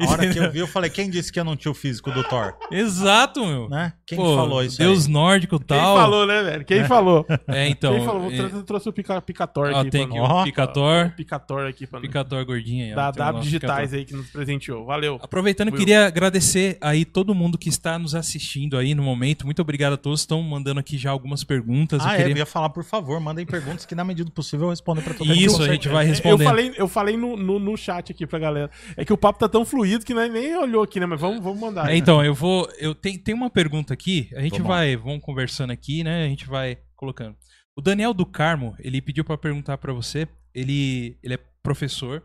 A 0.00 0.10
hora 0.10 0.28
que 0.32 0.38
eu 0.38 0.50
vi, 0.50 0.58
eu 0.58 0.66
falei, 0.66 0.90
quem 0.90 1.08
disse 1.08 1.30
que 1.32 1.38
eu 1.38 1.44
não 1.44 1.54
tinha 1.54 1.70
o 1.70 1.74
físico 1.74 2.10
do 2.10 2.24
Thor? 2.24 2.54
Exato, 2.70 3.44
meu. 3.46 3.68
Né? 3.68 3.92
Quem 4.06 4.18
Pô, 4.18 4.34
falou 4.34 4.62
isso 4.62 4.78
Deus 4.78 5.06
aí? 5.06 5.12
nórdico 5.12 5.56
e 5.56 5.58
Quem 5.58 5.66
tal. 5.78 5.96
falou, 5.96 6.26
né, 6.26 6.42
velho? 6.42 6.64
Quem 6.64 6.84
falou? 6.84 7.26
É, 7.46 7.68
então. 7.68 7.94
Quem 7.94 8.04
falou? 8.04 8.22
Vou 8.22 8.32
é, 8.32 8.38
Eu 8.40 8.62
trouxe 8.64 8.88
o 8.88 8.92
Pica, 8.92 9.20
Picator 9.20 9.70
ó, 9.72 9.80
aqui. 9.80 9.90
tem 9.90 10.06
pra 10.08 10.16
aqui 10.16 10.18
nós. 10.20 10.30
o 10.30 10.34
Ó. 10.40 10.44
Picator. 10.44 11.10
Picator 11.16 11.66
aqui 11.66 11.86
pra 11.86 12.00
nós. 12.00 12.08
Picator 12.08 12.44
gordinho 12.72 12.84
aí. 12.84 12.94
Da 12.94 13.10
W 13.10 13.42
Digitais 13.42 13.92
aí 13.92 14.04
que 14.04 14.14
nos 14.14 14.30
presenteou. 14.30 14.84
Valeu. 14.84 15.18
Aproveitando, 15.22 15.68
Will. 15.68 15.78
queria 15.78 16.06
agradecer 16.06 16.78
aí 16.80 17.04
todo 17.04 17.34
mundo 17.34 17.58
que 17.58 17.68
está 17.68 17.98
nos 17.98 18.14
assistindo 18.14 18.76
aí 18.76 18.94
no 18.94 19.02
momento. 19.02 19.44
Muito 19.44 19.60
obrigado 19.60 19.94
a 19.94 19.96
todos. 19.96 20.20
Estão 20.20 20.42
mandando 20.42 20.80
aqui 20.80 20.96
já 20.96 21.10
algumas 21.10 21.44
perguntas. 21.44 22.00
Ah, 22.02 22.10
eu 22.10 22.12
é, 22.12 22.16
queria... 22.18 22.32
eu 22.32 22.38
ia 22.38 22.46
falar, 22.46 22.70
por 22.70 22.84
favor, 22.84 23.20
mandem 23.20 23.44
perguntas 23.44 23.84
que 23.84 23.94
na 23.94 24.04
medida 24.04 24.24
do 24.24 24.32
possível 24.32 24.66
eu 24.66 24.70
respondo 24.70 25.02
pra 25.02 25.14
todo 25.14 25.26
mundo. 25.26 25.38
Isso, 25.38 25.62
a 25.62 25.68
gente 25.68 25.88
vai 25.88 26.04
Eu 26.04 26.08
respondendo. 26.08 26.46
falei, 26.46 26.72
eu 26.76 26.88
falei 26.88 27.16
no, 27.16 27.36
no, 27.36 27.58
no 27.58 27.76
chat 27.76 28.12
aqui 28.12 28.26
pra 28.26 28.38
galera. 28.38 28.70
É 28.96 29.04
que 29.04 29.12
o 29.12 29.18
papo 29.18 29.38
tá 29.38 29.48
tão 29.48 29.64
fluido 29.64 30.04
que 30.04 30.14
nós 30.14 30.30
nem 30.32 30.56
olhou 30.56 30.82
aqui, 30.82 30.98
né? 30.98 31.06
Mas 31.06 31.20
vamos, 31.20 31.42
vamos 31.42 31.60
mandar. 31.60 31.84
É, 31.84 31.92
né? 31.92 31.96
então, 31.96 32.24
eu 32.24 32.34
vou. 32.34 32.68
Eu 32.78 32.94
tem, 32.94 33.18
tem 33.18 33.34
uma 33.34 33.50
pergunta 33.50 33.92
aqui. 33.92 34.30
A 34.34 34.40
gente 34.40 34.52
Vamos 34.52 34.68
lá. 34.68 34.76
vai. 34.76 34.96
Vamos 34.96 35.22
conversando 35.22 35.70
aqui, 35.70 36.02
né? 36.02 36.24
A 36.24 36.28
gente 36.28 36.46
vai 36.46 36.78
colocando. 36.96 37.36
O 37.74 37.80
Daniel 37.80 38.12
do 38.12 38.26
Carmo, 38.26 38.76
ele 38.78 39.00
pediu 39.00 39.24
pra 39.24 39.38
perguntar 39.38 39.78
pra 39.78 39.92
você. 39.92 40.28
Ele, 40.54 41.16
ele 41.22 41.34
é 41.34 41.38
professor. 41.62 42.22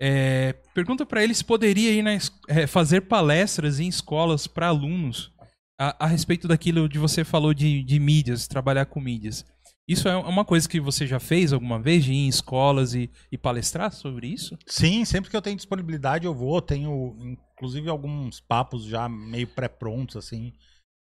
É, 0.00 0.52
pergunta 0.74 1.06
pra 1.06 1.24
ele 1.24 1.34
se 1.34 1.44
poderia 1.44 1.90
ir 1.90 2.02
na, 2.02 2.18
é, 2.48 2.66
fazer 2.66 3.02
palestras 3.02 3.80
em 3.80 3.88
escolas 3.88 4.46
pra 4.46 4.68
alunos 4.68 5.32
a, 5.78 6.04
a 6.04 6.06
respeito 6.06 6.48
daquilo 6.48 6.88
de 6.88 6.98
você 6.98 7.24
falou 7.24 7.52
de, 7.52 7.82
de 7.82 7.98
mídias, 7.98 8.46
trabalhar 8.46 8.86
com 8.86 9.00
mídias. 9.00 9.44
Isso 9.88 10.08
é 10.08 10.16
uma 10.16 10.44
coisa 10.44 10.68
que 10.68 10.80
você 10.80 11.06
já 11.06 11.20
fez 11.20 11.52
alguma 11.52 11.80
vez, 11.80 12.04
de 12.04 12.12
ir 12.12 12.16
em 12.16 12.28
escolas 12.28 12.92
e, 12.92 13.08
e 13.30 13.38
palestrar 13.38 13.92
sobre 13.92 14.26
isso? 14.26 14.58
Sim, 14.66 15.04
sempre 15.04 15.30
que 15.30 15.36
eu 15.36 15.42
tenho 15.42 15.56
disponibilidade 15.56 16.26
eu 16.26 16.34
vou. 16.34 16.60
Tenho, 16.60 17.16
inclusive, 17.20 17.88
alguns 17.88 18.40
papos 18.40 18.84
já 18.84 19.08
meio 19.08 19.46
pré-prontos, 19.46 20.16
assim. 20.16 20.52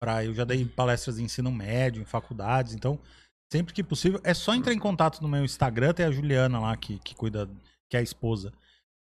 Pra, 0.00 0.24
eu 0.24 0.32
já 0.32 0.44
dei 0.44 0.64
palestras 0.64 1.16
de 1.16 1.24
ensino 1.24 1.50
médio, 1.50 2.00
em 2.00 2.04
faculdades. 2.04 2.72
Então, 2.72 3.00
sempre 3.52 3.74
que 3.74 3.82
possível, 3.82 4.20
é 4.22 4.32
só 4.32 4.54
entrar 4.54 4.72
em 4.72 4.78
contato 4.78 5.20
no 5.20 5.28
meu 5.28 5.44
Instagram. 5.44 5.92
Tem 5.92 6.06
a 6.06 6.12
Juliana 6.12 6.60
lá, 6.60 6.76
que, 6.76 7.00
que 7.00 7.16
cuida, 7.16 7.50
que 7.90 7.96
é 7.96 8.00
a 8.00 8.02
esposa, 8.02 8.52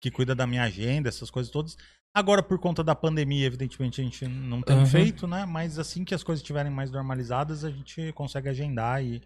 que 0.01 0.09
cuida 0.11 0.33
da 0.35 0.47
minha 0.47 0.63
agenda, 0.63 1.07
essas 1.07 1.29
coisas 1.29 1.51
todas. 1.51 1.77
Agora, 2.13 2.43
por 2.43 2.59
conta 2.59 2.83
da 2.83 2.93
pandemia, 2.95 3.45
evidentemente, 3.45 4.01
a 4.01 4.03
gente 4.03 4.27
não 4.27 4.61
tem 4.61 4.75
Uhum. 4.79 4.85
feito, 4.85 5.27
né? 5.27 5.45
Mas 5.45 5.79
assim 5.79 6.03
que 6.03 6.13
as 6.13 6.23
coisas 6.23 6.41
estiverem 6.41 6.71
mais 6.71 6.91
normalizadas, 6.91 7.63
a 7.63 7.69
gente 7.69 8.11
consegue 8.13 8.49
agendar 8.49 9.01
e, 9.03 9.21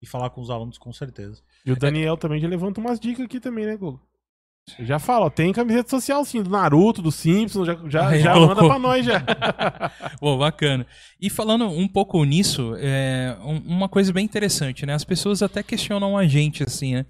e 0.00 0.06
falar 0.06 0.30
com 0.30 0.40
os 0.40 0.48
alunos 0.48 0.78
com 0.78 0.92
certeza. 0.92 1.42
E 1.66 1.72
o 1.72 1.76
Daniel 1.76 2.16
também 2.16 2.40
já 2.40 2.48
levanta 2.48 2.80
umas 2.80 2.98
dicas 2.98 3.26
aqui 3.26 3.38
também, 3.40 3.66
né, 3.66 3.76
Google? 3.76 4.00
Já 4.78 4.98
fala, 5.00 5.26
ó, 5.26 5.30
tem 5.30 5.52
camiseta 5.52 5.90
social 5.90 6.24
sim, 6.24 6.42
do 6.42 6.48
Naruto, 6.50 7.02
do 7.02 7.10
Simpsons, 7.10 7.66
já, 7.66 7.74
já, 7.88 8.08
Aí 8.08 8.20
já 8.20 8.32
colocou. 8.34 8.54
manda 8.56 8.68
pra 8.68 8.78
nós 8.78 9.04
já. 9.04 9.20
Pô, 10.20 10.38
bacana. 10.38 10.86
E 11.20 11.28
falando 11.28 11.66
um 11.66 11.88
pouco 11.88 12.22
nisso, 12.24 12.74
é 12.78 13.36
um- 13.42 13.58
uma 13.66 13.88
coisa 13.88 14.12
bem 14.12 14.24
interessante, 14.24 14.86
né? 14.86 14.94
As 14.94 15.04
pessoas 15.04 15.42
até 15.42 15.62
questionam 15.62 16.16
a 16.16 16.26
gente 16.26 16.62
assim, 16.62 16.94
né? 16.94 17.06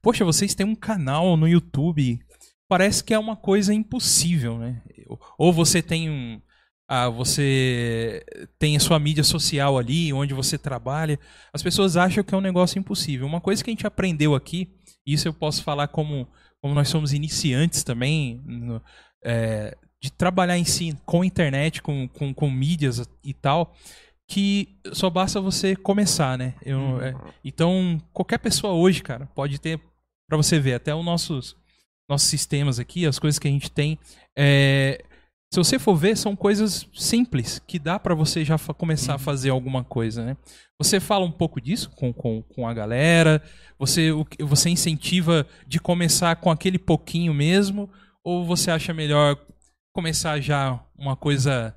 Poxa, 0.00 0.24
vocês 0.24 0.54
têm 0.54 0.64
um 0.66 0.74
canal 0.74 1.36
no 1.36 1.46
YouTube, 1.46 2.18
parece 2.72 3.04
que 3.04 3.12
é 3.12 3.18
uma 3.18 3.36
coisa 3.36 3.74
impossível, 3.74 4.56
né? 4.56 4.80
Ou 5.36 5.52
você 5.52 5.82
tem 5.82 6.08
um. 6.08 6.40
Ah, 6.88 7.10
você 7.10 8.24
tem 8.58 8.76
a 8.76 8.80
sua 8.80 8.98
mídia 8.98 9.22
social 9.22 9.76
ali, 9.76 10.10
onde 10.10 10.32
você 10.32 10.56
trabalha. 10.56 11.18
As 11.52 11.62
pessoas 11.62 11.98
acham 11.98 12.24
que 12.24 12.34
é 12.34 12.38
um 12.38 12.40
negócio 12.40 12.78
impossível. 12.78 13.26
Uma 13.26 13.42
coisa 13.42 13.62
que 13.62 13.68
a 13.68 13.72
gente 13.74 13.86
aprendeu 13.86 14.34
aqui, 14.34 14.70
isso 15.06 15.28
eu 15.28 15.34
posso 15.34 15.62
falar 15.62 15.88
como, 15.88 16.26
como 16.62 16.74
nós 16.74 16.88
somos 16.88 17.12
iniciantes 17.12 17.84
também, 17.84 18.40
no- 18.46 18.82
é, 19.22 19.76
de 20.02 20.10
trabalhar 20.10 20.56
em 20.56 20.64
si 20.64 20.96
com 21.04 21.22
internet, 21.22 21.82
com, 21.82 22.08
com, 22.08 22.32
com 22.32 22.50
mídias 22.50 23.06
e 23.22 23.34
tal, 23.34 23.74
que 24.26 24.78
só 24.94 25.10
basta 25.10 25.40
você 25.42 25.76
começar, 25.76 26.38
né? 26.38 26.54
Eu, 26.64 27.00
é, 27.02 27.14
então, 27.44 28.00
qualquer 28.14 28.38
pessoa 28.38 28.72
hoje, 28.72 29.02
cara, 29.02 29.26
pode 29.34 29.58
ter, 29.60 29.78
pra 30.26 30.36
você 30.38 30.58
ver, 30.58 30.74
até 30.74 30.94
os 30.94 31.04
nossos, 31.04 31.54
nossos 32.08 32.28
sistemas 32.28 32.78
aqui, 32.78 33.06
as 33.06 33.18
coisas 33.18 33.38
que 33.38 33.48
a 33.48 33.50
gente 33.50 33.70
tem, 33.70 33.98
é, 34.36 35.02
se 35.52 35.58
você 35.58 35.78
for 35.78 35.94
ver, 35.94 36.16
são 36.16 36.34
coisas 36.34 36.88
simples, 36.94 37.58
que 37.66 37.78
dá 37.78 37.98
pra 37.98 38.14
você 38.14 38.42
já 38.44 38.56
começar 38.58 39.14
a 39.14 39.18
fazer 39.18 39.50
alguma 39.50 39.84
coisa, 39.84 40.24
né? 40.24 40.36
Você 40.80 40.98
fala 40.98 41.24
um 41.26 41.30
pouco 41.30 41.60
disso 41.60 41.90
com, 41.90 42.10
com, 42.12 42.42
com 42.42 42.66
a 42.66 42.72
galera, 42.72 43.42
você, 43.78 44.10
o 44.12 44.26
você 44.40 44.70
incentiva 44.70 45.46
de 45.66 45.78
começar 45.78 46.34
com 46.36 46.50
aquele 46.50 46.78
pouquinho 46.78 47.34
mesmo, 47.34 47.88
ou 48.24 48.46
você 48.46 48.70
acha 48.70 48.94
melhor 48.94 49.36
começar 49.94 50.40
já 50.40 50.80
uma 50.96 51.14
coisa 51.16 51.76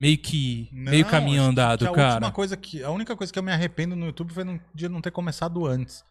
meio 0.00 0.16
que 0.16 0.70
meio 0.72 1.04
Não, 1.04 1.10
caminho 1.10 1.42
acho 1.42 1.48
que 1.48 1.52
andado, 1.52 1.86
a 1.88 1.92
cara? 1.92 2.12
última 2.14 2.32
coisa 2.32 2.56
que 2.56 2.82
a 2.82 2.90
única 2.90 3.14
coisa 3.14 3.30
que 3.30 3.38
eu 3.38 3.42
me 3.42 3.52
arrependo 3.52 3.94
no 3.94 4.06
YouTube 4.06 4.32
foi 4.32 4.44
não- 4.44 4.58
de 4.74 4.88
não 4.88 5.02
ter 5.02 5.10
começado 5.10 5.66
antes. 5.66 6.02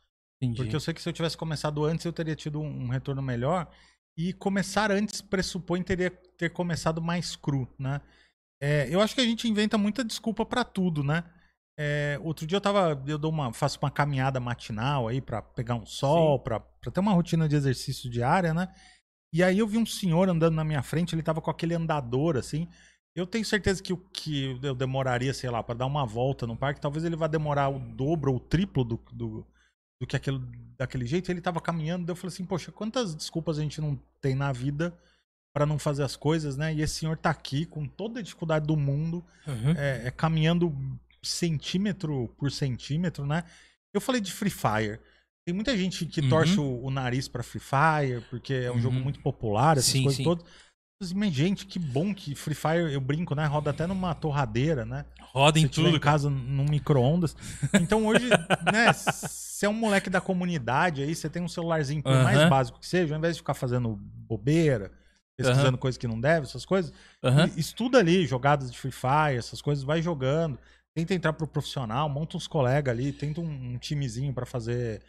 Entendi. 0.42 0.58
Porque 0.58 0.76
eu 0.76 0.80
sei 0.80 0.94
que 0.94 1.02
se 1.02 1.10
eu 1.10 1.14
tivesse 1.14 1.38
começado 1.38 1.84
antes, 1.84 2.06
eu 2.06 2.14
teria 2.14 2.36
tido 2.36 2.62
um, 2.62 2.86
um 2.86 2.88
retorno 2.88 3.22
melhor. 3.22 3.70
E 4.18 4.34
começar 4.34 4.92
antes 4.92 5.22
pressupõe 5.22 5.82
teria 5.82 6.10
ter 6.38 6.50
começado 6.50 7.02
mais 7.02 7.36
cru, 7.36 7.68
né? 7.78 8.02
É, 8.62 8.88
eu 8.90 9.00
acho 9.00 9.16
que 9.16 9.22
a 9.22 9.26
gente 9.26 9.48
inventa 9.48 9.78
muita 9.78 10.04
desculpa 10.04 10.46
pra 10.46 10.64
tudo, 10.64 11.04
né? 11.04 11.24
É, 11.78 12.20
outro 12.22 12.46
dia 12.46 12.58
eu 12.58 12.62
tava, 12.62 13.02
eu 13.08 13.18
dou 13.18 13.32
uma, 13.32 13.54
faço 13.54 13.80
uma 13.82 13.90
caminhada 13.90 14.38
matinal 14.40 15.08
aí 15.08 15.22
pra 15.22 15.42
pegar 15.42 15.76
um 15.76 15.86
sol, 15.86 16.40
pra 16.40 16.60
pra 16.60 16.92
ter 16.92 17.00
uma 17.00 17.14
rotina 17.14 17.48
de 17.48 17.56
exercício 17.56 18.10
diária, 18.10 18.54
né? 18.54 18.68
E 19.34 19.44
aí 19.44 19.60
eu 19.60 19.68
vi 19.68 19.78
um 19.78 19.86
senhor 19.86 20.28
andando 20.28 20.56
na 20.56 20.64
minha 20.64 20.82
frente, 20.82 21.14
ele 21.14 21.24
tava 21.24 21.42
com 21.42 21.52
aquele 21.52 21.76
andador 21.76 22.36
assim. 22.38 22.68
Eu 23.16 23.28
tenho 23.28 23.46
certeza 23.46 23.82
que 23.82 23.94
o 23.94 23.98
que 23.98 24.60
eu 24.62 24.74
demoraria, 24.74 25.34
sei 25.34 25.50
lá, 25.50 25.62
pra 25.62 25.76
dar 25.76 25.86
uma 25.86 26.06
volta 26.06 26.48
no 26.48 26.58
parque, 26.58 26.82
talvez 26.82 27.04
ele 27.04 27.16
vá 27.16 27.28
demorar 27.28 27.70
o 27.70 27.80
dobro 27.80 28.32
ou 28.32 28.38
o 28.38 28.40
triplo 28.40 28.84
do, 28.84 29.00
do, 29.12 29.48
do 30.00 30.08
que 30.08 30.16
aquele, 30.16 30.40
daquele 30.78 31.06
jeito. 31.06 31.30
Ele 31.30 31.42
tava 31.42 31.60
caminhando, 31.60 32.06
daí 32.06 32.12
eu 32.12 32.16
falei 32.16 32.34
assim, 32.34 32.46
poxa, 32.46 32.72
quantas 32.72 33.14
desculpas 33.14 33.58
a 33.60 33.62
gente 33.62 33.82
não 33.82 34.00
tem 34.22 34.34
na 34.36 34.52
vida 34.52 34.94
pra 35.54 35.66
não 35.66 35.78
fazer 35.80 36.04
as 36.04 36.16
coisas, 36.16 36.56
né? 36.56 36.74
E 36.74 36.82
esse 36.82 36.96
senhor 36.96 37.18
tá 37.18 37.30
aqui 37.30 37.66
com 37.66 37.86
toda 37.88 38.20
a 38.20 38.24
dificuldade 38.24 38.66
do 38.68 38.78
mundo, 38.78 39.24
Uhum. 39.48 39.72
é, 39.76 40.08
é 40.08 40.12
caminhando 40.12 40.74
centímetro 41.22 42.30
por 42.38 42.52
centímetro, 42.52 43.26
né? 43.26 43.44
Eu 43.94 44.00
falei 44.00 44.22
de 44.22 44.32
Free 44.32 44.50
Fire. 44.52 45.00
Tem 45.46 45.54
muita 45.54 45.76
gente 45.78 46.06
que 46.06 46.22
Uhum. 46.22 46.30
torce 46.30 46.60
o, 46.60 46.84
o 46.86 46.92
nariz 46.92 47.28
pra 47.28 47.44
Free 47.44 47.60
Fire, 47.62 48.22
porque 48.30 48.54
é 48.54 48.72
um 48.72 48.76
Uhum. 48.76 48.82
jogo 48.82 48.96
muito 49.00 49.20
popular, 49.20 49.78
essas 49.78 49.92
Sim, 49.92 50.04
coisas 50.04 50.18
sim. 50.18 50.24
todas. 50.24 50.46
Mas, 51.16 51.34
gente, 51.34 51.66
que 51.66 51.80
bom 51.80 52.14
que 52.14 52.36
Free 52.36 52.54
Fire, 52.54 52.94
eu 52.94 53.00
brinco, 53.02 53.34
né? 53.34 53.46
Roda 53.46 53.70
até 53.72 53.88
numa 53.88 54.14
torradeira, 54.14 54.86
né? 54.86 55.06
Roda 55.22 55.58
em 55.58 55.68
tudo, 55.68 55.96
em 55.96 56.00
casa 56.00 56.30
num 56.30 56.66
micro-ondas. 56.66 57.36
Então 57.74 58.06
hoje, 58.06 58.28
né, 58.72 58.92
você 59.60 59.66
é 59.66 59.70
um 59.70 59.74
moleque 59.74 60.10
da 60.10 60.22
comunidade 60.22 61.04
aí, 61.04 61.14
você 61.14 61.30
tem 61.30 61.42
um 61.42 61.48
celularzinho, 61.50 62.02
por 62.02 62.14
mais 62.24 62.50
básico 62.50 62.80
que 62.80 62.88
seja, 62.88 63.14
ao 63.14 63.18
invés 63.18 63.36
de 63.36 63.42
ficar 63.42 63.54
fazendo 63.54 63.94
bobeira, 64.00 64.90
pesquisando 65.36 65.78
coisas 65.78 65.98
que 65.98 66.08
não 66.08 66.18
deve, 66.18 66.46
essas 66.46 66.66
coisas, 66.66 66.94
estuda 67.58 67.98
ali, 67.98 68.26
jogadas 68.26 68.72
de 68.72 68.80
Free 68.80 68.90
Fire, 68.90 69.38
essas 69.38 69.62
coisas, 69.62 69.84
vai 69.84 70.02
jogando. 70.02 70.58
Tenta 70.96 71.14
entrar 71.14 71.34
pro 71.34 71.46
profissional, 71.46 72.08
monta 72.08 72.38
uns 72.38 72.48
colegas 72.48 72.94
ali, 72.94 73.12
tenta 73.12 73.42
um, 73.42 73.74
um 73.74 73.78
timezinho 73.78 74.34
pra 74.34 74.46
fazer 74.46 75.02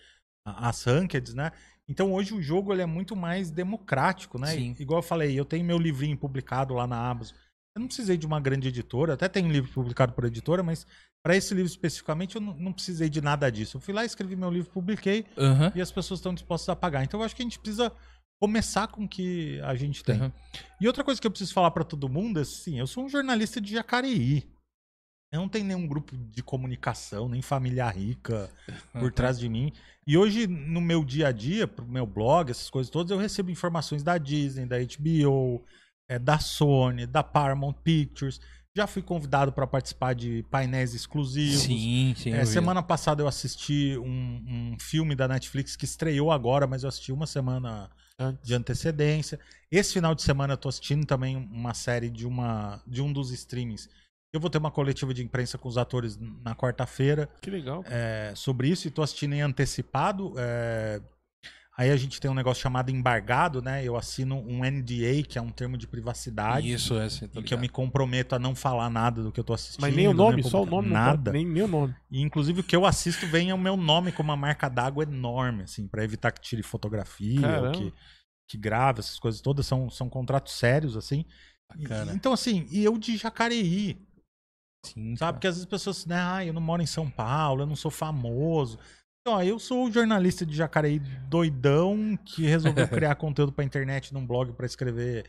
as 0.44 0.82
rankeds, 0.82 1.32
né? 1.32 1.53
Então 1.88 2.12
hoje 2.12 2.34
o 2.34 2.42
jogo 2.42 2.72
ele 2.72 2.82
é 2.82 2.86
muito 2.86 3.14
mais 3.14 3.53
democrático, 3.53 4.36
né? 4.36 4.48
Sim. 4.48 4.74
Igual 4.80 4.98
eu 4.98 5.03
falei, 5.05 5.38
eu 5.38 5.44
tenho 5.44 5.64
meu 5.64 5.78
livrinho 5.78 6.16
publicado 6.16 6.74
lá 6.74 6.88
na 6.88 7.09
Amazon. 7.09 7.36
Eu 7.72 7.80
não 7.80 7.86
precisei 7.86 8.16
de 8.16 8.26
uma 8.26 8.40
grande 8.40 8.66
editora, 8.66 9.14
até 9.14 9.28
tenho 9.28 9.48
livro 9.48 9.70
publicado 9.72 10.12
por 10.12 10.24
editora, 10.24 10.61
mas 10.61 10.84
para 11.22 11.36
esse 11.36 11.52
livro 11.54 11.70
especificamente 11.70 12.36
eu 12.36 12.40
não, 12.40 12.54
não 12.54 12.72
precisei 12.72 13.08
de 13.08 13.20
nada 13.20 13.50
disso. 13.50 13.76
Eu 13.76 13.80
fui 13.80 13.92
lá, 13.92 14.04
escrevi 14.04 14.36
meu 14.36 14.50
livro, 14.50 14.70
publiquei 14.70 15.26
Aham. 15.36 15.72
e 15.74 15.80
as 15.80 15.90
pessoas 15.90 16.20
estão 16.20 16.34
dispostas 16.34 16.68
a 16.70 16.76
pagar. 16.76 17.04
Então 17.04 17.20
eu 17.20 17.24
acho 17.24 17.36
que 17.36 17.42
a 17.42 17.44
gente 17.44 17.58
precisa 17.58 17.92
começar 18.40 18.88
com 18.88 19.04
o 19.04 19.08
que 19.08 19.60
a 19.60 19.74
gente 19.74 20.02
tem. 20.02 20.16
Aham. 20.16 20.32
E 20.80 20.86
outra 20.86 21.04
coisa 21.04 21.20
que 21.20 21.26
eu 21.26 21.30
preciso 21.30 21.52
falar 21.52 21.70
pra 21.70 21.84
todo 21.84 22.08
mundo 22.08 22.38
é 22.38 22.42
assim, 22.42 22.78
eu 22.78 22.86
sou 22.86 23.04
um 23.04 23.08
jornalista 23.08 23.60
de 23.60 23.72
Jacareí. 23.72 24.48
Eu 25.32 25.40
não 25.40 25.48
tenho 25.48 25.64
nenhum 25.64 25.86
grupo 25.86 26.16
de 26.16 26.42
comunicação, 26.42 27.28
nem 27.28 27.40
família 27.40 27.88
rica 27.88 28.50
por 28.92 29.12
trás 29.12 29.38
de 29.38 29.48
mim. 29.48 29.72
E 30.04 30.18
hoje, 30.18 30.48
no 30.48 30.80
meu 30.80 31.04
dia 31.04 31.28
a 31.28 31.32
dia, 31.32 31.68
pro 31.68 31.86
meu 31.86 32.04
blog, 32.04 32.50
essas 32.50 32.68
coisas 32.68 32.90
todas, 32.90 33.12
eu 33.12 33.18
recebo 33.18 33.48
informações 33.48 34.02
da 34.02 34.18
Disney, 34.18 34.66
da 34.66 34.78
HBO, 34.78 35.64
eh, 36.08 36.18
da 36.18 36.40
Sony, 36.40 37.06
da 37.06 37.22
Paramount 37.22 37.74
Pictures. 37.74 38.40
Já 38.76 38.86
fui 38.86 39.02
convidado 39.02 39.52
para 39.52 39.66
participar 39.66 40.14
de 40.14 40.44
painéis 40.50 40.94
exclusivos. 40.94 41.62
Sim, 41.62 42.14
sim. 42.16 42.32
É, 42.32 42.44
semana 42.44 42.82
passada 42.82 43.22
eu 43.22 43.26
assisti 43.26 43.96
um, 43.98 44.72
um 44.72 44.76
filme 44.80 45.16
da 45.16 45.26
Netflix 45.26 45.74
que 45.74 45.84
estreou 45.84 46.30
agora, 46.30 46.66
mas 46.66 46.84
eu 46.84 46.88
assisti 46.88 47.10
uma 47.12 47.26
semana 47.26 47.90
de 48.42 48.54
antecedência. 48.54 49.40
Esse 49.72 49.94
final 49.94 50.14
de 50.14 50.22
semana 50.22 50.52
eu 50.52 50.56
tô 50.56 50.68
assistindo 50.68 51.04
também 51.06 51.36
uma 51.36 51.74
série 51.74 52.10
de, 52.10 52.26
uma, 52.26 52.80
de 52.86 53.00
um 53.02 53.12
dos 53.12 53.30
streamings. 53.32 53.88
Eu 54.32 54.38
vou 54.38 54.48
ter 54.50 54.58
uma 54.58 54.70
coletiva 54.70 55.12
de 55.12 55.24
imprensa 55.24 55.58
com 55.58 55.68
os 55.68 55.76
atores 55.76 56.16
na 56.44 56.54
quarta-feira 56.54 57.28
Que 57.40 57.50
legal. 57.50 57.82
é, 57.86 58.32
sobre 58.36 58.68
isso 58.68 58.86
e 58.86 58.90
tô 58.90 59.02
assistindo 59.02 59.34
em 59.34 59.40
antecipado. 59.40 60.34
é, 60.38 61.00
Aí 61.76 61.90
a 61.90 61.96
gente 61.96 62.20
tem 62.20 62.30
um 62.30 62.34
negócio 62.34 62.62
chamado 62.62 62.90
embargado, 62.90 63.62
né? 63.62 63.82
Eu 63.84 63.96
assino 63.96 64.36
um 64.36 64.64
NDA, 64.64 65.22
que 65.26 65.38
é 65.38 65.42
um 65.42 65.50
termo 65.50 65.78
de 65.78 65.86
privacidade, 65.86 66.74
Isso, 66.74 66.98
é, 66.98 67.08
sim, 67.08 67.28
que 67.28 67.54
eu 67.54 67.58
me 67.58 67.68
comprometo 67.68 68.34
a 68.34 68.38
não 68.38 68.54
falar 68.54 68.90
nada 68.90 69.22
do 69.22 69.32
que 69.32 69.40
eu 69.40 69.44
tô 69.44 69.54
assistindo. 69.54 69.80
Mas 69.80 69.94
nem 69.94 70.08
o 70.08 70.12
nome, 70.12 70.42
só 70.42 70.62
o 70.62 70.66
nome 70.66 70.90
Nada. 70.90 71.32
pode, 71.32 71.44
nem, 71.44 71.62
o 71.62 71.68
nome. 71.68 71.94
E 72.10 72.20
inclusive 72.20 72.60
o 72.60 72.64
que 72.64 72.74
eu 72.76 72.84
assisto 72.84 73.26
vem 73.26 73.52
o 73.52 73.58
meu 73.58 73.76
nome 73.76 74.12
com 74.12 74.22
uma 74.22 74.36
marca 74.36 74.68
d'água 74.68 75.04
enorme, 75.04 75.62
assim, 75.62 75.86
pra 75.86 76.04
evitar 76.04 76.32
que 76.32 76.40
tire 76.40 76.62
fotografia 76.62 77.40
Caramba. 77.40 77.66
ou 77.68 77.72
que, 77.72 77.92
que 78.48 78.58
grave, 78.58 78.98
essas 79.00 79.18
coisas 79.18 79.40
todas 79.40 79.64
são, 79.64 79.88
são 79.88 80.08
contratos 80.08 80.52
sérios, 80.54 80.96
assim. 80.96 81.24
E- 81.78 81.86
então, 82.14 82.32
assim, 82.32 82.66
e 82.70 82.84
eu 82.84 82.98
de 82.98 83.16
Jacareí, 83.16 83.96
Sim, 84.84 85.16
sabe? 85.16 85.18
cara. 85.18 85.32
Porque 85.34 85.46
às 85.46 85.54
vezes 85.54 85.64
as 85.66 85.70
pessoas, 85.70 86.04
né, 86.06 86.16
ah, 86.18 86.44
eu 86.44 86.52
não 86.52 86.60
moro 86.60 86.82
em 86.82 86.86
São 86.86 87.08
Paulo, 87.08 87.62
eu 87.62 87.66
não 87.66 87.76
sou 87.76 87.90
famoso. 87.90 88.78
Ó, 89.26 89.42
eu 89.42 89.58
sou 89.58 89.84
o 89.86 89.92
jornalista 89.92 90.46
de 90.46 90.56
Jacareí 90.56 90.98
doidão 91.28 92.16
que 92.24 92.46
resolveu 92.46 92.86
criar 92.88 93.14
conteúdo 93.16 93.52
pra 93.52 93.64
internet 93.64 94.14
num 94.14 94.26
blog 94.26 94.52
pra 94.52 94.66
escrever 94.66 95.28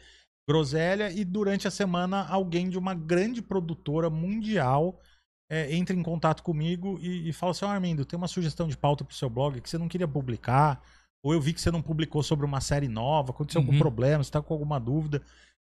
groselha 0.50 1.12
e 1.12 1.24
durante 1.24 1.68
a 1.68 1.72
semana 1.72 2.26
alguém 2.28 2.70
de 2.70 2.78
uma 2.78 2.94
grande 2.94 3.42
produtora 3.42 4.10
mundial 4.10 5.00
é, 5.50 5.74
entra 5.76 5.96
em 5.96 6.02
contato 6.02 6.42
comigo 6.42 6.98
e, 7.02 7.30
e 7.30 7.34
fala 7.34 7.52
assim, 7.52 7.66
ó 7.66 7.68
Armindo, 7.68 8.06
tem 8.06 8.18
uma 8.18 8.28
sugestão 8.28 8.68
de 8.68 8.78
pauta 8.78 9.04
pro 9.04 9.16
seu 9.16 9.30
blog 9.30 9.60
que 9.60 9.70
você 9.70 9.78
não 9.78 9.90
queria 9.90 10.08
publicar, 10.08 10.82
ou 11.24 11.34
eu 11.34 11.42
vi 11.42 11.54
que 11.54 11.60
você 11.62 11.70
não 11.70 11.82
publicou 11.82 12.24
sobre 12.24 12.46
uma 12.46 12.62
série 12.62 12.88
nova, 12.88 13.32
aconteceu 13.32 13.60
algum 13.60 13.74
Uhum. 13.74 13.80
problema, 13.80 14.24
você 14.24 14.32
tá 14.32 14.42
com 14.42 14.54
alguma 14.54 14.80
dúvida, 14.80 15.22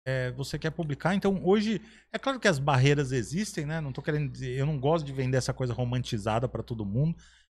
é, 0.05 0.32
você 0.32 0.59
quer 0.59 0.72
publicar. 0.72 1.15
Então, 1.15 1.39
hoje, 1.45 1.82
é 2.11 2.20
claro 2.20 2.39
que 2.39 2.47
as 2.47 2.59
barreiras 2.59 3.13
existem, 3.13 3.65
né? 3.65 3.80
Não 3.80 3.93
tô 3.93 4.01
querendo 4.01 4.30
dizer, 4.30 4.57
eu 4.57 4.65
não 4.65 4.78
gosto 4.78 5.05
de 5.05 5.13
vender 5.13 5.38
essa 5.38 5.53
coisa 5.53 5.74
romantizada 5.74 6.47
para 6.47 6.61
todo 6.61 6.86
mundo, 6.86 7.15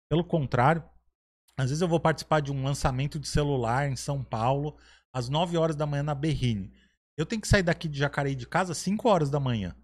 Pelo 0.09 0.23
contrário, 0.23 0.83
às 1.57 1.69
vezes 1.69 1.81
eu 1.81 1.87
vou 1.87 1.99
participar 1.99 2.39
de 2.39 2.51
um 2.51 2.63
lançamento 2.63 3.19
de 3.19 3.27
celular 3.27 3.89
em 3.89 3.95
São 3.95 4.23
Paulo, 4.23 4.75
às 5.11 5.29
9 5.29 5.57
horas 5.57 5.75
da 5.75 5.85
manhã 5.85 6.03
na 6.03 6.15
Berrine. 6.15 6.71
Eu 7.15 7.25
tenho 7.25 7.41
que 7.41 7.47
sair 7.47 7.63
daqui 7.63 7.87
de 7.87 7.99
Jacareí 7.99 8.35
de 8.35 8.47
casa 8.47 8.71
às 8.71 8.77
5 8.79 9.07
horas 9.07 9.29
da 9.29 9.39
manhã. 9.39 9.75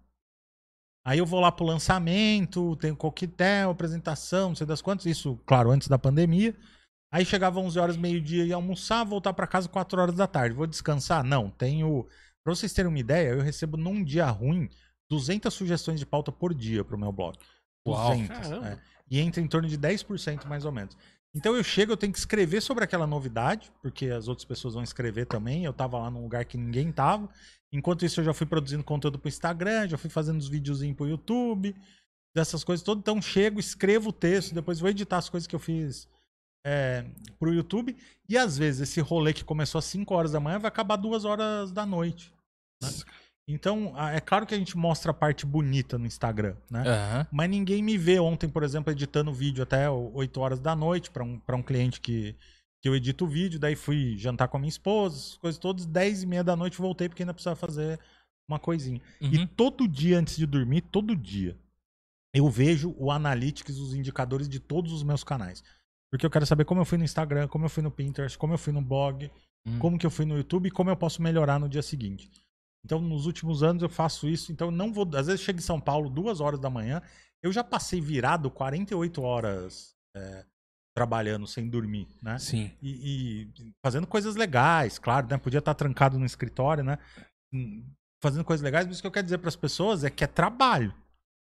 Aí 1.04 1.18
eu 1.18 1.26
vou 1.26 1.40
lá 1.40 1.50
pro 1.50 1.64
lançamento, 1.64 2.76
tem 2.76 2.94
coquetel, 2.94 3.70
apresentação, 3.70 4.50
não 4.50 4.56
sei 4.56 4.66
das 4.66 4.82
quantas, 4.82 5.06
isso, 5.06 5.38
claro, 5.46 5.70
antes 5.70 5.88
da 5.88 5.98
pandemia. 5.98 6.54
Aí 7.12 7.24
chegava 7.24 7.58
11 7.58 7.78
horas, 7.78 7.96
meio-dia 7.96 8.44
e 8.44 8.52
almoçar, 8.52 9.04
voltar 9.04 9.32
para 9.32 9.46
casa 9.46 9.68
4 9.68 10.00
horas 10.00 10.14
da 10.14 10.26
tarde. 10.26 10.54
Vou 10.54 10.66
descansar? 10.66 11.24
Não, 11.24 11.50
tenho. 11.50 12.06
Pra 12.44 12.54
vocês 12.54 12.72
terem 12.72 12.88
uma 12.88 12.98
ideia, 12.98 13.30
eu 13.30 13.40
recebo 13.40 13.76
num 13.76 14.04
dia 14.04 14.26
ruim 14.26 14.68
200 15.08 15.52
sugestões 15.52 15.98
de 15.98 16.06
pauta 16.06 16.30
por 16.30 16.54
dia 16.54 16.84
pro 16.84 16.98
meu 16.98 17.10
blog. 17.10 17.36
Uau. 17.86 18.10
200. 18.10 18.28
Caramba. 18.28 18.68
é. 18.68 18.78
E 19.10 19.18
entra 19.20 19.40
em 19.40 19.46
torno 19.46 19.68
de 19.68 19.76
10% 19.78 20.46
mais 20.46 20.64
ou 20.64 20.72
menos. 20.72 20.96
Então 21.34 21.54
eu 21.54 21.62
chego, 21.62 21.92
eu 21.92 21.96
tenho 21.96 22.12
que 22.12 22.18
escrever 22.18 22.60
sobre 22.60 22.84
aquela 22.84 23.06
novidade, 23.06 23.72
porque 23.82 24.06
as 24.06 24.28
outras 24.28 24.44
pessoas 24.44 24.74
vão 24.74 24.82
escrever 24.82 25.26
também. 25.26 25.64
Eu 25.64 25.72
tava 25.72 25.98
lá 25.98 26.10
num 26.10 26.22
lugar 26.22 26.44
que 26.44 26.58
ninguém 26.58 26.90
tava. 26.90 27.28
Enquanto 27.72 28.04
isso, 28.04 28.20
eu 28.20 28.24
já 28.24 28.34
fui 28.34 28.46
produzindo 28.46 28.82
conteúdo 28.82 29.18
pro 29.18 29.28
Instagram, 29.28 29.88
já 29.88 29.96
fui 29.96 30.10
fazendo 30.10 30.38
os 30.40 30.48
videozinhos 30.48 30.96
pro 30.96 31.08
YouTube, 31.08 31.74
dessas 32.34 32.64
coisas 32.64 32.84
todas. 32.84 33.00
Então 33.00 33.22
chego, 33.22 33.60
escrevo 33.60 34.10
o 34.10 34.12
texto, 34.12 34.54
depois 34.54 34.80
vou 34.80 34.90
editar 34.90 35.18
as 35.18 35.28
coisas 35.28 35.46
que 35.46 35.54
eu 35.54 35.60
fiz 35.60 36.08
é, 36.66 37.04
pro 37.38 37.54
YouTube. 37.54 37.96
E 38.28 38.36
às 38.36 38.58
vezes 38.58 38.88
esse 38.88 39.00
rolê 39.00 39.32
que 39.32 39.44
começou 39.44 39.78
às 39.78 39.84
5 39.84 40.12
horas 40.12 40.32
da 40.32 40.40
manhã 40.40 40.58
vai 40.58 40.68
acabar 40.68 40.96
2 40.96 41.24
horas 41.24 41.70
da 41.70 41.86
noite. 41.86 42.32
né? 42.82 42.88
Então, 43.52 43.92
é 44.10 44.20
claro 44.20 44.46
que 44.46 44.54
a 44.54 44.58
gente 44.58 44.76
mostra 44.76 45.10
a 45.10 45.14
parte 45.14 45.44
bonita 45.46 45.98
no 45.98 46.06
Instagram, 46.06 46.54
né? 46.70 46.82
Aham. 46.86 47.26
Mas 47.32 47.50
ninguém 47.50 47.82
me 47.82 47.96
vê 47.98 48.18
ontem, 48.20 48.48
por 48.48 48.62
exemplo, 48.62 48.92
editando 48.92 49.32
vídeo 49.32 49.62
até 49.62 49.88
o- 49.90 50.10
8 50.14 50.40
horas 50.40 50.60
da 50.60 50.74
noite 50.76 51.10
para 51.10 51.24
um, 51.24 51.38
pra 51.38 51.56
um 51.56 51.62
cliente 51.62 52.00
que, 52.00 52.34
que 52.82 52.88
eu 52.88 52.94
edito 52.94 53.24
o 53.24 53.28
vídeo. 53.28 53.58
Daí 53.58 53.74
fui 53.76 54.16
jantar 54.16 54.48
com 54.48 54.56
a 54.56 54.60
minha 54.60 54.68
esposa, 54.68 55.16
as 55.16 55.36
coisas 55.38 55.58
todas. 55.58 55.86
10 55.86 56.22
e 56.22 56.26
meia 56.26 56.44
da 56.44 56.54
noite 56.56 56.78
voltei 56.78 57.08
porque 57.08 57.22
ainda 57.22 57.34
precisava 57.34 57.56
fazer 57.56 57.98
uma 58.48 58.58
coisinha. 58.58 59.00
E 59.20 59.38
Uhum. 59.38 59.46
todo 59.46 59.86
dia 59.88 60.18
antes 60.18 60.36
de 60.36 60.46
dormir, 60.46 60.80
todo 60.82 61.14
dia, 61.16 61.56
eu 62.34 62.48
vejo 62.48 62.94
o 62.98 63.10
Analytics, 63.10 63.78
os 63.78 63.94
indicadores 63.94 64.48
de 64.48 64.60
todos 64.60 64.92
os 64.92 65.02
meus 65.02 65.24
canais. 65.24 65.62
Porque 66.10 66.26
eu 66.26 66.30
quero 66.30 66.44
saber 66.46 66.64
como 66.64 66.80
eu 66.80 66.84
fui 66.84 66.98
no 66.98 67.04
Instagram, 67.04 67.46
como 67.48 67.64
eu 67.64 67.68
fui 67.68 67.82
no 67.82 67.90
Pinterest, 67.90 68.36
como 68.36 68.52
eu 68.54 68.58
fui 68.58 68.72
no 68.72 68.82
blog, 68.82 69.30
Hum. 69.66 69.78
como 69.78 69.98
que 69.98 70.06
eu 70.06 70.10
fui 70.10 70.24
no 70.24 70.36
YouTube 70.36 70.66
e 70.66 70.70
como 70.70 70.88
eu 70.90 70.96
posso 70.96 71.20
melhorar 71.20 71.58
no 71.60 71.68
dia 71.68 71.82
seguinte. 71.82 72.30
Então, 72.84 73.00
nos 73.00 73.26
últimos 73.26 73.62
anos 73.62 73.82
eu 73.82 73.88
faço 73.88 74.28
isso. 74.28 74.52
Então, 74.52 74.68
eu 74.68 74.72
não 74.72 74.92
vou. 74.92 75.08
Às 75.14 75.26
vezes 75.26 75.42
chego 75.42 75.58
em 75.58 75.62
São 75.62 75.80
Paulo 75.80 76.08
duas 76.08 76.40
horas 76.40 76.58
da 76.58 76.70
manhã. 76.70 77.02
Eu 77.42 77.52
já 77.52 77.64
passei 77.64 78.00
virado 78.00 78.50
48 78.50 79.22
horas 79.22 79.94
é, 80.16 80.44
trabalhando 80.94 81.46
sem 81.46 81.68
dormir, 81.68 82.08
né? 82.22 82.38
Sim. 82.38 82.70
E, 82.82 83.48
e 83.58 83.72
fazendo 83.84 84.06
coisas 84.06 84.36
legais, 84.36 84.98
claro, 84.98 85.26
né? 85.28 85.38
Podia 85.38 85.58
estar 85.58 85.74
trancado 85.74 86.18
no 86.18 86.26
escritório, 86.26 86.84
né? 86.84 86.98
Hum, 87.52 87.84
Fazendo 88.22 88.44
coisas 88.44 88.62
legais, 88.62 88.86
mas 88.86 88.98
o 88.98 89.00
que 89.00 89.06
eu 89.06 89.10
quero 89.10 89.24
dizer 89.24 89.38
para 89.38 89.48
as 89.48 89.56
pessoas 89.56 90.04
é 90.04 90.10
que 90.10 90.22
é 90.22 90.26
trabalho. 90.26 90.94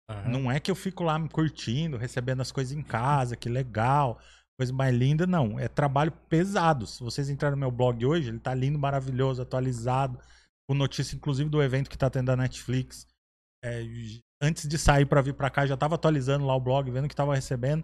Aham. 0.10 0.30
Não 0.30 0.52
é 0.52 0.62
que 0.62 0.72
eu 0.72 0.76
fico 0.76 1.04
lá 1.04 1.20
me 1.20 1.28
curtindo, 1.28 1.98
recebendo 1.98 2.42
as 2.42 2.54
coisas 2.54 2.74
em 2.74 2.82
casa, 2.82 3.36
que 3.36 3.50
legal, 3.50 4.18
coisa 4.58 4.72
mais 4.72 4.96
linda, 4.96 5.28
não. 5.28 5.60
É 5.60 5.68
trabalho 5.68 6.14
pesado. 6.30 6.88
Se 6.88 7.04
vocês 7.04 7.30
entrarem 7.30 7.56
no 7.56 7.60
meu 7.60 7.72
blog 7.72 8.06
hoje, 8.06 8.30
ele 8.30 8.40
tá 8.40 8.54
lindo, 8.54 8.80
maravilhoso, 8.80 9.42
atualizado, 9.42 10.18
com 10.68 10.74
notícia 10.74 11.16
inclusive 11.16 11.50
do 11.50 11.62
evento 11.62 11.90
que 11.90 11.98
tá 11.98 12.10
tendo 12.10 12.28
da 12.28 12.38
Netflix. 12.38 13.08
É, 13.64 13.84
antes 14.42 14.68
de 14.68 14.78
sair 14.78 15.06
para 15.06 15.22
vir 15.22 15.34
para 15.34 15.50
cá, 15.50 15.66
já 15.66 15.78
tava 15.78 15.96
atualizando 15.96 16.46
lá 16.46 16.56
o 16.56 16.60
blog, 16.60 16.90
vendo 16.92 17.06
o 17.06 17.10
que 17.10 17.16
tava 17.16 17.36
recebendo. 17.36 17.84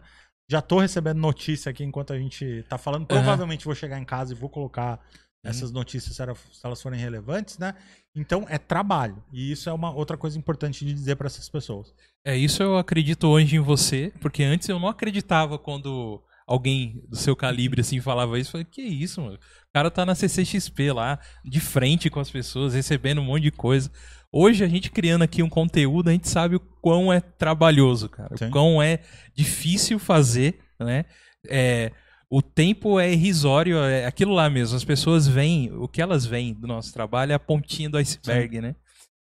Já 0.49 0.61
tô 0.61 0.80
recebendo 0.80 1.19
notícia 1.19 1.69
aqui 1.69 1.84
enquanto 1.84 2.11
a 2.11 2.17
gente 2.17 2.65
tá 2.67 2.77
falando. 2.77 3.05
Provavelmente 3.05 3.65
vou 3.65 3.75
chegar 3.75 3.99
em 3.99 4.05
casa 4.05 4.34
e 4.34 4.36
vou 4.36 4.49
colocar 4.49 4.99
essas 5.43 5.71
notícias 5.71 6.15
se 6.15 6.21
elas 6.65 6.82
forem 6.82 6.99
relevantes, 6.99 7.57
né? 7.57 7.75
Então 8.15 8.45
é 8.49 8.57
trabalho. 8.57 9.23
E 9.32 9.51
isso 9.51 9.69
é 9.69 9.73
uma 9.73 9.93
outra 9.93 10.17
coisa 10.17 10.38
importante 10.38 10.84
de 10.84 10.93
dizer 10.93 11.15
para 11.15 11.27
essas 11.27 11.47
pessoas. 11.47 11.93
É 12.25 12.36
isso 12.36 12.61
eu 12.61 12.77
acredito 12.77 13.27
hoje 13.27 13.55
em 13.55 13.59
você, 13.59 14.11
porque 14.19 14.43
antes 14.43 14.67
eu 14.67 14.80
não 14.80 14.89
acreditava 14.89 15.57
quando 15.57 16.21
alguém 16.49 17.03
do 17.07 17.15
seu 17.15 17.35
calibre 17.35 17.81
assim 17.81 18.01
falava 18.01 18.39
isso. 18.39 18.49
Eu 18.49 18.51
Falei, 18.53 18.67
que 18.69 18.81
isso, 18.81 19.21
mano? 19.21 19.35
O 19.35 19.71
cara 19.71 19.91
tá 19.91 20.03
na 20.03 20.15
CCXP 20.15 20.91
lá, 20.91 21.19
de 21.45 21.59
frente 21.59 22.09
com 22.09 22.19
as 22.19 22.31
pessoas, 22.31 22.73
recebendo 22.73 23.21
um 23.21 23.25
monte 23.25 23.43
de 23.43 23.51
coisa. 23.51 23.91
Hoje 24.31 24.63
a 24.63 24.67
gente 24.67 24.89
criando 24.89 25.21
aqui 25.21 25.43
um 25.43 25.49
conteúdo, 25.49 26.09
a 26.09 26.11
gente 26.11 26.27
sabe 26.27 26.55
o 26.55 26.59
quão 26.59 27.13
é 27.13 27.19
trabalhoso, 27.19 28.09
cara. 28.09 28.35
Sim. 28.35 28.47
O 28.47 28.49
quão 28.49 28.81
é 28.81 28.99
difícil 29.35 29.99
fazer, 29.99 30.59
né? 30.79 31.05
É, 31.47 31.91
o 32.27 32.41
tempo 32.41 32.99
é 32.99 33.13
irrisório, 33.13 33.77
é 33.77 34.05
aquilo 34.05 34.33
lá 34.33 34.49
mesmo. 34.49 34.75
As 34.75 34.83
pessoas 34.83 35.27
veem, 35.27 35.71
o 35.71 35.87
que 35.87 36.01
elas 36.01 36.25
veem 36.25 36.53
do 36.53 36.67
nosso 36.67 36.91
trabalho 36.91 37.31
é 37.31 37.35
a 37.35 37.39
pontinha 37.39 37.89
do 37.89 37.97
iceberg, 37.97 38.59
né? 38.59 38.75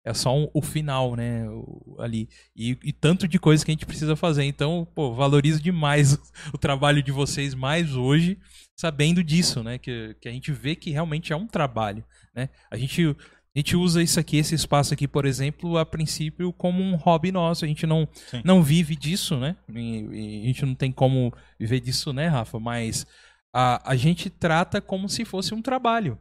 É 0.05 0.13
só 0.13 0.35
um- 0.35 0.49
o 0.53 0.61
final, 0.61 1.15
né? 1.15 1.47
o- 1.49 1.95
ali. 1.99 2.29
E, 2.55 2.77
e 2.83 2.93
tanto 2.93 3.27
de 3.27 3.37
coisa 3.37 3.63
que 3.65 3.71
a 3.71 3.73
gente 3.73 3.85
precisa 3.85 4.15
fazer. 4.15 4.43
Então, 4.45 4.87
pô, 4.95 5.13
valorizo 5.13 5.61
demais 5.61 6.13
o, 6.53 6.57
trabalho 6.57 7.03
de 7.03 7.11
vocês 7.11 7.53
mais 7.53 7.95
hoje, 7.95 8.39
sabendo 8.75 9.23
disso, 9.23 9.61
né? 9.61 9.77
Que, 9.77 10.15
que 10.21 10.29
a 10.29 10.31
gente 10.31 10.51
vê 10.51 10.75
que 10.75 10.89
realmente 10.91 11.33
é 11.33 11.35
um 11.35 11.45
trabalho, 11.47 12.03
né? 12.33 12.49
A 12.71 12.77
gente, 12.77 13.05
a 13.05 13.59
gente 13.59 13.75
usa 13.75 14.01
isso 14.01 14.19
aqui, 14.19 14.37
esse 14.37 14.55
espaço 14.55 14.93
aqui, 14.93 15.07
por 15.07 15.25
exemplo, 15.25 15.77
a 15.77 15.85
princípio 15.85 16.53
como 16.53 16.81
um 16.81 16.95
hobby 16.95 17.31
nosso. 17.31 17.65
A 17.65 17.67
gente 17.67 17.85
não, 17.85 18.07
Sim. 18.29 18.41
não 18.45 18.63
vive 18.63 18.95
disso, 18.95 19.37
né? 19.37 19.57
E, 19.73 19.79
e 19.79 20.41
a 20.43 20.45
gente 20.47 20.65
não 20.65 20.75
tem 20.75 20.91
como 20.93 21.33
viver 21.59 21.81
disso, 21.81 22.13
né, 22.13 22.27
Rafa? 22.27 22.57
Mas 22.57 23.05
a, 23.53 23.91
a 23.91 23.95
gente 23.97 24.29
trata 24.29 24.79
como 24.79 25.09
se 25.09 25.25
fosse 25.25 25.53
um 25.53 25.61
trabalho 25.61 26.17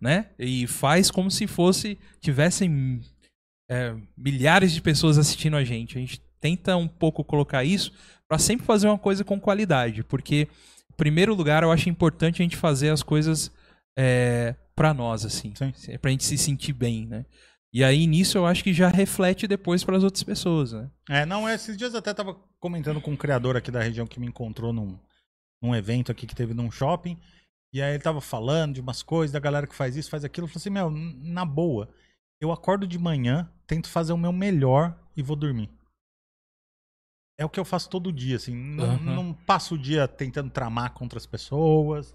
né? 0.00 0.26
E 0.38 0.66
faz 0.66 1.10
como 1.10 1.30
se 1.30 1.46
fosse 1.46 1.98
tivessem 2.20 3.00
é, 3.70 3.94
milhares 4.16 4.72
de 4.72 4.82
pessoas 4.82 5.18
assistindo 5.18 5.56
a 5.56 5.64
gente. 5.64 5.96
A 5.96 6.00
gente 6.00 6.20
tenta 6.40 6.76
um 6.76 6.88
pouco 6.88 7.24
colocar 7.24 7.64
isso 7.64 7.92
para 8.28 8.38
sempre 8.38 8.66
fazer 8.66 8.88
uma 8.88 8.98
coisa 8.98 9.24
com 9.24 9.38
qualidade, 9.38 10.02
porque 10.02 10.48
em 10.90 10.96
primeiro 10.96 11.34
lugar 11.34 11.62
eu 11.62 11.70
acho 11.70 11.88
importante 11.88 12.42
a 12.42 12.44
gente 12.44 12.56
fazer 12.56 12.90
as 12.90 13.02
coisas 13.02 13.50
é, 13.96 14.54
para 14.74 14.92
nós 14.92 15.24
assim, 15.24 15.54
Sim. 15.54 15.98
para 15.98 16.08
a 16.08 16.12
gente 16.12 16.24
se 16.24 16.36
sentir 16.36 16.72
bem, 16.72 17.06
né? 17.06 17.24
E 17.72 17.82
aí 17.82 18.06
nisso 18.06 18.36
eu 18.36 18.44
acho 18.44 18.62
que 18.62 18.72
já 18.72 18.88
reflete 18.88 19.46
depois 19.46 19.82
para 19.82 19.96
as 19.96 20.04
outras 20.04 20.22
pessoas, 20.22 20.72
né? 20.72 20.90
É, 21.08 21.24
não, 21.24 21.48
esses 21.48 21.76
dias 21.76 21.92
eu 21.92 22.00
até 22.00 22.12
tava 22.12 22.34
comentando 22.58 23.00
com 23.00 23.12
um 23.12 23.16
criador 23.16 23.56
aqui 23.56 23.70
da 23.70 23.82
região 23.82 24.06
que 24.06 24.20
me 24.20 24.26
encontrou 24.26 24.72
num, 24.72 24.98
num 25.62 25.74
evento 25.74 26.12
aqui 26.12 26.26
que 26.26 26.34
teve 26.34 26.52
num 26.52 26.70
shopping. 26.70 27.18
E 27.72 27.80
aí 27.80 27.94
ele 27.94 28.02
tava 28.02 28.20
falando 28.20 28.74
de 28.74 28.80
umas 28.80 29.02
coisas, 29.02 29.32
da 29.32 29.40
galera 29.40 29.66
que 29.66 29.74
faz 29.74 29.96
isso, 29.96 30.10
faz 30.10 30.24
aquilo. 30.24 30.44
Eu 30.44 30.48
falei 30.48 30.60
assim, 30.60 30.70
meu, 30.70 30.90
na 30.90 31.44
boa, 31.44 31.88
eu 32.40 32.52
acordo 32.52 32.86
de 32.86 32.98
manhã, 32.98 33.50
tento 33.66 33.88
fazer 33.88 34.12
o 34.12 34.18
meu 34.18 34.32
melhor 34.32 34.98
e 35.16 35.22
vou 35.22 35.36
dormir. 35.36 35.70
É 37.38 37.44
o 37.44 37.48
que 37.48 37.58
eu 37.58 37.64
faço 37.64 37.88
todo 37.88 38.12
dia, 38.12 38.36
assim. 38.36 38.54
Não, 38.54 38.84
Aham. 38.84 38.98
não 38.98 39.34
passo 39.34 39.74
o 39.74 39.78
dia 39.78 40.06
tentando 40.06 40.50
tramar 40.50 40.92
contra 40.92 41.18
as 41.18 41.26
pessoas, 41.26 42.14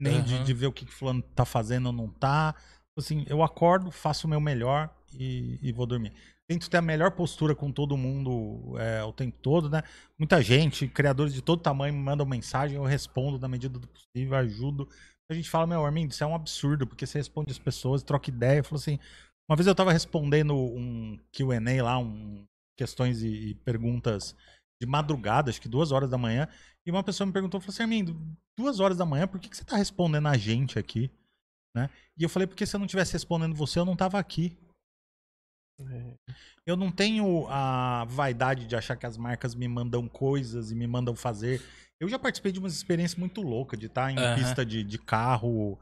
nem 0.00 0.22
de, 0.22 0.34
Aham. 0.36 0.44
de 0.44 0.54
ver 0.54 0.66
o 0.68 0.72
que, 0.72 0.86
que 0.86 0.92
fulano 0.92 1.22
tá 1.22 1.44
fazendo 1.44 1.86
ou 1.86 1.92
não 1.92 2.08
tá. 2.08 2.54
Assim, 2.96 3.26
eu 3.28 3.42
acordo, 3.42 3.90
faço 3.90 4.26
o 4.26 4.30
meu 4.30 4.40
melhor 4.40 4.88
e, 5.12 5.58
e 5.60 5.70
vou 5.70 5.84
dormir. 5.86 6.12
Tento 6.48 6.68
ter 6.68 6.76
a 6.76 6.82
melhor 6.82 7.12
postura 7.12 7.54
com 7.54 7.72
todo 7.72 7.96
mundo 7.96 8.76
é, 8.78 9.02
o 9.02 9.12
tempo 9.12 9.38
todo, 9.40 9.70
né? 9.70 9.82
Muita 10.18 10.42
gente, 10.42 10.86
criadores 10.86 11.32
de 11.32 11.40
todo 11.40 11.62
tamanho, 11.62 11.94
me 11.94 12.00
mandam 12.00 12.26
mensagem, 12.26 12.76
eu 12.76 12.84
respondo 12.84 13.38
na 13.38 13.48
medida 13.48 13.78
do 13.78 13.88
possível, 13.88 14.36
ajudo. 14.36 14.88
A 15.30 15.34
gente 15.34 15.48
fala, 15.48 15.66
meu, 15.66 15.84
Armindo, 15.84 16.12
isso 16.12 16.22
é 16.22 16.26
um 16.26 16.34
absurdo, 16.34 16.86
porque 16.86 17.06
você 17.06 17.16
responde 17.18 17.50
as 17.50 17.58
pessoas, 17.58 18.02
troca 18.02 18.28
ideia. 18.28 18.62
Falou 18.62 18.78
assim, 18.78 18.98
uma 19.48 19.56
vez 19.56 19.66
eu 19.66 19.74
tava 19.74 19.92
respondendo 19.92 20.54
um 20.54 21.18
Q&A 21.32 21.82
lá, 21.82 21.98
um 21.98 22.44
questões 22.76 23.22
e, 23.22 23.28
e 23.28 23.54
perguntas 23.54 24.36
de 24.80 24.86
madrugada, 24.86 25.50
acho 25.50 25.60
que 25.60 25.68
duas 25.68 25.92
horas 25.92 26.10
da 26.10 26.18
manhã, 26.18 26.48
e 26.84 26.90
uma 26.90 27.02
pessoa 27.02 27.26
me 27.26 27.32
perguntou, 27.32 27.60
falou 27.60 27.72
assim, 27.72 27.82
Armindo, 27.82 28.20
duas 28.58 28.80
horas 28.80 28.98
da 28.98 29.06
manhã, 29.06 29.26
por 29.26 29.40
que, 29.40 29.48
que 29.48 29.56
você 29.56 29.64
tá 29.64 29.76
respondendo 29.76 30.28
a 30.28 30.36
gente 30.36 30.78
aqui? 30.78 31.10
Né? 31.74 31.88
E 32.16 32.22
eu 32.22 32.28
falei, 32.28 32.46
porque 32.46 32.66
se 32.66 32.76
eu 32.76 32.80
não 32.80 32.86
tivesse 32.86 33.12
respondendo 33.12 33.54
você, 33.54 33.78
eu 33.78 33.84
não 33.84 33.96
tava 33.96 34.18
aqui. 34.18 34.56
É, 35.80 36.14
Eu 36.66 36.76
não 36.76 36.90
tenho 36.90 37.46
a 37.48 38.04
vaidade 38.08 38.66
de 38.66 38.76
achar 38.76 38.96
que 38.96 39.06
as 39.06 39.16
marcas 39.16 39.54
me 39.54 39.66
mandam 39.68 40.08
coisas 40.08 40.70
e 40.70 40.74
me 40.74 40.86
mandam 40.86 41.14
fazer. 41.14 41.60
Eu 42.00 42.08
já 42.08 42.18
participei 42.18 42.52
de 42.52 42.58
umas 42.58 42.74
experiências 42.74 43.18
muito 43.18 43.40
loucas, 43.42 43.78
de 43.78 43.86
estar 43.86 44.10
em 44.10 44.16
Aham. 44.18 44.34
pista 44.34 44.64
de, 44.64 44.82
de 44.84 44.98
carro 44.98 45.78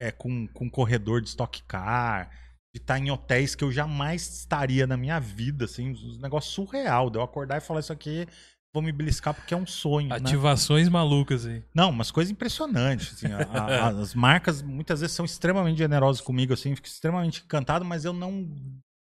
é, 0.00 0.10
com, 0.10 0.46
com 0.48 0.68
corredor 0.70 1.20
de 1.20 1.28
stock 1.28 1.62
car, 1.62 2.30
de 2.74 2.80
estar 2.80 2.98
em 2.98 3.10
hotéis 3.10 3.54
que 3.54 3.64
eu 3.64 3.72
jamais 3.72 4.22
estaria 4.40 4.86
na 4.86 4.96
minha 4.96 5.18
vida, 5.18 5.64
assim, 5.64 5.92
um 5.92 6.18
negócio 6.20 6.50
surreal. 6.52 7.08
De 7.10 7.18
eu 7.18 7.22
acordar 7.22 7.58
e 7.58 7.60
falar 7.60 7.80
isso 7.80 7.92
aqui, 7.92 8.26
vou 8.74 8.82
me 8.82 8.92
beliscar 8.92 9.32
porque 9.32 9.54
é 9.54 9.56
um 9.56 9.66
sonho. 9.66 10.08
né? 10.08 10.16
Ativações 10.16 10.88
malucas 10.88 11.46
aí. 11.46 11.64
Não, 11.74 11.90
umas 11.90 12.10
coisas 12.10 12.30
impressionantes. 12.30 13.14
assim, 13.14 13.32
a- 13.32 13.38
a- 13.40 13.88
as 13.88 14.14
marcas 14.14 14.60
muitas 14.60 15.00
vezes 15.00 15.16
são 15.16 15.24
extremamente 15.24 15.78
generosas 15.78 16.20
comigo, 16.20 16.52
assim, 16.52 16.74
fico 16.74 16.86
extremamente 16.86 17.42
encantado, 17.42 17.84
mas 17.84 18.04
eu 18.04 18.12
não 18.12 18.46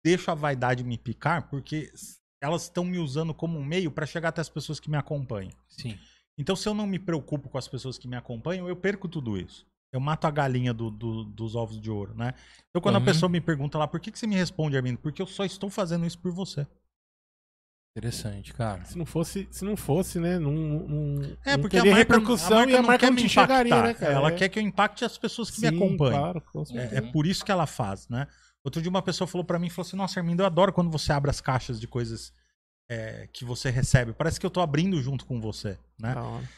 deixo 0.04 0.32
a 0.32 0.36
vaidade 0.36 0.84
me 0.84 0.98
picar, 0.98 1.50
porque 1.50 1.92
elas 2.42 2.64
estão 2.64 2.84
me 2.86 2.98
usando 3.00 3.34
como 3.34 3.58
um 3.60 3.64
meio 3.66 3.92
para 3.92 4.06
chegar 4.06 4.30
até 4.30 4.42
as 4.42 4.50
pessoas 4.50 4.80
que 4.80 4.90
me 4.90 4.98
acompanham. 4.98 5.52
Sim. 5.68 5.98
Então, 6.38 6.56
se 6.56 6.68
eu 6.70 6.74
não 6.74 6.86
me 6.86 7.00
preocupo 7.00 7.50
com 7.50 7.58
as 7.58 7.68
pessoas 7.68 7.98
que 7.98 8.08
me 8.08 8.16
acompanham, 8.16 8.68
eu 8.70 8.76
perco 8.76 9.08
tudo 9.08 9.38
isso. 9.38 9.66
Eu 9.92 10.00
mato 10.00 10.26
a 10.28 10.32
galinha 10.32 10.74
do- 10.74 10.92
do- 10.92 11.24
dos 11.24 11.56
ovos 11.56 11.80
de 11.82 11.90
ouro, 11.90 12.14
né? 12.14 12.34
Então, 12.70 12.82
quando 12.82 12.96
Uhum. 12.98 13.02
a 13.02 13.06
pessoa 13.06 13.30
me 13.30 13.42
pergunta 13.42 13.78
lá, 13.78 13.88
por 13.88 14.00
que, 14.00 14.12
que 14.12 14.20
você 14.20 14.28
me 14.28 14.36
responde, 14.36 14.76
Armindo? 14.78 15.00
Porque 15.00 15.22
eu 15.22 15.26
só 15.26 15.44
estou 15.46 15.70
fazendo 15.70 16.06
isso 16.06 16.20
por 16.20 16.32
você. 16.32 16.68
Interessante, 17.98 18.54
cara. 18.54 18.86
Se 18.86 18.96
não 18.96 19.08
fosse, 19.08 19.48
se 19.50 19.66
não 19.66 19.76
fosse, 19.76 20.20
né? 20.20 20.38
Não, 20.38 20.52
não, 20.52 21.38
É, 21.44 21.54
não 21.54 21.62
porque 21.62 21.78
a 21.78 21.84
marca, 21.84 21.98
repercussão 21.98 22.58
a 22.58 22.60
marca 22.60 22.72
e 22.72 22.76
a 22.76 22.78
não 22.82 22.88
marca 22.88 23.00
quer 23.00 23.12
não 23.12 23.24
me 23.24 23.28
chegaria, 23.30 23.74
impactar. 23.74 23.88
né, 23.88 23.94
cara? 23.96 24.14
Ela 24.14 24.30
É. 24.30 24.36
quer 24.36 24.50
que 24.50 24.60
eu 24.60 24.64
impacte 24.64 25.04
as 25.04 25.18
pessoas 25.18 25.50
que 25.50 25.60
me 25.62 25.70
Sim, 25.70 25.76
acompanham. 25.76 26.20
Claro. 26.44 26.44
É, 26.76 26.98
é 26.98 27.02
por 27.02 27.26
isso 27.26 27.44
que 27.44 27.52
ela 27.52 27.66
faz, 27.66 28.08
né? 28.08 28.28
Outro 28.68 28.82
dia 28.82 28.90
uma 28.90 29.02
pessoa 29.02 29.26
falou 29.26 29.46
pra 29.46 29.58
mim, 29.58 29.70
falou 29.70 29.88
assim, 29.88 29.96
nossa, 29.96 30.20
Armindo, 30.20 30.44
eu 30.44 30.46
adoro 30.46 30.74
quando 30.74 30.92
você 30.92 31.14
abre 31.14 31.32
as 31.32 31.40
caixas 31.40 31.80
de 31.80 31.88
coisas 31.88 32.34
é, 32.90 33.30
que 33.32 33.46
você 33.46 33.70
recebe. 33.70 34.12
Parece 34.12 34.38
que 34.38 34.46
eu 34.46 34.50
tô 34.50 34.60
abrindo 34.60 35.02
junto 35.02 35.26
com 35.26 35.40
você, 35.40 35.80
né? 35.98 36.14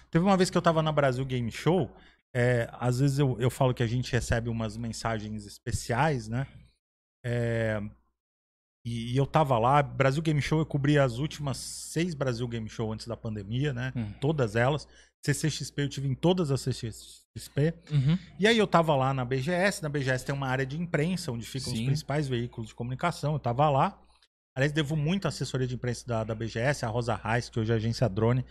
Teve 0.09 0.25
uma 0.25 0.35
vez 0.35 0.49
que 0.49 0.57
eu 0.57 0.61
tava 0.61 0.81
na 0.81 0.91
Brasil 0.91 1.23
Game 1.23 1.51
Show, 1.51 1.87
é, 2.33 2.67
às 2.73 2.99
vezes 2.99 3.19
eu, 3.19 3.39
eu 3.39 3.51
falo 3.51 3.75
que 3.75 3.83
a 3.83 3.87
gente 3.87 4.11
recebe 4.11 4.49
umas 4.49 4.75
mensagens 4.75 5.45
especiais, 5.45 6.27
né? 6.27 6.47
É, 7.23 7.79
e, 8.83 9.13
e 9.13 9.17
eu 9.17 9.27
tava 9.27 9.59
lá, 9.59 9.83
Brasil 9.83 10.23
Game 10.23 10.41
Show, 10.41 10.57
eu 10.57 10.65
cobri 10.65 10.97
as 10.97 11.19
últimas 11.19 11.57
seis 11.57 12.15
Brasil 12.15 12.47
Game 12.47 12.67
Show 12.67 12.91
antes 12.91 13.05
da 13.05 13.15
pandemia, 13.15 13.71
né? 13.71 13.93
Hum. 13.95 14.11
Todas 14.19 14.55
elas. 14.55 14.87
CCXP 15.25 15.81
eu 15.81 15.89
tive 15.89 16.07
em 16.07 16.15
todas 16.15 16.51
as 16.51 16.61
CCXP. 16.61 17.73
Uhum. 17.91 18.17
E 18.39 18.47
aí 18.47 18.57
eu 18.57 18.67
tava 18.67 18.95
lá 18.95 19.13
na 19.13 19.25
BGS, 19.25 19.83
na 19.83 19.89
BGS 19.89 20.25
tem 20.25 20.33
uma 20.33 20.47
área 20.47 20.65
de 20.65 20.79
imprensa, 20.79 21.31
onde 21.31 21.45
ficam 21.45 21.71
os 21.71 21.77
Sim. 21.77 21.85
principais 21.85 22.27
veículos 22.27 22.69
de 22.69 22.75
comunicação, 22.75 23.33
eu 23.33 23.39
tava 23.39 23.69
lá. 23.69 23.99
Aliás, 24.55 24.71
devo 24.71 24.95
muito 24.95 25.25
à 25.25 25.29
assessoria 25.29 25.67
de 25.67 25.75
imprensa 25.75 26.05
da, 26.07 26.23
da 26.23 26.35
BGS, 26.35 26.83
a 26.83 26.89
Rosa 26.89 27.15
Reis, 27.15 27.49
que 27.49 27.59
hoje 27.59 27.71
é 27.71 27.75
agência 27.75 28.09
Drone. 28.09 28.43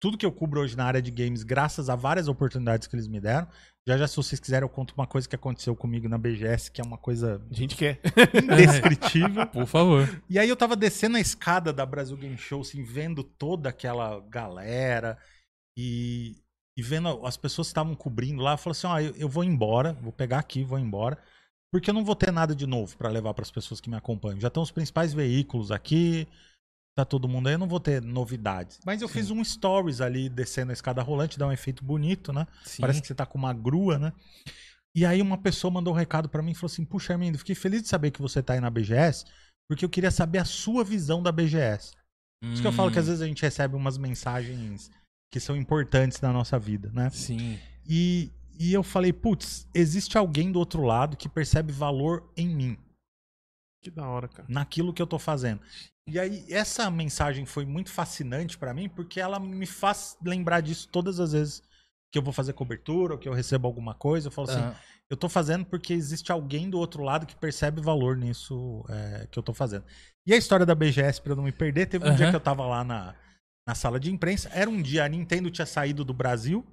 Tudo 0.00 0.18
que 0.18 0.26
eu 0.26 0.32
cubro 0.32 0.60
hoje 0.60 0.76
na 0.76 0.84
área 0.84 1.00
de 1.00 1.10
games, 1.10 1.42
graças 1.42 1.88
a 1.88 1.96
várias 1.96 2.28
oportunidades 2.28 2.86
que 2.86 2.94
eles 2.94 3.06
me 3.06 3.20
deram. 3.20 3.48
Já 3.86 3.96
já, 3.96 4.06
se 4.06 4.16
vocês 4.16 4.40
quiserem, 4.40 4.64
eu 4.64 4.68
conto 4.68 4.92
uma 4.96 5.06
coisa 5.06 5.28
que 5.28 5.36
aconteceu 5.36 5.74
comigo 5.76 6.08
na 6.08 6.18
BGS, 6.18 6.70
que 6.70 6.80
é 6.80 6.84
uma 6.84 6.98
coisa 6.98 7.40
A 7.50 7.54
gente 7.54 7.76
quer. 7.76 8.00
indescritível. 8.34 9.46
Por 9.52 9.66
favor. 9.66 10.22
E 10.28 10.38
aí 10.38 10.48
eu 10.48 10.56
tava 10.56 10.74
descendo 10.74 11.16
a 11.16 11.20
escada 11.20 11.72
da 11.72 11.86
Brasil 11.86 12.16
Game 12.16 12.36
Show, 12.36 12.62
assim, 12.62 12.82
vendo 12.82 13.22
toda 13.22 13.68
aquela 13.68 14.20
galera 14.28 15.16
e, 15.76 16.36
e 16.76 16.82
vendo 16.82 17.24
as 17.26 17.36
pessoas 17.36 17.68
que 17.68 17.72
estavam 17.72 17.94
cobrindo 17.94 18.42
lá. 18.42 18.52
Eu 18.52 18.58
falei 18.58 18.72
assim, 18.76 18.86
ó, 18.86 19.00
eu, 19.00 19.14
eu 19.16 19.28
vou 19.28 19.44
embora, 19.44 19.92
vou 19.94 20.12
pegar 20.12 20.38
aqui, 20.38 20.62
vou 20.64 20.78
embora, 20.78 21.18
porque 21.72 21.90
eu 21.90 21.94
não 21.94 22.04
vou 22.04 22.14
ter 22.14 22.32
nada 22.32 22.54
de 22.54 22.66
novo 22.66 22.96
pra 22.96 23.08
levar 23.08 23.34
pras 23.34 23.50
pessoas 23.50 23.80
que 23.80 23.90
me 23.90 23.96
acompanham. 23.96 24.40
Já 24.40 24.48
estão 24.48 24.62
os 24.62 24.70
principais 24.70 25.12
veículos 25.12 25.70
aqui, 25.70 26.26
tá 26.96 27.04
todo 27.04 27.28
mundo 27.28 27.48
aí, 27.48 27.54
eu 27.54 27.58
não 27.58 27.66
vou 27.68 27.80
ter 27.80 28.00
novidades. 28.00 28.78
Mas 28.86 29.02
eu 29.02 29.08
fiz 29.08 29.30
um 29.30 29.42
stories 29.42 30.00
ali, 30.00 30.28
descendo 30.28 30.70
a 30.70 30.72
escada 30.72 31.02
rolante, 31.02 31.38
dá 31.38 31.46
um 31.46 31.52
efeito 31.52 31.84
bonito, 31.84 32.32
né? 32.32 32.46
Sim. 32.64 32.80
Parece 32.80 33.00
que 33.00 33.06
você 33.08 33.14
tá 33.14 33.26
com 33.26 33.36
uma 33.38 33.52
grua, 33.52 33.98
né? 33.98 34.12
E 34.96 35.04
aí 35.04 35.20
uma 35.20 35.36
pessoa 35.36 35.72
mandou 35.72 35.92
um 35.92 35.96
recado 35.96 36.28
pra 36.28 36.40
mim 36.40 36.52
e 36.52 36.54
falou 36.54 36.72
assim: 36.72 36.84
Puxa, 36.84 37.12
Armindo, 37.12 37.36
fiquei 37.38 37.56
feliz 37.56 37.82
de 37.82 37.88
saber 37.88 38.12
que 38.12 38.22
você 38.22 38.40
tá 38.40 38.52
aí 38.52 38.60
na 38.60 38.70
BGS, 38.70 39.24
porque 39.68 39.84
eu 39.84 39.88
queria 39.88 40.12
saber 40.12 40.38
a 40.38 40.44
sua 40.44 40.84
visão 40.84 41.20
da 41.20 41.32
BGS. 41.32 41.92
Por 42.40 42.52
isso 42.52 42.62
que 42.62 42.68
eu 42.68 42.72
falo 42.72 42.90
Hum. 42.90 42.92
que 42.92 42.98
às 43.00 43.06
vezes 43.06 43.20
a 43.20 43.26
gente 43.26 43.42
recebe 43.42 43.74
umas 43.74 43.98
mensagens 43.98 44.88
que 45.34 45.40
são 45.40 45.56
importantes 45.56 46.20
na 46.20 46.32
nossa 46.32 46.56
vida, 46.60 46.92
né? 46.94 47.10
Sim. 47.10 47.58
E, 47.84 48.30
e 48.56 48.72
eu 48.72 48.84
falei, 48.84 49.12
putz, 49.12 49.66
existe 49.74 50.16
alguém 50.16 50.52
do 50.52 50.60
outro 50.60 50.82
lado 50.84 51.16
que 51.16 51.28
percebe 51.28 51.72
valor 51.72 52.30
em 52.36 52.46
mim, 52.46 52.78
Que 53.82 53.90
da 53.90 54.06
hora, 54.06 54.28
cara. 54.28 54.46
naquilo 54.48 54.94
que 54.94 55.02
eu 55.02 55.08
tô 55.08 55.18
fazendo. 55.18 55.60
E 56.08 56.20
aí, 56.20 56.46
essa 56.48 56.88
mensagem 56.88 57.44
foi 57.44 57.64
muito 57.66 57.90
fascinante 57.90 58.56
pra 58.56 58.72
mim, 58.72 58.88
porque 58.88 59.18
ela 59.20 59.40
me 59.40 59.66
faz 59.66 60.16
lembrar 60.24 60.60
disso 60.60 60.86
todas 60.88 61.18
as 61.18 61.32
vezes 61.32 61.64
que 62.12 62.18
eu 62.18 62.22
vou 62.22 62.32
fazer 62.32 62.52
cobertura, 62.52 63.14
ou 63.14 63.18
que 63.18 63.28
eu 63.28 63.32
recebo 63.32 63.66
alguma 63.66 63.92
coisa. 63.92 64.28
Eu 64.28 64.32
falo 64.32 64.48
assim, 64.48 64.60
Ah, 64.60 64.76
eu 65.10 65.16
tô 65.16 65.28
fazendo 65.28 65.64
porque 65.66 65.92
existe 65.92 66.30
alguém 66.30 66.70
do 66.70 66.78
outro 66.78 67.02
lado 67.02 67.26
que 67.26 67.34
percebe 67.34 67.80
valor 67.82 68.16
nisso 68.16 68.84
é, 68.88 69.26
que 69.28 69.36
eu 69.36 69.42
tô 69.42 69.52
fazendo. 69.52 69.84
E 70.24 70.32
a 70.32 70.36
história 70.36 70.64
da 70.64 70.76
BGS, 70.76 71.20
pra 71.20 71.32
eu 71.32 71.36
não 71.36 71.42
me 71.42 71.50
perder, 71.50 71.86
teve 71.86 72.08
um 72.08 72.14
dia 72.14 72.26
Aham. 72.26 72.30
que 72.30 72.36
eu 72.36 72.40
tava 72.40 72.64
lá 72.64 72.84
na, 72.84 73.16
na 73.66 73.74
sala 73.74 73.98
de 73.98 74.10
imprensa. 74.10 74.50
Era 74.52 74.68
um 74.68 74.80
dia, 74.80 75.04
a 75.04 75.08
Nintendo 75.08 75.50
tinha 75.50 75.66
saído 75.66 76.04
do 76.04 76.12
Brasil. 76.12 76.64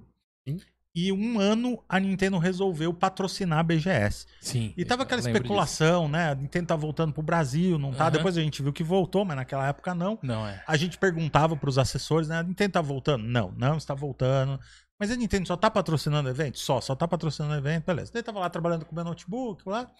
Sim. 0.46 0.60
E 0.94 1.10
um 1.10 1.40
ano 1.40 1.82
a 1.88 1.98
Nintendo 1.98 2.36
resolveu 2.36 2.92
patrocinar 2.92 3.60
a 3.60 3.62
BGS. 3.62 4.26
sim. 4.42 4.74
E 4.76 4.84
tava 4.84 5.04
aquela 5.04 5.20
especulação, 5.20 6.06
né? 6.06 6.32
A 6.32 6.34
Nintendo 6.34 6.66
tá 6.66 6.76
voltando 6.76 7.14
pro 7.14 7.22
Brasil, 7.22 7.78
não 7.78 7.92
tá? 7.92 8.04
Aham. 8.04 8.10
Depois 8.10 8.36
a 8.36 8.42
gente 8.42 8.62
viu 8.62 8.74
que 8.74 8.84
voltou, 8.84 9.24
mas 9.24 9.36
naquela 9.36 9.66
época 9.66 9.94
não. 9.94 10.16
disso. 10.16 10.26
Não, 10.26 10.46
é. 10.46 10.62
A 10.66 10.76
gente 10.76 10.98
perguntava 10.98 11.56
pros 11.56 11.78
assessores, 11.78 12.28
né? 12.28 12.40
A 12.40 12.42
Nintendo 12.42 12.72
tá 12.72 12.82
voltando? 12.82 13.24
Não, 13.24 13.50
não 13.56 13.78
está 13.78 13.94
voltando. 13.94 14.60
Mas 15.00 15.10
a 15.10 15.16
Nintendo 15.16 15.48
só 15.48 15.56
tá 15.56 15.70
patrocinando 15.70 16.28
o 16.28 16.30
evento? 16.30 16.58
Só, 16.58 16.78
só 16.78 16.94
tá 16.94 17.08
patrocinando 17.08 17.54
o 17.54 17.58
evento, 17.58 17.86
beleza. 17.86 18.12
Daí 18.12 18.22
tava 18.22 18.40
lá 18.40 18.50
trabalhando 18.50 18.84
com 18.84 18.92
o 18.92 18.94
meu 18.94 19.04
notebook, 19.04 19.66
lá. 19.66 19.90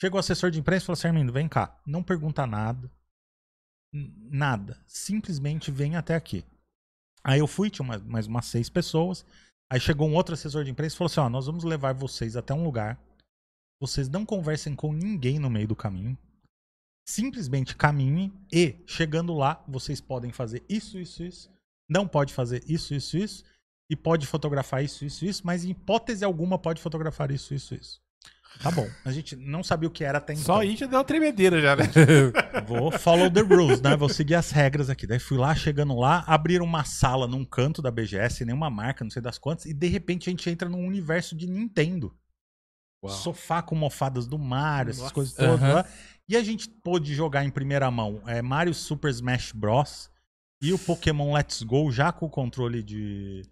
Chegou 0.00 0.18
o 0.18 0.20
assessor 0.20 0.52
de 0.52 0.60
imprensa 0.60 0.84
e 0.84 0.86
falou 0.86 0.94
assim: 0.94 1.08
Armindo, 1.08 1.32
vem 1.32 1.48
cá, 1.48 1.76
não 1.84 2.02
pergunta 2.02 2.46
nada. 2.46 2.88
Nada. 3.92 4.78
Simplesmente 4.86 5.70
vem 5.70 5.96
até 5.96 6.14
aqui. 6.14 6.44
Aí 7.24 7.40
eu 7.40 7.46
fui, 7.46 7.70
tinha 7.70 7.86
mais, 7.86 8.02
mais 8.02 8.26
umas 8.26 8.46
seis 8.46 8.68
pessoas. 8.68 9.24
Aí 9.70 9.80
chegou 9.80 10.08
um 10.08 10.14
outro 10.14 10.34
assessor 10.34 10.64
de 10.64 10.70
imprensa 10.70 10.94
e 10.94 10.98
falou 10.98 11.10
assim: 11.10 11.20
ó, 11.20 11.28
nós 11.28 11.46
vamos 11.46 11.64
levar 11.64 11.94
vocês 11.94 12.36
até 12.36 12.54
um 12.54 12.64
lugar. 12.64 12.98
Vocês 13.80 14.08
não 14.08 14.24
conversem 14.24 14.74
com 14.74 14.92
ninguém 14.92 15.38
no 15.38 15.50
meio 15.50 15.68
do 15.68 15.76
caminho. 15.76 16.18
Simplesmente 17.08 17.76
caminhem 17.76 18.32
e, 18.52 18.76
chegando 18.86 19.34
lá, 19.34 19.64
vocês 19.66 20.00
podem 20.00 20.32
fazer 20.32 20.64
isso, 20.68 20.98
isso, 20.98 21.22
isso. 21.22 21.50
Não 21.88 22.06
pode 22.06 22.34
fazer 22.34 22.62
isso, 22.68 22.92
isso, 22.94 23.16
isso. 23.16 23.44
E 23.90 23.96
pode 23.96 24.26
fotografar 24.26 24.84
isso, 24.84 25.04
isso, 25.04 25.24
isso. 25.24 25.46
Mas 25.46 25.64
em 25.64 25.70
hipótese 25.70 26.24
alguma 26.24 26.58
pode 26.58 26.82
fotografar 26.82 27.30
isso, 27.30 27.54
isso, 27.54 27.74
isso. 27.74 28.00
Tá 28.62 28.70
bom. 28.70 28.88
A 29.04 29.12
gente 29.12 29.36
não 29.36 29.62
sabia 29.62 29.88
o 29.88 29.92
que 29.92 30.02
era 30.02 30.18
até 30.18 30.32
então. 30.32 30.44
Só 30.44 30.60
aí 30.60 30.76
já 30.76 30.86
deu 30.86 30.98
uma 30.98 31.04
tremedeira 31.04 31.60
já, 31.60 31.76
né? 31.76 31.84
Vou 32.66 32.90
follow 32.90 33.30
the 33.30 33.40
rules, 33.40 33.80
né? 33.80 33.96
Vou 33.96 34.08
seguir 34.08 34.34
as 34.34 34.50
regras 34.50 34.90
aqui. 34.90 35.06
Daí 35.06 35.20
fui 35.20 35.38
lá, 35.38 35.54
chegando 35.54 35.94
lá, 35.94 36.24
abriram 36.26 36.64
uma 36.64 36.84
sala 36.84 37.28
num 37.28 37.44
canto 37.44 37.80
da 37.80 37.90
BGS, 37.90 38.44
nenhuma 38.44 38.68
marca, 38.68 39.04
não 39.04 39.10
sei 39.10 39.22
das 39.22 39.38
quantas, 39.38 39.66
e 39.66 39.72
de 39.72 39.86
repente 39.86 40.28
a 40.28 40.32
gente 40.32 40.50
entra 40.50 40.68
num 40.68 40.84
universo 40.86 41.36
de 41.36 41.46
Nintendo. 41.46 42.16
Sofá 43.06 43.62
com 43.62 43.76
mofadas 43.76 44.26
do 44.26 44.38
Mario, 44.38 44.90
essas 44.90 45.02
Nossa. 45.02 45.14
coisas 45.14 45.34
todas 45.34 45.62
Aham. 45.62 45.74
lá. 45.74 45.86
E 46.28 46.36
a 46.36 46.42
gente 46.42 46.68
pôde 46.68 47.14
jogar 47.14 47.44
em 47.44 47.50
primeira 47.50 47.88
mão 47.90 48.20
é, 48.26 48.42
Mario 48.42 48.74
Super 48.74 49.10
Smash 49.10 49.52
Bros. 49.52 50.10
e 50.60 50.72
o 50.72 50.78
Pokémon 50.78 51.32
Let's 51.32 51.62
Go 51.62 51.92
já 51.92 52.10
com 52.10 52.26
o 52.26 52.30
controle 52.30 52.82
de, 52.82 53.42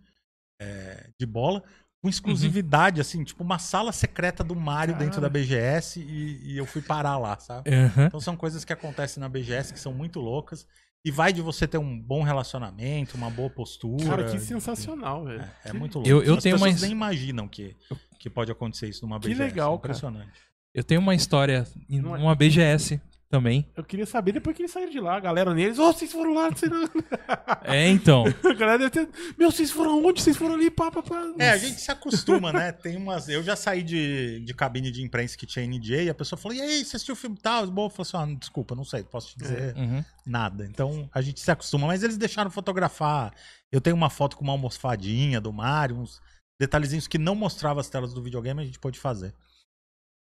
é, 0.60 1.10
de 1.18 1.24
bola. 1.24 1.62
Com 2.06 2.10
exclusividade, 2.10 3.00
assim, 3.00 3.24
tipo 3.24 3.42
uma 3.42 3.58
sala 3.58 3.90
secreta 3.92 4.44
do 4.44 4.54
Mario 4.54 4.94
dentro 4.96 5.20
da 5.20 5.28
Cara. 5.28 5.30
BGS 5.44 6.00
e, 6.00 6.52
e 6.52 6.56
eu 6.56 6.64
fui 6.66 6.80
parar 6.80 7.18
lá, 7.18 7.38
sabe? 7.38 7.68
Aham. 7.74 8.06
Então 8.06 8.20
são 8.20 8.36
coisas 8.36 8.64
que 8.64 8.72
acontecem 8.72 9.20
na 9.20 9.28
BGS 9.28 9.72
que 9.72 9.80
são 9.80 9.92
muito 9.92 10.20
loucas. 10.20 10.66
E 11.04 11.10
vai 11.10 11.32
de 11.32 11.40
você 11.40 11.68
ter 11.68 11.78
um 11.78 11.96
bom 12.00 12.22
relacionamento, 12.24 13.16
uma 13.16 13.30
boa 13.30 13.48
postura. 13.48 14.04
Cara, 14.04 14.24
que 14.30 14.40
sensacional, 14.40 15.24
velho. 15.24 15.40
É, 15.64 15.70
é 15.70 15.72
muito 15.72 15.96
louco. 15.98 16.08
Eu- 16.10 16.22
eu 16.24 16.34
As 16.36 16.42
tenho 16.42 16.54
pessoas 16.56 16.72
mais- 16.72 16.82
nem 16.82 16.90
imaginam 16.90 17.46
que, 17.46 17.76
que 18.18 18.28
pode 18.28 18.50
acontecer 18.50 18.88
isso 18.88 19.02
numa 19.04 19.20
Que 19.20 19.28
BGS. 19.28 19.42
legal, 19.50 19.72
É 19.74 19.76
Impressionante. 19.76 20.32
Eu 20.74 20.82
tenho 20.82 21.00
uma 21.00 21.14
história 21.14 21.66
em 21.88 22.00
Não 22.00 22.16
é- 22.16 22.18
uma 22.18 22.34
BGS 22.34 23.00
também. 23.28 23.66
Eu 23.76 23.82
queria 23.84 24.06
saber 24.06 24.32
depois 24.32 24.54
que 24.56 24.62
eles 24.62 24.72
saíram 24.72 24.90
de 24.92 25.00
lá, 25.00 25.16
a 25.16 25.20
galera 25.20 25.52
neles. 25.52 25.78
Ô, 25.78 25.92
vocês 25.92 26.10
foram 26.12 26.32
lá, 26.34 26.48
vocês 26.50 26.70
não... 26.70 26.84
É, 27.64 27.88
então. 27.88 28.24
A 28.44 28.54
galera 28.54 28.78
deve 28.78 28.90
ter. 28.90 29.08
Meu, 29.36 29.50
vocês 29.50 29.70
foram 29.70 30.04
onde? 30.04 30.22
Vocês 30.22 30.36
foram 30.36 30.54
ali, 30.54 30.70
pá, 30.70 30.90
pá, 30.90 31.02
pá. 31.02 31.32
É, 31.38 31.50
a 31.50 31.56
gente 31.56 31.80
se 31.80 31.90
acostuma, 31.90 32.52
né? 32.52 32.70
Tem 32.72 32.96
umas. 32.96 33.28
Eu 33.28 33.42
já 33.42 33.56
saí 33.56 33.82
de, 33.82 34.40
de 34.40 34.54
cabine 34.54 34.90
de 34.92 35.02
imprensa 35.02 35.36
que 35.36 35.44
tinha 35.46 35.66
NJ 35.66 36.04
e 36.04 36.10
a 36.10 36.14
pessoa 36.14 36.38
falou: 36.38 36.56
e 36.56 36.60
aí, 36.60 36.84
você 36.84 36.96
assistiu 36.96 37.14
o 37.14 37.16
filme 37.16 37.36
tal? 37.36 37.66
Bom, 37.66 37.86
eu 37.86 37.90
falei 37.90 38.08
assim: 38.24 38.32
ah, 38.34 38.38
desculpa, 38.38 38.74
não 38.76 38.84
sei, 38.84 39.02
posso 39.02 39.30
te 39.30 39.38
dizer 39.38 39.74
Uhum. 39.76 40.04
nada. 40.24 40.64
Então 40.64 41.08
a 41.12 41.20
gente 41.20 41.40
se 41.40 41.50
acostuma, 41.50 41.86
mas 41.88 42.02
eles 42.04 42.16
deixaram 42.16 42.50
fotografar. 42.50 43.32
Eu 43.72 43.80
tenho 43.80 43.96
uma 43.96 44.10
foto 44.10 44.36
com 44.36 44.44
uma 44.44 44.52
almofadinha 44.52 45.40
do 45.40 45.52
Mario, 45.52 45.96
uns 45.98 46.20
detalhezinhos 46.60 47.08
que 47.08 47.18
não 47.18 47.34
mostrava 47.34 47.80
as 47.80 47.88
telas 47.90 48.14
do 48.14 48.22
videogame, 48.22 48.62
a 48.62 48.64
gente 48.64 48.78
pôde 48.78 48.98
fazer. 49.00 49.34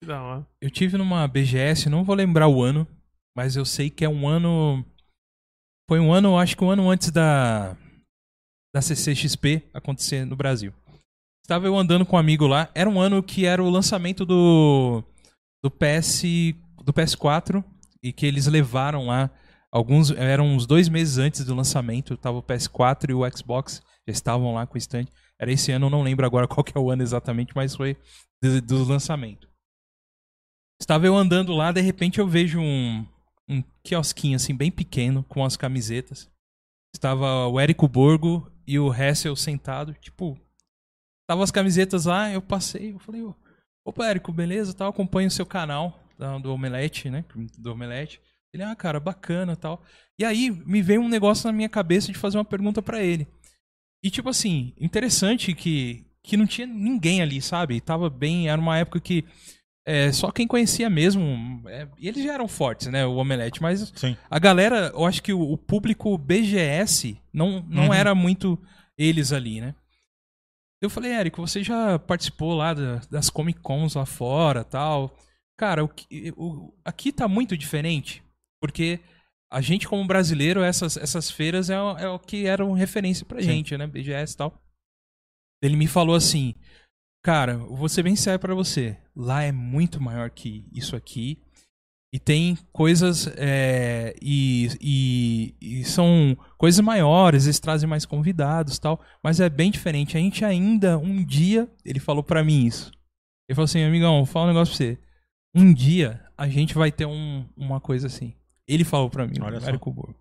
Hora. 0.09 0.47
Eu 0.61 0.71
tive 0.71 0.97
numa 0.97 1.29
BGS, 1.29 1.91
não 1.91 2.05
vou 2.05 2.15
lembrar 2.15 2.49
o 2.49 2.63
ano, 2.63 2.87
mas 3.37 3.55
eu 3.55 3.65
sei 3.65 3.91
que 3.91 4.05
é 4.05 4.09
um 4.09 4.27
ano. 4.27 4.85
Foi 5.89 6.01
um 6.01 6.13
ano, 6.13 6.39
acho 6.39 6.57
que 6.57 6.65
um 6.65 6.71
ano 6.71 6.89
antes 6.91 7.11
da. 7.11 7.77
Da 8.75 8.81
CCXP 8.81 9.69
acontecer 9.75 10.25
no 10.25 10.37
Brasil. 10.37 10.73
Estava 11.45 11.67
eu 11.67 11.77
andando 11.77 12.07
com 12.07 12.17
um 12.17 12.19
amigo 12.19 12.47
lá. 12.47 12.71
Era 12.75 12.89
um 12.89 13.01
ano 13.01 13.23
que 13.23 13.45
era 13.45 13.63
o 13.63 13.69
lançamento 13.69 14.25
do. 14.25 15.03
Do 15.63 15.71
PS. 15.71 16.23
Do 16.83 16.93
PS4. 16.93 17.63
E 18.03 18.13
que 18.13 18.25
eles 18.25 18.47
levaram 18.47 19.07
lá. 19.07 19.29
Alguns. 19.71 20.11
Eram 20.13 20.47
uns 20.47 20.67
dois 20.67 20.89
meses 20.89 21.19
antes 21.19 21.45
do 21.45 21.55
lançamento. 21.55 22.17
Tava 22.17 22.39
o 22.39 22.43
PS4 22.43 23.11
e 23.11 23.15
o 23.15 23.29
Xbox. 23.37 23.83
Já 24.09 24.13
estavam 24.13 24.55
lá 24.55 24.67
com 24.67 24.77
o 24.77 24.79
stand. 24.79 25.07
Era 25.39 25.53
esse 25.53 25.73
ano, 25.73 25.91
não 25.91 26.03
lembro 26.03 26.25
agora 26.25 26.47
qual 26.49 26.63
que 26.63 26.77
é 26.77 26.81
o 26.81 26.91
ano 26.91 27.03
exatamente, 27.03 27.53
mas 27.55 27.75
foi 27.75 27.97
do, 28.43 28.61
do 28.61 28.85
lançamento. 28.85 29.50
Estava 30.81 31.07
eu 31.07 31.17
andando 31.17 31.53
lá, 31.53 31.71
de 31.71 31.81
repente 31.81 32.19
eu 32.19 32.27
vejo 32.27 32.59
um, 32.59 33.07
um 33.49 33.63
quiosquinho 33.83 34.37
assim, 34.37 34.55
bem 34.55 34.71
pequeno, 34.71 35.23
com 35.25 35.45
as 35.45 35.57
camisetas. 35.57 36.31
Estava 36.95 37.47
o 37.47 37.61
Érico 37.61 37.87
Borgo 37.87 38.51
e 38.67 38.79
o 38.79 38.93
Hessel 38.93 39.37
sentado, 39.37 39.95
tipo, 39.95 40.39
tava 41.29 41.45
as 41.45 41.51
camisetas 41.51 42.07
lá, 42.07 42.33
eu 42.33 42.43
passei, 42.43 42.93
eu 42.93 42.99
falei, 42.99 43.23
opa, 43.85 44.07
Érico, 44.07 44.33
beleza, 44.33 44.75
tal, 44.75 44.89
acompanho 44.89 45.29
o 45.29 45.31
seu 45.31 45.47
canal 45.47 46.01
do 46.43 46.53
Omelete, 46.53 47.09
né, 47.09 47.25
do 47.59 47.73
Omelete. 47.73 48.21
Ele, 48.53 48.63
ah, 48.63 48.75
cara, 48.75 48.99
bacana, 48.99 49.57
tal. 49.57 49.83
E 50.19 50.25
aí 50.25 50.51
me 50.51 50.83
veio 50.83 51.01
um 51.01 51.09
negócio 51.09 51.47
na 51.47 51.53
minha 51.53 51.69
cabeça 51.69 52.11
de 52.11 52.19
fazer 52.19 52.37
uma 52.37 52.45
pergunta 52.45 52.83
pra 52.83 53.03
ele. 53.03 53.27
E 54.03 54.11
tipo 54.11 54.29
assim, 54.29 54.75
interessante 54.79 55.55
que 55.55 56.05
que 56.23 56.37
não 56.37 56.47
tinha 56.47 56.67
ninguém 56.67 57.23
ali, 57.23 57.41
sabe? 57.41 57.81
Tava 57.81 58.11
bem, 58.11 58.49
era 58.49 58.61
uma 58.61 58.77
época 58.77 59.01
que 59.01 59.25
é, 59.91 60.13
só 60.13 60.31
quem 60.31 60.47
conhecia 60.47 60.89
mesmo, 60.91 61.63
é, 61.69 61.89
e 61.99 62.07
eles 62.09 62.23
já 62.25 62.33
eram 62.35 62.47
fortes, 62.49 62.87
né, 62.89 63.05
o 63.07 63.17
Omelete, 63.17 63.61
mas 63.63 63.93
Sim. 63.97 64.17
a 64.31 64.39
galera, 64.39 64.91
eu 64.95 65.05
acho 65.05 65.23
que 65.23 65.33
o, 65.33 65.41
o 65.53 65.57
público 65.59 66.17
BGS 66.17 67.19
não, 67.33 67.61
não 67.69 67.87
Uhum. 67.87 67.95
era 67.95 68.15
muito 68.15 68.59
eles 68.99 69.33
ali, 69.33 69.61
né? 69.61 69.75
Eu 70.83 70.89
falei, 70.89 71.13
Érico, 71.13 71.47
você 71.47 71.63
já 71.63 71.99
participou 71.99 72.55
lá 72.55 72.73
da- 72.73 73.01
das 73.11 73.29
Comic 73.29 73.61
Cons 73.61 73.95
lá 73.95 74.07
fora 74.07 74.65
tal. 74.65 75.15
Cara, 75.59 75.85
o, 75.85 75.91
o- 76.37 76.75
aqui 76.85 77.13
tá 77.13 77.29
muito 77.29 77.55
diferente, 77.57 78.23
porque 78.63 78.99
a 79.53 79.61
gente, 79.61 79.87
como 79.87 80.07
brasileiro, 80.07 80.63
essas, 80.63 80.97
essas 80.97 81.31
feiras 81.31 81.69
é, 81.69 81.79
o- 81.81 81.99
é 81.99 82.09
o 82.09 82.19
que 82.19 82.47
eram 82.47 82.73
referência 82.73 83.27
pra 83.27 83.41
Sim. 83.41 83.49
gente, 83.49 83.77
né? 83.77 83.87
BGS 83.87 84.33
e 84.35 84.37
tal. 84.39 84.63
Ele 85.63 85.77
me 85.77 85.87
falou 85.87 86.15
assim, 86.15 86.55
cara, 87.23 87.53
eu 87.53 87.75
vou 87.77 87.89
ser 87.89 88.03
bem 88.03 88.17
sério 88.17 88.39
pra 88.41 88.55
você. 88.55 88.97
Lá 89.15 89.43
é 89.43 89.53
muito 89.53 90.01
maior 90.01 90.31
que 90.31 90.65
isso 90.73 90.97
aqui. 90.97 91.39
E 92.13 92.19
tem 92.19 92.57
coisas. 92.73 93.29
é, 93.37 94.17
e, 94.21 94.69
e- 94.81 95.55
e 95.61 95.85
são 95.85 96.37
coisas 96.59 96.81
maiores, 96.85 97.45
eles 97.45 97.61
trazem 97.61 97.89
mais 97.89 98.05
convidados 98.05 98.79
tal. 98.81 99.01
Mas 99.23 99.39
é 99.39 99.49
bem 99.49 99.71
diferente. 99.71 100.17
A 100.17 100.21
gente 100.21 100.45
ainda, 100.45 100.99
um 100.99 101.25
dia, 101.25 101.71
ele 101.85 102.01
falou 102.01 102.23
pra 102.23 102.43
mim 102.43 102.67
isso. 102.67 102.91
Ele 103.49 103.55
falou 103.55 103.65
assim, 103.67 103.83
amigão, 103.85 104.17
vou 104.17 104.27
falar 104.27 104.47
um 104.47 104.49
negócio 104.49 104.75
pra 104.77 104.85
você. 104.87 104.99
Um 105.55 105.73
dia 105.73 106.25
a 106.37 106.49
gente 106.49 106.75
vai 106.75 106.91
ter 106.91 107.07
um- 107.07 107.45
uma 107.57 107.81
coisa 107.81 108.07
assim. 108.09 108.35
Ele 108.67 108.85
falou 108.85 109.09
pra 109.11 109.27
mim, 109.27 109.39
Olha 109.41 109.59
o 109.59 109.61
só. 109.61 109.69
Érico 109.69 109.93
Borgo. 109.93 110.17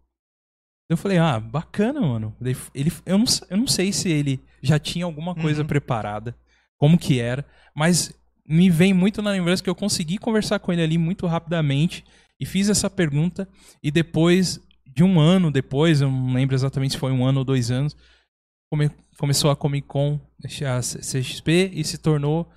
Eu 0.92 0.98
falei, 0.98 1.18
ah, 1.20 1.40
bacana, 1.40 2.02
mano. 2.02 2.36
Ele- 2.74 2.92
eu, 3.06 3.18
não, 3.18 3.26
eu 3.50 3.58
não 3.58 3.68
sei 3.68 3.92
se 3.94 4.10
ele 4.10 4.40
já 4.62 4.78
tinha 4.80 5.06
alguma 5.06 5.34
coisa 5.36 5.62
Uhum. 5.62 5.68
preparada, 5.68 6.36
como 6.80 6.98
que 6.98 7.20
era, 7.20 7.46
mas 7.76 8.14
me 8.48 8.70
vem 8.70 8.94
muito 8.94 9.22
na 9.22 9.32
lembrança 9.32 9.62
que 9.64 9.70
eu 9.70 9.76
consegui 9.76 10.18
conversar 10.18 10.60
com 10.60 10.72
ele 10.74 10.82
ali 10.82 10.98
muito 10.98 11.28
rapidamente 11.28 12.04
e 12.40 12.46
fiz 12.46 12.70
essa 12.70 12.90
pergunta 12.90 13.48
e 13.84 13.92
depois 13.92 14.60
de 14.88 15.04
um 15.04 15.20
ano 15.20 15.52
depois, 15.52 16.02
eu 16.02 16.10
não 16.10 16.34
lembro 16.34 16.56
exatamente 16.56 16.94
se 16.94 16.98
foi 16.98 17.12
um 17.12 17.26
ano 17.26 17.40
ou 17.40 17.46
dois 17.46 17.70
anos, 17.70 17.96
come- 18.72 18.90
começou 19.18 19.52
a 19.52 19.56
Comic 19.56 19.88
Con, 19.88 20.20
a 20.44 20.82
CXP 20.82 21.72
e 21.74 21.84
se 21.84 21.98
tornou 21.98 22.50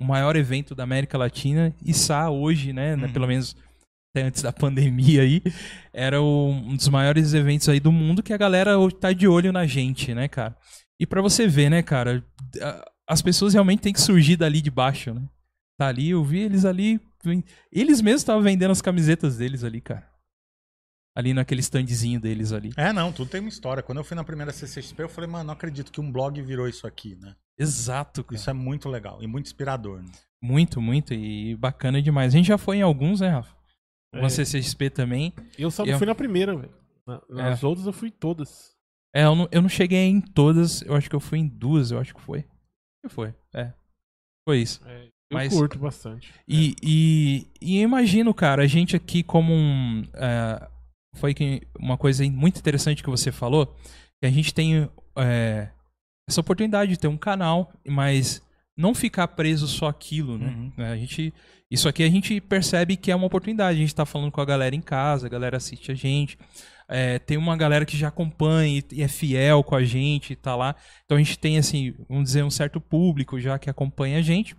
o 0.00 0.04
maior 0.04 0.36
evento 0.36 0.74
da 0.74 0.84
América 0.84 1.16
Latina 1.18 1.74
e 1.82 1.90
está 1.90 2.28
hoje, 2.30 2.72
né, 2.72 2.94
né, 2.96 3.06
Uhum. 3.06 3.12
pelo 3.12 3.26
menos 3.26 3.56
até 4.14 4.26
antes 4.26 4.42
da 4.42 4.52
pandemia 4.52 5.22
aí, 5.22 5.42
era 5.92 6.20
o- 6.20 6.50
um 6.50 6.76
dos 6.76 6.88
maiores 6.88 7.34
eventos 7.34 7.68
aí 7.68 7.80
do 7.80 7.90
mundo 7.90 8.22
que 8.22 8.32
a 8.32 8.36
galera 8.36 8.72
tá 9.00 9.12
de 9.12 9.26
olho 9.26 9.52
na 9.52 9.66
gente, 9.66 10.14
né, 10.14 10.28
cara? 10.28 10.56
E 11.00 11.06
pra 11.06 11.20
você 11.22 11.46
ver, 11.48 11.68
né, 11.70 11.82
cara, 11.82 12.24
a- 12.62 12.90
as 13.08 13.22
pessoas 13.22 13.52
realmente 13.54 13.80
têm 13.80 13.92
que 13.92 14.00
surgir 14.00 14.36
dali 14.36 14.60
de 14.60 14.70
baixo, 14.70 15.14
né? 15.14 15.22
Tá 15.78 15.88
ali, 15.88 16.10
eu 16.10 16.24
vi 16.24 16.38
eles 16.40 16.64
ali, 16.64 17.00
eles 17.70 18.00
mesmos 18.00 18.22
estavam 18.22 18.42
vendendo 18.42 18.70
as 18.70 18.80
camisetas 18.82 19.36
deles 19.36 19.62
ali, 19.62 19.80
cara. 19.80 20.08
Ali 21.14 21.32
naquele 21.32 21.60
standzinho 21.62 22.20
deles 22.20 22.52
ali. 22.52 22.72
É, 22.76 22.92
não, 22.92 23.10
tudo 23.10 23.30
tem 23.30 23.40
uma 23.40 23.48
história. 23.48 23.82
Quando 23.82 23.98
eu 23.98 24.04
fui 24.04 24.14
na 24.14 24.24
primeira 24.24 24.52
CCXP, 24.52 25.02
eu 25.02 25.08
falei, 25.08 25.28
mano, 25.30 25.44
não 25.44 25.54
acredito 25.54 25.90
que 25.90 26.00
um 26.00 26.12
blog 26.12 26.40
virou 26.42 26.68
isso 26.68 26.86
aqui, 26.86 27.16
né? 27.16 27.34
Exato, 27.58 28.22
cara. 28.22 28.36
Isso 28.36 28.50
é 28.50 28.52
muito 28.52 28.88
legal 28.88 29.22
e 29.22 29.26
muito 29.26 29.46
inspirador. 29.46 30.02
Né? 30.02 30.10
Muito, 30.42 30.80
muito 30.80 31.14
e 31.14 31.56
bacana 31.56 32.02
demais. 32.02 32.34
A 32.34 32.36
gente 32.36 32.46
já 32.48 32.58
foi 32.58 32.78
em 32.78 32.82
alguns, 32.82 33.20
né, 33.20 33.28
Rafa? 33.30 33.54
Uma 34.14 34.26
É. 34.26 34.28
CCXP 34.28 34.90
também. 34.90 35.32
Eu 35.58 35.70
só 35.70 35.84
Eu- 35.84 35.92
não 35.92 35.98
fui 35.98 36.06
na 36.06 36.14
primeira, 36.14 36.54
velho. 36.54 36.74
Na- 37.06 37.22
Nas 37.30 37.62
É. 37.62 37.66
outras 37.66 37.86
eu 37.86 37.92
fui 37.94 38.08
em 38.08 38.12
todas. 38.12 38.74
É, 39.14 39.24
eu 39.24 39.34
não, 39.34 39.48
eu 39.50 39.62
não 39.62 39.68
cheguei 39.70 40.06
em 40.06 40.20
todas, 40.20 40.82
eu 40.82 40.94
acho 40.94 41.08
que 41.08 41.16
eu 41.16 41.20
fui 41.20 41.38
em 41.38 41.46
duas, 41.48 41.90
eu 41.90 41.98
acho 41.98 42.14
que 42.14 42.20
foi. 42.20 42.44
Que 43.08 43.14
foi, 43.14 43.34
é. 43.54 43.72
Foi 44.48 44.58
isso. 44.58 44.80
Eu 44.86 45.10
Mas- 45.38 45.52
curto 45.52 45.78
bastante. 45.78 46.32
E, 46.46 46.76
e, 46.82 47.46
e 47.60 47.78
eu 47.78 47.82
imagino, 47.82 48.32
cara, 48.32 48.62
a 48.62 48.66
gente 48.66 48.94
aqui 48.94 49.22
como 49.22 49.52
um. 49.52 50.04
é, 50.14 50.68
foi 51.16 51.34
que 51.34 51.62
uma 51.78 51.96
coisa 51.96 52.24
muito 52.30 52.58
interessante 52.58 53.02
que 53.02 53.10
você 53.10 53.32
falou, 53.32 53.74
que 54.20 54.26
a 54.26 54.30
gente 54.30 54.54
tem 54.54 54.88
é, 55.16 55.68
essa 56.28 56.40
oportunidade 56.40 56.92
de 56.92 56.98
ter 56.98 57.08
um 57.08 57.16
canal, 57.16 57.72
mas 57.86 58.42
não 58.76 58.94
ficar 58.94 59.28
preso 59.28 59.66
só 59.66 59.88
aquilo, 59.88 60.38
né? 60.38 60.48
Uhum. 60.48 60.84
A 60.84 60.96
gente, 60.96 61.32
isso 61.70 61.88
aqui 61.88 62.02
a 62.04 62.10
gente 62.10 62.40
percebe 62.40 62.96
que 62.96 63.10
é 63.10 63.16
uma 63.16 63.26
oportunidade. 63.26 63.78
A 63.78 63.80
gente 63.80 63.94
tá 63.94 64.04
falando 64.04 64.30
com 64.30 64.40
a 64.40 64.44
galera 64.44 64.76
em 64.76 64.82
casa, 64.82 65.26
a 65.26 65.30
galera 65.30 65.56
assiste 65.56 65.90
a 65.90 65.94
gente. 65.94 66.38
É, 66.88 67.18
tem 67.18 67.36
uma 67.36 67.56
galera 67.56 67.84
que 67.86 67.96
já 67.96 68.08
acompanha 68.08 68.82
e- 68.92 69.02
é 69.02 69.08
fiel 69.08 69.62
com 69.64 69.74
a 69.74 69.84
gente 69.84 70.32
e 70.32 70.36
tá 70.36 70.54
lá. 70.56 70.74
Então 71.04 71.16
a 71.16 71.20
gente 71.22 71.38
tem, 71.38 71.58
assim, 71.58 71.94
vamos 72.08 72.24
dizer, 72.24 72.44
um 72.44 72.50
certo 72.50 72.80
público 72.80 73.40
já 73.40 73.58
que 73.58 73.70
acompanha 73.70 74.18
a 74.18 74.22
gente. 74.22 74.56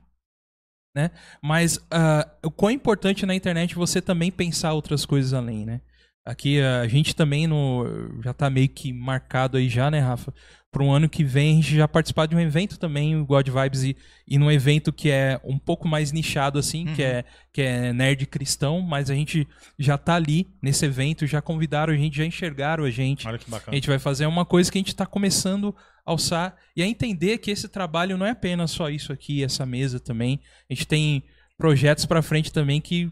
Né? 0.95 1.11
Mas 1.43 1.79
ah, 1.91 2.27
o 2.43 2.49
quão 2.49 2.71
importante 2.71 3.25
na 3.25 3.35
internet 3.35 3.75
você 3.75 4.01
também 4.01 4.31
pensar 4.31 4.73
outras 4.73 5.05
coisas 5.05 5.33
além, 5.33 5.65
né? 5.65 5.81
Aqui 6.27 6.59
a 6.61 6.85
gente 6.89 7.15
também 7.15 7.47
no, 7.47 7.85
já 8.21 8.33
tá 8.33 8.49
meio 8.49 8.67
que 8.67 8.91
marcado 8.91 9.55
aí 9.55 9.69
já, 9.69 9.89
né, 9.89 9.99
Rafa? 9.99 10.33
Para 10.69 10.83
um 10.83 10.91
ano 10.91 11.07
que 11.07 11.23
vem 11.23 11.53
a 11.53 11.55
gente 11.61 11.75
já 11.77 11.87
participar 11.87 12.25
de 12.25 12.35
um 12.35 12.39
evento 12.39 12.77
também, 12.77 13.15
o 13.15 13.25
God 13.25 13.47
Vibes, 13.47 13.83
e, 13.83 13.95
e 14.27 14.37
num 14.37 14.51
evento 14.51 14.91
que 14.91 15.09
é 15.09 15.39
um 15.41 15.57
pouco 15.57 15.87
mais 15.87 16.11
nichado 16.11 16.59
assim, 16.59 16.83
que, 16.93 17.01
Uhum. 17.01 17.07
é, 17.07 17.23
que 17.53 17.61
é 17.61 17.93
nerd 17.93 18.25
cristão, 18.25 18.81
mas 18.81 19.09
a 19.09 19.15
gente 19.15 19.47
já 19.79 19.97
tá 19.97 20.15
ali 20.15 20.45
nesse 20.61 20.85
evento, 20.85 21.25
já 21.25 21.41
convidaram 21.41 21.93
a 21.93 21.95
gente, 21.97 22.17
já 22.17 22.25
enxergaram 22.25 22.83
a 22.83 22.91
gente. 22.91 23.25
Olha 23.25 23.37
que 23.37 23.45
A 23.47 23.51
bacana. 23.51 23.77
gente 23.77 23.87
vai 23.87 23.97
fazer 23.97 24.25
uma 24.25 24.45
coisa 24.45 24.69
que 24.69 24.77
a 24.77 24.81
gente 24.81 24.89
está 24.89 25.05
começando 25.05 25.73
a 26.05 26.11
alçar 26.11 26.57
e 26.75 26.83
a 26.83 26.85
entender 26.85 27.37
que 27.37 27.49
esse 27.49 27.69
trabalho 27.69 28.17
não 28.17 28.25
é 28.25 28.31
apenas 28.31 28.71
só 28.71 28.89
isso 28.89 29.13
aqui, 29.13 29.41
essa 29.45 29.65
mesa 29.65 29.97
também. 29.97 30.41
A 30.69 30.73
gente 30.73 30.85
tem 30.85 31.23
projetos 31.57 32.05
para 32.05 32.21
frente 32.21 32.51
também 32.51 32.81
que, 32.81 33.09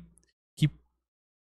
que 0.58 0.70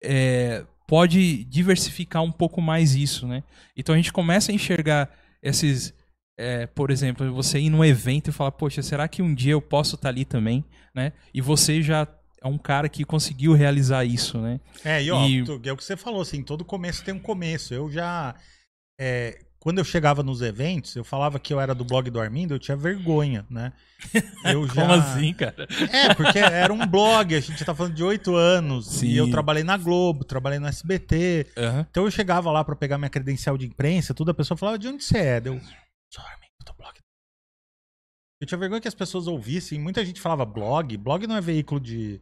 é, 0.04 0.66
pode 0.92 1.46
diversificar 1.46 2.22
um 2.22 2.34
pouco 2.34 2.62
mais 2.62 2.96
isso, 2.96 3.26
né? 3.26 3.44
Então 3.78 3.96
a 3.96 3.98
gente 3.98 4.12
começa 4.12 4.52
a 4.52 4.56
enxergar 4.56 5.10
esses, 5.42 5.94
é, 6.38 6.68
por 6.68 6.92
exemplo, 6.92 7.34
você 7.34 7.60
ir 7.62 7.70
num 7.70 7.86
evento 7.86 8.30
e 8.30 8.34
falar, 8.34 8.52
poxa, 8.52 8.82
será 8.82 9.08
que 9.08 9.22
um 9.22 9.34
dia 9.34 9.54
eu 9.54 9.62
posso 9.62 9.96
estar 9.96 10.10
ali 10.10 10.26
também, 10.26 10.66
né? 10.94 11.14
E 11.34 11.40
você 11.40 11.82
já 11.82 12.06
é 12.44 12.46
um 12.46 12.58
cara 12.58 12.90
que 12.90 13.06
conseguiu 13.06 13.54
realizar 13.54 14.04
isso, 14.04 14.38
né? 14.40 14.60
É, 14.84 15.02
e 15.02 15.10
ó, 15.12 15.26
E- 15.26 15.46
é 15.64 15.72
o 15.72 15.78
que 15.78 15.84
você 15.86 15.96
falou, 15.96 16.22
assim, 16.22 16.44
todo 16.44 16.66
começo 16.66 17.06
tem 17.06 17.14
um 17.14 17.20
começo. 17.20 17.74
Eu 17.74 17.90
já. 17.90 18.36
é, 19.00 19.40
quando 19.62 19.78
eu 19.78 19.84
chegava 19.86 20.24
nos 20.24 20.42
eventos, 20.42 20.96
eu 20.96 21.04
falava 21.04 21.40
que 21.40 21.54
eu 21.54 21.62
era 21.62 21.76
do 21.76 21.86
blog 21.86 22.10
do 22.10 22.20
Armindo, 22.20 22.56
eu 22.56 22.60
tinha 22.60 22.76
vergonha, 22.76 23.46
né? 23.48 23.72
Eu 24.44 24.66
já... 24.74 24.82
Como 24.82 24.94
assim, 24.94 25.32
cara? 25.36 25.68
É, 25.94 26.16
porque 26.16 26.40
era 26.40 26.74
um 26.74 26.88
blog, 26.88 27.36
a 27.36 27.40
gente 27.40 27.64
tá 27.64 27.76
falando 27.76 27.94
de 27.94 28.04
oito 28.04 28.36
anos. 28.36 28.88
Sim. 28.88 29.06
E 29.06 29.18
eu 29.18 29.30
trabalhei 29.30 29.64
na 29.64 29.78
Globo, 29.78 30.24
trabalhei 30.24 30.58
no 30.58 30.66
SBT. 30.66 31.46
Aham. 31.56 31.86
Então 31.92 32.06
eu 32.06 32.10
chegava 32.10 32.52
lá 32.52 32.64
pra 32.64 32.76
pegar 32.76 32.98
minha 32.98 33.10
credencial 33.10 33.56
de 33.56 33.68
imprensa, 33.68 34.16
tudo, 34.16 34.32
a 34.32 34.34
pessoa 34.34 34.58
falava, 34.58 34.80
de 34.80 34.88
onde 34.88 35.04
você 35.04 35.20
é? 35.20 35.38
Eu, 35.38 35.62
sou 36.12 36.26
Armindo 36.26 36.66
do 36.66 36.74
blog. 36.74 36.96
Eu 38.42 38.48
tinha 38.48 38.58
vergonha 38.58 38.82
que 38.82 38.88
as 38.88 38.96
pessoas 38.96 39.28
ouvissem. 39.28 39.80
Muita 39.80 40.04
gente 40.04 40.20
falava 40.20 40.44
blog. 40.44 40.98
Blog 40.98 41.28
não 41.28 41.36
é 41.38 41.42
veículo 41.42 41.80
de, 41.80 42.20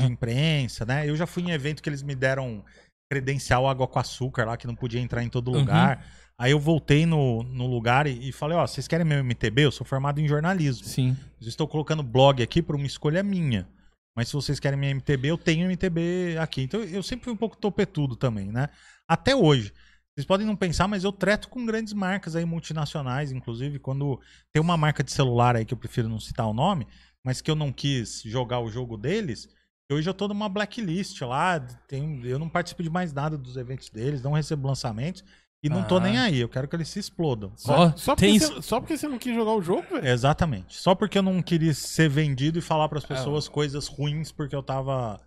de 0.00 0.04
imprensa, 0.04 0.84
né? 0.84 1.08
Eu 1.08 1.14
já 1.14 1.28
fui 1.28 1.44
em 1.44 1.52
evento 1.52 1.80
que 1.80 1.88
eles 1.88 2.02
me 2.02 2.16
deram 2.16 2.64
credencial 3.08 3.68
água 3.68 3.86
com 3.86 4.00
açúcar 4.00 4.46
lá, 4.46 4.56
que 4.56 4.66
não 4.66 4.74
podia 4.74 5.00
entrar 5.00 5.22
em 5.22 5.28
todo 5.28 5.52
Uhum. 5.52 6.02
Aí 6.42 6.50
eu 6.50 6.58
voltei 6.58 7.06
no, 7.06 7.44
no 7.44 7.68
lugar 7.68 8.04
e, 8.08 8.30
e 8.30 8.32
falei, 8.32 8.56
ó, 8.56 8.66
vocês 8.66 8.88
querem 8.88 9.06
meu 9.06 9.22
MTB? 9.22 9.64
Eu 9.64 9.70
sou 9.70 9.86
formado 9.86 10.20
em 10.20 10.26
jornalismo. 10.26 10.84
Sim. 10.84 11.16
Eu 11.40 11.46
estou 11.46 11.68
colocando 11.68 12.02
blog 12.02 12.42
aqui 12.42 12.60
por 12.60 12.74
uma 12.74 12.84
escolha 12.84 13.22
minha. 13.22 13.64
Mas 14.12 14.26
se 14.26 14.34
vocês 14.34 14.58
querem 14.58 14.76
minha 14.76 14.92
MTB, 14.92 15.28
eu 15.28 15.38
tenho 15.38 15.68
MTB 15.68 16.36
aqui. 16.40 16.62
Então 16.62 16.82
eu 16.82 17.00
sempre 17.00 17.26
fui 17.26 17.32
um 17.32 17.36
pouco 17.36 17.56
topetudo 17.56 18.16
também, 18.16 18.50
né? 18.50 18.70
Até 19.06 19.36
hoje. 19.36 19.72
Vocês 20.12 20.26
podem 20.26 20.44
não 20.44 20.56
pensar, 20.56 20.88
mas 20.88 21.04
eu 21.04 21.12
treto 21.12 21.48
com 21.48 21.64
grandes 21.64 21.92
marcas 21.92 22.34
aí 22.34 22.44
multinacionais, 22.44 23.30
inclusive 23.30 23.78
quando 23.78 24.20
tem 24.52 24.60
uma 24.60 24.76
marca 24.76 25.04
de 25.04 25.12
celular 25.12 25.54
aí 25.54 25.64
que 25.64 25.72
eu 25.72 25.78
prefiro 25.78 26.08
não 26.08 26.18
citar 26.18 26.48
o 26.48 26.52
nome, 26.52 26.88
mas 27.24 27.40
que 27.40 27.52
eu 27.52 27.54
não 27.54 27.72
quis 27.72 28.20
jogar 28.24 28.58
o 28.58 28.68
jogo 28.68 28.96
deles. 28.96 29.48
Hoje 29.88 30.10
eu 30.10 30.14
tô 30.14 30.26
numa 30.26 30.48
blacklist 30.48 31.20
lá, 31.20 31.60
tem, 31.86 32.20
eu 32.24 32.38
não 32.40 32.48
participo 32.48 32.82
de 32.82 32.90
mais 32.90 33.12
nada 33.12 33.38
dos 33.38 33.56
eventos 33.56 33.90
deles, 33.90 34.22
não 34.22 34.32
recebo 34.32 34.66
lançamentos 34.66 35.22
e 35.62 35.68
não 35.68 35.82
tô 35.84 35.96
Ah. 35.96 36.00
nem 36.00 36.18
aí, 36.18 36.40
eu 36.40 36.48
quero 36.48 36.66
que 36.66 36.74
eles 36.76 36.88
se 36.88 36.98
explodam. 36.98 37.52
Ó, 37.68 37.92
Só 37.96 38.16
tem 38.16 38.32
porque, 38.32 38.44
isso. 38.44 38.54
você, 38.56 38.62
só 38.68 38.80
porque 38.80 38.96
você 38.96 39.06
não 39.08 39.18
quis 39.18 39.34
jogar 39.34 39.52
o 39.52 39.62
jogo, 39.62 39.82
velho? 39.92 40.06
Exatamente. 40.08 40.76
Só 40.76 40.94
porque 40.94 41.18
eu 41.18 41.22
não 41.22 41.40
queria 41.42 41.72
ser 41.74 42.08
vendido 42.08 42.58
e 42.58 42.62
falar 42.62 42.88
pras 42.88 43.04
pessoas 43.04 43.48
coisas 43.48 43.86
ruins 43.86 44.32
porque 44.32 44.56
eu 44.56 44.62
tava 44.62 45.20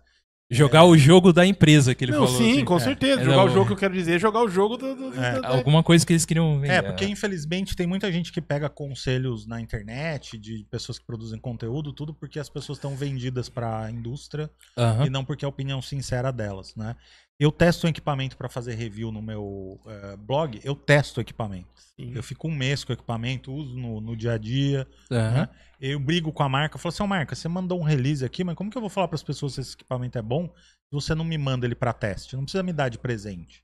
Jogar 0.48 0.84
o 0.84 0.96
jogo 0.96 1.32
da 1.32 1.44
empresa 1.44 1.92
que 1.92 2.04
ele 2.04 2.12
Não, 2.12 2.24
falou. 2.24 2.38
sim, 2.40 2.52
assim. 2.52 2.64
com 2.64 2.76
É. 2.76 2.78
certeza. 2.78 3.20
É, 3.20 3.24
jogar 3.24 3.36
não, 3.38 3.46
o 3.46 3.48
jogo 3.48 3.66
que 3.66 3.72
eu 3.72 3.76
quero 3.76 3.92
dizer 3.94 4.14
é 4.14 4.18
jogar 4.20 4.44
o 4.44 4.48
jogo 4.48 4.76
do. 4.76 4.94
do- 4.94 5.10
do- 5.10 5.20
É, 5.20 5.40
da- 5.40 5.48
Alguma 5.48 5.82
coisa 5.82 6.06
que 6.06 6.12
eles 6.12 6.24
queriam 6.24 6.60
vender. 6.60 6.72
É, 6.72 6.82
porque 6.82 7.04
infelizmente 7.04 7.74
tem 7.74 7.84
muita 7.84 8.12
gente 8.12 8.30
que 8.32 8.40
pega 8.40 8.68
conselhos 8.68 9.44
na 9.44 9.60
internet 9.60 10.38
de 10.38 10.64
pessoas 10.70 11.00
que 11.00 11.04
produzem 11.04 11.40
conteúdo, 11.40 11.92
tudo 11.92 12.14
porque 12.14 12.38
as 12.38 12.48
pessoas 12.48 12.78
estão 12.78 12.94
vendidas 12.94 13.48
para 13.48 13.86
a 13.86 13.90
indústria 13.90 14.48
Aham. 14.78 15.06
e 15.06 15.10
não 15.10 15.24
porque 15.24 15.44
é 15.44 15.46
a 15.46 15.48
opinião 15.48 15.82
sincera 15.82 16.30
delas, 16.30 16.76
né? 16.76 16.94
Eu 17.38 17.52
testo 17.52 17.86
um 17.86 17.90
equipamento 17.90 18.36
para 18.36 18.48
fazer 18.48 18.74
review 18.74 19.12
no 19.12 19.20
meu 19.20 19.78
eh, 19.86 20.16
blog, 20.16 20.58
eu 20.64 20.74
testo 20.74 21.18
o 21.18 21.20
equipamento. 21.20 21.68
Sim. 21.76 22.12
Eu 22.14 22.22
fico 22.22 22.48
um 22.48 22.54
mês 22.54 22.82
com 22.82 22.92
o 22.92 22.94
equipamento, 22.94 23.52
uso 23.52 23.76
no, 23.76 24.00
no 24.00 24.16
dia 24.16 24.32
a 24.32 24.38
dia, 24.38 24.86
Aham. 25.10 25.32
né? 25.32 25.48
Eu 25.78 26.00
brigo 26.00 26.32
com 26.32 26.42
a 26.42 26.48
marca, 26.48 26.78
falo 26.78 26.94
assim, 26.94 27.06
marca, 27.06 27.34
você 27.34 27.46
mandou 27.48 27.78
um 27.78 27.82
release 27.82 28.24
aqui, 28.24 28.42
mas 28.42 28.54
como 28.54 28.70
que 28.70 28.76
eu 28.78 28.80
vou 28.80 28.88
falar 28.88 29.08
para 29.08 29.16
as 29.16 29.22
pessoas 29.22 29.52
se 29.52 29.60
esse 29.60 29.74
equipamento 29.74 30.16
é 30.16 30.22
bom 30.22 30.48
se 30.48 30.92
você 30.92 31.14
não 31.14 31.24
me 31.24 31.36
manda 31.36 31.66
ele 31.66 31.74
para 31.74 31.92
teste? 31.92 32.36
Não 32.36 32.44
precisa 32.44 32.62
me 32.62 32.72
dar 32.72 32.88
de 32.88 32.98
presente. 32.98 33.62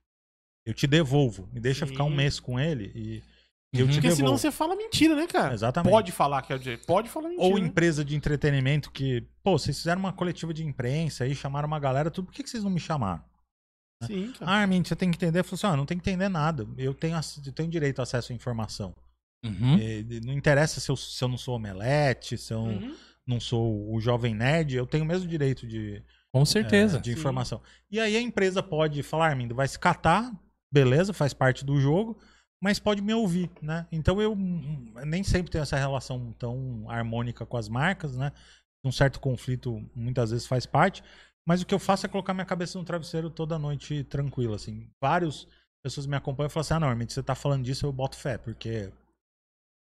Eu 0.67 0.75
te 0.75 0.87
devolvo, 0.87 1.49
me 1.51 1.59
deixa 1.59 1.87
Sim. 1.87 1.93
ficar 1.93 2.05
um 2.05 2.15
mês 2.15 2.39
com 2.39 2.61
ele 2.61 2.93
e, 2.95 3.23
eu 3.73 3.87
Uhum. 3.87 3.93
Porque 3.93 4.11
senão 4.11 4.17
devolvo. 4.17 4.39
você 4.39 4.53
fala 4.53 4.77
mentira, 4.77 5.17
né, 5.17 5.27
cara? 5.27 5.55
Exatamente. 5.55 5.91
Pode 5.93 6.13
falar, 6.13 6.43
quer 6.43 6.59
dizer, 6.59 6.85
pode 6.85 7.09
falar 7.09 7.31
mentira. 7.31 7.49
Ou 7.49 7.59
né? 7.59 7.67
empresa 7.67 8.05
de 8.05 8.15
entretenimento 8.15 8.91
que, 8.91 9.27
pô, 9.43 9.59
vocês 9.59 9.79
fizeram 9.79 9.99
uma 9.99 10.13
coletiva 10.13 10.53
de 10.53 10.63
imprensa 10.63 11.25
aí, 11.25 11.35
chamaram 11.35 11.67
uma 11.67 11.81
galera, 11.81 12.11
tudo, 12.11 12.27
por 12.27 12.35
que, 12.35 12.43
que 12.43 12.51
vocês 12.51 12.63
não 12.63 12.71
me 12.71 12.79
chamaram? 12.79 13.25
Sim, 14.07 14.33
cara. 14.39 14.51
Ah, 14.51 14.55
Armin, 14.57 14.83
você 14.85 14.97
tem 14.97 15.11
que 15.11 15.17
entender. 15.17 15.41
Eu 15.41 15.45
falei 15.45 15.55
assim, 15.57 15.67
ah, 15.67 15.77
não 15.77 15.87
tem 15.87 15.99
que 15.99 16.09
entender 16.09 16.29
nada. 16.29 16.67
Eu 16.77 16.95
tenho, 16.95 17.17
eu 17.47 17.53
tenho 17.53 17.69
direito 17.71 17.99
ao 17.99 18.03
acesso 18.05 18.33
à 18.33 18.35
informação. 18.35 18.95
Uhum. 19.45 19.77
E 19.79 20.21
não 20.25 20.33
interessa 20.33 20.81
se 20.81 20.91
eu, 20.91 20.97
se 20.97 21.23
eu 21.23 21.29
não 21.29 21.37
sou 21.39 21.57
omelete, 21.57 22.39
se 22.39 22.53
eu 22.53 22.61
Uhum. 22.61 22.95
não 23.27 23.41
sou 23.41 23.93
o 23.93 24.01
jovem 24.01 24.35
nerd, 24.35 24.75
eu 24.77 24.87
tenho 24.87 25.05
o 25.05 25.07
mesmo 25.07 25.29
direito 25.29 25.67
de, 25.67 26.03
Com 26.33 26.43
é, 26.43 26.45
certeza. 26.45 27.01
de 27.01 27.13
Sim. 27.13 27.19
informação. 27.19 27.61
E 27.91 27.99
aí 27.99 28.17
a 28.17 28.21
empresa 28.21 28.63
pode 28.63 29.03
falar, 29.03 29.29
Armin, 29.31 29.49
vai 29.49 29.67
se 29.67 29.79
catar, 29.79 30.33
beleza, 30.73 31.13
faz 31.13 31.35
parte 31.35 31.65
do 31.65 31.81
jogo, 31.81 32.19
mas 32.63 32.79
pode 32.79 33.03
me 33.03 33.13
ouvir, 33.13 33.51
né? 33.61 33.87
Então 33.91 34.23
eu 34.23 34.33
hum, 34.35 34.93
nem 35.05 35.25
sempre 35.25 35.51
tenho 35.51 35.63
essa 35.63 35.77
relação 35.77 36.33
tão 36.39 36.89
harmônica 36.89 37.45
com 37.45 37.57
as 37.57 37.69
marcas, 37.69 38.17
né? 38.17 38.31
Um 38.85 38.93
certo 38.93 39.19
conflito 39.19 39.85
muitas 39.95 40.31
vezes 40.31 40.47
faz 40.47 40.67
parte, 40.67 41.03
mas 41.47 41.63
o 41.63 41.67
que 41.67 41.75
eu 41.75 41.79
faço 41.79 42.07
é 42.07 42.09
colocar 42.09 42.35
minha 42.35 42.47
cabeça 42.47 42.79
no 42.79 42.85
travesseiro 42.85 43.31
toda 43.31 43.59
noite 43.59 44.05
tranquila, 44.05 44.57
assim. 44.57 44.89
Várias 45.01 45.47
pessoas 45.85 46.07
me 46.07 46.17
acompanham 46.17 46.47
e 46.47 46.51
falam 46.51 46.63
assim, 46.63 46.75
ah, 46.75 46.81
não, 46.81 47.07
você 47.07 47.23
tá 47.23 47.35
falando 47.35 47.65
disso, 47.65 47.85
eu 47.85 47.93
boto 47.93 48.17
fé, 48.17 48.39
porque 48.39 48.93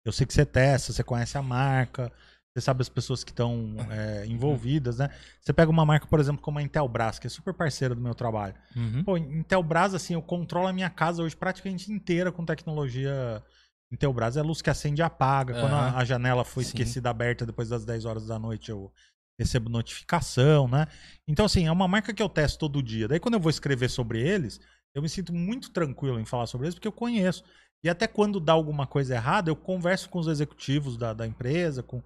eu 0.05 0.12
sei 0.12 0.27
que 0.27 0.33
você 0.33 0.47
testa, 0.47 0.93
você 0.93 1.05
conhece 1.05 1.37
a 1.37 1.43
marca, 1.43 2.11
você 2.55 2.61
sabe 2.61 2.83
as 2.83 2.89
pessoas 2.89 3.24
que 3.24 3.31
estão 3.31 3.77
é, 3.91 4.27
envolvidas, 4.27 4.99
né? 4.99 5.09
Você 5.41 5.53
pega 5.53 5.70
uma 5.70 5.87
marca, 5.87 6.07
por 6.07 6.20
exemplo, 6.20 6.43
como 6.43 6.59
a 6.59 6.62
Intelbras, 6.62 7.19
que 7.19 7.27
é 7.27 7.31
super 7.31 7.55
parceira 7.55 7.95
do 7.95 8.01
meu 8.01 8.15
trabalho. 8.15 8.55
Uhum. 8.77 9.05
Pô, 9.05 9.16
Intelbras, 9.16 9.95
assim, 9.95 10.15
eu 10.15 10.23
controlo 10.23 10.66
a 10.66 10.73
minha 10.73 10.91
casa 10.91 11.23
hoje 11.23 11.35
praticamente 11.35 11.91
inteira 11.91 12.31
com 12.31 12.45
tecnologia 12.45 13.43
Intelbras. 13.91 14.37
É 14.37 14.43
luz 14.43 14.61
que 14.61 14.69
acende 14.69 15.01
e 15.01 15.05
apaga. 15.05 15.55
Quando 15.55 15.74
a, 15.74 15.97
a 15.97 16.05
janela 16.05 16.45
foi 16.45 16.65
Sim. 16.65 16.69
esquecida 16.69 17.09
aberta 17.09 17.47
depois 17.47 17.70
das 17.70 17.87
10 17.87 18.05
horas 18.05 18.27
da 18.27 18.39
noite, 18.39 18.70
eu 18.70 18.93
recebo 19.39 19.69
notificação, 19.69 20.69
né? 20.69 20.87
Então, 21.27 21.47
assim, 21.47 21.67
é 21.67 21.73
uma 21.73 21.89
marca 21.89 22.13
que 22.13 22.23
eu 22.23 22.29
testo 22.29 22.59
todo 22.59 22.83
dia. 22.83 23.09
Daí, 23.09 23.21
quando 23.21 23.35
eu 23.35 23.41
vou 23.41 23.51
escrever 23.51 23.89
sobre 23.89 24.21
eles, 24.21 24.61
eu 24.95 25.03
me 25.03 25.09
sinto 25.09 25.33
muito 25.33 25.71
tranquilo 25.71 26.21
em 26.21 26.25
falar 26.25 26.47
sobre 26.47 26.67
eles, 26.67 26.75
porque 26.75 26.89
eu 26.89 26.93
conheço. 26.93 27.43
E 27.85 27.89
até 27.89 28.07
quando 28.07 28.39
dá 28.39 28.53
alguma 28.53 28.87
coisa 28.87 29.15
errada, 29.15 29.51
eu 29.51 29.57
converso 29.57 30.09
com 30.09 30.19
os 30.19 30.29
executivos 30.29 30.97
da, 30.97 31.13
da 31.13 31.27
empresa, 31.27 31.83
com, 31.83 32.01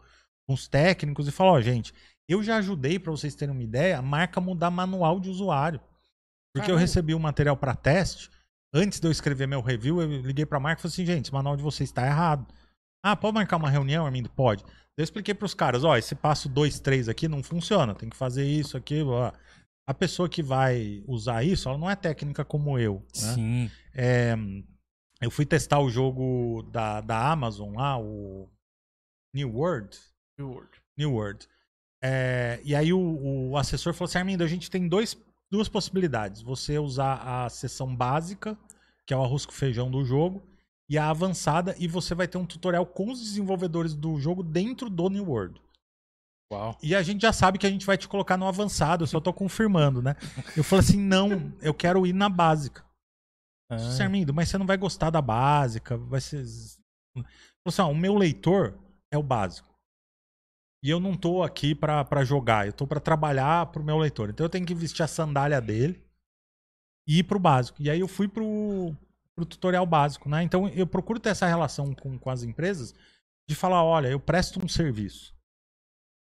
com 0.47 0.55
os 0.55 0.67
técnicos 0.67 1.29
e 1.29 1.33
falo, 1.33 1.51
ó, 1.51 1.61
gente, 1.61 1.93
eu 2.29 2.43
já 2.43 2.57
ajudei, 2.57 2.99
para 2.99 3.11
vocês 3.11 3.35
terem 3.35 3.55
uma 3.55 3.63
ideia, 3.63 3.99
a 3.99 4.03
marca 4.03 4.41
mudar 4.41 4.71
manual 4.71 5.21
de 5.21 5.29
usuário. 5.29 5.81
Porque 6.55 6.71
eu 6.71 6.75
Caramba. 6.75 6.81
recebi 6.81 7.15
um 7.15 7.19
material 7.19 7.57
para 7.57 7.75
teste, 7.75 8.31
antes 8.73 8.99
de 8.99 9.07
eu 9.07 9.13
escrever 9.13 9.47
meu 9.47 9.61
review, 9.61 10.01
eu 10.01 10.09
liguei 10.23 10.47
para 10.47 10.57
a 10.57 10.61
marca 10.61 10.81
e 10.81 10.83
falei 10.83 10.93
assim, 10.93 11.07
gente, 11.07 11.27
esse 11.27 11.33
manual 11.33 11.57
de 11.57 11.63
vocês 11.63 11.91
está 11.91 12.07
errado. 12.07 12.47
Ah, 13.05 13.15
pode 13.15 13.35
marcar 13.35 13.57
uma 13.57 13.71
reunião, 13.71 14.07
Armindo? 14.07 14.31
Pode. 14.31 14.65
Eu 14.97 15.05
expliquei 15.05 15.35
para 15.35 15.45
os 15.45 15.55
caras, 15.55 15.85
ó, 15.85 15.97
esse 15.97 16.15
passo 16.15 16.49
2, 16.49 16.81
3 16.81 17.09
aqui 17.09 17.29
não 17.29 17.43
funciona, 17.43 17.95
tem 17.95 18.09
que 18.09 18.17
fazer 18.17 18.47
isso 18.47 18.77
aqui, 18.77 19.03
ó. 19.03 19.31
A 19.87 19.95
pessoa 19.95 20.29
que 20.29 20.43
vai 20.43 21.05
usar 21.07 21.45
isso, 21.45 21.69
ela 21.69 21.79
não 21.79 21.89
é 21.89 21.95
técnica 21.95 22.45
como 22.45 22.79
eu, 22.79 23.05
né? 23.15 23.35
Sim. 23.35 23.71
É, 23.95 24.35
eu 25.21 25.31
fui 25.31 25.47
testar 25.47 25.81
o 25.81 25.91
jogo 25.91 26.63
da, 26.73 27.01
da 27.01 27.31
Amazon 27.31 27.77
lá, 27.77 27.99
o 27.99 28.49
New 29.35 29.55
World. 29.55 29.97
New 30.97 31.13
World. 31.13 31.47
É, 32.03 32.61
e 32.65 32.75
aí 32.75 32.93
o, 32.93 33.51
o 33.51 33.57
assessor 33.57 33.93
falou 33.93 34.09
assim, 34.09 34.19
Armindo, 34.19 34.43
a 34.43 34.49
gente 34.49 34.71
tem 34.71 34.89
dois, 34.89 35.17
duas 35.51 35.69
possibilidades. 35.69 36.43
Você 36.43 36.79
usar 36.79 37.17
a 37.23 37.49
sessão 37.49 37.95
básica, 37.95 38.59
que 39.07 39.15
é 39.15 39.17
o 39.17 39.23
arroz 39.23 39.47
com 39.47 39.53
feijão 39.53 39.91
do 39.91 40.05
jogo, 40.05 40.43
e 40.89 40.97
a 40.97 41.11
avançada, 41.11 41.75
e 41.79 41.89
você 41.89 42.15
vai 42.15 42.29
ter 42.29 42.39
um 42.39 42.47
tutorial 42.47 42.87
com 42.87 43.11
os 43.11 43.21
desenvolvedores 43.21 43.95
do 43.95 44.19
jogo 44.21 44.43
dentro 44.43 44.89
do 44.89 45.09
New 45.09 45.25
World. 45.25 45.61
Uau. 46.53 46.79
E 46.81 46.95
a 46.95 47.03
gente 47.03 47.23
já 47.23 47.33
sabe 47.33 47.59
que 47.59 47.67
a 47.67 47.71
gente 47.71 47.85
vai 47.85 47.99
te 47.99 48.07
colocar 48.07 48.37
no 48.37 48.47
avançado, 48.47 49.03
eu 49.03 49.09
só 49.09 49.21
tô 49.21 49.33
confirmando, 49.33 50.01
né? 50.01 50.15
Eu 50.57 50.63
falei 50.63 50.85
assim, 50.85 50.99
não, 50.99 51.53
eu 51.61 51.75
quero 51.75 52.07
ir 52.07 52.13
na 52.13 52.29
básica. 52.29 52.85
Ah, 53.69 53.79
Você, 53.79 54.05
Armindo, 54.05 54.33
mas 54.33 54.49
você 54.49 54.57
não 54.57 54.67
vai 54.67 54.77
gostar 54.77 55.11
da 55.11 55.21
básica, 55.21 55.97
vai 55.97 56.21
ser. 56.21 56.45
Falou 57.17 57.27
assim, 57.67 57.83
ó, 57.83 57.91
o 57.91 57.97
meu 57.97 58.15
leitor 58.15 58.79
é 59.13 59.19
o 59.19 59.23
básico. 59.23 59.75
E 60.85 60.91
eu 60.91 61.01
não 61.01 61.17
tô 61.17 61.43
aqui 61.43 61.75
pra 61.75 62.25
jogar, 62.25 62.67
eu 62.67 62.73
tô 62.73 62.87
pra 62.87 63.01
trabalhar 63.01 63.67
pro 63.67 63.83
meu 63.83 63.99
leitor. 63.99 64.31
Então 64.31 64.47
eu 64.47 64.51
tenho 64.51 64.65
que 64.65 64.75
vestir 64.75 65.03
a 65.03 65.09
sandália 65.09 65.61
dele 65.61 66.01
e 67.09 67.19
ir 67.19 67.25
pro 67.25 67.41
básico. 67.41 67.83
E 67.83 67.91
aí 67.91 67.99
eu 67.99 68.07
fui 68.07 68.29
pro, 68.29 68.95
pro 69.37 69.45
tutorial 69.45 69.85
básico, 69.85 70.29
né? 70.29 70.43
Então 70.43 70.67
eu 70.69 70.87
procuro 70.87 71.21
ter 71.21 71.29
essa 71.29 71.47
relação 71.47 71.95
com, 71.95 72.19
com 72.19 72.31
as 72.31 72.43
empresas 72.43 72.95
de 73.49 73.55
falar, 73.55 73.85
olha, 73.85 74.09
eu 74.09 74.19
presto 74.19 74.65
um 74.65 74.67
serviço. 74.67 75.37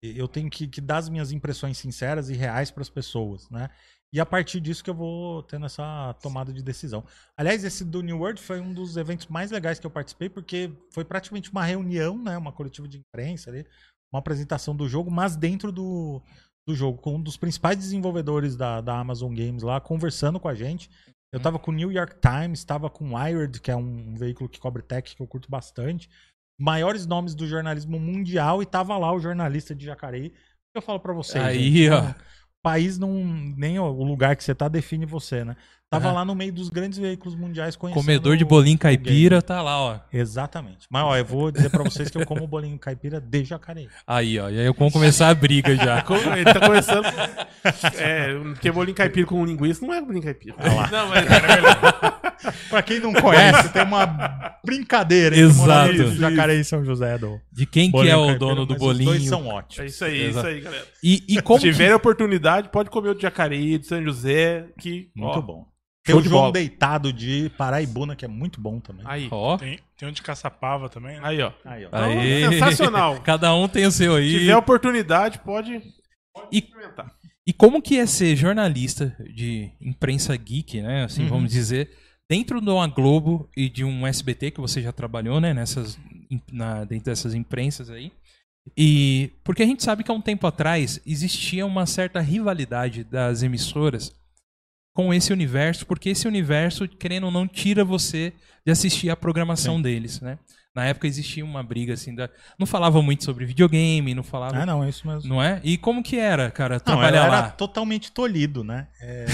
Eu 0.02 0.26
tenho 0.26 0.50
que, 0.50 0.66
que 0.66 0.80
dar 0.80 0.96
as 0.96 1.08
minhas 1.08 1.30
impressões 1.30 1.78
sinceras 1.78 2.28
e 2.28 2.34
reais 2.34 2.70
para 2.70 2.80
as 2.80 2.90
pessoas, 2.90 3.48
né? 3.50 3.70
E 4.14 4.20
a 4.20 4.26
partir 4.26 4.60
disso 4.60 4.82
que 4.82 4.90
eu 4.90 4.94
vou 4.94 5.42
tendo 5.44 5.64
essa 5.64 6.14
tomada 6.20 6.52
de 6.52 6.62
decisão. 6.62 7.04
Aliás, 7.36 7.64
esse 7.64 7.84
do 7.84 8.02
New 8.02 8.18
World 8.18 8.42
foi 8.42 8.60
um 8.60 8.74
dos 8.74 8.96
eventos 8.96 9.26
mais 9.28 9.50
legais 9.50 9.78
que 9.78 9.86
eu 9.86 9.90
participei, 9.90 10.28
porque 10.28 10.70
foi 10.90 11.04
praticamente 11.04 11.50
uma 11.50 11.64
reunião, 11.64 12.20
né? 12.20 12.36
Uma 12.36 12.52
coletiva 12.52 12.88
de 12.88 12.98
imprensa 12.98 13.50
ali, 13.50 13.64
uma 14.12 14.18
apresentação 14.18 14.74
do 14.74 14.88
jogo, 14.88 15.10
mas 15.10 15.36
dentro 15.36 15.70
do, 15.70 16.20
do 16.66 16.74
jogo, 16.74 16.98
com 16.98 17.14
um 17.14 17.22
dos 17.22 17.36
principais 17.36 17.78
desenvolvedores 17.78 18.56
da, 18.56 18.80
da 18.80 18.98
Amazon 18.98 19.32
Games 19.34 19.62
lá, 19.62 19.80
conversando 19.80 20.38
com 20.38 20.48
a 20.48 20.54
gente. 20.54 20.90
Eu 21.32 21.40
tava 21.40 21.58
com 21.58 21.70
o 21.70 21.74
New 21.74 21.90
York 21.90 22.16
Times, 22.20 22.62
tava 22.62 22.90
com 22.90 23.10
o 23.10 23.16
Wired, 23.16 23.58
que 23.60 23.70
é 23.70 23.76
um 23.76 24.14
veículo 24.14 24.50
que 24.50 24.60
cobre 24.60 24.82
tech 24.82 25.16
que 25.16 25.22
eu 25.22 25.26
curto 25.26 25.50
bastante. 25.50 26.08
Maiores 26.60 27.06
nomes 27.06 27.34
do 27.34 27.46
jornalismo 27.46 27.98
mundial, 27.98 28.62
e 28.62 28.66
tava 28.66 28.96
lá 28.98 29.10
o 29.12 29.18
jornalista 29.18 29.74
de 29.74 29.86
Jacareí. 29.86 30.34
Eu 30.74 30.82
falo 30.82 31.00
pra 31.00 31.14
vocês. 31.14 31.42
Aí, 31.42 31.72
gente, 31.72 31.90
ó. 31.90 32.14
país 32.62 32.98
não. 32.98 33.12
Nem 33.56 33.78
o 33.78 33.90
lugar 33.90 34.36
que 34.36 34.44
você 34.44 34.54
tá 34.54 34.68
define 34.68 35.06
você, 35.06 35.42
né? 35.44 35.56
Tava 35.92 36.10
lá 36.10 36.24
no 36.24 36.34
meio 36.34 36.52
dos 36.52 36.70
grandes 36.70 36.98
veículos 36.98 37.34
mundiais 37.34 37.76
conhecendo. 37.76 38.02
Comedor 38.02 38.34
de 38.36 38.44
bolinho 38.46 38.76
o 38.76 38.78
caipira, 38.78 39.42
tá 39.42 39.60
lá, 39.60 39.78
ó. 39.78 39.98
Exatamente. 40.10 40.86
Mas 40.90 41.04
ó, 41.04 41.14
eu 41.16 41.24
vou 41.24 41.50
dizer 41.52 41.68
pra 41.68 41.82
vocês 41.84 42.08
que 42.10 42.16
eu 42.16 42.24
como 42.24 42.46
bolinho 42.46 42.78
caipira 42.78 43.20
de 43.20 43.44
Jacareí. 43.44 43.88
Aí, 44.06 44.38
ó. 44.38 44.48
E 44.48 44.58
aí 44.58 44.64
eu 44.64 44.72
vou 44.72 44.90
começar 44.90 45.28
a 45.28 45.34
briga 45.34 45.76
já. 45.76 46.02
Ele 46.34 46.44
tá 46.44 46.60
começando. 46.66 47.04
É, 47.98 48.34
porque 48.54 48.72
bolinho 48.72 48.96
caipira 48.96 49.26
com 49.26 49.44
linguiça 49.44 49.86
não 49.86 49.92
é 49.92 50.00
bolinho 50.00 50.24
caipira. 50.24 50.56
Não, 50.90 51.08
mas 51.08 51.26
pra 52.70 52.82
quem 52.82 52.98
não 52.98 53.12
conhece, 53.12 53.68
tem 53.68 53.82
uma 53.82 54.06
brincadeira 54.64 55.36
entre 55.36 55.46
Exato. 55.46 55.60
Morales, 55.68 56.14
Jacareí 56.14 56.60
e 56.60 56.64
São 56.64 56.84
José 56.84 57.18
do 57.18 57.38
De 57.52 57.66
quem 57.66 57.86
que 57.86 57.92
bolinho 57.92 58.12
é 58.12 58.16
o 58.16 58.20
caipira, 58.26 58.38
dono 58.38 58.66
do 58.66 58.72
mas 58.74 58.82
Os 58.82 58.86
dois 58.88 59.06
bolinho. 59.06 59.28
são 59.28 59.44
é 59.50 59.54
ótimos. 59.54 59.92
isso 59.92 60.04
aí, 60.04 60.22
é 60.22 60.28
isso 60.30 60.46
aí, 60.46 60.60
galera. 60.60 60.86
E, 61.02 61.22
e 61.28 61.42
como 61.42 61.60
Se 61.60 61.66
que- 61.66 61.72
tiver 61.72 61.94
oportunidade, 61.94 62.70
pode 62.70 62.88
comer 62.90 63.10
o 63.10 63.14
de 63.14 63.22
Jacareí, 63.22 63.78
de 63.78 63.86
São 63.86 64.02
José, 64.02 64.66
que. 64.80 65.10
Muito 65.14 65.38
ó, 65.38 65.42
bom. 65.42 65.71
Tem 66.04 66.12
show 66.12 66.20
o 66.20 66.22
de 66.22 66.28
João 66.28 66.40
bola. 66.42 66.52
Deitado 66.52 67.12
de 67.12 67.50
Paraibuna, 67.56 68.16
que 68.16 68.24
é 68.24 68.28
muito 68.28 68.60
bom 68.60 68.80
também. 68.80 69.04
Aí, 69.06 69.28
Ó. 69.30 69.56
Tem, 69.56 69.78
tem 69.96 70.08
um 70.08 70.12
de 70.12 70.20
Caçapava 70.22 70.88
também, 70.88 71.14
né? 71.16 71.20
aí, 71.22 71.40
ó. 71.40 71.52
Aí, 71.64 71.84
ó. 71.84 71.88
Então, 71.88 72.02
Aê. 72.02 72.48
sensacional. 72.50 73.20
Cada 73.22 73.54
um 73.54 73.68
tem 73.68 73.86
o 73.86 73.92
seu 73.92 74.14
Se 74.14 74.18
aí. 74.18 74.30
tiver 74.40 74.56
oportunidade, 74.56 75.38
pode 75.40 75.74
E, 76.50 76.58
experimentar. 76.58 77.12
e 77.46 77.52
como 77.52 77.80
que 77.80 77.98
é 77.98 78.06
ser 78.06 78.34
jornalista 78.34 79.16
de 79.32 79.70
imprensa 79.80 80.36
geek, 80.36 80.80
né? 80.82 81.04
Assim, 81.04 81.22
Uhum. 81.22 81.28
vamos 81.28 81.52
dizer, 81.52 81.90
dentro 82.28 82.60
de 82.60 82.68
uma 82.70 82.88
Globo 82.88 83.48
e 83.56 83.68
de 83.68 83.84
um 83.84 84.04
SBT 84.06 84.50
que 84.50 84.60
você 84.60 84.82
já 84.82 84.90
trabalhou, 84.90 85.40
né? 85.40 85.54
Nessas, 85.54 85.96
na, 86.50 86.84
dentro 86.84 87.04
dessas 87.06 87.32
imprensas 87.34 87.90
aí. 87.90 88.10
E 88.76 89.30
porque 89.44 89.62
a 89.62 89.66
gente 89.66 89.82
sabe 89.82 90.02
que 90.04 90.10
há 90.10 90.14
um 90.14 90.20
tempo 90.20 90.46
atrás 90.46 91.00
existia 91.06 91.66
uma 91.66 91.84
certa 91.86 92.20
rivalidade 92.20 93.02
das 93.04 93.42
emissoras 93.42 94.12
com 94.94 95.12
esse 95.12 95.32
universo, 95.32 95.86
porque 95.86 96.10
esse 96.10 96.28
universo, 96.28 96.86
querendo 96.88 97.24
ou 97.24 97.30
não, 97.30 97.46
tira 97.48 97.84
você 97.84 98.32
de 98.64 98.70
assistir 98.72 99.10
a 99.10 99.16
programação 99.16 99.80
deles, 99.80 100.20
né? 100.20 100.38
Na 100.74 100.86
época 100.86 101.06
existia 101.06 101.44
uma 101.44 101.62
briga 101.62 101.92
assim, 101.94 102.14
da... 102.14 102.30
não 102.58 102.66
falava 102.66 103.02
muito 103.02 103.24
sobre 103.24 103.44
videogame, 103.44 104.14
não 104.14 104.22
falava, 104.22 104.56
Ah, 104.56 104.64
não, 104.66 104.82
é 104.82 104.88
isso 104.88 105.06
mesmo. 105.06 105.28
não 105.28 105.42
é? 105.42 105.60
E 105.62 105.76
como 105.76 106.02
que 106.02 106.16
era, 106.16 106.50
cara, 106.50 106.76
Não, 106.76 106.80
trabalhar 106.80 107.24
era 107.26 107.30
lá? 107.30 107.50
totalmente 107.50 108.10
tolhido, 108.10 108.64
né? 108.64 108.86
É, 109.02 109.26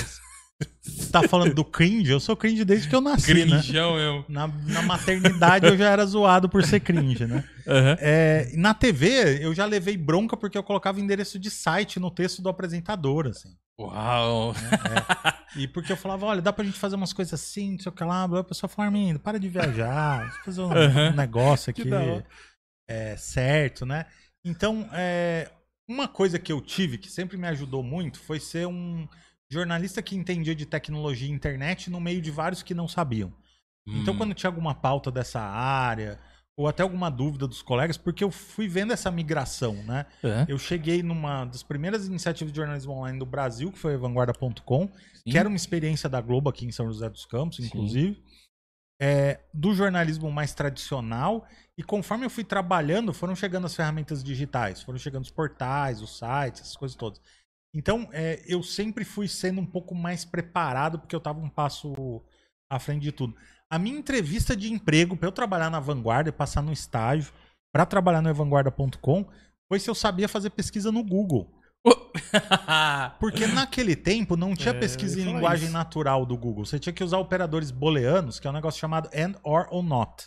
tá 1.11 1.23
falando 1.23 1.55
do 1.55 1.65
cringe? 1.65 2.11
Eu 2.11 2.21
sou 2.21 2.37
cringe 2.37 2.65
desde 2.65 2.89
que 2.89 2.95
eu 2.95 3.01
nasci, 3.01 3.33
né? 3.33 3.61
Crinjão, 3.61 3.99
eu. 3.99 4.25
Na, 4.29 4.47
na 4.47 4.83
maternidade 4.83 5.67
eu 5.67 5.77
já 5.77 5.91
era 5.91 6.05
zoado 6.05 6.49
por 6.49 6.65
ser 6.65 6.81
cringe, 6.81 7.27
né? 7.27 7.45
Aham. 7.67 7.97
É, 8.01 8.51
na 8.55 8.75
TV 8.75 9.45
eu 9.45 9.55
já 9.55 9.65
levei 9.65 9.97
bronca 9.97 10.37
porque 10.37 10.57
eu 10.57 10.63
colocava 10.63 11.01
endereço 11.01 11.39
de 11.39 11.51
site 11.51 12.01
no 12.01 12.11
texto 12.11 12.43
do 12.43 12.49
apresentador, 12.49 13.27
assim. 13.27 13.51
Uau. 13.81 14.55
E 15.57 15.67
porque 15.67 15.93
eu 15.93 15.97
falava, 15.97 16.27
olha, 16.27 16.43
dá 16.43 16.53
pra 16.53 16.65
gente 16.65 16.79
fazer 16.79 16.97
umas 16.97 17.13
coisas 17.13 17.35
assim, 17.35 17.73
não 17.73 17.79
sei 17.79 17.91
o 17.91 17.95
que 17.95 18.05
lá. 18.05 18.25
A 18.25 18.45
pessoa 18.45 18.69
falava, 18.69 18.95
Armindo, 18.95 19.19
para 19.19 19.39
de 19.39 19.49
viajar, 19.49 20.23
deixa 20.23 20.39
eu 20.39 20.45
fazer 20.45 20.61
um, 20.63 20.73
Aham. 20.73 21.11
um 21.13 21.17
negócio 21.17 21.71
aqui 21.71 21.89
é, 22.89 23.17
certo, 23.17 23.85
né? 23.85 24.07
Então, 24.45 24.89
é, 24.93 25.51
uma 25.87 26.09
coisa 26.09 26.39
que 26.39 26.51
eu 26.51 26.61
tive 26.61 26.99
que 26.99 27.11
sempre 27.11 27.37
me 27.37 27.47
ajudou 27.49 27.83
muito 27.83 28.19
foi 28.19 28.41
ser 28.41 28.67
um 28.67 29.07
jornalista 29.51 30.03
que 30.03 30.17
entendia 30.17 30.55
de 30.55 30.67
tecnologia 30.67 31.29
e 31.29 31.33
internet 31.33 31.91
no 31.91 32.01
meio 32.01 32.21
de 32.21 32.31
vários 32.31 32.63
que 32.63 32.75
não 32.75 32.87
sabiam. 32.89 33.33
Então, 33.87 34.13
Hum. 34.15 34.19
quando 34.19 34.35
tinha 34.35 34.49
alguma 34.49 34.75
pauta 34.75 35.11
dessa 35.11 35.41
área, 35.41 36.21
ou 36.57 36.67
até 36.67 36.83
alguma 36.83 37.09
dúvida 37.09 37.47
dos 37.47 37.63
colegas, 37.63 37.97
porque 37.97 38.23
eu 38.23 38.31
fui 38.31 38.67
vendo 38.69 38.93
essa 38.93 39.11
migração, 39.11 39.75
né? 39.85 40.05
É, 40.25 40.45
Eu 40.49 40.59
cheguei 40.59 41.03
numa 41.03 41.45
das 41.45 41.63
primeiras 41.63 42.07
iniciativas 42.07 42.53
de 42.53 42.57
jornalismo 42.57 42.93
online 42.93 43.19
do 43.19 43.25
Brasil, 43.25 43.71
que 43.73 43.79
foi 43.79 43.95
a 43.95 43.97
Vanguarda.com, 43.97 44.89
que 45.25 45.39
era 45.39 45.49
uma 45.49 45.57
experiência 45.57 46.09
da 46.09 46.21
Globo 46.21 46.51
aqui 46.51 46.67
em 46.67 46.73
São 46.73 46.87
José 46.89 47.09
dos 47.09 47.25
Campos, 47.25 47.61
inclusive. 47.61 48.23
É, 49.01 49.39
do 49.55 49.73
jornalismo 49.73 50.31
mais 50.33 50.53
tradicional. 50.53 51.47
E 51.77 51.83
conforme 51.85 52.27
eu 52.27 52.31
fui 52.31 52.43
trabalhando, 52.43 53.15
foram 53.15 53.37
chegando 53.37 53.67
as 53.67 53.77
ferramentas 53.77 54.25
digitais, 54.25 54.83
foram 54.83 54.99
chegando 54.99 55.23
os 55.23 55.31
portais, 55.31 56.03
os 56.03 56.19
sites, 56.19 56.63
essas 56.63 56.77
coisas 56.77 56.97
todas. 56.97 57.21
Então, 57.75 58.09
é, 58.13 58.43
eu 58.47 58.63
sempre 58.63 59.05
fui 59.05 59.29
sendo 59.29 59.61
um 59.61 59.67
pouco 59.67 59.95
mais 59.95 60.25
preparado, 60.25 60.99
porque 60.99 61.15
eu 61.15 61.19
estava 61.19 61.39
um 61.39 61.49
passo 61.49 62.23
à 62.71 62.79
frente 62.79 63.03
de 63.03 63.13
tudo. 63.13 63.37
A 63.71 63.79
minha 63.79 63.99
entrevista 63.99 64.57
de 64.57 64.73
emprego 64.73 65.17
para 65.17 65.29
eu 65.29 65.33
trabalhar 65.33 65.71
na 65.71 65.81
Vanguarda 65.81 66.31
e 66.31 66.33
passar 66.33 66.63
no 66.63 66.73
estágio 66.73 67.33
para 67.73 67.85
trabalhar 67.85 68.23
no 68.23 68.31
evanguarda.com 68.31 69.29
foi 69.71 69.79
se 69.79 69.91
eu 69.91 69.95
sabia 69.95 70.29
fazer 70.29 70.51
pesquisa 70.51 70.91
no 70.91 71.05
Google. 71.05 71.53
Porque 73.21 73.47
naquele 73.47 73.95
tempo 73.95 74.37
não 74.37 74.55
tinha 74.55 74.75
É, 74.75 74.79
pesquisa 74.79 75.21
em 75.21 75.25
linguagem 75.25 75.67
isso. 75.67 75.73
natural 75.73 76.25
do 76.25 76.37
Google. 76.37 76.65
Você 76.65 76.79
tinha 76.79 76.93
que 76.93 77.05
usar 77.05 77.19
operadores 77.19 77.71
booleanos, 77.71 78.41
que 78.41 78.47
é 78.47 78.51
um 78.51 78.55
negócio 78.55 78.81
chamado 78.81 79.09
and, 79.15 79.35
or 79.43 79.67
ou 79.71 79.83
not. 79.83 80.27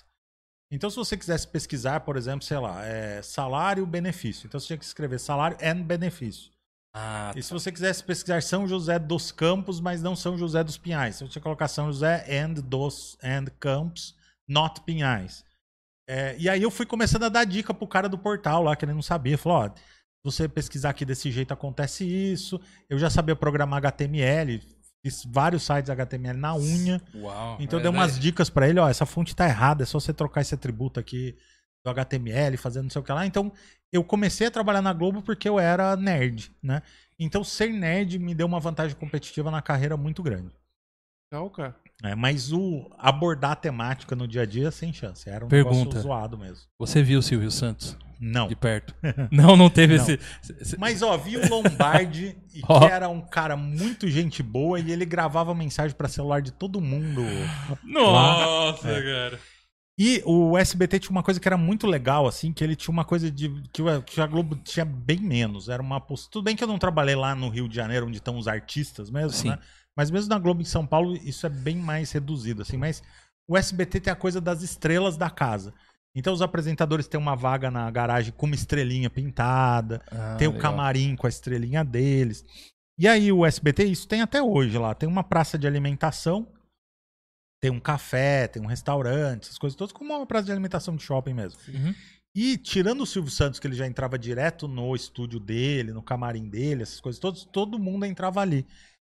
Então, 0.71 0.89
se 0.89 0.95
você 0.95 1.17
quisesse 1.17 1.47
pesquisar, 1.47 2.01
por 2.01 2.15
exemplo, 2.15 2.45
sei 2.45 2.57
lá, 2.57 2.85
é, 2.85 3.21
salário, 3.21 3.85
benefício. 3.85 4.47
Então, 4.47 4.59
você 4.59 4.67
tinha 4.67 4.77
que 4.77 4.85
escrever 4.85 5.19
salário 5.19 5.57
and 5.61 5.81
benefício. 5.83 6.51
Ah, 6.93 7.31
E 7.35 7.41
se 7.41 7.53
você 7.53 7.71
quisesse 7.71 8.03
pesquisar 8.03 8.41
São 8.43 8.67
José 8.67 8.99
dos 8.99 9.31
Campos, 9.31 9.79
mas 9.79 10.01
não 10.01 10.15
São 10.15 10.37
José 10.37 10.63
dos 10.63 10.77
Pinhais, 10.77 11.15
você 11.15 11.25
tinha 11.25 11.33
que 11.33 11.39
colocar 11.41 11.67
São 11.67 11.87
José 11.87 12.25
and 12.29 12.53
dos 12.55 13.17
and 13.23 13.45
Campos, 13.59 14.15
not 14.47 14.81
Pinhais. 14.81 15.43
É, 16.07 16.35
e 16.37 16.49
aí 16.49 16.61
eu 16.61 16.69
fui 16.71 16.85
começando 16.85 17.23
a 17.23 17.29
dar 17.29 17.45
dica 17.45 17.73
pro 17.73 17.87
cara 17.87 18.09
do 18.09 18.17
portal 18.17 18.63
lá, 18.63 18.75
que 18.75 18.83
ele 18.83 18.93
não 18.93 19.01
sabia. 19.01 19.37
Falou, 19.37 19.59
ó, 19.59 19.69
se 19.69 19.73
você 20.23 20.49
pesquisar 20.49 20.89
aqui 20.89 21.05
desse 21.05 21.31
jeito 21.31 21.53
acontece 21.53 22.03
isso. 22.05 22.59
Eu 22.89 22.99
já 22.99 23.09
sabia 23.09 23.35
programar 23.35 23.77
HTML, 23.77 24.61
fiz 25.01 25.23
vários 25.25 25.63
sites 25.63 25.89
HTML 25.89 26.37
na 26.37 26.53
unha. 26.55 27.01
uau. 27.15 27.55
Então 27.61 27.79
eu 27.79 27.81
É, 27.81 27.83
dei 27.83 27.91
umas 27.97 28.19
dicas 28.19 28.49
pra 28.49 28.67
ele, 28.67 28.79
ó, 28.79 28.89
essa 28.89 29.05
fonte 29.05 29.33
tá 29.33 29.47
errada, 29.47 29.83
é 29.83 29.85
só 29.85 29.97
você 29.99 30.13
trocar 30.13 30.41
esse 30.41 30.53
atributo 30.53 30.99
aqui 30.99 31.37
do 31.83 31.89
HTML, 31.89 32.57
fazendo 32.57 32.83
não 32.83 32.89
sei 32.89 33.01
o 33.01 33.03
que 33.05 33.11
lá. 33.11 33.25
Então 33.25 33.51
eu 33.91 34.03
comecei 34.03 34.47
a 34.47 34.51
trabalhar 34.51 34.81
na 34.81 34.93
Globo 34.93 35.21
porque 35.21 35.47
eu 35.49 35.59
era 35.59 35.95
nerd, 35.95 36.51
né? 36.61 36.81
Então 37.19 37.43
ser 37.43 37.69
nerd 37.71 38.17
me 38.19 38.33
deu 38.33 38.47
uma 38.47 38.59
vantagem 38.59 38.95
competitiva 38.95 39.51
na 39.51 39.61
carreira 39.61 39.95
muito 39.97 40.21
grande. 40.23 40.51
Legal, 41.31 41.49
cara. 41.49 41.75
É, 42.03 42.15
mas 42.15 42.51
o 42.51 42.89
abordar 42.97 43.51
a 43.51 43.55
temática 43.55 44.15
no 44.15 44.27
dia 44.27 44.41
a 44.41 44.45
dia 44.45 44.71
sem 44.71 44.91
chance, 44.91 45.29
era 45.29 45.45
um 45.45 45.47
Pergunta. 45.47 45.77
negócio 45.79 46.01
zoado 46.01 46.37
mesmo. 46.37 46.65
Você 46.79 47.01
viu 47.03 47.19
o 47.19 47.21
Silvio 47.23 47.51
Santos 47.51 47.95
Não. 48.19 48.47
de 48.47 48.55
perto? 48.55 48.93
não, 49.31 49.55
não 49.55 49.69
teve 49.69 49.95
Não. 49.97 50.03
esse. 50.03 50.19
esse- 50.59 50.77
Mas 50.79 51.01
ó, 51.03 51.15
vi 51.17 51.37
o 51.37 51.47
Lombardi 51.47 52.35
e 52.53 52.61
Ó. 52.67 52.79
que 52.79 52.85
era 52.91 53.07
um 53.07 53.21
cara 53.21 53.55
muito 53.55 54.07
gente 54.09 54.41
boa 54.43 54.79
e 54.79 54.91
ele 54.91 55.05
gravava 55.05 55.53
mensagem 55.55 55.95
pra 55.95 56.07
celular 56.09 56.41
de 56.41 56.51
todo 56.51 56.81
mundo. 56.81 57.21
Nossa, 57.83 58.89
É. 58.89 59.01
cara. 59.01 59.39
E 59.99 60.21
o 60.25 60.57
SBT 60.57 60.99
tinha 60.99 61.11
uma 61.11 61.21
coisa 61.21 61.39
que 61.39 61.47
era 61.47 61.57
muito 61.57 61.85
legal, 61.85 62.25
assim, 62.25 62.51
que 62.51 62.63
ele 62.63 62.75
tinha 62.75 62.91
uma 62.91 63.05
coisa 63.05 63.29
de 63.29 63.49
que, 63.71 64.19
a 64.21 64.25
Globo 64.25 64.55
tinha 64.55 64.85
bem 64.85 65.19
menos. 65.19 65.69
Era 65.69 65.81
uma 65.81 65.99
poss- 66.01 66.27
Tudo 66.27 66.43
bem 66.45 66.55
que 66.55 66.63
eu 66.63 66.67
não 66.67 66.79
trabalhei 66.79 67.15
lá 67.15 67.35
no 67.35 67.49
Rio 67.49 67.67
de 67.69 67.75
Janeiro, 67.75 68.07
onde 68.07 68.17
estão 68.17 68.37
os 68.37 68.47
artistas 68.47 69.09
mesmo, 69.11 69.31
Sim. 69.31 69.49
né? 69.49 69.59
Mas 69.95 70.09
mesmo 70.09 70.29
na 70.29 70.39
Globo 70.39 70.61
em 70.61 70.65
São 70.65 70.85
Paulo, 70.87 71.15
isso 71.17 71.45
é 71.45 71.49
bem 71.49 71.75
mais 71.75 72.11
reduzido, 72.11 72.61
assim. 72.61 72.77
Mas 72.77 73.03
o 73.47 73.57
SBT 73.57 73.99
tem 73.99 74.13
a 74.13 74.15
coisa 74.15 74.39
das 74.41 74.61
estrelas 74.63 75.17
da 75.17 75.29
casa. 75.29 75.73
Então 76.15 76.33
os 76.33 76.41
apresentadores 76.41 77.07
têm 77.07 77.19
uma 77.19 77.35
vaga 77.35 77.69
na 77.69 77.89
garagem 77.91 78.33
com 78.35 78.45
uma 78.45 78.55
estrelinha 78.55 79.09
pintada, 79.09 80.01
Ah, 80.11 80.35
tem 80.37 80.47
o 80.47 80.51
legal. 80.53 80.71
camarim 80.71 81.15
com 81.15 81.27
a 81.27 81.29
estrelinha 81.29 81.83
deles. 81.85 82.43
E 82.97 83.07
aí 83.07 83.31
o 83.31 83.45
SBT, 83.45 83.83
isso 83.85 84.07
tem 84.07 84.21
até 84.21 84.41
hoje 84.41 84.77
lá. 84.77 84.93
Tem 84.95 85.07
uma 85.07 85.23
praça 85.23 85.57
de 85.57 85.67
alimentação, 85.67 86.47
tem 87.61 87.69
um 87.69 87.79
café, 87.79 88.47
tem 88.47 88.61
um 88.61 88.65
restaurante, 88.65 89.43
essas 89.43 89.59
coisas 89.59 89.77
todas, 89.77 89.93
como 89.93 90.13
uma 90.13 90.25
praça 90.25 90.45
de 90.45 90.51
alimentação 90.51 90.95
de 90.95 91.03
shopping 91.03 91.33
mesmo. 91.33 91.59
Uhum. 91.67 91.93
E 92.33 92.57
tirando 92.57 93.01
o 93.01 93.05
Silvio 93.05 93.29
Santos, 93.29 93.59
que 93.59 93.67
ele 93.67 93.75
já 93.75 93.85
entrava 93.85 94.17
direto 94.17 94.67
no 94.67 94.95
estúdio 94.95 95.39
dele, 95.39 95.93
no 95.93 96.01
camarim 96.01 96.49
dele, 96.49 96.81
essas 96.81 96.99
coisas 96.99 97.19
todas, 97.19 97.45
todo 97.45 97.77
mundo 97.77 98.05
entrava 98.05 98.41
ali. 98.41 98.65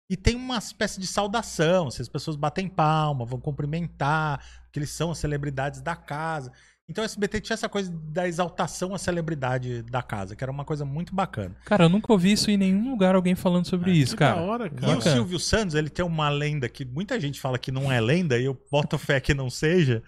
E 0.09 0.16
tem 0.16 0.36
uma 0.36 0.59
espécie 0.59 1.01
de 1.01 1.06
saudação, 1.06 1.90
se 1.90 2.01
as 2.01 2.09
pessoas 2.09 2.36
batem 2.36 2.68
palma, 2.68 3.24
vão 3.24 3.40
cumprimentar, 3.40 4.44
que 4.70 4.78
eles 4.78 4.90
são 4.90 5.10
as 5.10 5.18
celebridades 5.18 5.81
da 5.81 5.97
casa. 5.97 6.52
Então 6.89 7.02
o 7.02 7.05
SBT 7.06 7.40
tinha 7.40 7.55
essa 7.55 7.69
coisa 7.69 7.90
da 7.90 8.28
exaltação 8.28 8.94
à 8.94 8.98
celebridade 8.98 9.82
da 9.85 10.02
casa, 10.02 10.36
que 10.36 10.44
era 10.44 10.51
uma 10.51 10.66
coisa 10.66 10.85
muito 10.85 11.15
bacana. 11.15 11.56
Cara, 11.65 11.85
eu 11.85 11.89
nunca 11.89 12.12
ouvi 12.12 12.32
isso 12.32 12.51
em 12.51 12.59
nenhum 12.59 12.90
lugar 12.90 13.15
alguém 13.15 13.35
falando 13.35 13.66
sobre 13.66 13.90
É, 13.90 13.94
isso, 13.94 14.12
Que 14.12 14.19
cara. 14.19 14.36
da 14.36 14.43
hora, 14.43 14.66
E 14.66 14.70
cara. 14.70 14.93
o 14.93 14.97
Bacana. 14.97 15.16
Silvio 15.16 15.39
Santos, 15.40 15.74
ele 15.74 15.89
tem 15.89 16.05
uma 16.05 16.28
lenda 16.28 16.69
que 16.69 16.85
muita 16.85 17.19
gente 17.19 17.40
fala 17.40 17.59
que 17.59 17.73
não 17.73 17.90
é 17.90 17.98
lenda, 18.01 18.39
e 18.39 18.44
eu 18.44 18.61
boto 18.70 18.98
fé 18.98 19.19
que 19.19 19.32
não 19.32 19.48
seja, 19.48 20.02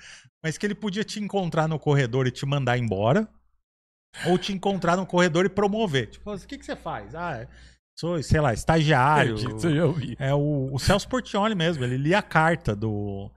mas 0.44 0.58
que 0.58 0.66
ele 0.66 0.74
podia 0.74 1.02
te 1.02 1.18
encontrar 1.18 1.66
no 1.66 1.78
corredor 1.78 2.26
e 2.26 2.30
te 2.30 2.44
mandar 2.44 2.76
embora, 2.76 3.26
ou 4.26 4.36
te 4.36 4.52
encontrar 4.52 4.96
no 4.98 5.06
corredor 5.06 5.46
e 5.46 5.48
promover. 5.48 6.08
Tipo, 6.10 6.34
o 6.34 6.38
que, 6.38 6.58
que 6.58 6.64
você 6.66 6.76
faz? 6.76 7.14
Ah, 7.14 7.38
é- 7.38 7.48
sou, 7.98 8.22
sei 8.22 8.40
lá, 8.40 8.52
estagiário. 8.52 9.34
Isso 9.34 9.68
eu 9.68 9.88
ouvi. 9.88 10.16
É 10.18 10.34
o, 10.34 10.68
o 10.72 10.78
Celso 10.78 11.08
Portioli 11.08 11.54
mesmo, 11.54 11.82
ele 11.84 11.96
lia 11.96 12.18
a 12.18 12.22
carta 12.22 12.74
do, 12.76 13.30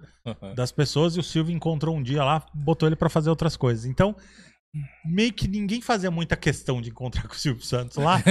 das 0.56 0.72
pessoas 0.72 1.16
e 1.16 1.20
o 1.20 1.24
Silvio 1.24 1.56
encontrou 1.56 1.96
um 1.96 2.04
dia 2.04 2.24
lá, 2.24 2.46
botou 2.54 2.88
ele 2.88 2.96
pra 2.96 3.10
fazer 3.10 3.30
outras 3.30 3.56
coisas. 3.56 3.86
Então, 3.86 4.16
meio 5.06 5.34
que 5.34 5.48
ninguém 5.48 5.82
fazia 5.82 6.12
muita 6.12 6.36
questão 6.36 6.82
de 6.82 6.90
encontrar 6.90 7.24
com 7.28 7.34
o 7.34 7.38
Silvio 7.38 7.64
Santos 7.64 7.98
lá, 7.98 8.22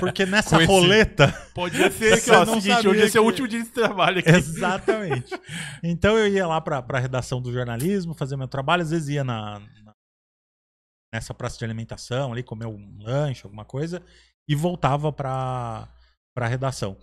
porque 0.00 0.24
nessa 0.24 0.56
esse- 0.56 0.64
roleta 0.66 1.28
Podia 1.54 1.90
ser 1.90 2.20
que, 2.24 2.30
ó, 2.30 2.44
não 2.46 2.60
seguinte, 2.60 2.88
hoje 2.88 3.00
esse 3.02 3.18
é 3.18 3.20
o 3.20 3.24
que- 3.24 3.28
último 3.30 3.48
dia 3.48 3.62
de 3.62 3.68
trabalho 3.70 4.20
aqui. 4.20 4.30
Exatamente. 4.30 5.34
Então 5.82 6.16
eu 6.16 6.28
ia 6.28 6.46
lá 6.46 6.60
pra, 6.60 6.80
pra 6.80 6.98
redação 7.00 7.42
do 7.42 7.52
jornalismo, 7.52 8.14
fazer 8.14 8.36
meu 8.36 8.48
trabalho, 8.48 8.82
às 8.82 8.90
vezes 8.90 9.08
ia 9.10 9.22
na, 9.24 9.58
na- 9.84 9.92
nessa 11.12 11.34
praça 11.34 11.58
de 11.58 11.64
alimentação 11.64 12.32
ali, 12.32 12.42
comer 12.42 12.66
um 12.66 12.96
lanche, 13.00 13.42
alguma 13.44 13.64
coisa, 13.66 14.00
e 14.48 14.54
voltava 14.54 15.12
pra, 15.12 15.88
pra 16.34 16.48
redação. 16.48 16.96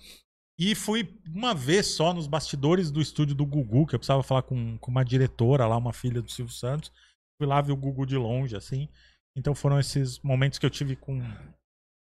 E 0.60 0.76
fui 0.76 1.18
uma 1.34 1.56
vez 1.56 1.88
só 1.88 2.14
nos 2.14 2.28
bastidores 2.28 2.92
do 2.92 3.02
estúdio 3.02 3.34
do 3.34 3.46
Gugu, 3.46 3.88
que 3.88 3.96
eu 3.96 4.00
precisava 4.00 4.22
falar 4.22 4.42
com, 4.42 4.78
com 4.78 4.92
uma 4.92 5.06
diretora 5.06 5.66
lá, 5.66 5.78
uma 5.78 5.94
filha 5.94 6.22
do 6.22 6.30
Silvio 6.30 6.54
Santos. 6.54 6.92
Fui 7.38 7.48
lá 7.48 7.62
ver 7.62 7.72
o 7.72 7.78
Gugu 7.78 8.06
de 8.06 8.18
longe, 8.18 8.56
assim. 8.58 8.90
Então 9.38 9.56
foram 9.56 9.80
esses 9.80 10.20
momentos 10.20 10.60
que 10.60 10.66
eu 10.66 10.70
tive 10.70 10.98
com 10.98 11.22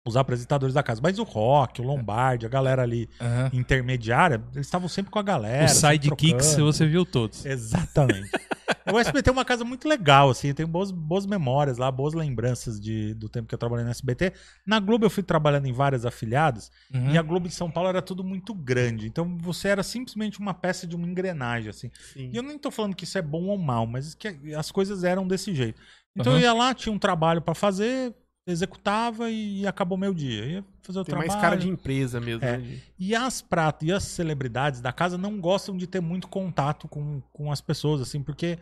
os 0.06 0.16
apresentadores 0.16 0.74
da 0.74 0.82
casa. 0.82 1.00
Mas 1.02 1.18
o 1.18 1.22
Rock, 1.22 1.80
o 1.80 1.84
Lombardi, 1.84 2.44
a 2.44 2.48
galera 2.48 2.82
ali 2.82 3.08
Aham. 3.20 3.50
intermediária, 3.54 4.42
eles 4.54 4.66
estavam 4.66 4.86
sempre 4.88 5.10
com 5.10 5.18
a 5.18 5.22
galera. 5.22 5.64
Os 5.64 5.72
sidekicks 5.72 6.56
você 6.56 6.86
viu 6.86 7.06
todos. 7.06 7.44
Exatamente. 7.46 8.30
o 8.92 8.98
SBT 8.98 9.30
é 9.30 9.32
uma 9.32 9.46
casa 9.46 9.64
muito 9.64 9.88
legal, 9.88 10.28
assim, 10.28 10.48
eu 10.48 10.54
tenho 10.54 10.68
boas, 10.68 10.90
boas 10.90 11.24
memórias 11.24 11.78
lá, 11.78 11.90
boas 11.90 12.12
lembranças 12.12 12.78
de, 12.78 13.14
do 13.14 13.30
tempo 13.30 13.48
que 13.48 13.54
eu 13.54 13.58
trabalhei 13.58 13.82
no 13.84 13.90
SBT. 13.90 14.34
Na 14.66 14.78
Globo 14.78 15.06
eu 15.06 15.10
fui 15.10 15.22
trabalhando 15.22 15.66
em 15.66 15.72
várias 15.72 16.04
afiliadas, 16.04 16.70
Uhum. 16.92 17.10
e 17.10 17.16
a 17.18 17.22
Globo 17.22 17.46
em 17.46 17.50
São 17.50 17.70
Paulo 17.70 17.88
era 17.88 18.02
tudo 18.02 18.22
muito 18.22 18.52
grande. 18.54 19.06
Então 19.06 19.38
você 19.38 19.68
era 19.68 19.82
simplesmente 19.82 20.38
uma 20.38 20.52
peça 20.52 20.86
de 20.86 20.94
uma 20.94 21.06
engrenagem, 21.08 21.70
assim. 21.70 21.90
Sim. 22.12 22.28
E 22.30 22.36
eu 22.36 22.42
nem 22.42 22.58
tô 22.58 22.70
falando 22.70 22.94
que 22.94 23.04
isso 23.04 23.16
é 23.16 23.22
bom 23.22 23.44
ou 23.44 23.56
mal, 23.56 23.86
mas 23.86 24.14
que 24.14 24.54
as 24.54 24.70
coisas 24.70 25.02
eram 25.02 25.26
desse 25.26 25.54
jeito. 25.54 25.80
Então 26.14 26.34
Uhum. 26.34 26.38
eu 26.38 26.42
ia 26.42 26.52
lá, 26.52 26.74
tinha 26.74 26.92
um 26.92 26.98
trabalho 26.98 27.40
pra 27.40 27.54
fazer, 27.54 28.14
executava 28.46 29.30
e 29.30 29.66
acabou 29.66 29.96
meu 29.96 30.12
dia. 30.12 30.44
Ia 30.44 30.64
fazer 30.82 31.00
o 31.00 31.04
Tem 31.04 31.12
trabalho. 31.12 31.30
mais 31.30 31.40
cara 31.40 31.56
de 31.56 31.68
empresa 31.68 32.20
mesmo. 32.20 32.44
É. 32.44 32.58
né, 32.58 32.80
E 32.98 33.14
as 33.14 33.40
pratas 33.40 33.88
e 33.88 33.92
as 33.92 34.04
celebridades 34.04 34.80
da 34.80 34.92
casa 34.92 35.16
não 35.16 35.40
gostam 35.40 35.76
de 35.76 35.86
ter 35.86 36.00
muito 36.00 36.28
contato 36.28 36.86
com, 36.88 37.20
com 37.32 37.50
as 37.50 37.60
pessoas, 37.60 38.00
assim, 38.00 38.22
porque 38.22 38.58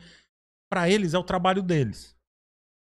pra 0.71 0.89
eles 0.89 1.15
é 1.15 1.19
o 1.19 1.25
trabalho 1.25 1.63
deles. 1.63 2.15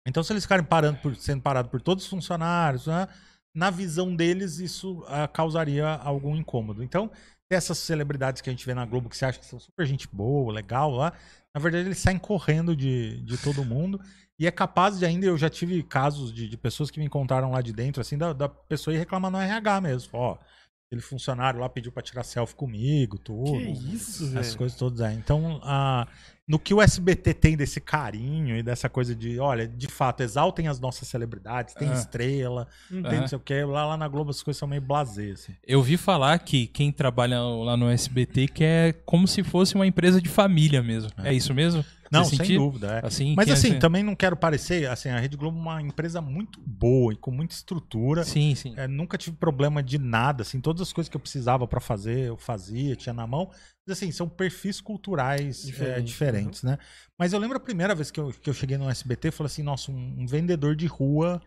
Então, 0.09 0.23
se 0.23 0.32
eles 0.32 0.44
ficarem 0.44 0.64
parando 0.64 0.98
por, 0.98 1.14
sendo 1.16 1.43
parados 1.43 1.70
por 1.70 1.81
todos 1.81 2.05
os 2.05 2.10
funcionários, 2.10 2.86
né, 2.86 3.09
na 3.55 3.70
visão 3.70 4.14
deles, 4.14 4.59
isso 4.59 5.05
ah, 5.09 5.27
causaria 5.27 5.86
algum 5.86 6.36
incômodo. 6.36 6.82
Então, 6.82 7.10
essas 7.51 7.78
celebridades 7.78 8.40
que 8.43 8.48
a 8.48 8.52
gente 8.52 8.64
vê 8.66 8.74
na 8.74 8.85
Globo 8.85 9.09
que 9.09 9.16
você 9.16 9.24
acha 9.24 9.39
que 9.39 9.47
são 9.47 9.59
super 9.59 9.86
gente 9.86 10.09
boa, 10.12 10.52
legal 10.52 10.90
lá, 10.90 11.12
na 11.55 11.60
verdade 11.60 11.86
eles 11.86 11.98
saem 11.98 12.18
correndo 12.18 12.74
de, 12.74 13.20
de 13.23 13.39
todo 13.39 13.64
mundo. 13.64 14.01
E 14.38 14.46
é 14.46 14.50
capaz 14.50 14.98
de 14.98 15.06
ainda, 15.06 15.24
eu 15.26 15.38
já 15.38 15.48
tive 15.48 15.82
casos 15.82 16.32
de, 16.32 16.48
de 16.48 16.56
pessoas 16.56 16.90
que 16.90 16.98
me 17.00 17.06
encontraram 17.06 17.50
lá 17.50 17.62
de 17.62 17.72
dentro, 17.72 18.00
assim, 18.00 18.18
da, 18.18 18.32
da 18.32 18.48
pessoa 18.48 18.94
ir 18.94 18.98
reclamar 18.98 19.30
no 19.30 19.38
RH 19.38 19.80
mesmo. 19.80 20.10
Ó, 20.12 20.36
aquele 20.86 21.00
funcionário 21.00 21.58
lá 21.58 21.68
pediu 21.68 21.90
pra 21.90 22.02
tirar 22.02 22.22
selfie 22.22 22.54
comigo, 22.54 23.18
tudo. 23.18 23.52
Que 23.52 23.56
isso, 23.94 24.24
Essas 24.24 24.32
velho. 24.48 24.58
coisas 24.58 24.76
todas 24.78 25.00
aí. 25.00 25.16
Então, 25.16 25.58
a, 25.64 26.06
no 26.46 26.58
que 26.60 26.72
o 26.74 26.80
SBT 26.82 27.34
tem 27.34 27.56
desse 27.56 27.80
carinho 27.80 28.56
e 28.56 28.62
dessa 28.62 28.88
coisa 28.88 29.14
de, 29.16 29.38
olha, 29.40 29.66
de 29.66 29.88
fato, 29.88 30.22
exaltem 30.22 30.68
as 30.68 30.78
nossas 30.78 31.08
celebridades, 31.08 31.74
tem 31.74 31.88
Ah. 31.88 31.94
estrela, 31.94 32.68
Uhum. 32.90 33.02
tem 33.02 33.18
não 33.20 33.26
sei 33.26 33.36
o 33.36 33.40
que. 33.40 33.64
Lá, 33.64 33.86
lá 33.86 33.96
na 33.96 34.06
Globo 34.06 34.30
as 34.30 34.42
coisas 34.42 34.58
são 34.58 34.68
meio 34.68 34.82
blasé, 34.82 35.30
assim. 35.32 35.54
Eu 35.66 35.82
vi 35.82 35.96
falar 35.96 36.38
que 36.40 36.66
quem 36.68 36.92
trabalha 36.92 37.40
lá 37.40 37.74
no 37.76 37.88
SBT 37.88 38.46
que 38.48 38.62
é 38.62 38.92
como 39.04 39.26
se 39.26 39.42
fosse 39.42 39.74
uma 39.74 39.86
empresa 39.86 40.20
de 40.20 40.28
família 40.28 40.82
mesmo. 40.82 41.10
É, 41.24 41.32
isso 41.32 41.52
mesmo? 41.52 41.84
Não, 42.11 42.24
sem 42.24 42.57
dúvida. 42.57 43.01
É. 43.03 43.07
Assim, 43.07 43.35
Mas 43.37 43.51
assim, 43.51 43.78
também 43.78 44.03
não 44.03 44.15
quero 44.15 44.37
parecer, 44.37 44.89
assim, 44.89 45.09
a 45.09 45.19
Rede 45.19 45.37
Globo 45.37 45.59
é 45.59 45.61
uma 45.61 45.83
empresa 45.83 46.20
muito 46.20 46.61
boa 46.61 47.12
e 47.12 47.16
com 47.16 47.31
muita 47.31 47.55
estrutura. 47.55 48.24
Sim, 48.24 48.55
sim. 48.55 48.74
É, 48.77 48.87
nunca 48.87 49.19
tive 49.19 49.37
problema 49.37 49.83
de 49.83 49.99
nada, 49.99 50.43
assim, 50.43 50.61
todas 50.61 50.83
as 50.83 50.93
coisas 50.93 51.09
que 51.09 51.16
eu 51.16 51.20
precisava 51.20 51.66
pra 51.66 51.81
fazer, 51.81 52.27
eu 52.27 52.37
fazia, 52.37 52.97
tinha 52.97 53.12
na 53.12 53.27
mão. 53.27 53.51
Mas 53.87 53.99
assim, 53.99 54.11
são 54.11 54.28
perfis 54.28 54.81
culturais 54.81 55.62
é, 55.62 55.66
Diferente, 55.66 56.05
diferentes, 56.05 56.62
né? 56.62 56.78
Mas 57.19 57.33
eu 57.33 57.39
lembro 57.39 57.57
a 57.57 57.61
primeira 57.61 57.95
vez 57.95 58.11
que 58.11 58.19
eu, 58.19 58.33
que 58.33 58.51
eu 58.51 58.55
cheguei 58.55 58.77
no 58.77 58.91
SBT, 58.91 59.28
eu 59.28 59.33
falei 59.33 59.47
assim, 59.47 59.62
nossa, 59.62 59.93
um, 59.93 60.16
um 60.19 60.27
vendedor 60.27 60.74
de 60.74 60.87
rua 60.87 61.41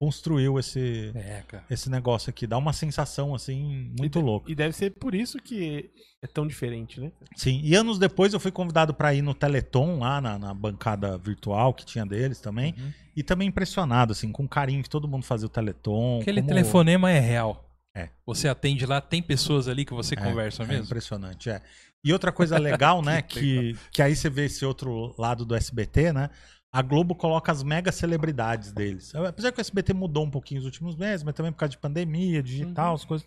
construiu 0.00 0.58
esse, 0.58 1.10
É, 1.14 1.42
esse 1.70 1.90
negócio 1.90 2.30
aqui. 2.30 2.46
Dá 2.46 2.56
uma 2.56 2.72
sensação, 2.72 3.34
assim, 3.34 3.92
muito 3.98 4.20
louca. 4.20 4.50
E 4.50 4.54
deve 4.54 4.74
ser 4.74 4.90
por 4.90 5.14
isso 5.14 5.38
que 5.38 5.90
é 6.22 6.26
tão 6.26 6.46
diferente, 6.46 7.00
né? 7.00 7.10
Sim, 7.36 7.60
e 7.64 7.74
anos 7.74 7.98
depois 7.98 8.32
eu 8.32 8.40
fui 8.40 8.50
convidado 8.52 8.94
pra 8.94 9.12
ir 9.14 9.22
no 9.22 9.34
Teleton, 9.34 9.98
lá 9.98 10.20
na, 10.20 10.38
na 10.38 10.54
bancada 10.54 11.18
virtual 11.18 11.74
que 11.74 11.84
tinha 11.84 12.06
deles 12.06 12.40
também. 12.40 12.74
Uhum. 12.78 12.92
E 13.16 13.22
também 13.22 13.48
impressionado, 13.48 14.12
assim, 14.12 14.30
com 14.30 14.44
o 14.44 14.48
carinho 14.48 14.82
que 14.82 14.90
todo 14.90 15.08
mundo 15.08 15.24
fazia 15.24 15.46
o 15.46 15.50
Teleton. 15.50 16.20
Aquele 16.22 16.40
como- 16.42 16.48
telefonema 16.54 17.10
é 17.10 17.18
real. 17.18 17.64
É. 17.96 18.10
Você 18.26 18.46
atende 18.46 18.86
lá, 18.86 19.00
tem 19.00 19.20
pessoas 19.20 19.66
ali 19.66 19.84
que 19.84 19.92
você 19.92 20.14
É, 20.14 20.16
conversa 20.18 20.62
é 20.62 20.66
mesmo? 20.66 20.84
impressionante, 20.84 21.50
é. 21.50 21.60
E 22.04 22.12
outra 22.12 22.30
coisa 22.30 22.56
legal, 22.56 23.02
né, 23.02 23.20
que, 23.22 23.76
que 23.90 24.00
aí 24.00 24.14
você 24.14 24.30
vê 24.30 24.44
esse 24.44 24.64
outro 24.64 25.16
lado 25.18 25.44
do 25.44 25.56
SBT, 25.56 26.12
né? 26.12 26.30
A 26.72 26.82
Globo 26.82 27.14
coloca 27.14 27.50
as 27.50 27.62
mega 27.62 27.90
celebridades 27.90 28.72
deles. 28.72 29.14
Apesar 29.14 29.52
que 29.52 29.58
o 29.58 29.62
SBT 29.62 29.94
mudou 29.94 30.24
um 30.24 30.30
pouquinho 30.30 30.60
nos 30.60 30.66
últimos 30.66 30.94
meses, 30.96 31.22
mas 31.24 31.34
também 31.34 31.50
por 31.52 31.58
causa 31.58 31.70
de 31.70 31.78
pandemia, 31.78 32.42
digital, 32.42 32.88
Uhum. 32.90 32.94
as 32.94 33.04
coisas. 33.04 33.26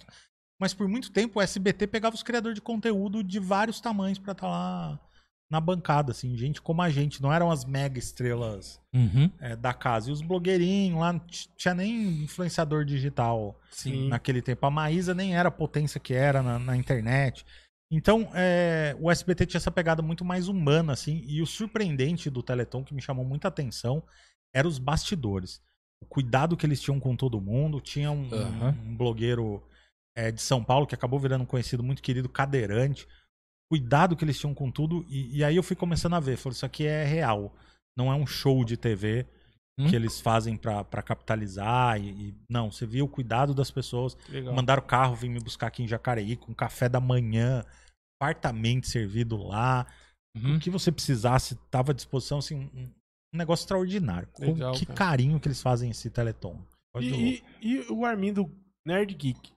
Mas 0.59 0.73
por 0.76 0.88
muito 0.88 1.11
tempo 1.11 1.39
o 1.39 1.41
SBT 1.41 1.88
pegava 1.88 2.15
os 2.15 2.22
criadores 2.22 2.55
de 2.55 2.61
conteúdo 2.61 3.23
de 3.23 3.39
vários 3.39 3.81
tamanhos 3.81 4.19
pra 4.19 4.34
estar 4.34 4.47
lá 4.47 4.99
na 5.49 5.59
bancada, 5.59 6.11
assim, 6.11 6.38
gente 6.38 6.61
como 6.61 6.81
a 6.84 6.89
gente. 6.89 7.22
Não 7.22 7.34
eram 7.34 7.49
as 7.51 7.65
mega 7.65 7.97
estrelas 7.97 8.80
Uhum. 8.93 9.30
é, 9.39 9.55
da 9.55 9.73
casa. 9.73 10.09
E 10.09 10.13
os 10.13 10.22
blogueirinhos 10.22 10.99
lá, 10.99 11.11
não 11.13 11.22
tinha 11.57 11.73
nem 11.73 12.23
influenciador 12.23 12.85
digital 12.85 13.59
Sim. 13.72 14.07
naquele 14.07 14.41
tempo. 14.41 14.65
A 14.68 14.72
Maísa 14.72 15.15
nem 15.15 15.35
era 15.35 15.49
a 15.49 15.51
potência 15.51 15.99
que 15.99 16.13
era 16.13 16.43
na, 16.43 16.59
na 16.59 16.77
internet. 16.77 17.43
Então, 17.91 18.30
é, 18.34 18.95
o 18.99 19.11
SBT 19.11 19.45
tinha 19.45 19.59
essa 19.59 19.69
pegada 19.69 20.01
muito 20.01 20.23
mais 20.23 20.47
humana, 20.47 20.93
assim, 20.93 21.22
e 21.27 21.41
o 21.41 21.45
surpreendente 21.45 22.30
do 22.30 22.41
Teleton, 22.41 22.84
que 22.85 22.93
me 22.93 23.01
chamou 23.01 23.26
muita 23.26 23.49
atenção, 23.49 24.01
era 24.55 24.65
os 24.68 24.77
bastidores. 24.80 25.61
O 26.01 26.05
cuidado 26.05 26.55
que 26.55 26.65
eles 26.65 26.81
tinham 26.81 26.99
com 26.99 27.15
todo 27.15 27.39
mundo. 27.41 27.80
Tinha 27.81 28.09
um, 28.11 28.27
um- 28.27 28.34
Aham. 28.34 28.77
um 28.85 28.95
blogueiro 28.95 29.61
é, 30.15 30.31
de 30.31 30.41
São 30.41 30.63
Paulo, 30.63 30.88
que 30.88 30.95
acabou 30.95 31.19
virando 31.19 31.43
um 31.43 31.45
conhecido 31.47 31.84
muito 31.84 32.01
querido, 32.01 32.27
cadeirante. 32.30 33.07
Cuidado 33.69 34.15
que 34.15 34.26
eles 34.26 34.39
tinham 34.39 34.53
com 34.53 34.72
tudo. 34.72 35.05
E, 35.07 35.38
e 35.38 35.43
aí 35.43 35.55
eu 35.55 35.63
fui 35.63 35.76
começando 35.76 36.15
a 36.15 36.19
ver. 36.19 36.38
Falei, 36.38 36.55
isso 36.55 36.65
aqui 36.65 36.85
é 36.85 37.03
real. 37.05 37.53
Não 37.95 38.11
é 38.11 38.15
um 38.15 38.26
show 38.26 38.63
de 38.65 38.77
TV 38.77 39.27
Hum. 39.80 39.88
que 39.88 39.95
eles 39.95 40.19
fazem 40.19 40.57
pra 40.57 40.84
capitalizar. 41.01 41.97
E, 42.01 42.09
e- 42.30 42.35
não, 42.49 42.69
você 42.72 42.85
via 42.85 43.05
o 43.05 43.07
cuidado 43.07 43.53
das 43.53 43.72
pessoas. 43.72 44.18
Legal. 44.27 44.53
Mandaram 44.53 44.81
o 44.81 44.85
carro 44.85 45.15
vir 45.15 45.30
me 45.30 45.39
buscar 45.39 45.68
aqui 45.68 45.84
em 45.84 45.88
Jacareí 45.88 46.35
com 46.35 46.53
café 46.53 46.89
da 46.89 46.99
manhã, 46.99 47.63
fartamente 48.22 48.88
servido 48.88 49.35
lá. 49.35 49.88
Uhum. 50.38 50.57
O 50.57 50.60
que 50.60 50.69
você 50.69 50.91
precisasse 50.91 51.56
estava 51.56 51.91
à 51.91 51.95
disposição, 51.95 52.38
assim, 52.38 52.69
um, 52.76 52.88
negócio 53.34 53.64
extraordinário. 53.64 54.27
Com 54.31 54.45
Legal, 54.45 54.73
que 54.73 54.85
cara. 54.85 54.98
carinho 54.98 55.39
que 55.39 55.48
eles 55.48 55.60
fazem 55.60 55.89
esse 55.89 56.07
Teleton. 56.11 56.61
Louco. 56.93 57.02
E, 57.03 57.43
e 57.61 57.80
o 57.89 58.06
Armindo 58.06 58.48
Nerd 58.85 59.15
Geek? 59.15 59.52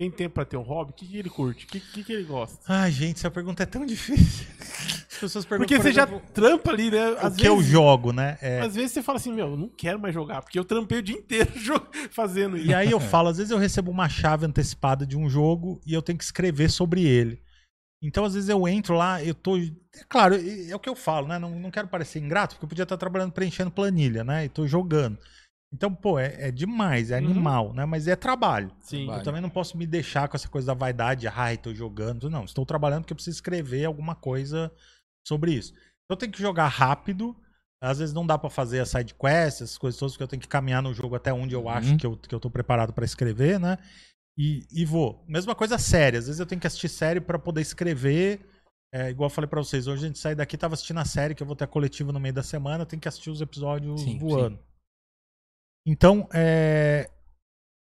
Tem 0.00 0.10
tempo 0.10 0.36
pra 0.36 0.44
ter 0.44 0.56
um 0.56 0.62
hobby? 0.62 0.92
O 0.92 0.94
que, 0.94 1.06
que 1.06 1.16
ele 1.18 1.28
curte? 1.28 1.66
O 1.66 1.68
que, 1.68 1.80
que, 1.80 2.04
que 2.04 2.12
ele 2.12 2.22
gosta? 2.22 2.58
Ai, 2.68 2.90
gente, 2.90 3.16
essa 3.16 3.30
pergunta 3.30 3.64
é 3.64 3.66
tão 3.66 3.84
difícil. 3.84 4.46
As 5.10 5.18
pessoas 5.18 5.44
perguntam, 5.44 5.66
Porque 5.66 5.74
por 5.74 5.82
você 5.82 5.92
já 5.92 6.04
exemplo, 6.04 6.22
trampa 6.32 6.70
ali, 6.70 6.90
né? 6.92 7.10
o 7.10 7.34
que 7.34 7.48
eu 7.48 7.60
jogo, 7.60 8.12
né? 8.12 8.38
É, 8.40 8.60
Às 8.60 8.76
vezes 8.76 8.92
você 8.92 9.02
fala 9.02 9.18
assim, 9.18 9.32
meu, 9.32 9.48
eu 9.48 9.56
não 9.56 9.68
quero 9.68 9.98
mais 9.98 10.14
jogar, 10.14 10.40
porque 10.40 10.56
eu 10.56 10.64
trampei 10.64 10.98
o 10.98 11.02
dia 11.02 11.16
inteiro 11.16 11.50
fazendo 12.12 12.56
isso. 12.56 12.68
E 12.68 12.72
aí 12.72 12.90
eu 12.90 13.00
falo, 13.00 13.28
às 13.28 13.38
vezes 13.38 13.50
eu 13.50 13.58
recebo 13.58 13.90
uma 13.90 14.08
chave 14.08 14.46
antecipada 14.46 15.04
de 15.04 15.16
um 15.18 15.28
jogo 15.28 15.80
e 15.84 15.92
eu 15.92 16.00
tenho 16.00 16.16
que 16.16 16.24
escrever 16.24 16.70
sobre 16.70 17.02
ele. 17.04 17.42
Então, 18.02 18.24
às 18.24 18.34
vezes 18.34 18.48
eu 18.48 18.66
entro 18.68 18.94
lá, 18.94 19.22
eu 19.22 19.34
tô. 19.34 19.56
É 19.58 19.70
claro, 20.08 20.34
é 20.36 20.74
o 20.74 20.78
que 20.78 20.88
eu 20.88 20.94
falo, 20.94 21.26
né? 21.26 21.38
Não, 21.38 21.58
não 21.58 21.70
quero 21.70 21.88
parecer 21.88 22.20
ingrato, 22.20 22.54
porque 22.54 22.64
eu 22.64 22.68
podia 22.68 22.82
estar 22.84 22.96
trabalhando 22.96 23.32
preenchendo 23.32 23.70
planilha, 23.70 24.22
né? 24.22 24.44
E 24.44 24.48
tô 24.48 24.66
jogando. 24.66 25.18
Então, 25.74 25.92
pô, 25.92 26.18
é, 26.18 26.48
é 26.48 26.50
demais, 26.50 27.10
é 27.10 27.18
Uhum. 27.18 27.26
animal, 27.30 27.74
né? 27.74 27.84
Mas 27.84 28.06
é 28.06 28.14
trabalho. 28.16 28.72
Sim. 28.80 29.06
Vai. 29.06 29.18
Eu 29.18 29.22
também 29.22 29.40
não 29.40 29.50
posso 29.50 29.76
me 29.76 29.86
deixar 29.86 30.28
com 30.28 30.36
essa 30.36 30.48
coisa 30.48 30.68
da 30.68 30.74
vaidade, 30.74 31.26
ai, 31.28 31.58
tô 31.58 31.74
jogando. 31.74 32.30
Não, 32.30 32.44
estou 32.44 32.64
trabalhando 32.64 33.02
porque 33.02 33.12
eu 33.12 33.16
preciso 33.16 33.36
escrever 33.36 33.84
alguma 33.84 34.14
coisa 34.14 34.72
sobre 35.26 35.52
isso. 35.52 35.74
Eu 36.08 36.16
tenho 36.16 36.32
que 36.32 36.40
jogar 36.40 36.68
rápido. 36.68 37.36
Às 37.82 37.98
vezes 37.98 38.12
não 38.14 38.26
dá 38.26 38.36
pra 38.36 38.50
fazer 38.50 38.80
as 38.80 38.88
side 38.88 39.14
quests, 39.14 39.62
essas 39.62 39.78
coisas 39.78 39.98
todas, 40.00 40.12
porque 40.14 40.24
eu 40.24 40.28
tenho 40.28 40.42
que 40.42 40.48
caminhar 40.48 40.82
no 40.82 40.92
jogo 40.92 41.14
até 41.14 41.32
onde 41.32 41.54
eu 41.54 41.62
Uhum. 41.62 41.68
acho 41.68 41.96
que 41.96 42.04
eu, 42.06 42.16
que 42.16 42.34
eu 42.34 42.40
tô 42.40 42.50
preparado 42.50 42.92
pra 42.92 43.04
escrever, 43.04 43.60
né? 43.60 43.78
E, 44.38 44.64
e 44.70 44.84
vou. 44.84 45.24
Mesma 45.26 45.54
coisa 45.54 45.76
séria. 45.78 46.20
Às 46.20 46.26
vezes 46.26 46.38
eu 46.38 46.46
tenho 46.46 46.60
que 46.60 46.66
assistir 46.66 46.88
série 46.88 47.20
pra 47.20 47.38
poder 47.38 47.60
escrever. 47.60 48.48
É, 48.94 49.10
igual 49.10 49.26
eu 49.26 49.34
falei 49.34 49.48
pra 49.48 49.60
vocês, 49.60 49.86
hoje 49.86 50.04
a 50.04 50.06
gente 50.06 50.18
sai 50.18 50.34
daqui, 50.34 50.56
tava 50.56 50.74
assistindo 50.74 51.00
a 51.00 51.04
série, 51.04 51.34
que 51.34 51.42
eu 51.42 51.46
vou 51.46 51.56
ter 51.56 51.64
a 51.64 51.68
coletiva 51.68 52.10
no 52.12 52.20
meio 52.20 52.32
da 52.32 52.42
semana, 52.42 52.86
tenho 52.86 53.02
que 53.02 53.08
assistir 53.08 53.28
os 53.28 53.42
episódios 53.42 54.00
Sim, 54.00 54.18
voando. 54.18 54.58
Então, 55.86 56.26
é, 56.32 57.10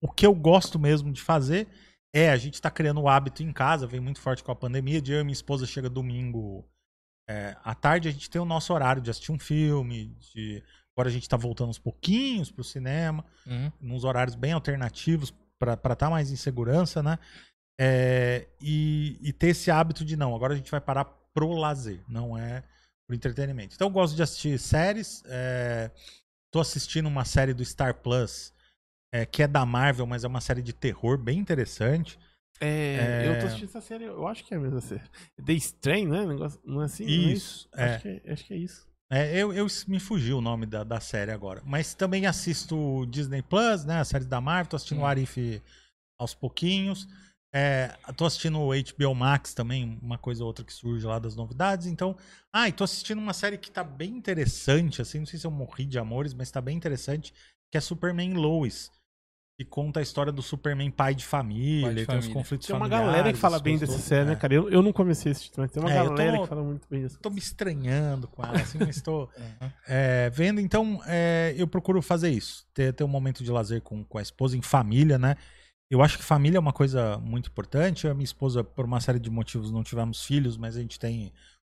o 0.02 0.10
que 0.10 0.26
eu 0.26 0.34
gosto 0.34 0.80
mesmo 0.80 1.12
de 1.12 1.22
fazer 1.22 1.68
é, 2.16 2.30
a 2.30 2.38
gente 2.38 2.62
tá 2.62 2.70
criando 2.70 3.02
o 3.02 3.10
hábito 3.10 3.42
em 3.42 3.52
casa, 3.52 3.88
vem 3.88 4.00
muito 4.00 4.22
forte 4.22 4.44
com 4.44 4.52
a 4.52 4.56
pandemia, 4.56 5.02
de 5.02 5.12
eu 5.12 5.20
e 5.20 5.24
minha 5.24 5.34
esposa 5.34 5.66
chega 5.66 5.90
domingo 5.90 6.64
é, 7.28 7.58
à 7.64 7.74
tarde, 7.74 8.08
a 8.08 8.12
gente 8.12 8.30
tem 8.30 8.40
o 8.40 8.46
nosso 8.46 8.74
horário 8.74 9.02
de 9.02 9.10
assistir 9.10 9.32
um 9.32 9.40
filme, 9.40 10.16
de... 10.34 10.64
agora 10.96 11.10
a 11.10 11.12
gente 11.12 11.28
tá 11.28 11.36
voltando 11.36 11.70
uns 11.70 11.80
pouquinhos 11.80 12.52
pro 12.52 12.64
cinema, 12.64 13.26
Uhum. 13.46 13.72
nos 13.82 14.04
horários 14.04 14.36
bem 14.36 14.54
alternativos 14.54 15.34
para 15.78 15.94
estar 15.94 15.96
tá 15.96 16.10
mais 16.10 16.32
em 16.32 16.36
segurança, 16.36 17.02
né? 17.02 17.18
É, 17.80 18.48
e, 18.62 19.18
e 19.22 19.34
ter 19.34 19.48
esse 19.48 19.72
hábito 19.72 20.06
de 20.06 20.16
não, 20.16 20.36
agora 20.36 20.54
a 20.54 20.56
gente 20.58 20.70
vai 20.72 20.80
parar 20.82 21.06
pro 21.34 21.52
lazer, 21.54 22.04
não 22.08 22.38
é 22.38 22.64
pro 23.08 23.16
entretenimento. 23.16 23.76
Então 23.76 23.88
eu 23.88 23.92
gosto 23.92 24.16
de 24.16 24.22
assistir 24.24 24.60
séries, 24.60 25.24
é, 25.26 25.90
tô 26.52 26.60
assistindo 26.60 27.08
uma 27.08 27.26
série 27.26 27.54
do 27.54 27.66
Star 27.66 27.96
Plus, 27.96 28.54
é, 29.14 29.26
que 29.26 29.42
é 29.44 29.48
da 29.48 29.66
Marvel, 29.66 30.06
mas 30.06 30.24
é 30.24 30.28
uma 30.28 30.42
série 30.42 30.62
de 30.62 30.74
terror 30.74 31.18
bem 31.18 31.40
interessante. 31.40 32.20
É, 32.62 33.24
É. 33.26 33.28
eu 33.28 33.40
tô 33.40 33.46
assistindo 33.48 33.70
essa 33.70 33.82
série, 33.82 34.04
eu 34.06 34.28
acho 34.28 34.44
que 34.46 34.54
é 34.54 34.58
a 34.58 34.60
mesma 34.60 34.80
série. 34.82 35.02
The 35.44 35.54
Strain, 35.54 36.08
né? 36.08 36.26
Negócio- 36.26 36.62
Não 36.64 36.82
é 36.82 36.86
assim? 36.86 37.04
Não 37.06 37.12
é 37.30 37.34
Isso, 37.34 37.68
é. 37.74 37.84
Acho, 37.86 38.02
que 38.04 38.08
é, 38.24 38.32
acho 38.32 38.46
que 38.46 38.54
é 38.54 38.58
isso. 38.58 38.88
É, 39.16 39.38
eu, 39.38 39.54
eu 39.54 39.68
me 39.88 40.00
fugiu 40.00 40.40
o 40.40 40.42
nome 40.42 40.66
da, 40.66 40.84
da 40.84 41.00
série 41.00 41.30
agora. 41.30 41.62
Mas 41.64 41.94
também 41.94 42.26
assisto 42.26 43.06
Disney 43.08 43.44
Plus, 43.44 43.86
né? 43.86 44.00
A 44.00 44.04
série 44.04 44.26
da 44.26 44.42
Marvel, 44.42 44.72
tô 44.72 44.76
assistindo 44.76 45.02
o 45.02 45.04
Hum. 45.04 45.06
Arif 45.06 45.62
aos 46.20 46.34
pouquinhos. 46.34 47.08
É, 47.54 47.96
tô 48.18 48.26
assistindo 48.26 48.60
o 48.60 48.72
HBO 48.74 49.14
Max 49.14 49.54
também, 49.54 50.00
uma 50.02 50.18
coisa 50.18 50.42
ou 50.42 50.48
outra 50.48 50.66
que 50.66 50.74
surge 50.74 51.06
lá 51.06 51.20
das 51.20 51.36
novidades. 51.36 51.86
Então, 51.86 52.18
ah, 52.52 52.68
e 52.68 52.72
tô 52.72 52.84
assistindo 52.84 53.20
uma 53.20 53.34
série 53.34 53.60
que 53.60 53.70
tá 53.70 53.84
bem 53.84 54.18
interessante, 54.18 55.00
assim, 55.00 55.20
não 55.20 55.28
sei 55.28 55.38
se 55.38 55.46
eu 55.46 55.52
morri 55.52 55.86
de 55.86 56.00
amores, 56.00 56.34
mas 56.34 56.50
tá 56.50 56.60
bem 56.60 56.76
interessante, 56.76 57.32
que 57.72 57.78
é 57.78 57.82
Superman 57.82 58.34
Lois. 58.34 58.90
Que 59.56 59.64
conta 59.64 60.00
a 60.00 60.04
história 60.04 60.32
do 60.32 60.42
Superman 60.42 60.90
pai 60.90 61.14
de 61.14 61.24
família, 61.24 61.86
Pai 61.86 61.94
de 61.96 62.02
e 62.02 62.06
tem 62.08 62.18
os 62.18 62.26
família. 62.26 62.34
conflitos 62.34 62.66
Tem 62.66 62.76
uma 62.76 62.86
familiares. 62.86 63.08
galera 63.14 63.34
que 63.34 63.38
fala 63.40 63.60
bem 63.60 63.78
dessa 63.78 64.00
série, 64.00 64.26
né, 64.26 64.36
cara? 64.36 64.52
Eu, 64.52 64.68
eu 64.68 64.82
não 64.82 64.92
comecei 64.92 65.32
a 65.32 65.34
assistir, 65.34 65.54
mas 65.60 65.70
tem 65.70 65.82
uma 65.84 65.92
É, 65.92 65.96
galera 66.04 66.38
tô- 66.38 66.42
que 66.44 66.50
fala 66.50 66.64
muito 66.64 66.88
bem 66.90 67.04
dessa 67.04 67.20
Tô 67.20 67.30
me 67.30 67.38
estranhando 67.38 68.28
com 68.28 68.44
ela, 68.44 68.60
assim, 68.60 68.80
mas 68.80 69.00
tô 69.00 69.30
é, 69.88 70.32
vendo. 70.32 70.60
Então, 70.60 71.00
é, 71.06 71.54
eu 71.56 71.68
procuro 71.68 72.02
fazer 72.02 72.32
isso. 72.32 72.66
Ter, 72.74 72.94
ter 72.94 73.04
um 73.04 73.08
momento 73.08 73.44
de 73.44 73.52
lazer 73.52 73.80
com, 73.84 74.04
com 74.04 74.18
a 74.18 74.24
esposa, 74.24 74.58
em 74.58 74.62
família, 74.64 75.20
né? 75.20 75.36
Eu 75.88 76.02
acho 76.02 76.18
que 76.18 76.24
família 76.24 76.58
é 76.58 76.60
uma 76.60 76.74
coisa 76.74 77.20
muito 77.20 77.50
importante. 77.52 78.06
Eu 78.06 78.10
e 78.10 78.12
a 78.12 78.16
minha 78.16 78.26
esposa, 78.26 78.64
por 78.64 78.86
uma 78.86 79.00
série 79.02 79.20
de 79.20 79.30
motivos, 79.30 79.70
não 79.72 79.84
tivemos 79.84 80.26
filhos, 80.26 80.58
mas 80.58 80.76
a 80.76 80.82
gente 80.82 80.98
tem 81.00 81.32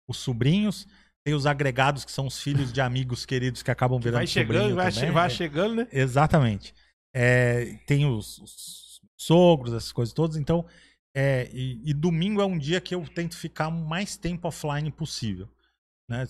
os 0.09 0.17
sobrinhos. 0.17 0.85
Tem 1.25 1.33
os 1.35 1.47
agregados, 1.47 2.05
que 2.05 2.11
são 2.11 2.27
os 2.27 2.41
filhos 2.43 2.73
de 2.73 2.81
amigos 2.81 3.25
queridos 3.25 3.63
que 3.63 3.71
acabam 3.71 4.01
virando 4.01 4.19
Vai 4.19 4.27
chegando, 4.27 4.57
sobrinho 4.57 4.77
vai, 4.77 4.91
também. 4.93 5.11
vai 5.13 5.27
É, 5.27 5.31
chegando, 5.31 5.75
né? 5.77 5.87
Exatamente. 5.93 6.75
É, 7.21 7.81
tem 7.85 8.07
os, 8.07 8.39
os 8.39 9.01
sogros, 9.17 9.75
essas 9.75 9.91
coisas 9.91 10.15
todas. 10.15 10.37
Então, 10.37 10.65
é, 11.13 11.51
e, 11.53 11.91
e 11.91 11.93
domingo 11.93 12.41
é 12.41 12.47
um 12.47 12.57
dia 12.57 12.81
que 12.81 12.95
eu 12.95 13.05
tento 13.09 13.37
ficar 13.37 13.71
mais 13.71 14.17
tempo 14.17 14.47
offline 14.47 14.89
possível. 14.93 15.49
Né? 16.09 16.25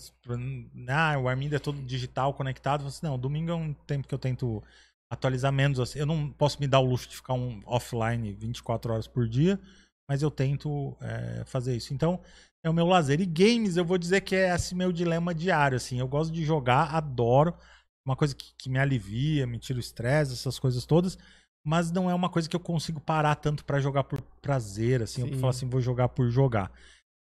Ah, 0.88 1.18
o 1.18 1.28
Armindo 1.28 1.54
é 1.54 1.58
todo 1.58 1.82
digital, 1.82 2.32
conectado. 2.32 2.86
Assim, 2.86 3.04
não, 3.04 3.18
domingo 3.18 3.50
é 3.50 3.54
um 3.54 3.74
tempo 3.74 4.08
que 4.08 4.14
eu 4.14 4.18
tento 4.18 4.62
atualizar 5.12 5.52
menos. 5.52 5.78
Assim. 5.78 5.98
Eu 5.98 6.06
não 6.06 6.30
posso 6.30 6.58
me 6.58 6.66
dar 6.66 6.80
o 6.80 6.86
luxo 6.86 7.06
de 7.06 7.16
ficar 7.16 7.34
um 7.34 7.60
offline 7.66 8.32
24 8.32 8.94
horas 8.94 9.06
por 9.06 9.28
dia, 9.28 9.60
mas 10.08 10.22
eu 10.22 10.30
tento 10.30 10.96
é, 11.02 11.44
fazer 11.44 11.76
isso. 11.76 11.92
Então, 11.92 12.18
é 12.64 12.70
o 12.70 12.72
meu 12.72 12.86
lazer. 12.86 13.20
E 13.20 13.26
games, 13.26 13.76
eu 13.76 13.84
vou 13.84 13.98
dizer 13.98 14.22
que 14.22 14.34
é 14.34 14.54
esse 14.54 14.74
meu 14.74 14.90
dilema 14.90 15.34
diário. 15.34 15.76
Assim. 15.76 16.00
Eu 16.00 16.08
gosto 16.08 16.32
de 16.32 16.46
jogar, 16.46 16.94
adoro. 16.94 17.54
Uma 18.08 18.16
coisa 18.16 18.34
que, 18.34 18.54
que 18.56 18.70
me 18.70 18.78
alivia, 18.78 19.46
me 19.46 19.58
tira 19.58 19.76
o 19.76 19.80
estresse, 19.80 20.32
essas 20.32 20.58
coisas 20.58 20.86
todas. 20.86 21.18
Mas 21.62 21.90
não 21.90 22.08
é 22.08 22.14
uma 22.14 22.30
coisa 22.30 22.48
que 22.48 22.56
eu 22.56 22.60
consigo 22.60 22.98
parar 22.98 23.34
tanto 23.34 23.62
pra 23.66 23.80
jogar 23.80 24.04
por 24.04 24.22
prazer, 24.40 25.02
assim. 25.02 25.20
Eu 25.20 25.28
Sim. 25.28 25.34
falo 25.34 25.50
assim, 25.50 25.68
vou 25.68 25.82
jogar 25.82 26.08
por 26.08 26.30
jogar. 26.30 26.72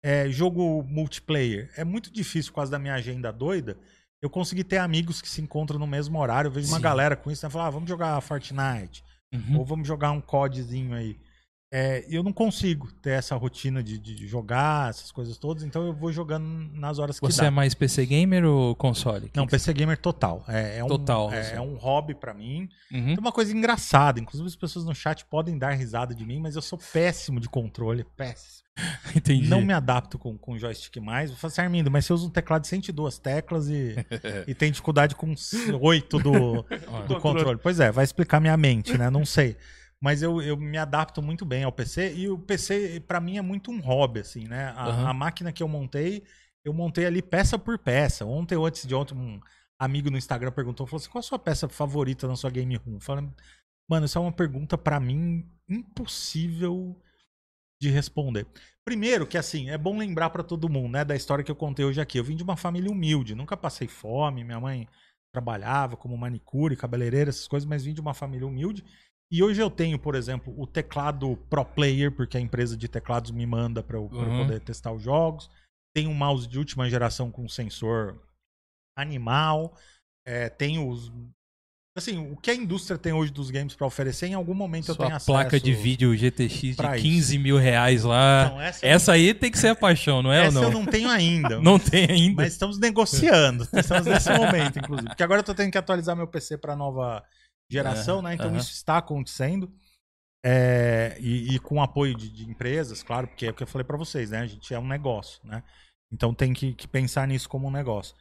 É, 0.04 0.30
jogo 0.30 0.84
multiplayer. 0.84 1.72
É 1.76 1.84
muito 1.84 2.14
difícil 2.14 2.52
por 2.52 2.58
causa 2.58 2.72
da 2.72 2.78
minha 2.78 2.94
agenda 2.94 3.34
doida. 3.34 3.76
Eu 4.22 4.30
consegui 4.30 4.64
ter 4.64 4.78
amigos 4.78 5.24
que 5.24 5.28
se 5.28 5.42
encontram 5.42 5.80
no 5.80 5.88
mesmo 5.88 6.20
horário. 6.20 6.50
Eu 6.50 6.52
vejo 6.52 6.68
uma 6.68 6.78
Sim. 6.78 6.84
galera 6.84 7.16
com 7.16 7.32
isso, 7.32 7.44
né? 7.44 7.50
Falar, 7.50 7.66
ah, 7.66 7.72
vamos 7.72 7.90
jogar 7.90 8.22
Fortnite. 8.22 9.04
Uhum. 9.34 9.58
Ou 9.58 9.66
vamos 9.66 9.88
jogar 9.88 10.12
um 10.12 10.22
CODzinho 10.22 10.94
aí. 10.94 11.18
É, 11.72 12.06
eu 12.08 12.24
não 12.24 12.32
consigo 12.32 12.90
ter 13.02 13.10
essa 13.12 13.36
rotina 13.36 13.84
de, 13.84 13.98
de 13.98 14.28
jogar, 14.28 14.90
essas 14.92 15.12
coisas 15.12 15.38
todas, 15.38 15.64
então 15.64 15.86
eu 15.86 15.94
vou 15.94 16.12
jogando 16.12 16.46
nas 16.74 17.00
horas 17.00 17.20
que 17.20 17.26
Você 17.26 17.42
dá. 17.42 17.48
é 17.48 17.50
mais 17.50 17.74
PC 17.74 18.06
gamer 18.06 18.46
ou 18.46 18.76
console? 18.76 19.30
Não, 19.36 19.46
Que- 19.46 19.52
PC 19.52 19.74
Gamer 19.74 19.98
total. 19.98 20.44
É, 20.48 20.78
é 20.78 20.84
um, 20.84 20.88
Total, 20.88 21.34
É, 21.34 21.40
assim. 21.42 21.56
é 21.56 21.62
um 21.62 21.76
hobby 21.76 22.14
pra 22.14 22.34
mim. 22.34 22.70
Uhum. 22.94 23.06
Tem 23.08 23.18
uma 23.18 23.32
coisa 23.32 23.52
engraçada, 23.52 24.20
inclusive 24.20 24.48
as 24.48 24.56
pessoas 24.56 24.86
no 24.86 24.94
chat 24.96 25.26
podem 25.26 25.58
dar 25.58 25.72
risada 25.72 26.14
de 26.16 26.26
mim, 26.26 26.40
mas 26.40 26.56
eu 26.56 26.62
sou 26.62 26.80
péssimo 26.94 27.40
de 27.42 27.50
controle, 27.50 28.06
péssimo. 28.16 28.64
Entendi. 29.16 29.48
Não 29.50 29.62
me 29.62 29.74
adapto 29.74 30.18
com, 30.20 30.38
com 30.38 30.58
joystick 30.58 30.98
mais. 31.02 31.30
Vou 31.32 31.40
falar 31.40 31.52
assim, 31.52 31.62
Armindo, 31.62 31.90
mas 31.90 32.06
você 32.06 32.14
usa 32.14 32.28
um 32.28 32.30
teclado 32.30 32.62
de 32.62 32.68
102 32.68 33.18
teclas 33.18 33.68
e, 33.70 33.96
e 34.48 34.54
tem 34.54 34.70
dificuldade 34.72 35.16
com 35.16 35.34
8 35.82 36.20
do, 36.20 36.64
do 37.08 37.20
controle. 37.20 37.60
Pois 37.62 37.80
é, 37.80 37.92
vai 37.92 38.04
explicar 38.06 38.40
minha 38.40 38.56
mente, 38.56 38.98
né? 38.98 39.10
Não 39.10 39.26
sei. 39.26 39.58
Mas 40.02 40.22
eu, 40.22 40.42
eu 40.42 40.58
me 40.58 40.78
adapto 40.78 41.22
muito 41.22 41.46
bem 41.46 41.64
ao 41.64 41.72
PC 41.72 42.14
e 42.16 42.30
o 42.30 42.38
PC, 42.38 43.00
pra 43.08 43.20
mim, 43.20 43.38
é 43.38 43.42
muito 43.42 43.72
um 43.72 43.80
hobby, 43.80 44.20
assim, 44.20 44.46
né? 44.48 44.74
A, 44.76 44.90
Aham. 44.90 45.10
a 45.10 45.14
máquina 45.14 45.52
que 45.52 45.64
eu 45.64 45.68
montei, 45.68 46.24
eu 46.64 46.74
montei 46.74 47.06
ali 47.06 47.22
peça 47.22 47.58
por 47.58 47.80
peça. 47.80 48.26
Ontem 48.26 48.56
ou 48.56 48.66
antes 48.66 48.86
de 48.86 48.94
ontem, 48.94 49.16
um 49.16 49.40
amigo 49.80 50.10
no 50.10 50.18
Instagram 50.18 50.52
perguntou, 50.52 50.86
falou 50.86 51.02
assim, 51.02 51.10
qual 51.10 51.20
a 51.20 51.24
sua 51.24 51.40
peça 51.40 51.68
favorita 51.68 52.28
na 52.28 52.36
sua 52.36 52.50
game 52.50 52.76
room? 52.76 53.00
Falei, 53.00 53.28
mano, 53.90 54.06
isso 54.06 54.18
é 54.18 54.22
uma 54.22 54.32
pergunta 54.32 54.78
pra 54.78 55.00
mim 55.00 55.50
impossível 55.68 57.02
de 57.82 57.90
responder. 57.90 58.48
Primeiro 58.84 59.26
que, 59.26 59.38
assim, 59.38 59.70
é 59.70 59.78
bom 59.78 59.98
lembrar 59.98 60.30
pra 60.30 60.44
todo 60.44 60.70
mundo, 60.70 60.92
né? 60.92 61.04
Da 61.04 61.16
história 61.16 61.44
que 61.44 61.52
eu 61.52 61.56
contei 61.56 61.86
hoje 61.86 62.00
aqui. 62.00 62.18
Eu 62.20 62.24
vim 62.24 62.36
de 62.36 62.44
uma 62.44 62.56
família 62.56 62.92
humilde, 62.92 63.36
nunca 63.36 63.58
passei 63.58 63.88
fome, 63.88 64.44
minha 64.44 64.60
mãe 64.60 64.88
trabalhava 65.32 65.98
como 65.98 66.18
manicure, 66.18 66.78
cabeleireira, 66.78 67.30
essas 67.30 67.48
coisas, 67.48 67.68
mas 67.68 67.84
vim 67.84 67.94
de 67.94 68.00
uma 68.00 68.14
família 68.14 68.48
humilde. 68.48 68.84
E 69.36 69.44
hoje 69.44 69.62
eu 69.62 69.70
tenho, 69.70 70.00
por 70.00 70.16
exemplo, 70.16 70.54
o 70.58 70.66
teclado 70.66 71.36
Pro 71.50 71.66
Player, 71.66 72.10
porque 72.10 72.38
a 72.38 72.40
empresa 72.40 72.78
de 72.78 72.88
teclados 72.88 73.32
me 73.32 73.46
manda 73.46 73.84
para 73.84 73.98
eu, 73.98 74.08
pra 74.08 74.20
eu 74.20 74.24
Uhum. 74.30 74.46
poder 74.46 74.62
testar 74.62 74.94
os 74.94 75.04
jogos. 75.04 75.50
Tenho 75.94 76.10
um 76.10 76.14
mouse 76.14 76.48
de 76.48 76.58
última 76.58 76.90
geração 76.90 77.30
com 77.30 77.46
sensor 77.50 78.18
animal. 78.98 79.74
É, 80.26 80.48
tenho 80.50 80.88
os. 80.88 81.12
Assim, 81.98 82.18
o 82.32 82.36
que 82.36 82.52
a 82.52 82.56
indústria 82.56 82.98
tem 82.98 83.14
hoje 83.14 83.32
dos 83.32 83.50
games 83.50 83.74
para 83.74 83.88
oferecer, 83.88 84.28
em 84.28 84.34
algum 84.34 84.54
momento 84.54 84.90
eu 84.90 84.96
Sua 84.96 85.06
tenho 85.06 85.16
acesso. 85.16 85.32
placa 85.32 85.58
de 85.60 85.74
vídeo 85.74 86.14
GTX 86.16 86.60
de 86.62 86.76
pra 86.76 86.98
15 86.98 87.38
mil 87.38 87.58
reais 87.58 88.04
lá. 88.04 88.46
Então, 88.48 88.62
essa, 88.62 88.86
essa 88.86 89.12
aí 89.14 89.34
tem 89.34 89.50
que 89.50 89.58
ser 89.58 89.70
a 89.70 89.76
paixão, 89.76 90.22
não 90.22 90.32
é 90.32 90.46
essa 90.48 90.58
ou 90.60 90.64
não? 90.64 90.72
eu 90.72 90.80
não 90.80 90.86
tenho 90.86 91.10
ainda. 91.10 91.60
Não 91.62 91.80
tem 91.80 92.06
ainda. 92.10 92.44
Mas 92.44 92.52
estamos 92.54 92.78
negociando. 92.80 93.66
Estamos 93.74 94.06
nesse 94.08 94.30
momento, 94.34 94.78
inclusive. 94.80 95.08
Porque 95.08 95.24
agora 95.24 95.40
eu 95.40 95.44
tô 95.44 95.54
tendo 95.56 95.72
que 95.72 95.78
atualizar 95.78 96.16
meu 96.18 96.28
PC 96.28 96.58
para 96.58 96.76
nova 96.76 97.24
geração, 97.70 98.20
É, 98.20 98.22
né? 98.24 98.34
Então 98.36 98.56
isso 98.56 98.72
está 98.72 98.98
acontecendo. 98.98 99.72
É, 100.46 101.18
e, 101.20 101.56
e 101.56 101.60
com 101.60 101.82
apoio 101.82 102.14
de, 102.16 102.30
de 102.30 102.48
empresas, 102.48 103.02
claro, 103.02 103.28
porque 103.28 103.48
é 103.48 103.50
o 103.50 103.54
que 103.54 103.64
eu 103.64 103.68
falei 103.68 103.84
para 103.84 103.98
vocês, 103.98 104.30
né? 104.30 104.40
A 104.40 104.46
gente 104.46 104.74
é 104.74 104.80
um 104.80 104.88
negócio, 104.88 105.40
né? 105.44 105.64
Então 106.12 106.34
tem 106.34 106.54
que, 106.54 106.74
que 106.74 106.88
pensar 106.88 107.28
nisso 107.28 107.50
como 107.50 107.68
um 107.68 107.72
negócio. 107.72 108.16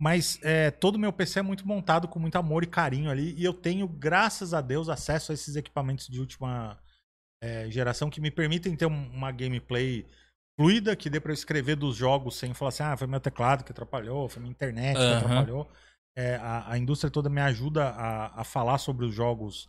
Mas 0.00 0.38
é, 0.42 0.70
todo 0.70 0.96
o 0.96 0.98
meu 0.98 1.12
PC 1.12 1.40
é 1.40 1.42
muito 1.42 1.66
montado 1.66 2.06
com 2.06 2.18
muito 2.18 2.36
amor 2.36 2.62
e 2.62 2.66
carinho 2.68 3.10
ali. 3.10 3.34
E 3.36 3.44
eu 3.44 3.52
tenho, 3.52 3.88
graças 3.88 4.54
a 4.54 4.60
Deus, 4.60 4.88
acesso 4.88 5.32
a 5.32 5.34
esses 5.34 5.56
equipamentos 5.56 6.06
de 6.06 6.20
última 6.20 6.78
é, 7.42 7.68
geração 7.70 8.08
que 8.08 8.20
me 8.20 8.30
permitem 8.30 8.74
ter 8.76 8.86
um- 8.86 9.10
uma 9.10 9.30
gameplay 9.32 10.06
fluida, 10.58 10.94
que 10.96 11.10
dê 11.10 11.18
pra 11.20 11.30
eu 11.32 11.34
escrever 11.34 11.74
dos 11.76 11.96
jogos 11.96 12.36
sem 12.36 12.54
falar 12.54 12.68
assim, 12.68 12.82
ah, 12.84 12.96
foi 12.96 13.06
meu 13.08 13.20
teclado 13.20 13.64
que 13.64 13.72
atrapalhou, 13.72 14.28
foi 14.28 14.40
minha 14.40 14.52
internet 14.52 14.96
que 14.96 15.02
atrapalhou. 15.16 15.68
É, 16.16 16.36
a, 16.36 16.72
a 16.72 16.78
indústria 16.78 17.10
toda 17.10 17.28
me 17.28 17.40
ajuda 17.40 17.88
a, 17.88 18.40
a 18.40 18.44
falar 18.44 18.78
sobre 18.78 19.04
os 19.04 19.14
jogos. 19.14 19.68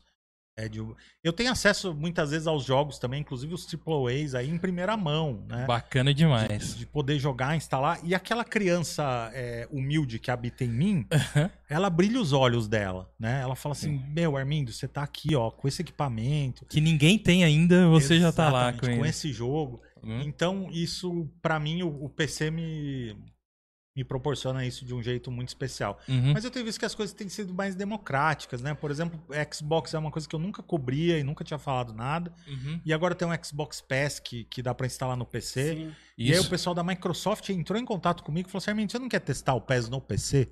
é, 0.58 0.70
de- 0.70 0.80
eu 1.24 1.34
tenho 1.34 1.52
acesso 1.52 1.94
muitas 1.94 2.30
vezes 2.30 2.46
aos 2.48 2.64
jogos 2.64 2.98
também, 3.00 3.20
inclusive 3.22 3.54
os 3.54 3.68
AAAs 3.68 4.36
aí 4.36 4.50
em 4.50 4.58
primeira 4.58 4.96
mão, 4.96 5.44
né? 5.50 5.66
Bacana 5.66 6.14
de, 6.14 6.20
demais. 6.20 6.78
de 6.78 6.86
poder 6.86 7.18
jogar, 7.20 7.56
instalar. 7.58 8.00
E 8.04 8.14
aquela 8.16 8.46
criança 8.46 9.32
é, 9.34 9.68
humilde 9.72 10.20
que 10.20 10.30
habita 10.32 10.64
em 10.64 10.70
mim, 10.70 11.08
Aham. 11.12 11.50
ela 11.68 11.90
brilha 11.90 12.22
os 12.22 12.32
olhos 12.32 12.68
dela, 12.68 13.12
né? 13.20 13.42
Ela 13.42 13.56
fala 13.56 13.74
assim: 13.74 14.00
Meu, 14.14 14.38
Armindo, 14.38 14.72
você 14.72 14.88
tá 14.88 15.02
aqui, 15.04 15.36
ó, 15.36 15.50
com 15.52 15.68
esse 15.68 15.82
equipamento. 15.82 16.64
Que 16.68 16.80
ninguém 16.80 17.18
tem 17.18 17.44
ainda, 17.44 17.88
você 17.90 18.20
já 18.20 18.32
tá 18.32 18.50
lá 18.52 18.70
Exatamente, 18.70 18.98
com 18.98 19.02
ele. 19.04 19.10
esse 19.10 19.34
jogo. 19.34 19.82
Hum? 20.04 20.22
Então, 20.22 20.70
isso, 20.72 21.28
pra 21.42 21.60
mim, 21.60 21.82
o, 21.82 22.06
o 22.06 22.08
PC 22.08 22.52
me, 22.52 23.18
me 23.96 24.04
proporciona 24.04 24.66
isso 24.66 24.84
de 24.84 24.94
um 24.94 25.02
jeito 25.02 25.32
muito 25.32 25.48
especial. 25.50 25.98
Uhum. 26.08 26.34
Mas 26.34 26.44
eu 26.44 26.52
tenho 26.52 26.66
visto 26.66 26.78
que 26.78 26.86
as 26.86 26.94
coisas 26.94 27.16
têm 27.16 27.30
sido 27.30 27.54
mais 27.54 27.76
democráticas, 27.76 28.62
né? 28.62 28.74
Por 28.74 28.92
exemplo, 28.92 29.18
Xbox 29.54 29.94
é 29.94 29.98
uma 29.98 30.12
coisa 30.12 30.28
que 30.28 30.36
eu 30.36 30.40
nunca 30.40 30.62
cobria 30.62 31.18
e 31.18 31.24
nunca 31.24 31.46
tinha 31.46 31.58
falado 31.58 31.94
nada. 31.94 32.34
Uhum. 32.46 32.82
E 32.86 32.92
agora 32.94 33.16
tem 33.16 33.26
um 33.26 33.32
Xbox 33.44 33.80
Pass 33.80 34.20
que, 34.20 34.44
que 34.46 34.62
dá 34.62 34.74
pra 34.76 34.86
instalar 34.86 35.16
no 35.16 35.26
PC. 35.26 35.74
Sim. 35.76 35.96
E 36.18 36.32
aí 36.34 36.38
o 36.38 36.42
Isso. 36.42 36.50
pessoal 36.50 36.76
da 36.76 36.84
Microsoft 36.84 37.48
entrou 37.50 37.80
em 37.80 37.86
contato 37.86 38.22
comigo 38.22 38.50
e 38.50 38.52
falou 38.52 38.60
assim: 38.62 38.72
Armin, 38.72 38.90
você 38.90 39.00
não 39.00 39.08
quer 39.08 39.20
testar 39.22 39.54
o 39.54 39.62
PES 39.62 39.88
no 39.88 40.02
PC? 40.02 40.50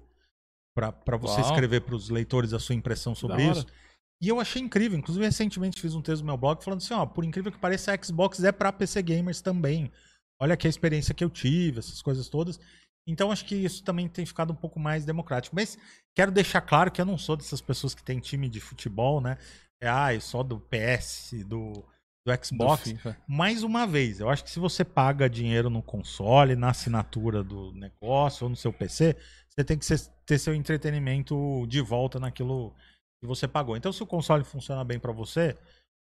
Pra, 0.74 0.92
pra 0.92 1.18
você 1.18 1.42
Uau. 1.42 1.50
escrever 1.52 1.82
pros 1.82 2.10
leitores 2.10 2.54
a 2.54 2.60
sua 2.60 2.74
impressão 2.76 3.14
sobre 3.14 3.38
Da 3.38 3.44
hora. 3.50 3.58
isso. 3.60 3.68
E 4.22 4.30
eu 4.30 4.40
achei 4.40 4.62
incrível. 4.62 4.98
Inclusive, 4.98 5.26
recentemente 5.26 5.82
fiz 5.82 5.94
um 5.94 6.02
texto 6.02 6.22
no 6.22 6.28
meu 6.28 6.38
blog 6.38 6.64
falando 6.64 6.80
assim: 6.82 6.94
ó, 6.94 7.06
por 7.06 7.26
incrível 7.26 7.52
que 7.52 7.60
pareça, 7.60 7.94
a 7.94 8.02
Xbox 8.02 8.42
é 8.42 8.54
pra 8.54 8.72
PC 8.72 9.02
gamers 9.02 9.42
também. 9.42 9.92
Olha 10.42 10.56
aqui 10.56 10.66
a 10.66 10.70
experiência 10.70 11.14
que 11.14 11.24
eu 11.24 11.30
tive, 11.30 11.80
essas 11.80 12.02
coisas 12.02 12.28
todas. 12.28 12.60
Então, 13.08 13.32
acho 13.32 13.46
que 13.46 13.56
isso 13.56 13.84
também 13.84 14.08
tem 14.08 14.26
ficado 14.26 14.54
um 14.54 14.56
pouco 14.56 14.80
mais 14.80 15.06
democrático. 15.06 15.56
Mas 15.56 15.78
quero 16.16 16.32
deixar 16.32 16.62
claro 16.62 16.92
que 16.92 17.02
eu 17.02 17.06
não 17.06 17.18
sou 17.18 17.36
dessas 17.36 17.62
pessoas 17.62 17.94
que 17.94 18.04
têm 18.04 18.20
time 18.20 18.48
de 18.48 18.60
futebol, 18.60 19.20
né? 19.20 19.38
É, 19.82 19.90
ah, 19.90 20.18
só 20.22 20.42
do 20.42 20.60
PS, 20.60 21.34
do, 21.46 21.74
do 22.26 22.32
Do 22.32 22.46
Xbox 22.46 22.84
FIFA. 22.84 23.18
mais 23.28 23.64
uma 23.64 23.86
vez, 23.86 24.22
eu 24.22 24.30
acho 24.30 24.44
que 24.46 24.50
se 24.50 24.60
você 24.60 24.86
paga 24.86 25.30
dinheiro 25.30 25.70
no 25.70 25.84
console, 25.84 26.56
na 26.56 26.70
assinatura 26.70 27.44
do 27.44 27.74
negócio 27.74 28.46
ou 28.46 28.50
no 28.50 28.56
seu 28.56 28.72
PC, 28.72 29.18
você 29.50 29.64
tem 29.66 29.78
que 29.78 29.86
ter 30.26 30.40
seu 30.40 30.56
entretenimento 30.56 31.68
de 31.68 31.82
volta 31.82 32.20
naquilo 32.20 32.74
que 33.22 33.28
você 33.28 33.46
pagou. 33.48 33.76
Então, 33.76 33.92
se 33.92 34.02
o 34.02 34.08
console 34.08 34.46
funciona 34.46 34.86
bem 34.86 34.98
pra 34.98 35.12
você, 35.12 35.58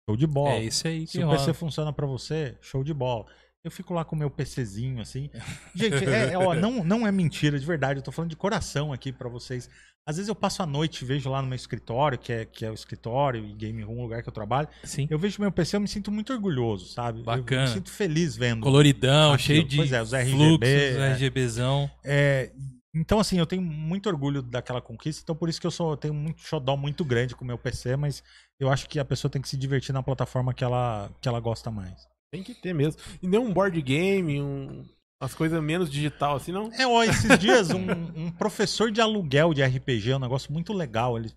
show 0.07 0.17
de 0.17 0.27
bola. 0.27 0.57
É 0.57 0.65
isso 0.65 0.87
aí 0.87 1.07
que 1.07 1.13
se 1.13 1.23
o 1.23 1.27
rola. 1.27 1.39
PC 1.39 1.55
funciona 1.55 1.93
pra 1.93 2.07
você, 2.07 2.59
show 2.61 2.85
de 2.85 2.93
bola. 2.93 3.25
Eu 3.63 3.71
fico 3.71 3.93
lá 3.93 4.05
com 4.05 4.17
o 4.17 4.19
meu 4.19 4.31
PCzinho, 4.31 5.01
assim. 5.03 5.29
Gente, 5.75 6.05
é, 6.07 6.33
é, 6.33 6.39
ó, 6.39 6.55
não, 6.57 6.83
não 6.83 7.07
é 7.07 7.13
mentira, 7.13 7.59
de 7.59 7.67
verdade. 7.67 7.99
Eu 8.01 8.03
tô 8.03 8.11
falando 8.11 8.31
de 8.31 8.37
coração 8.37 8.93
aqui 8.93 9.13
pra 9.13 9.29
vocês. 9.29 9.69
Às 10.07 10.17
vezes 10.17 10.29
eu 10.31 10.35
passo 10.35 10.63
a 10.63 10.67
noite 10.67 11.03
e 11.03 11.05
vejo 11.05 11.29
lá 11.29 11.43
no 11.43 11.49
meu 11.49 11.57
escritório, 11.57 12.19
que 12.19 12.33
é, 12.33 12.45
que 12.47 12.65
é 12.65 12.71
o 12.71 12.75
escritório 12.75 13.45
e 13.45 13.53
game 13.53 13.83
room, 13.83 13.99
o 13.99 14.03
lugar 14.03 14.23
que 14.23 14.29
eu 14.31 14.33
trabalho. 14.33 14.67
Sim. 14.83 15.07
Eu 15.11 15.19
vejo 15.19 15.41
meu 15.43 15.53
PC, 15.53 15.77
eu 15.77 15.81
me 15.81 15.87
sinto 15.89 16.11
muito 16.11 16.33
orgulhoso, 16.33 16.87
sabe? 16.89 17.19
Eu- 17.19 17.21
Eu, 17.21 17.25
Bacana. 17.27 17.63
me 17.63 17.69
sinto 17.69 17.91
feliz 17.91 18.35
vendo. 18.35 18.63
Coloridão, 18.63 19.35
Aquilo. 19.35 19.47
cheio 19.47 19.65
de 19.69 19.77
Pois 19.77 19.93
é, 19.93 20.03
os 20.03 20.13
RGB, 20.15 20.37
fluxos, 20.37 20.69
é. 21.03 21.13
RGBzão. 21.13 21.91
É, 22.03 22.51
então, 22.95 23.21
assim, 23.21 23.39
eu 23.39 23.47
tenho 23.47 23.61
muito 23.63 24.09
orgulho 24.09 24.41
daquela 24.41 24.81
conquista, 24.81 25.21
então 25.23 25.37
por 25.37 25.51
isso 25.51 25.61
que 25.61 25.67
eu 25.67 25.71
sou, 25.71 25.91
eu 25.93 25.97
tenho 25.99 26.15
muito 26.15 26.41
xodó 26.41 26.77
muito 26.79 27.05
grande 27.05 27.37
com 27.37 27.45
o 27.45 27.47
meu 27.47 27.59
PC, 27.59 27.95
mas 27.95 28.23
eu 28.59 28.71
acho 28.71 28.89
que 28.89 28.99
a 28.99 29.05
pessoa 29.05 29.31
tem 29.31 29.41
que 29.43 29.49
se 29.51 29.57
divertir 29.57 29.93
na 29.93 30.03
plataforma 30.03 30.55
que 30.55 30.65
ela, 30.65 31.11
que 31.21 31.29
ela 31.29 31.39
gosta 31.41 31.71
mais. 31.71 32.09
Tem 32.33 32.43
que 32.43 32.55
ter 32.55 32.73
mesmo. 32.75 33.01
E 33.23 33.27
nem 33.27 33.41
um 33.41 33.53
board 33.53 33.81
game, 33.83 34.41
um... 34.41 34.85
umas 35.21 35.35
coisas 35.35 35.63
menos 35.63 35.91
digital 35.91 36.37
assim, 36.37 36.53
não? 36.53 36.73
É, 36.73 36.87
ó, 36.87 37.03
esses 37.03 37.39
dias 37.39 37.71
um, 37.71 37.91
um 38.17 38.31
professor 38.31 38.91
de 38.91 39.01
aluguel 39.01 39.53
de 39.53 39.63
RPG, 39.65 40.11
é 40.13 40.17
um 40.17 40.21
negócio 40.21 40.53
muito 40.53 40.73
legal, 40.73 41.17
ele 41.19 41.33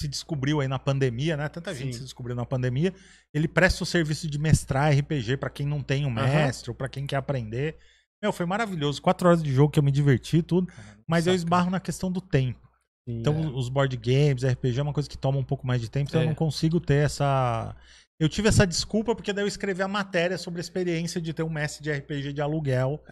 se 0.00 0.08
descobriu 0.08 0.60
aí 0.62 0.68
na 0.68 0.78
pandemia, 0.78 1.36
né? 1.36 1.46
Tanta 1.50 1.74
gente 1.74 1.92
Sim. 1.92 1.98
se 1.98 2.04
descobriu 2.04 2.34
na 2.34 2.46
pandemia. 2.46 2.94
Ele 3.34 3.46
presta 3.46 3.82
o 3.82 3.86
serviço 3.86 4.26
de 4.30 4.38
mestrar 4.38 4.96
RPG 4.96 5.36
pra 5.36 5.50
quem 5.50 5.66
não 5.66 5.82
tem 5.82 6.06
um 6.06 6.10
mestre 6.10 6.70
ou 6.70 6.74
pra 6.74 6.88
quem 6.88 7.06
quer 7.06 7.16
aprender. 7.16 7.76
Meu, 8.22 8.32
foi 8.32 8.46
maravilhoso. 8.46 9.02
Quatro 9.02 9.28
horas 9.28 9.42
de 9.42 9.52
jogo 9.52 9.70
que 9.70 9.78
eu 9.78 9.82
me 9.82 9.90
diverti 9.90 10.40
tudo. 10.42 10.72
Mas 11.06 11.26
eu 11.26 11.32
saca. 11.34 11.36
esbarro 11.36 11.70
na 11.70 11.80
questão 11.80 12.10
do 12.10 12.20
tempo. 12.22 12.66
Então, 13.06 13.54
os 13.54 13.68
board 13.68 13.94
games, 13.98 14.42
RPG 14.42 14.78
é 14.78 14.82
uma 14.82 14.92
coisa 14.92 15.08
que 15.08 15.18
toma 15.18 15.36
um 15.38 15.44
pouco 15.44 15.66
mais 15.66 15.80
de 15.82 15.90
tempo, 15.90 16.08
então 16.08 16.20
É. 16.20 16.24
eu 16.24 16.28
não 16.28 16.34
consigo 16.34 16.80
ter 16.80 17.04
essa. 17.04 17.74
Eu 18.20 18.28
tive 18.28 18.48
essa 18.48 18.66
desculpa 18.66 19.14
porque 19.14 19.32
daí 19.32 19.42
eu 19.42 19.48
escrevi 19.48 19.82
a 19.82 19.88
matéria 19.88 20.36
sobre 20.36 20.60
a 20.60 20.62
experiência 20.62 21.22
de 21.22 21.32
ter 21.32 21.42
um 21.42 21.48
mestre 21.48 21.82
de 21.82 21.90
RPG 21.90 22.34
de 22.34 22.42
aluguel 22.42 23.02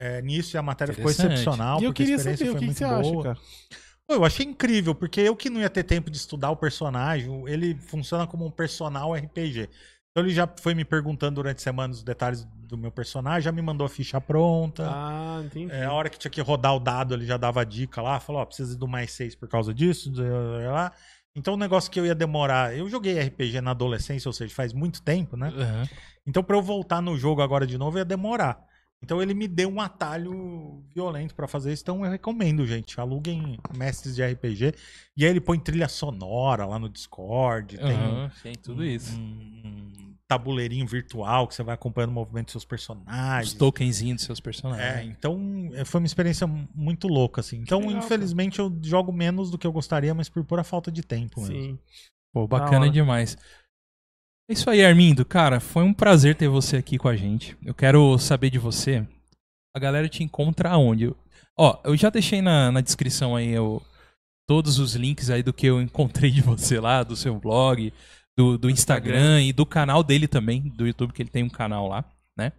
é, 0.00 0.20
nisso 0.20 0.56
e 0.56 0.58
a 0.58 0.62
matéria 0.62 0.92
ficou 0.92 1.10
excepcional. 1.10 1.80
E 1.80 1.84
eu 1.84 1.92
queria 1.92 2.18
saber 2.18 2.50
o 2.50 2.56
que, 2.56 2.66
que 2.66 2.74
você 2.74 2.84
acha, 2.84 3.02
boa. 3.02 3.22
cara. 3.22 3.38
Pô, 4.04 4.14
eu 4.14 4.24
achei 4.24 4.44
incrível, 4.44 4.96
porque 4.96 5.20
eu 5.20 5.36
que 5.36 5.48
não 5.48 5.60
ia 5.60 5.70
ter 5.70 5.84
tempo 5.84 6.10
de 6.10 6.16
estudar 6.16 6.50
o 6.50 6.56
personagem, 6.56 7.44
ele 7.46 7.76
funciona 7.76 8.26
como 8.26 8.44
um 8.44 8.50
personal 8.50 9.14
RPG. 9.14 9.68
Então 10.10 10.26
ele 10.26 10.34
já 10.34 10.48
foi 10.58 10.74
me 10.74 10.84
perguntando 10.84 11.36
durante 11.36 11.58
a 11.58 11.62
semana 11.62 11.92
os 11.92 12.02
detalhes 12.02 12.44
do 12.56 12.76
meu 12.76 12.90
personagem, 12.90 13.42
já 13.42 13.52
me 13.52 13.62
mandou 13.62 13.86
a 13.86 13.88
ficha 13.88 14.20
pronta. 14.20 14.88
Ah, 14.90 15.42
entendi. 15.44 15.70
É, 15.70 15.84
a 15.84 15.92
hora 15.92 16.10
que 16.10 16.18
tinha 16.18 16.30
que 16.30 16.40
rodar 16.40 16.74
o 16.74 16.80
dado, 16.80 17.14
ele 17.14 17.24
já 17.24 17.36
dava 17.36 17.60
a 17.60 17.64
dica 17.64 18.02
lá, 18.02 18.18
falou, 18.18 18.42
ó, 18.42 18.44
precisa 18.44 18.76
do 18.76 18.88
mais 18.88 19.12
seis 19.12 19.36
por 19.36 19.48
causa 19.48 19.72
disso, 19.72 20.12
lá. 20.16 20.92
Então 21.36 21.54
o 21.54 21.58
negócio 21.58 21.90
que 21.90 22.00
eu 22.00 22.06
ia 22.06 22.14
demorar, 22.14 22.76
eu 22.76 22.88
joguei 22.88 23.18
RPG 23.18 23.60
na 23.60 23.70
adolescência, 23.70 24.28
ou 24.28 24.32
seja, 24.32 24.54
faz 24.54 24.72
muito 24.72 25.02
tempo, 25.02 25.36
né? 25.36 25.48
Aham. 25.48 25.88
Então 26.26 26.42
pra 26.42 26.56
eu 26.56 26.62
voltar 26.62 27.00
no 27.00 27.16
jogo 27.16 27.40
agora 27.42 27.66
de 27.66 27.78
novo 27.78 27.98
ia 27.98 28.04
demorar. 28.04 28.58
Então 29.00 29.22
ele 29.22 29.32
me 29.32 29.46
deu 29.46 29.68
um 29.68 29.80
atalho 29.80 30.82
violento 30.92 31.32
pra 31.32 31.46
fazer 31.46 31.72
isso, 31.72 31.82
então 31.82 32.04
eu 32.04 32.10
recomendo, 32.10 32.66
gente, 32.66 33.00
aluguem 33.00 33.56
mestres 33.76 34.16
de 34.16 34.22
RPG. 34.22 34.74
E 35.16 35.24
aí 35.24 35.30
ele 35.30 35.40
põe 35.40 35.58
trilha 35.60 35.88
sonora 35.88 36.66
lá 36.66 36.80
no 36.80 36.88
Discord, 36.88 37.76
tem 37.78 37.86
Aham, 37.86 38.30
tem 38.42 38.54
tudo 38.56 38.82
um- 38.82 38.84
isso. 38.84 39.16
um 39.16 40.16
tabuleirinho 40.28 40.86
virtual 40.86 41.48
que 41.48 41.54
você 41.54 41.62
vai 41.62 41.74
acompanhando 41.74 42.10
o 42.10 42.14
movimento 42.14 42.46
dos 42.46 42.52
seus 42.52 42.64
personagens. 42.64 43.52
Os 43.52 43.58
tokenzinhos 43.58 44.16
dos 44.18 44.26
seus 44.26 44.38
É, 44.38 44.42
personagens. 44.42 45.16
então 45.18 45.70
é, 45.72 45.84
foi 45.84 46.00
uma 46.00 46.06
experiência 46.06 46.46
muito 46.74 47.08
louca, 47.08 47.40
assim. 47.40 47.56
Então, 47.58 47.80
legal, 47.80 47.96
infelizmente, 48.04 48.58
eu 48.58 48.70
jogo 48.82 49.12
menos 49.12 49.50
do 49.50 49.56
que 49.56 49.66
eu 49.66 49.72
gostaria, 49.72 50.12
mas 50.14 50.28
por 50.28 50.44
pura 50.44 50.62
falta 50.62 50.92
de 50.92 51.02
tempo 51.02 51.40
mesmo. 51.40 51.54
Sim. 51.56 51.78
Pô, 52.32 52.46
Da 52.46 52.58
bacana 52.58 52.90
demais. 52.90 53.36
É 54.50 54.52
isso 54.52 54.68
aí, 54.68 54.84
Armindo. 54.84 55.24
Cara, 55.24 55.60
foi 55.60 55.82
um 55.82 55.92
prazer 55.94 56.34
ter 56.36 56.48
você 56.48 56.76
aqui 56.76 56.98
com 56.98 57.08
a 57.08 57.16
gente. 57.16 57.56
Eu 57.64 57.74
quero 57.74 58.18
saber 58.18 58.50
de 58.50 58.58
você. 58.58 59.06
A 59.74 59.78
galera 59.78 60.08
te 60.08 60.22
encontra 60.22 60.70
aonde? 60.70 61.14
Ó, 61.56 61.78
eu 61.84 61.96
já 61.96 62.10
deixei 62.10 62.40
na, 62.42 62.70
na 62.70 62.80
descrição 62.80 63.34
aí 63.34 63.50
eu- 63.50 63.82
todos 64.48 64.78
os 64.78 64.94
links 64.94 65.28
aí 65.28 65.42
do 65.42 65.52
que 65.52 65.66
eu 65.66 65.80
encontrei 65.82 66.30
de 66.30 66.40
você 66.40 66.80
lá, 66.80 67.02
do 67.02 67.14
seu 67.16 67.38
blog, 67.38 67.92
do, 68.38 68.56
do 68.56 68.70
Instagram 68.70 69.42
e 69.42 69.52
do 69.52 69.66
canal 69.66 70.04
dele 70.04 70.28
também, 70.28 70.62
do 70.62 70.86
YouTube, 70.86 71.12
que 71.12 71.20
ele 71.20 71.28
tem 71.28 71.42
um 71.42 71.48
canal 71.48 71.88
lá, 71.88 72.04
né? 72.36 72.52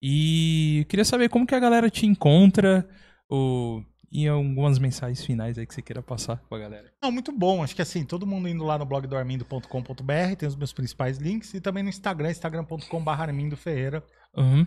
E 0.00 0.78
eu 0.78 0.84
queria 0.84 1.04
saber 1.04 1.28
como 1.28 1.44
que 1.44 1.56
a 1.56 1.58
galera 1.58 1.90
te 1.90 2.06
encontra, 2.06 2.88
o, 3.28 3.82
e 4.12 4.28
algumas 4.28 4.78
mensagens 4.78 5.24
finais 5.24 5.58
aí 5.58 5.66
que 5.66 5.74
você 5.74 5.82
queira 5.82 6.00
passar 6.00 6.36
pra 6.48 6.56
galera. 6.56 6.92
Não, 7.02 7.10
muito 7.10 7.32
bom. 7.32 7.64
Acho 7.64 7.74
que 7.74 7.82
assim, 7.82 8.04
todo 8.04 8.24
mundo 8.24 8.48
indo 8.48 8.62
lá 8.62 8.78
no 8.78 8.86
blog 8.86 9.08
do 9.08 9.16
armindo.com.br, 9.16 10.36
tem 10.38 10.48
os 10.48 10.54
meus 10.54 10.72
principais 10.72 11.18
links, 11.18 11.52
e 11.52 11.60
também 11.60 11.82
no 11.82 11.88
Instagram, 11.88 12.30
instagram.com.br 12.30 13.10
Armindo 13.10 13.56
Ferreira. 13.56 14.04
Uhum. 14.36 14.64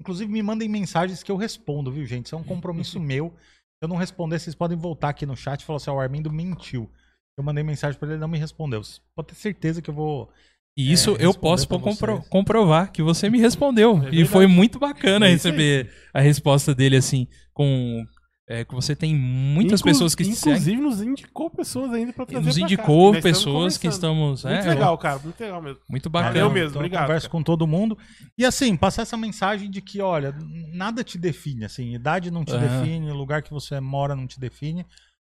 Inclusive, 0.00 0.32
me 0.32 0.42
mandem 0.42 0.68
mensagens 0.68 1.22
que 1.22 1.30
eu 1.30 1.36
respondo, 1.36 1.92
viu, 1.92 2.04
gente? 2.06 2.26
Isso 2.26 2.34
é 2.34 2.38
um 2.38 2.42
compromisso 2.42 2.98
meu. 3.00 3.32
Se 3.38 3.84
eu 3.84 3.88
não 3.88 3.96
responder, 3.96 4.40
vocês 4.40 4.56
podem 4.56 4.76
voltar 4.76 5.10
aqui 5.10 5.24
no 5.24 5.36
chat 5.36 5.60
e 5.60 5.64
falar 5.64 5.76
assim: 5.76 5.90
o 5.90 6.00
Armindo 6.00 6.32
mentiu. 6.32 6.90
Eu 7.38 7.44
mandei 7.44 7.62
mensagem 7.62 7.98
pra 7.98 8.06
ele, 8.06 8.14
ele 8.14 8.20
não 8.20 8.28
me 8.28 8.36
respondeu. 8.38 8.82
Você 8.82 9.00
pode 9.14 9.28
ter 9.28 9.34
certeza 9.36 9.80
que 9.80 9.88
eu 9.88 9.94
vou. 9.94 10.28
E 10.76 10.92
isso 10.92 11.16
É, 11.18 11.24
eu 11.24 11.32
posso 11.34 11.66
compro- 11.68 12.16
vocês. 12.16 12.28
comprovar 12.28 12.92
que 12.92 13.02
você 13.02 13.30
me 13.30 13.38
respondeu. 13.38 13.96
e 13.96 14.00
verdade. 14.00 14.24
foi 14.26 14.46
muito 14.46 14.78
bacana 14.78 15.26
É 15.26 15.30
receber 15.30 15.90
a 16.12 16.20
resposta 16.20 16.74
dele, 16.74 16.96
assim, 16.96 17.26
com. 17.54 18.04
é, 18.50 18.64
que 18.64 18.74
você 18.74 18.96
tem 18.96 19.14
muitas 19.14 19.80
Inclu- 19.80 19.92
pessoas 19.92 20.14
que 20.14 20.24
seguem. 20.24 20.52
Inclusive, 20.58 20.80
nos 20.80 21.02
indicou 21.02 21.50
pessoas 21.50 21.92
ainda 21.92 22.12
pra 22.12 22.24
trazer 22.24 22.46
Nos 22.46 22.54
pra 22.56 22.60
cá. 22.66 22.72
indicou 22.72 23.14
estamos 23.14 23.22
pessoas 23.22 23.76
que 23.78 23.86
estamos. 23.88 24.44
Muito 24.44 24.56
é, 24.56 24.68
legal, 24.70 24.96
cara. 24.98 25.18
Muito 25.18 25.38
legal 25.40 25.60
mesmo. 25.62 25.80
Muito 25.88 26.08
Valeu 26.10 26.28
bacana. 26.32 26.48
mesmo, 26.54 26.68
Então, 26.70 26.80
eu 26.80 26.86
obrigado, 26.86 27.02
converso 27.02 27.26
cara. 27.26 27.32
com 27.32 27.42
todo 27.42 27.66
mundo. 27.66 27.98
E 28.38 28.44
assim, 28.44 28.74
passar 28.76 29.02
essa 29.02 29.16
mensagem 29.16 29.70
de 29.70 29.80
que, 29.82 30.00
olha, 30.00 30.34
nada 30.72 31.04
te 31.04 31.18
define, 31.18 31.64
assim, 31.66 31.94
idade 31.94 32.30
não 32.30 32.44
te 32.44 32.52
Aham. 32.54 32.80
define, 32.82 33.10
o 33.10 33.14
lugar 33.14 33.42
que 33.42 33.50
você 33.52 33.78
mora 33.80 34.16
não 34.16 34.26
te 34.26 34.40
define. 34.40 34.86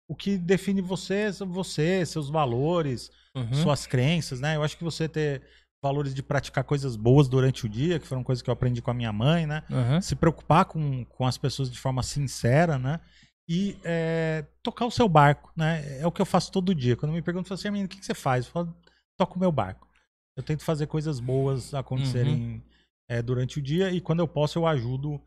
O 0.09 0.15
que 0.15 0.39
define 0.39 0.81
você 0.81 1.31
você, 1.47 2.05
seus 2.07 2.31
valores, 2.31 3.11
Uhum. 3.35 3.55
suas 3.55 3.87
crenças, 3.87 4.41
né? 4.41 4.57
Eu 4.57 4.63
acho 4.65 4.77
que 4.77 4.83
você 4.83 5.09
ter 5.09 5.43
valores 5.83 6.13
de 6.13 6.23
praticar 6.23 6.65
coisas 6.65 6.97
boas 6.97 7.29
durante 7.29 7.67
o 7.67 7.69
dia, 7.69 8.01
que 8.01 8.07
foram 8.07 8.25
coisas 8.25 8.43
que 8.43 8.51
eu 8.51 8.53
aprendi 8.53 8.83
com 8.83 8.91
a 8.91 8.95
minha 8.95 9.13
mãe, 9.13 9.47
né? 9.47 9.63
Uhum. 9.71 10.01
Se 10.01 10.17
preocupar 10.17 10.65
com, 10.65 11.05
com 11.05 11.27
as 11.27 11.39
pessoas 11.39 11.71
de 11.71 11.79
forma 11.79 12.03
sincera, 12.03 12.79
né? 12.79 13.01
E 13.49 13.79
é, 13.85 14.45
tocar 14.63 14.87
o 14.87 14.91
seu 14.91 15.09
barco, 15.09 15.53
né? 15.57 16.01
É 16.01 16.07
o 16.07 16.11
que 16.11 16.21
eu 16.21 16.27
faço 16.27 16.51
todo 16.51 16.75
dia. 16.75 16.97
Quando 16.97 17.13
me 17.13 17.23
perguntam 17.23 17.55
assim, 17.55 17.71
menino, 17.71 17.87
o 17.87 17.89
que, 17.89 17.99
que 17.99 18.05
você 18.05 18.15
faz? 18.15 18.47
Eu 18.47 18.53
falo, 18.53 18.77
toco 19.17 19.37
o 19.37 19.41
meu 19.41 19.53
barco. 19.53 19.87
Eu 20.37 20.43
tento 20.43 20.65
fazer 20.65 20.87
coisas 20.87 21.21
boas 21.21 21.73
acontecerem 21.75 22.63
é, 23.09 23.23
durante 23.23 23.59
o 23.59 23.63
dia 23.63 23.91
e 23.91 24.01
quando 24.01 24.21
eu 24.21 24.29
posso 24.29 24.59
eu 24.59 24.67
ajudo 24.67 25.21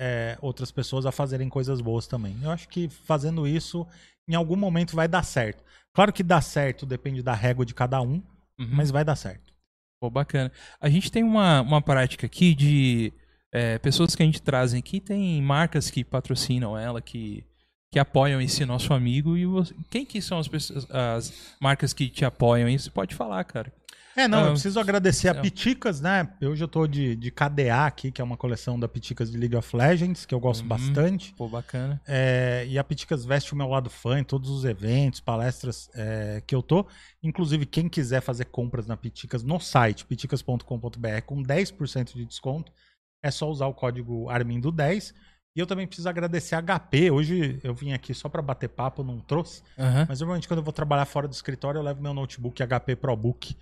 é, 0.00 0.38
outras 0.40 0.70
pessoas 0.70 1.06
a 1.06 1.12
fazerem 1.12 1.48
coisas 1.48 1.80
boas 1.80 2.06
também. 2.06 2.36
Eu 2.42 2.50
acho 2.50 2.68
que 2.68 2.88
fazendo 2.88 3.46
isso, 3.46 3.86
em 4.28 4.34
algum 4.34 4.56
momento 4.56 4.94
vai 4.96 5.06
dar 5.08 5.22
certo. 5.22 5.62
Claro 5.94 6.12
que 6.12 6.22
dá 6.22 6.40
certo 6.40 6.84
depende 6.84 7.22
da 7.22 7.34
régua 7.34 7.64
de 7.64 7.74
cada 7.74 8.00
um, 8.02 8.22
Uhum. 8.58 8.68
mas 8.72 8.90
vai 8.90 9.04
dar 9.04 9.16
certo. 9.16 9.52
Pô, 10.00 10.08
bacana. 10.10 10.50
A 10.80 10.88
gente 10.88 11.10
tem 11.12 11.22
uma, 11.22 11.60
uma 11.62 11.80
prática 11.82 12.26
aqui 12.26 12.54
de 12.54 13.12
é, 13.52 13.78
pessoas 13.78 14.14
que 14.14 14.22
a 14.22 14.26
gente 14.26 14.40
traz 14.42 14.72
aqui, 14.74 15.00
tem 15.00 15.40
marcas 15.42 15.90
que 15.90 16.02
patrocinam 16.04 16.76
ela, 16.76 17.00
que, 17.00 17.44
que 17.92 17.98
apoiam 17.98 18.40
esse 18.40 18.64
nosso 18.66 18.92
amigo. 18.92 19.36
E 19.36 19.46
você- 19.46 19.74
quem 19.90 20.04
que 20.04 20.20
são 20.22 20.38
as, 20.38 20.48
pessoas, 20.48 20.86
as 20.90 21.54
marcas 21.60 21.92
que 21.92 22.08
te 22.08 22.24
apoiam? 22.24 22.70
Você 22.78 22.90
pode 22.90 23.14
falar, 23.14 23.44
cara. 23.44 23.72
É, 24.16 24.26
não, 24.26 24.38
Ah, 24.38 24.46
eu 24.46 24.52
preciso 24.52 24.80
agradecer 24.80 25.28
a 25.28 25.32
é. 25.38 25.40
Piticas, 25.42 26.00
né? 26.00 26.26
Hoje 26.40 26.64
eu 26.64 26.68
tô 26.68 26.86
de, 26.86 27.14
de 27.14 27.30
KDA 27.30 27.84
aqui, 27.86 28.10
que 28.10 28.20
é 28.20 28.24
uma 28.24 28.36
coleção 28.36 28.80
da 28.80 28.88
Piticas 28.88 29.30
de 29.30 29.36
League 29.36 29.54
of 29.54 29.76
Legends, 29.76 30.24
que 30.24 30.34
eu 30.34 30.40
gosto 30.40 30.62
Uhum. 30.62 30.68
bastante. 30.68 31.34
Pô, 31.34 31.46
bacana. 31.48 32.00
É, 32.06 32.64
e 32.66 32.78
a 32.78 32.84
Piticas 32.84 33.26
veste 33.26 33.52
o 33.52 33.56
meu 33.56 33.68
lado 33.68 33.90
fã 33.90 34.18
em 34.18 34.24
todos 34.24 34.48
os 34.48 34.64
eventos, 34.64 35.20
palestras 35.20 35.90
é, 35.94 36.42
que 36.46 36.54
eu 36.54 36.62
tô. 36.62 36.86
Inclusive, 37.22 37.66
quem 37.66 37.90
quiser 37.90 38.22
fazer 38.22 38.46
compras 38.46 38.86
na 38.86 38.96
Piticas 38.96 39.42
no 39.42 39.60
site, 39.60 40.06
piticas.com.br, 40.06 41.20
com 41.26 41.42
10% 41.42 42.14
de 42.14 42.24
desconto, 42.24 42.72
é 43.22 43.30
só 43.30 43.50
usar 43.50 43.66
o 43.66 43.74
código 43.74 44.26
Armindo10. 44.28 45.12
E 45.54 45.60
eu 45.60 45.66
também 45.66 45.86
preciso 45.86 46.08
agradecer 46.08 46.54
a 46.54 46.62
HP. 46.62 47.10
Hoje 47.10 47.58
eu 47.62 47.74
vim 47.74 47.92
aqui 47.92 48.12
só 48.14 48.28
para 48.28 48.40
bater 48.42 48.68
papo, 48.68 49.02
não 49.04 49.20
trouxe. 49.20 49.62
Aham. 49.78 50.06
Mas 50.08 50.20
normalmente 50.20 50.48
quando 50.48 50.58
eu 50.58 50.64
vou 50.64 50.72
trabalhar 50.72 51.04
fora 51.06 51.26
do 51.28 51.32
escritório, 51.32 51.78
eu 51.78 51.82
levo 51.82 52.02
meu 52.02 52.12
notebook 52.14 52.62
HP 52.62 52.96
ProBook 52.96 53.56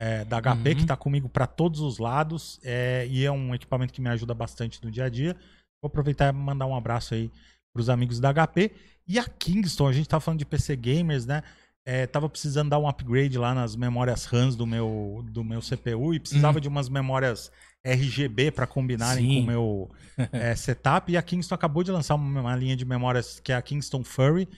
é, 0.00 0.24
da 0.24 0.40
HP, 0.40 0.70
Uhum. 0.70 0.74
que 0.76 0.82
está 0.82 0.96
comigo 0.96 1.28
para 1.28 1.46
todos 1.46 1.80
os 1.80 1.98
lados. 1.98 2.60
é, 2.64 3.06
e 3.08 3.24
é 3.24 3.30
um 3.30 3.54
equipamento 3.54 3.92
que 3.92 4.00
me 4.00 4.08
ajuda 4.10 4.34
bastante 4.34 4.82
no 4.84 4.90
dia 4.90 5.04
a 5.04 5.08
dia. 5.08 5.34
Vou 5.82 5.88
aproveitar 5.88 6.28
e 6.32 6.36
mandar 6.36 6.66
um 6.66 6.74
abraço 6.76 7.14
aí 7.14 7.30
para 7.72 7.80
os 7.80 7.88
amigos 7.88 8.18
da 8.20 8.32
HP. 8.32 8.70
E 9.06 9.18
a 9.18 9.24
Kingston, 9.24 9.86
a 9.88 9.92
gente 9.92 10.08
tá 10.08 10.18
falando 10.20 10.38
de 10.38 10.46
PC 10.46 10.76
Gamers, 10.76 11.26
né? 11.26 11.42
É, 11.86 12.06
tava 12.06 12.28
precisando 12.30 12.70
dar 12.70 12.78
um 12.78 12.88
upgrade 12.88 13.36
lá 13.36 13.54
nas 13.54 13.76
memórias 13.76 14.24
RAMs 14.24 14.56
do 14.56 14.66
meu, 14.66 15.22
do 15.30 15.44
meu 15.44 15.60
CPU 15.60 16.14
e 16.14 16.18
precisava 16.20 16.56
Hum. 16.56 16.60
de 16.62 16.68
umas 16.68 16.88
memórias 16.88 17.52
RGB 17.84 18.50
para 18.50 18.66
combinarem 18.66 19.22
Sim. 19.22 19.34
com 19.36 19.42
o 19.42 19.46
meu 19.46 19.90
é, 20.32 20.54
setup. 20.56 21.12
E 21.12 21.16
a 21.18 21.22
Kingston 21.22 21.54
acabou 21.54 21.82
de 21.84 21.90
lançar 21.92 22.14
uma, 22.14 22.40
uma 22.40 22.56
linha 22.56 22.74
de 22.74 22.86
memórias 22.86 23.38
que 23.38 23.52
é 23.52 23.56
a 23.56 23.60
Kingston 23.60 24.02
Furry 24.02 24.48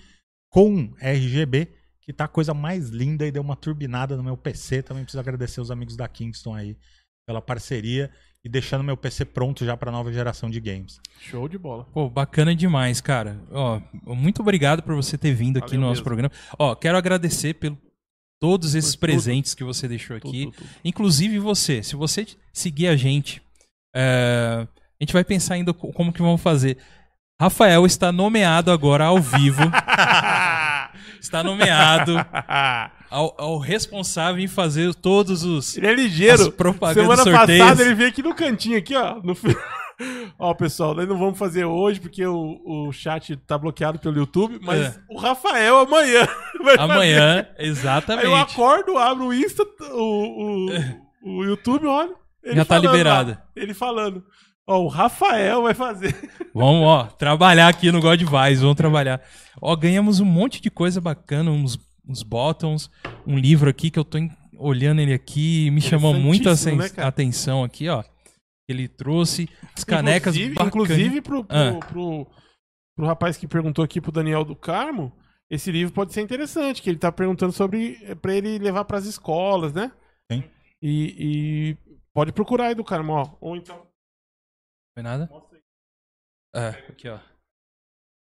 com 0.53 0.95
RGB, 1.01 1.69
que 2.07 2.13
tá 2.13 2.25
a 2.25 2.29
coisa 2.29 2.55
mais 2.55 2.89
linda 2.89 3.27
e 3.27 3.33
deu 3.33 3.43
uma 3.43 3.57
turbinada 3.57 4.17
no 4.17 4.23
meu 4.23 4.37
PC. 4.37 4.83
Também 4.83 5.03
preciso 5.03 5.21
agradecer 5.21 5.61
os 5.61 5.71
amigos 5.71 5.97
da 5.97 6.07
Kingston 6.07 6.55
aí 6.55 6.77
pela 7.27 7.43
parceria 7.43 8.11
e 8.45 8.49
deixando 8.49 8.85
meu 8.85 8.97
PC 8.97 9.25
pronto 9.25 9.65
já 9.65 9.77
para 9.77 9.91
nova 9.91 10.13
geração 10.13 10.49
de 10.49 10.61
games. 10.61 11.01
Show 11.21 11.49
de 11.49 11.59
bola. 11.59 11.85
Pô, 11.93 12.09
bacana 12.09 12.55
demais, 12.55 13.01
cara. 13.01 13.41
Ó, 13.51 13.81
muito 14.15 14.41
obrigado 14.41 14.83
por 14.85 14.95
você 14.95 15.19
ter 15.19 15.35
vindo 15.35 15.57
aqui 15.57 15.71
Valeu 15.71 15.81
no 15.81 15.87
nosso 15.89 15.95
mesmo. 16.01 16.05
programa. 16.05 16.33
Ó, 16.57 16.75
quero 16.77 16.97
agradecer 16.97 17.55
pelo 17.55 17.77
todos 18.41 18.77
esses 18.77 18.93
tudo. 18.93 19.01
presentes 19.01 19.55
que 19.55 19.65
você 19.65 19.89
deixou 19.89 20.17
aqui. 20.17 20.45
Tudo, 20.45 20.57
tudo. 20.57 20.71
Inclusive 20.85 21.41
você, 21.41 21.83
se 21.83 21.97
você 21.97 22.25
seguir 22.53 22.87
a 22.87 22.95
gente, 22.95 23.43
é, 23.97 24.65
a 24.65 25.03
gente 25.05 25.13
vai 25.13 25.25
pensar 25.25 25.55
ainda 25.55 25.75
co- 25.75 25.93
como 25.93 26.13
que 26.13 26.23
vamos 26.23 26.41
fazer. 26.41 26.79
Rafael 27.41 27.85
está 27.85 28.13
nomeado 28.13 28.71
agora 28.71 29.07
ao 29.07 29.21
vivo. 29.21 29.63
está 31.27 31.43
nomeado 31.45 32.13
ao, 33.11 33.35
ao 33.39 33.59
responsável 33.59 34.43
em 34.43 34.49
fazer 34.49 34.95
todos 34.95 35.43
os 35.45 35.77
Ele 35.77 35.87
é 35.87 35.95
ligeiro. 35.95 36.53
Semana 36.95 37.23
sorteios. 37.23 37.59
passada 37.63 37.83
ele 37.83 37.95
veio 37.95 38.09
aqui 38.09 38.23
no 38.23 38.35
cantinho, 38.35 38.79
aqui, 38.79 38.95
ó. 38.97 39.17
No... 39.23 39.37
ó, 40.39 40.55
pessoal, 40.55 40.95
nós 40.95 41.09
não 41.09 41.19
vamos 41.19 41.39
fazer 41.39 41.65
hoje 41.65 42.01
porque 42.01 42.25
o, 42.27 42.61
o 42.65 42.93
chat 42.93 43.37
tá 43.47 43.57
bloqueado 43.59 43.99
pelo 43.99 44.17
YouTube, 44.19 44.59
mas 44.63 44.81
É. 44.81 45.01
o 45.11 45.19
Rafael 45.19 45.79
amanhã 45.79 46.27
vai 46.63 46.77
Amanhã, 46.79 47.45
fazer. 47.45 47.69
exatamente. 47.69 48.27
Aí 48.27 48.31
eu 48.33 48.37
acordo, 48.37 48.99
abro 48.99 49.27
o 49.27 49.35
Insta, 49.35 49.63
o, 49.93 50.67
o, 51.25 51.39
o 51.41 51.45
YouTube, 51.45 51.87
olha. 51.87 52.13
ele 52.45 52.57
Já 52.57 52.65
tá 52.65 52.77
lá, 52.77 52.81
liberado. 52.83 53.39
ele 53.55 53.75
falando. 53.75 54.23
Ó, 54.67 54.81
o 54.83 54.89
Rafael 54.89 55.63
vai 55.63 55.75
fazer. 55.75 56.15
Vamos, 56.53 56.83
ó, 56.83 57.05
trabalhar 57.05 57.69
aqui 57.69 57.93
no 57.93 58.01
God 58.01 58.21
Vibes, 58.21 58.61
vamos 58.61 58.77
trabalhar. 58.77 59.23
Ó, 59.61 59.75
ganhamos 59.77 60.19
um 60.21 60.25
monte 60.25 60.61
de 60.61 60.71
coisa 60.71 61.01
bacana, 61.01 61.51
uns, 61.51 61.79
uns 62.07 62.23
bottoms, 62.23 62.91
um 63.27 63.39
livro 63.39 63.71
aqui 63.71 63.91
que 63.91 63.99
eu 63.99 64.05
tô 64.05 64.19
olhando 64.59 65.01
ele 65.01 65.13
aqui, 65.15 65.71
me 65.71 65.81
chamou 65.81 66.15
muito 66.15 66.49
a 66.49 66.53
né, 66.55 66.91
atenção 66.99 67.63
aqui, 67.63 67.89
ó. 67.89 68.03
Ele 68.69 68.89
trouxe 68.89 69.49
as 69.77 69.85
canecas 69.85 70.35
inclusive, 70.35 70.55
bacanas. 70.55 70.75
inclusive 70.75 71.21
pro, 71.21 71.45
pro, 71.45 71.57
Ah. 71.57 71.79
pro, 71.87 72.27
pro 72.97 73.07
rapaz 73.07 73.37
que 73.37 73.47
perguntou 73.47 73.85
aqui 73.85 74.01
pro 74.01 74.11
Daniel 74.11 74.45
do 74.45 74.57
Carmo, 74.57 75.13
esse 75.49 75.71
livro 75.71 75.95
pode 75.95 76.13
ser 76.13 76.23
interessante, 76.23 76.83
que 76.83 76.91
ele 76.91 76.99
tá 76.99 77.13
perguntando 77.13 77.53
sobre 77.53 77.99
eh, 78.03 78.17
pra 78.17 78.35
ele 78.35 78.59
levar 78.59 78.85
pras 78.85 79.07
escolas, 79.07 79.73
né? 79.73 79.93
Sim. 80.33 80.43
E, 80.83 81.15
e 81.17 81.95
pode 82.13 82.33
procurar 82.33 82.67
aí 82.67 82.75
do 82.75 82.83
Carmo, 82.83 83.13
ó. 83.13 83.29
Ou 83.41 83.55
então. 83.57 83.86
Foi 84.97 85.03
nada? 85.03 85.29
É, 86.55 86.69
aqui, 86.89 87.07
ó. 87.07 87.19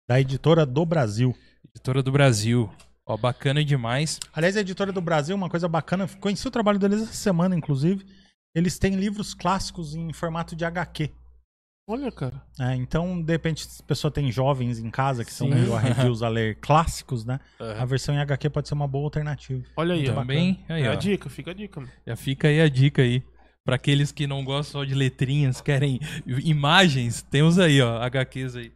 Da 0.05 0.19
editora 0.19 0.65
do 0.65 0.85
Brasil. 0.85 1.33
Editora 1.69 2.03
do 2.03 2.11
Brasil. 2.11 2.69
Ó, 3.05 3.15
bacana 3.15 3.63
demais. 3.63 4.19
Aliás, 4.33 4.57
a 4.57 4.59
editora 4.59 4.91
do 4.91 4.99
Brasil, 4.99 5.33
uma 5.33 5.49
coisa 5.49 5.69
bacana, 5.69 6.09
conheci 6.19 6.45
o 6.45 6.51
trabalho 6.51 6.77
deles 6.77 7.03
essa 7.03 7.13
semana, 7.13 7.55
inclusive. 7.55 8.05
Eles 8.53 8.77
têm 8.77 8.97
livros 8.97 9.33
clássicos 9.33 9.95
em 9.95 10.11
formato 10.11 10.57
de 10.57 10.65
HQ. 10.65 11.09
Olha, 11.89 12.11
cara. 12.11 12.43
né? 12.59 12.75
então, 12.75 13.21
de 13.21 13.31
repente, 13.31 13.65
se 13.65 13.81
a 13.81 13.85
pessoa 13.85 14.11
tem 14.11 14.29
jovens 14.29 14.77
em 14.77 14.91
casa 14.91 15.23
que 15.23 15.31
são 15.31 15.47
Sim. 15.47 15.53
meio 15.53 15.71
arredios 15.73 16.21
a 16.21 16.27
ler 16.27 16.57
clássicos, 16.59 17.23
né? 17.23 17.39
A 17.57 17.85
versão 17.85 18.13
em 18.13 18.19
HQ 18.19 18.49
pode 18.49 18.67
ser 18.67 18.73
uma 18.73 18.89
boa 18.89 19.05
alternativa. 19.05 19.63
Olha 19.77 19.95
aí, 19.95 20.09
ó. 20.09 20.15
Também, 20.15 20.65
aí, 20.67 20.83
É 20.83 20.89
a 20.89 20.95
dica, 20.95 21.29
fica 21.29 21.51
a 21.51 21.53
dica, 21.53 21.79
mano. 21.79 21.93
Já 22.05 22.17
fica 22.17 22.49
aí 22.49 22.59
a 22.59 22.67
dica 22.67 23.01
aí. 23.01 23.23
Pra 23.67 23.75
aqueles 23.75 24.13
que 24.13 24.25
não 24.25 24.45
gostam 24.45 24.79
só 24.79 24.85
de 24.85 24.95
letrinhas, 24.95 25.59
querem 25.59 25.99
imagens, 26.25 27.21
temos 27.21 27.59
aí, 27.59 27.81
ó, 27.81 27.97
HQs 28.01 28.55
aí. 28.55 28.71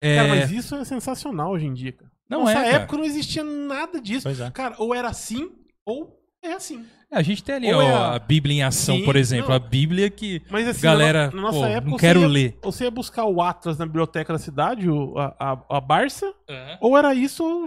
É, 0.00 0.14
Cara, 0.14 0.28
mas 0.28 0.52
isso 0.52 0.76
é 0.76 0.84
sensacional 0.84 1.50
hoje 1.50 1.66
em 1.66 1.74
dia, 1.74 1.90
cara. 1.90 2.08
Não 2.30 2.40
Nossa 2.40 2.52
é, 2.52 2.54
cara. 2.54 2.68
época 2.68 2.96
não 2.98 3.04
existia 3.04 3.42
nada 3.42 4.00
disso. 4.00 4.28
É. 4.28 4.50
Cara, 4.52 4.76
ou 4.78 4.94
era 4.94 5.08
assim, 5.08 5.50
ou 5.84 6.16
é 6.40 6.52
assim. 6.52 6.84
a 7.10 7.20
gente 7.20 7.42
tem 7.42 7.56
ali 7.56 7.72
ó, 7.72 7.82
é 7.82 7.92
a... 8.14 8.18
Bíblia 8.20 8.54
em 8.54 8.62
ação, 8.62 8.98
Sim, 8.98 9.04
por 9.04 9.16
exemplo. 9.16 9.48
não. 9.48 9.56
A 9.56 9.58
Bíblia 9.58 10.08
que 10.08 10.40
Mas 10.48 10.68
assim, 10.68 10.82
galera, 10.82 11.30
na, 11.30 11.34
na 11.36 11.42
nossa 11.42 11.58
pô, 11.58 11.64
época, 11.66 11.90
não 11.90 11.98
quero 11.98 12.20
ia- 12.20 12.28
ler. 12.28 12.58
Ou 12.62 12.70
você 12.70 12.84
ia 12.84 12.90
buscar 12.92 13.24
o 13.24 13.42
Atlas 13.42 13.76
na 13.76 13.86
biblioteca 13.86 14.32
da 14.32 14.38
cidade, 14.38 14.88
o- 14.88 15.18
a, 15.18 15.34
a, 15.40 15.78
a 15.78 15.80
Barça, 15.80 16.32
ou 16.80 16.96
era 16.96 17.12
isso, 17.12 17.42
ou 17.44 17.64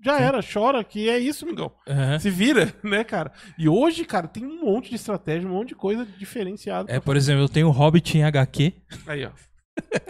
já 0.00 0.20
era, 0.20 0.40
chora, 0.42 0.82
que 0.84 1.08
é 1.08 1.18
isso, 1.18 1.44
amigão. 1.44 1.72
Aham. 1.86 2.18
Se 2.18 2.30
vira, 2.30 2.72
né, 2.82 3.04
cara? 3.04 3.32
E 3.58 3.68
hoje, 3.68 4.04
cara, 4.04 4.28
tem 4.28 4.44
um 4.44 4.64
monte 4.64 4.90
de 4.90 4.96
estratégia, 4.96 5.48
um 5.48 5.52
monte 5.52 5.68
de 5.68 5.74
coisa 5.74 6.06
diferenciada. 6.18 6.92
É, 6.92 7.00
por 7.00 7.16
exemplo, 7.16 7.42
eu 7.42 7.48
tenho 7.48 7.68
o 7.68 7.72
Hobbit 7.72 8.16
em 8.18 8.24
HQ 8.24 8.74
fazer. 8.88 9.10
Aí, 9.10 9.24
ó. 9.24 9.30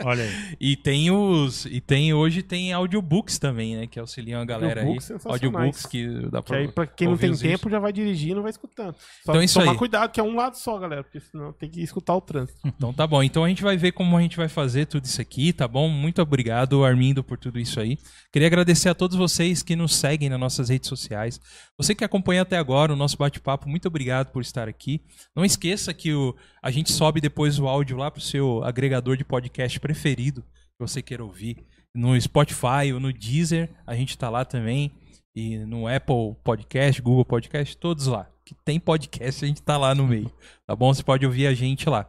Olha 0.05 0.25
aí. 0.25 0.31
e 0.61 0.77
tem 0.77 1.11
os 1.11 1.67
e 1.67 1.81
tem 1.81 2.13
hoje 2.13 2.43
tem 2.43 2.73
audiobooks 2.73 3.39
também, 3.39 3.77
né, 3.77 3.87
que 3.87 3.99
auxiliam 3.99 4.41
a 4.41 4.45
galera 4.45 4.81
Audiobooks 4.81 5.11
aí. 5.11 5.17
sensacionais. 5.19 5.43
Audiobooks 5.45 5.87
que 5.87 6.07
dá 6.31 6.43
Que 6.43 6.49
pra 6.49 6.57
aí, 6.59 6.69
pra 6.69 6.87
quem 6.87 7.09
não 7.09 7.17
tem 7.17 7.35
tempo, 7.37 7.69
já 7.71 7.79
vai 7.79 7.93
dirigindo, 7.93 8.43
vai 8.43 8.51
escutando. 8.51 8.95
Só 9.25 9.33
Então 9.33 9.41
é 9.41 9.45
isso 9.45 9.59
tomar 9.59 9.73
aí. 9.73 9.79
cuidado, 9.79 10.11
que 10.11 10.21
é 10.21 10.23
um 10.23 10.35
lado 10.35 10.57
só, 10.57 10.79
galera, 10.79 11.03
porque 11.03 11.21
senão 11.21 11.53
tem 11.53 11.69
que 11.71 11.81
escutar 11.83 12.15
o 12.15 12.21
trânsito. 12.21 12.59
Então 12.79 12.93
tá 12.93 13.07
bom. 13.07 13.23
Então 13.23 13.43
a 13.45 13.49
gente 13.49 13.63
vai 13.63 13.77
ver 13.77 13.91
como 13.93 14.17
a 14.17 14.23
gente 14.23 14.37
vai 14.37 14.49
fazer 14.49 14.87
tudo 14.87 15.05
isso 15.05 15.21
aqui, 15.21 15.53
tá 15.53 15.67
bom? 15.67 15.89
Muito 15.89 16.23
obrigado, 16.23 16.85
Armindo, 16.85 17.25
por 17.25 17.37
tudo 17.37 17.59
isso 17.59 17.81
aí. 17.81 17.99
Queria 18.33 18.47
agradecer 18.47 18.89
a 18.89 18.95
todos 18.95 19.17
vocês 19.17 19.63
que 19.63 19.75
nos 19.75 19.97
seguem 19.97 20.29
nas 20.29 20.39
nossas 20.39 20.69
redes 20.69 20.89
sociais. 20.89 21.41
Você 21.77 21.95
que 21.95 22.05
acompanha 22.05 22.43
até 22.43 22.57
agora 22.57 22.93
o 22.93 22.97
nosso 22.97 23.17
bate-papo, 23.17 23.69
muito 23.69 23.89
obrigado 23.89 24.31
por 24.33 24.43
estar 24.43 24.69
aqui. 24.69 25.01
Não 25.35 25.45
esqueça 25.45 25.93
que 25.93 26.13
o, 26.13 26.37
a 26.63 26.71
gente 26.71 26.93
sobe 26.93 27.21
depois 27.21 27.59
o 27.59 27.67
áudio 27.69 27.97
lá 27.97 28.11
pro 28.11 28.21
seu 28.21 28.63
agregador 28.65 29.17
de 29.17 29.25
podcast 29.25 29.79
preferido, 29.81 30.43
que 30.43 30.81
você 30.81 31.01
queira 31.03 31.25
ouvir. 31.25 31.57
No 31.95 32.21
Spotify 32.21 32.93
ou 32.93 33.01
no 33.01 33.13
Deezer, 33.13 33.71
a 33.87 33.95
gente 33.95 34.17
tá 34.17 34.29
lá 34.29 34.45
também. 34.45 34.93
E 35.35 35.59
no 35.59 35.87
Apple 35.87 36.35
Podcast, 36.43 37.01
Google 37.01 37.25
Podcast, 37.25 37.77
todos 37.77 38.07
lá. 38.07 38.29
Que 38.45 38.55
tem 38.65 38.81
podcast, 38.81 39.45
a 39.45 39.49
gente 39.49 39.63
tá 39.63 39.77
lá 39.77 39.95
no 39.95 40.07
meio. 40.07 40.31
Tá 40.67 40.75
bom? 40.75 40.93
Você 40.93 41.03
pode 41.03 41.25
ouvir 41.25 41.47
a 41.47 41.55
gente 41.55 41.89
lá. 41.89 42.07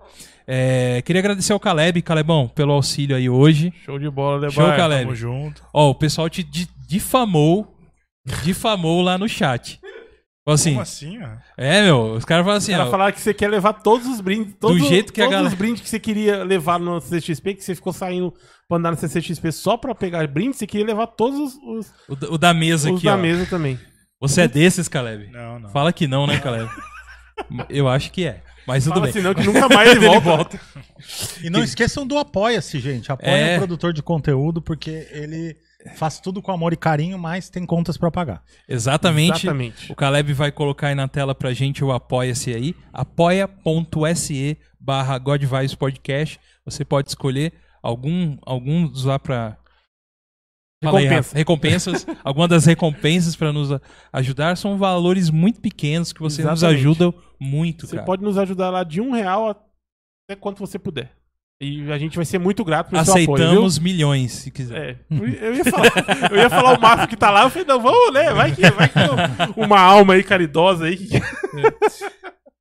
É, 0.47 1.01
queria 1.03 1.19
agradecer 1.19 1.53
ao 1.53 1.59
Caleb, 1.59 2.01
Calebão, 2.01 2.47
pelo 2.47 2.71
auxílio 2.73 3.15
aí 3.15 3.29
hoje. 3.29 3.71
Show 3.85 3.99
de 3.99 4.09
bola, 4.09 4.37
Lebar. 4.37 4.51
Show, 4.51 4.75
Caleb. 4.75 5.03
Tamo 5.03 5.15
junto. 5.15 5.63
Ó, 5.73 5.89
o 5.91 5.95
pessoal 5.95 6.29
te 6.29 6.41
di- 6.41 6.67
difamou, 6.87 7.77
difamou 8.43 9.01
lá 9.01 9.17
no 9.17 9.27
chat. 9.27 9.79
Assim, 10.53 10.69
Como 10.71 10.81
assim, 10.81 11.19
ó? 11.21 11.27
é, 11.57 11.83
meu, 11.83 12.13
os 12.13 12.25
caras 12.25 12.43
falam 12.45 12.57
assim, 12.57 12.71
Os 12.71 12.77
caras 12.77 12.87
ó, 12.87 12.91
falaram 12.91 13.13
que 13.13 13.21
você 13.21 13.33
quer 13.33 13.49
levar 13.49 13.73
todos 13.73 14.07
os 14.07 14.21
brindes. 14.21 14.55
Todos, 14.59 14.87
jeito 14.87 15.11
que 15.13 15.21
a 15.21 15.25
todos 15.25 15.35
galera- 15.37 15.53
os 15.53 15.57
brindes 15.57 15.81
que 15.81 15.89
você 15.89 15.99
queria 15.99 16.43
levar 16.43 16.79
no 16.79 16.99
CCXP, 17.01 17.55
que 17.55 17.63
você 17.63 17.75
ficou 17.75 17.91
saindo 17.93 18.33
pra 18.67 18.77
andar 18.77 18.91
no 18.91 18.97
CCXP 18.97 19.51
só 19.51 19.77
pra 19.77 19.93
pegar 19.95 20.27
brindes, 20.27 20.57
você 20.59 20.67
queria 20.67 20.85
levar 20.85 21.07
todos 21.07 21.39
os, 21.39 21.55
os, 21.63 21.93
o, 22.07 22.15
da- 22.15 22.29
o 22.31 22.37
da 22.37 22.53
mesa 22.53 22.89
os 22.91 22.97
aqui, 22.97 23.05
da 23.05 23.15
ó. 23.15 23.17
mesa 23.17 23.45
também. 23.45 23.79
Você 24.21 24.41
é 24.41 24.47
desses, 24.47 24.87
Caleb? 24.87 25.29
Não, 25.31 25.59
não. 25.59 25.69
Fala 25.69 25.93
que 25.93 26.05
não, 26.07 26.27
né, 26.27 26.39
Caleb? 26.39 26.69
Eu 27.69 27.87
acho 27.87 28.11
que 28.11 28.25
é, 28.25 28.41
mas 28.67 28.83
tudo 28.83 28.95
Fala 28.95 29.05
bem. 29.05 29.13
senão 29.13 29.33
que 29.33 29.43
nunca 29.45 29.69
mais 29.69 29.89
ele 29.95 30.19
volta. 30.19 30.59
E 31.41 31.49
não 31.49 31.63
esqueçam 31.63 32.05
do 32.05 32.17
Apoia-se, 32.17 32.79
gente. 32.79 33.09
Apoia 33.11 33.31
É. 33.31 33.55
o 33.55 33.59
produtor 33.59 33.93
de 33.93 34.03
conteúdo, 34.03 34.61
porque 34.61 35.07
ele 35.11 35.55
faz 35.95 36.19
tudo 36.19 36.41
com 36.41 36.51
amor 36.51 36.73
e 36.73 36.77
carinho, 36.77 37.17
mas 37.17 37.49
tem 37.49 37.65
contas 37.65 37.97
pra 37.97 38.11
pagar. 38.11 38.43
Exatamente. 38.67 39.45
Exatamente. 39.45 39.91
O 39.91 39.95
Caleb 39.95 40.33
vai 40.33 40.51
colocar 40.51 40.87
aí 40.87 40.95
na 40.95 41.07
tela 41.07 41.33
pra 41.33 41.53
gente 41.53 41.83
o 41.83 41.91
apoia-se 41.91 42.53
aí, 42.53 42.75
apoia.se 42.91 44.57
barra 44.79 45.19
Podcast. 45.77 46.39
Você 46.65 46.83
pode 46.83 47.09
escolher 47.09 47.53
algum, 47.81 48.37
alguns 48.45 49.03
lá 49.05 49.17
pra... 49.17 49.57
Aí, 50.81 50.87
Recompensa. 50.87 51.15
Rafa. 51.15 51.37
recompensas. 51.37 52.07
alguma 52.23 52.47
das 52.47 52.65
recompensas 52.65 53.35
pra 53.35 53.51
nos 53.51 53.69
ajudar 54.13 54.55
são 54.55 54.77
valores 54.77 55.29
muito 55.29 55.59
pequenos 55.59 56.13
que 56.13 56.21
você 56.21 56.41
nos 56.41 56.59
Exatamente. 56.63 56.79
ajuda 56.79 57.13
muito, 57.37 57.85
Você 57.85 57.95
cara. 57.97 58.05
pode 58.05 58.23
nos 58.23 58.37
ajudar 58.37 58.69
lá 58.69 58.83
de 58.85 59.01
um 59.01 59.11
real 59.11 59.49
até 59.49 60.39
quanto 60.39 60.59
você 60.59 60.79
puder. 60.79 61.18
E 61.61 61.91
a 61.91 61.97
gente 61.97 62.15
vai 62.15 62.23
ser 62.23 62.37
muito 62.39 62.63
grato 62.63 62.89
pelo 62.89 63.03
seu 63.03 63.13
apoio? 63.15 63.33
Aceitamos 63.43 63.79
milhões, 63.79 64.31
se 64.31 64.49
quiser. 64.51 64.77
É, 65.11 65.15
eu 65.41 65.53
ia 65.55 65.65
falar, 65.65 65.91
eu 66.31 66.37
ia 66.37 66.49
falar 66.49 66.77
o 66.77 66.81
Mafio 66.81 67.07
que 67.09 67.17
tá 67.17 67.29
lá, 67.29 67.43
eu 67.43 67.49
falei, 67.49 67.67
não, 67.67 67.81
vamos, 67.81 68.13
né? 68.13 68.31
Vai 68.33 68.55
que, 68.55 68.61
vai 68.71 68.87
que 68.87 69.59
uma 69.59 69.79
alma 69.79 70.13
aí 70.13 70.23
caridosa 70.23 70.85
aí. 70.85 70.95
que- 70.95 71.19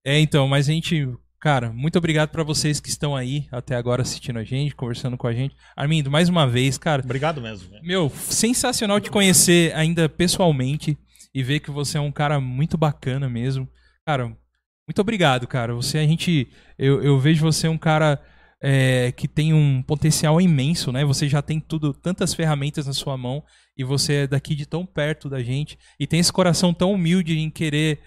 É, 0.05 0.19
então, 0.19 0.49
mas 0.49 0.69
a 0.69 0.73
gente, 0.73 1.09
cara, 1.41 1.71
muito 1.73 1.97
obrigado 1.97 2.31
pra 2.31 2.43
vocês 2.43 2.81
que 2.81 2.89
estão 2.89 3.15
aí 3.15 3.47
até 3.53 3.77
agora 3.77 4.03
assistindo 4.03 4.39
a 4.39 4.45
gente, 4.45 4.75
conversando 4.75 5.17
com 5.17 5.27
a 5.27 5.33
gente. 5.33 5.55
Armindo, 5.77 6.11
mais 6.11 6.29
uma 6.29 6.47
vez, 6.47 6.77
cara, 6.79 7.03
Obrigado 7.05 7.41
mesmo. 7.41 7.71
velho. 7.71 7.85
Meu, 7.85 8.11
sensacional 8.11 9.01
te 9.01 9.11
conhecer 9.11 9.73
ainda 9.77 10.09
pessoalmente 10.09 10.99
e 11.35 11.43
ver 11.43 11.61
que 11.61 11.71
você 11.71 11.99
é 11.99 12.01
um 12.01 12.11
cara 12.13 12.41
muito 12.41 12.77
bacana 12.79 13.29
mesmo. 13.29 13.69
Cara, 14.07 14.25
muito 14.89 15.01
obrigado, 15.01 15.47
cara. 15.47 15.75
Você, 15.75 15.99
a 15.99 16.07
gente. 16.07 16.49
Eu, 16.79 17.03
eu 17.03 17.19
vejo 17.19 17.45
você 17.45 17.69
um 17.69 17.77
cara 17.79 18.19
é, 18.61 19.13
que 19.13 19.29
tem 19.29 19.53
um 19.53 19.83
potencial 19.83 20.41
imenso, 20.41 20.91
né? 20.91 21.05
Você 21.05 21.29
já 21.29 21.41
tem 21.41 21.61
tudo, 21.61 21.93
tantas 21.93 22.35
ferramentas 22.35 22.87
na 22.87 22.93
sua 22.93 23.17
mão 23.17 23.43
e 23.77 23.85
você 23.85 24.15
é 24.15 24.27
daqui 24.27 24.55
de 24.55 24.67
tão 24.67 24.85
perto 24.85 25.29
da 25.29 25.43
gente 25.43 25.79
e 25.99 26.07
tem 26.07 26.19
esse 26.19 26.33
coração 26.33 26.75
tão 26.75 26.93
humilde 26.93 27.39
em 27.39 27.51
querer 27.51 28.01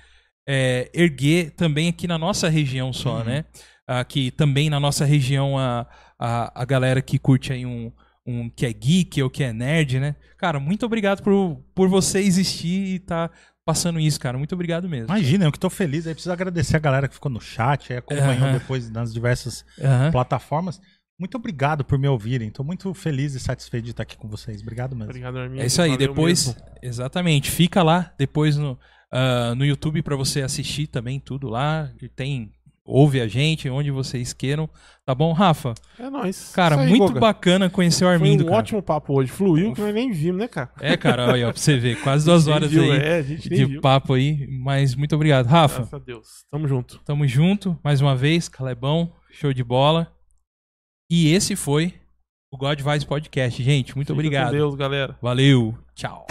é, 0.48 0.90
erguer 0.94 1.52
também 1.52 1.90
aqui 1.90 2.08
na 2.08 2.18
nossa 2.18 2.50
região 2.50 2.92
só, 2.92 3.24
né? 3.24 3.46
Aqui 3.88 4.32
também 4.32 4.70
na 4.70 4.80
nossa 4.80 5.06
região 5.06 5.58
a, 5.58 5.88
a, 6.20 6.62
a 6.62 6.66
galera 6.66 7.02
que 7.02 7.18
curte 7.18 7.54
aí 7.54 7.66
um, 7.66 7.92
um 8.26 8.50
que 8.50 8.66
é 8.66 8.74
geek 8.74 9.22
ou 9.22 9.30
que 9.30 9.44
é 9.44 9.54
nerd, 9.54 10.00
né? 10.00 10.16
Cara, 10.38 10.60
muito 10.60 10.86
obrigado 10.86 11.22
por, 11.22 11.58
por 11.74 11.88
você 11.88 12.20
existir 12.20 12.96
e 12.96 13.00
tá 13.00 13.30
passando 13.66 14.00
isso, 14.00 14.20
cara. 14.20 14.38
Muito 14.38 14.54
obrigado 14.54 14.88
mesmo. 14.90 15.06
Imagina, 15.06 15.46
eu 15.46 15.52
que 15.52 15.60
tô 15.60 15.70
feliz. 15.70 16.08
Aí 16.08 16.14
preciso 16.14 16.34
agradecer 16.34 16.76
a 16.76 16.80
galera 16.80 17.08
que 17.08 17.14
ficou 17.14 17.32
no 17.32 17.40
chat, 17.42 17.92
aí 17.92 18.00
acompanhou 18.00 18.48
Aham. 18.48 18.54
depois 18.58 18.90
nas 18.90 19.14
diversas 19.14 19.66
Aham. 19.80 20.12
plataformas. 20.12 20.82
Muito 21.20 21.36
obrigado 21.38 21.86
por 21.86 22.00
me 22.00 22.08
ouvirem. 22.08 22.50
Tô 22.50 22.64
muito 22.64 22.92
feliz 22.96 23.36
e 23.36 23.40
satisfeito 23.40 23.86
de 23.86 23.92
estar 23.92 24.04
aqui 24.04 24.18
com 24.18 24.28
vocês. 24.28 24.62
Obrigado 24.62 24.96
mesmo. 24.96 25.12
Obrigado, 25.12 25.38
Arminho. 25.38 25.62
É 25.62 25.68
isso 25.68 25.82
aí, 25.82 25.92
Valeu 25.92 26.08
depois. 26.08 26.48
mesmo. 26.48 26.62
Exatamente. 26.82 27.52
Fica 27.52 27.84
lá 27.84 28.12
depois 28.18 28.58
no, 28.58 28.80
ah, 29.12 29.54
no 29.56 29.64
YouTube 29.64 30.02
pra 30.02 30.16
você 30.16 30.42
assistir 30.42 30.88
também 30.88 31.20
tudo 31.20 31.48
lá. 31.48 31.92
E 32.02 32.10
tem. 32.10 32.52
Ouve 32.86 33.22
a 33.22 33.28
gente, 33.28 33.70
onde 33.70 33.92
vocês 33.92 34.34
queiram. 34.34 34.68
Tá 35.06 35.14
bom, 35.14 35.32
Rafa? 35.34 35.74
É 36.00 36.10
nóis. 36.10 36.52
Cara, 36.54 36.80
aí, 36.82 36.90
muito 36.90 37.08
Goga. 37.08 37.20
bacana 37.20 37.70
conhecer 37.70 38.04
o 38.04 38.08
Foi 38.08 38.16
Armindo, 38.16 38.44
um 38.44 38.48
cara. 38.48 38.58
ótimo 38.60 38.82
papo 38.82 39.14
hoje. 39.14 39.32
Fluiu 39.32 39.74
que 39.74 39.82
nós 39.82 39.94
nem 39.94 40.12
vimos, 40.12 40.40
né, 40.42 40.48
cara? 40.48 40.72
É, 40.80 40.98
cara, 40.98 41.28
olha, 41.28 41.48
ó, 41.48 41.52
pra 41.52 41.62
você 41.62 41.78
ver, 41.78 42.02
quase 42.02 42.26
duas 42.26 42.48
horas 42.50 42.72
viu, 42.72 42.92
aí 42.92 43.00
É, 43.00 43.22
de 43.22 43.66
viu. 43.66 43.82
papo 43.82 44.14
aí, 44.14 44.48
mas 44.48 44.96
muito 44.96 45.14
obrigado. 45.16 45.46
Rafa, 45.46 45.78
Graças 45.80 45.94
a 45.94 46.00
Deus. 46.00 46.28
Tamo 46.52 46.68
junto. 46.68 47.00
tamo 47.06 47.28
junto 47.28 47.78
mais 47.84 48.02
uma 48.02 48.16
vez, 48.16 48.50
Calebão, 48.50 49.14
show 49.32 49.54
de 49.54 49.64
bola. 49.64 50.12
E 51.10 51.32
esse 51.34 51.56
foi 51.56 51.94
o 52.52 52.58
God 52.58 52.80
Vibes 52.82 53.04
Podcast, 53.04 53.62
gente. 53.62 53.96
Muito 53.96 54.08
Fica 54.08 54.14
com 54.16 54.20
obrigado. 54.20 54.52
Deus, 54.54 54.74
galera. 54.76 55.18
Valeu, 55.22 55.78
tchau. 55.94 56.26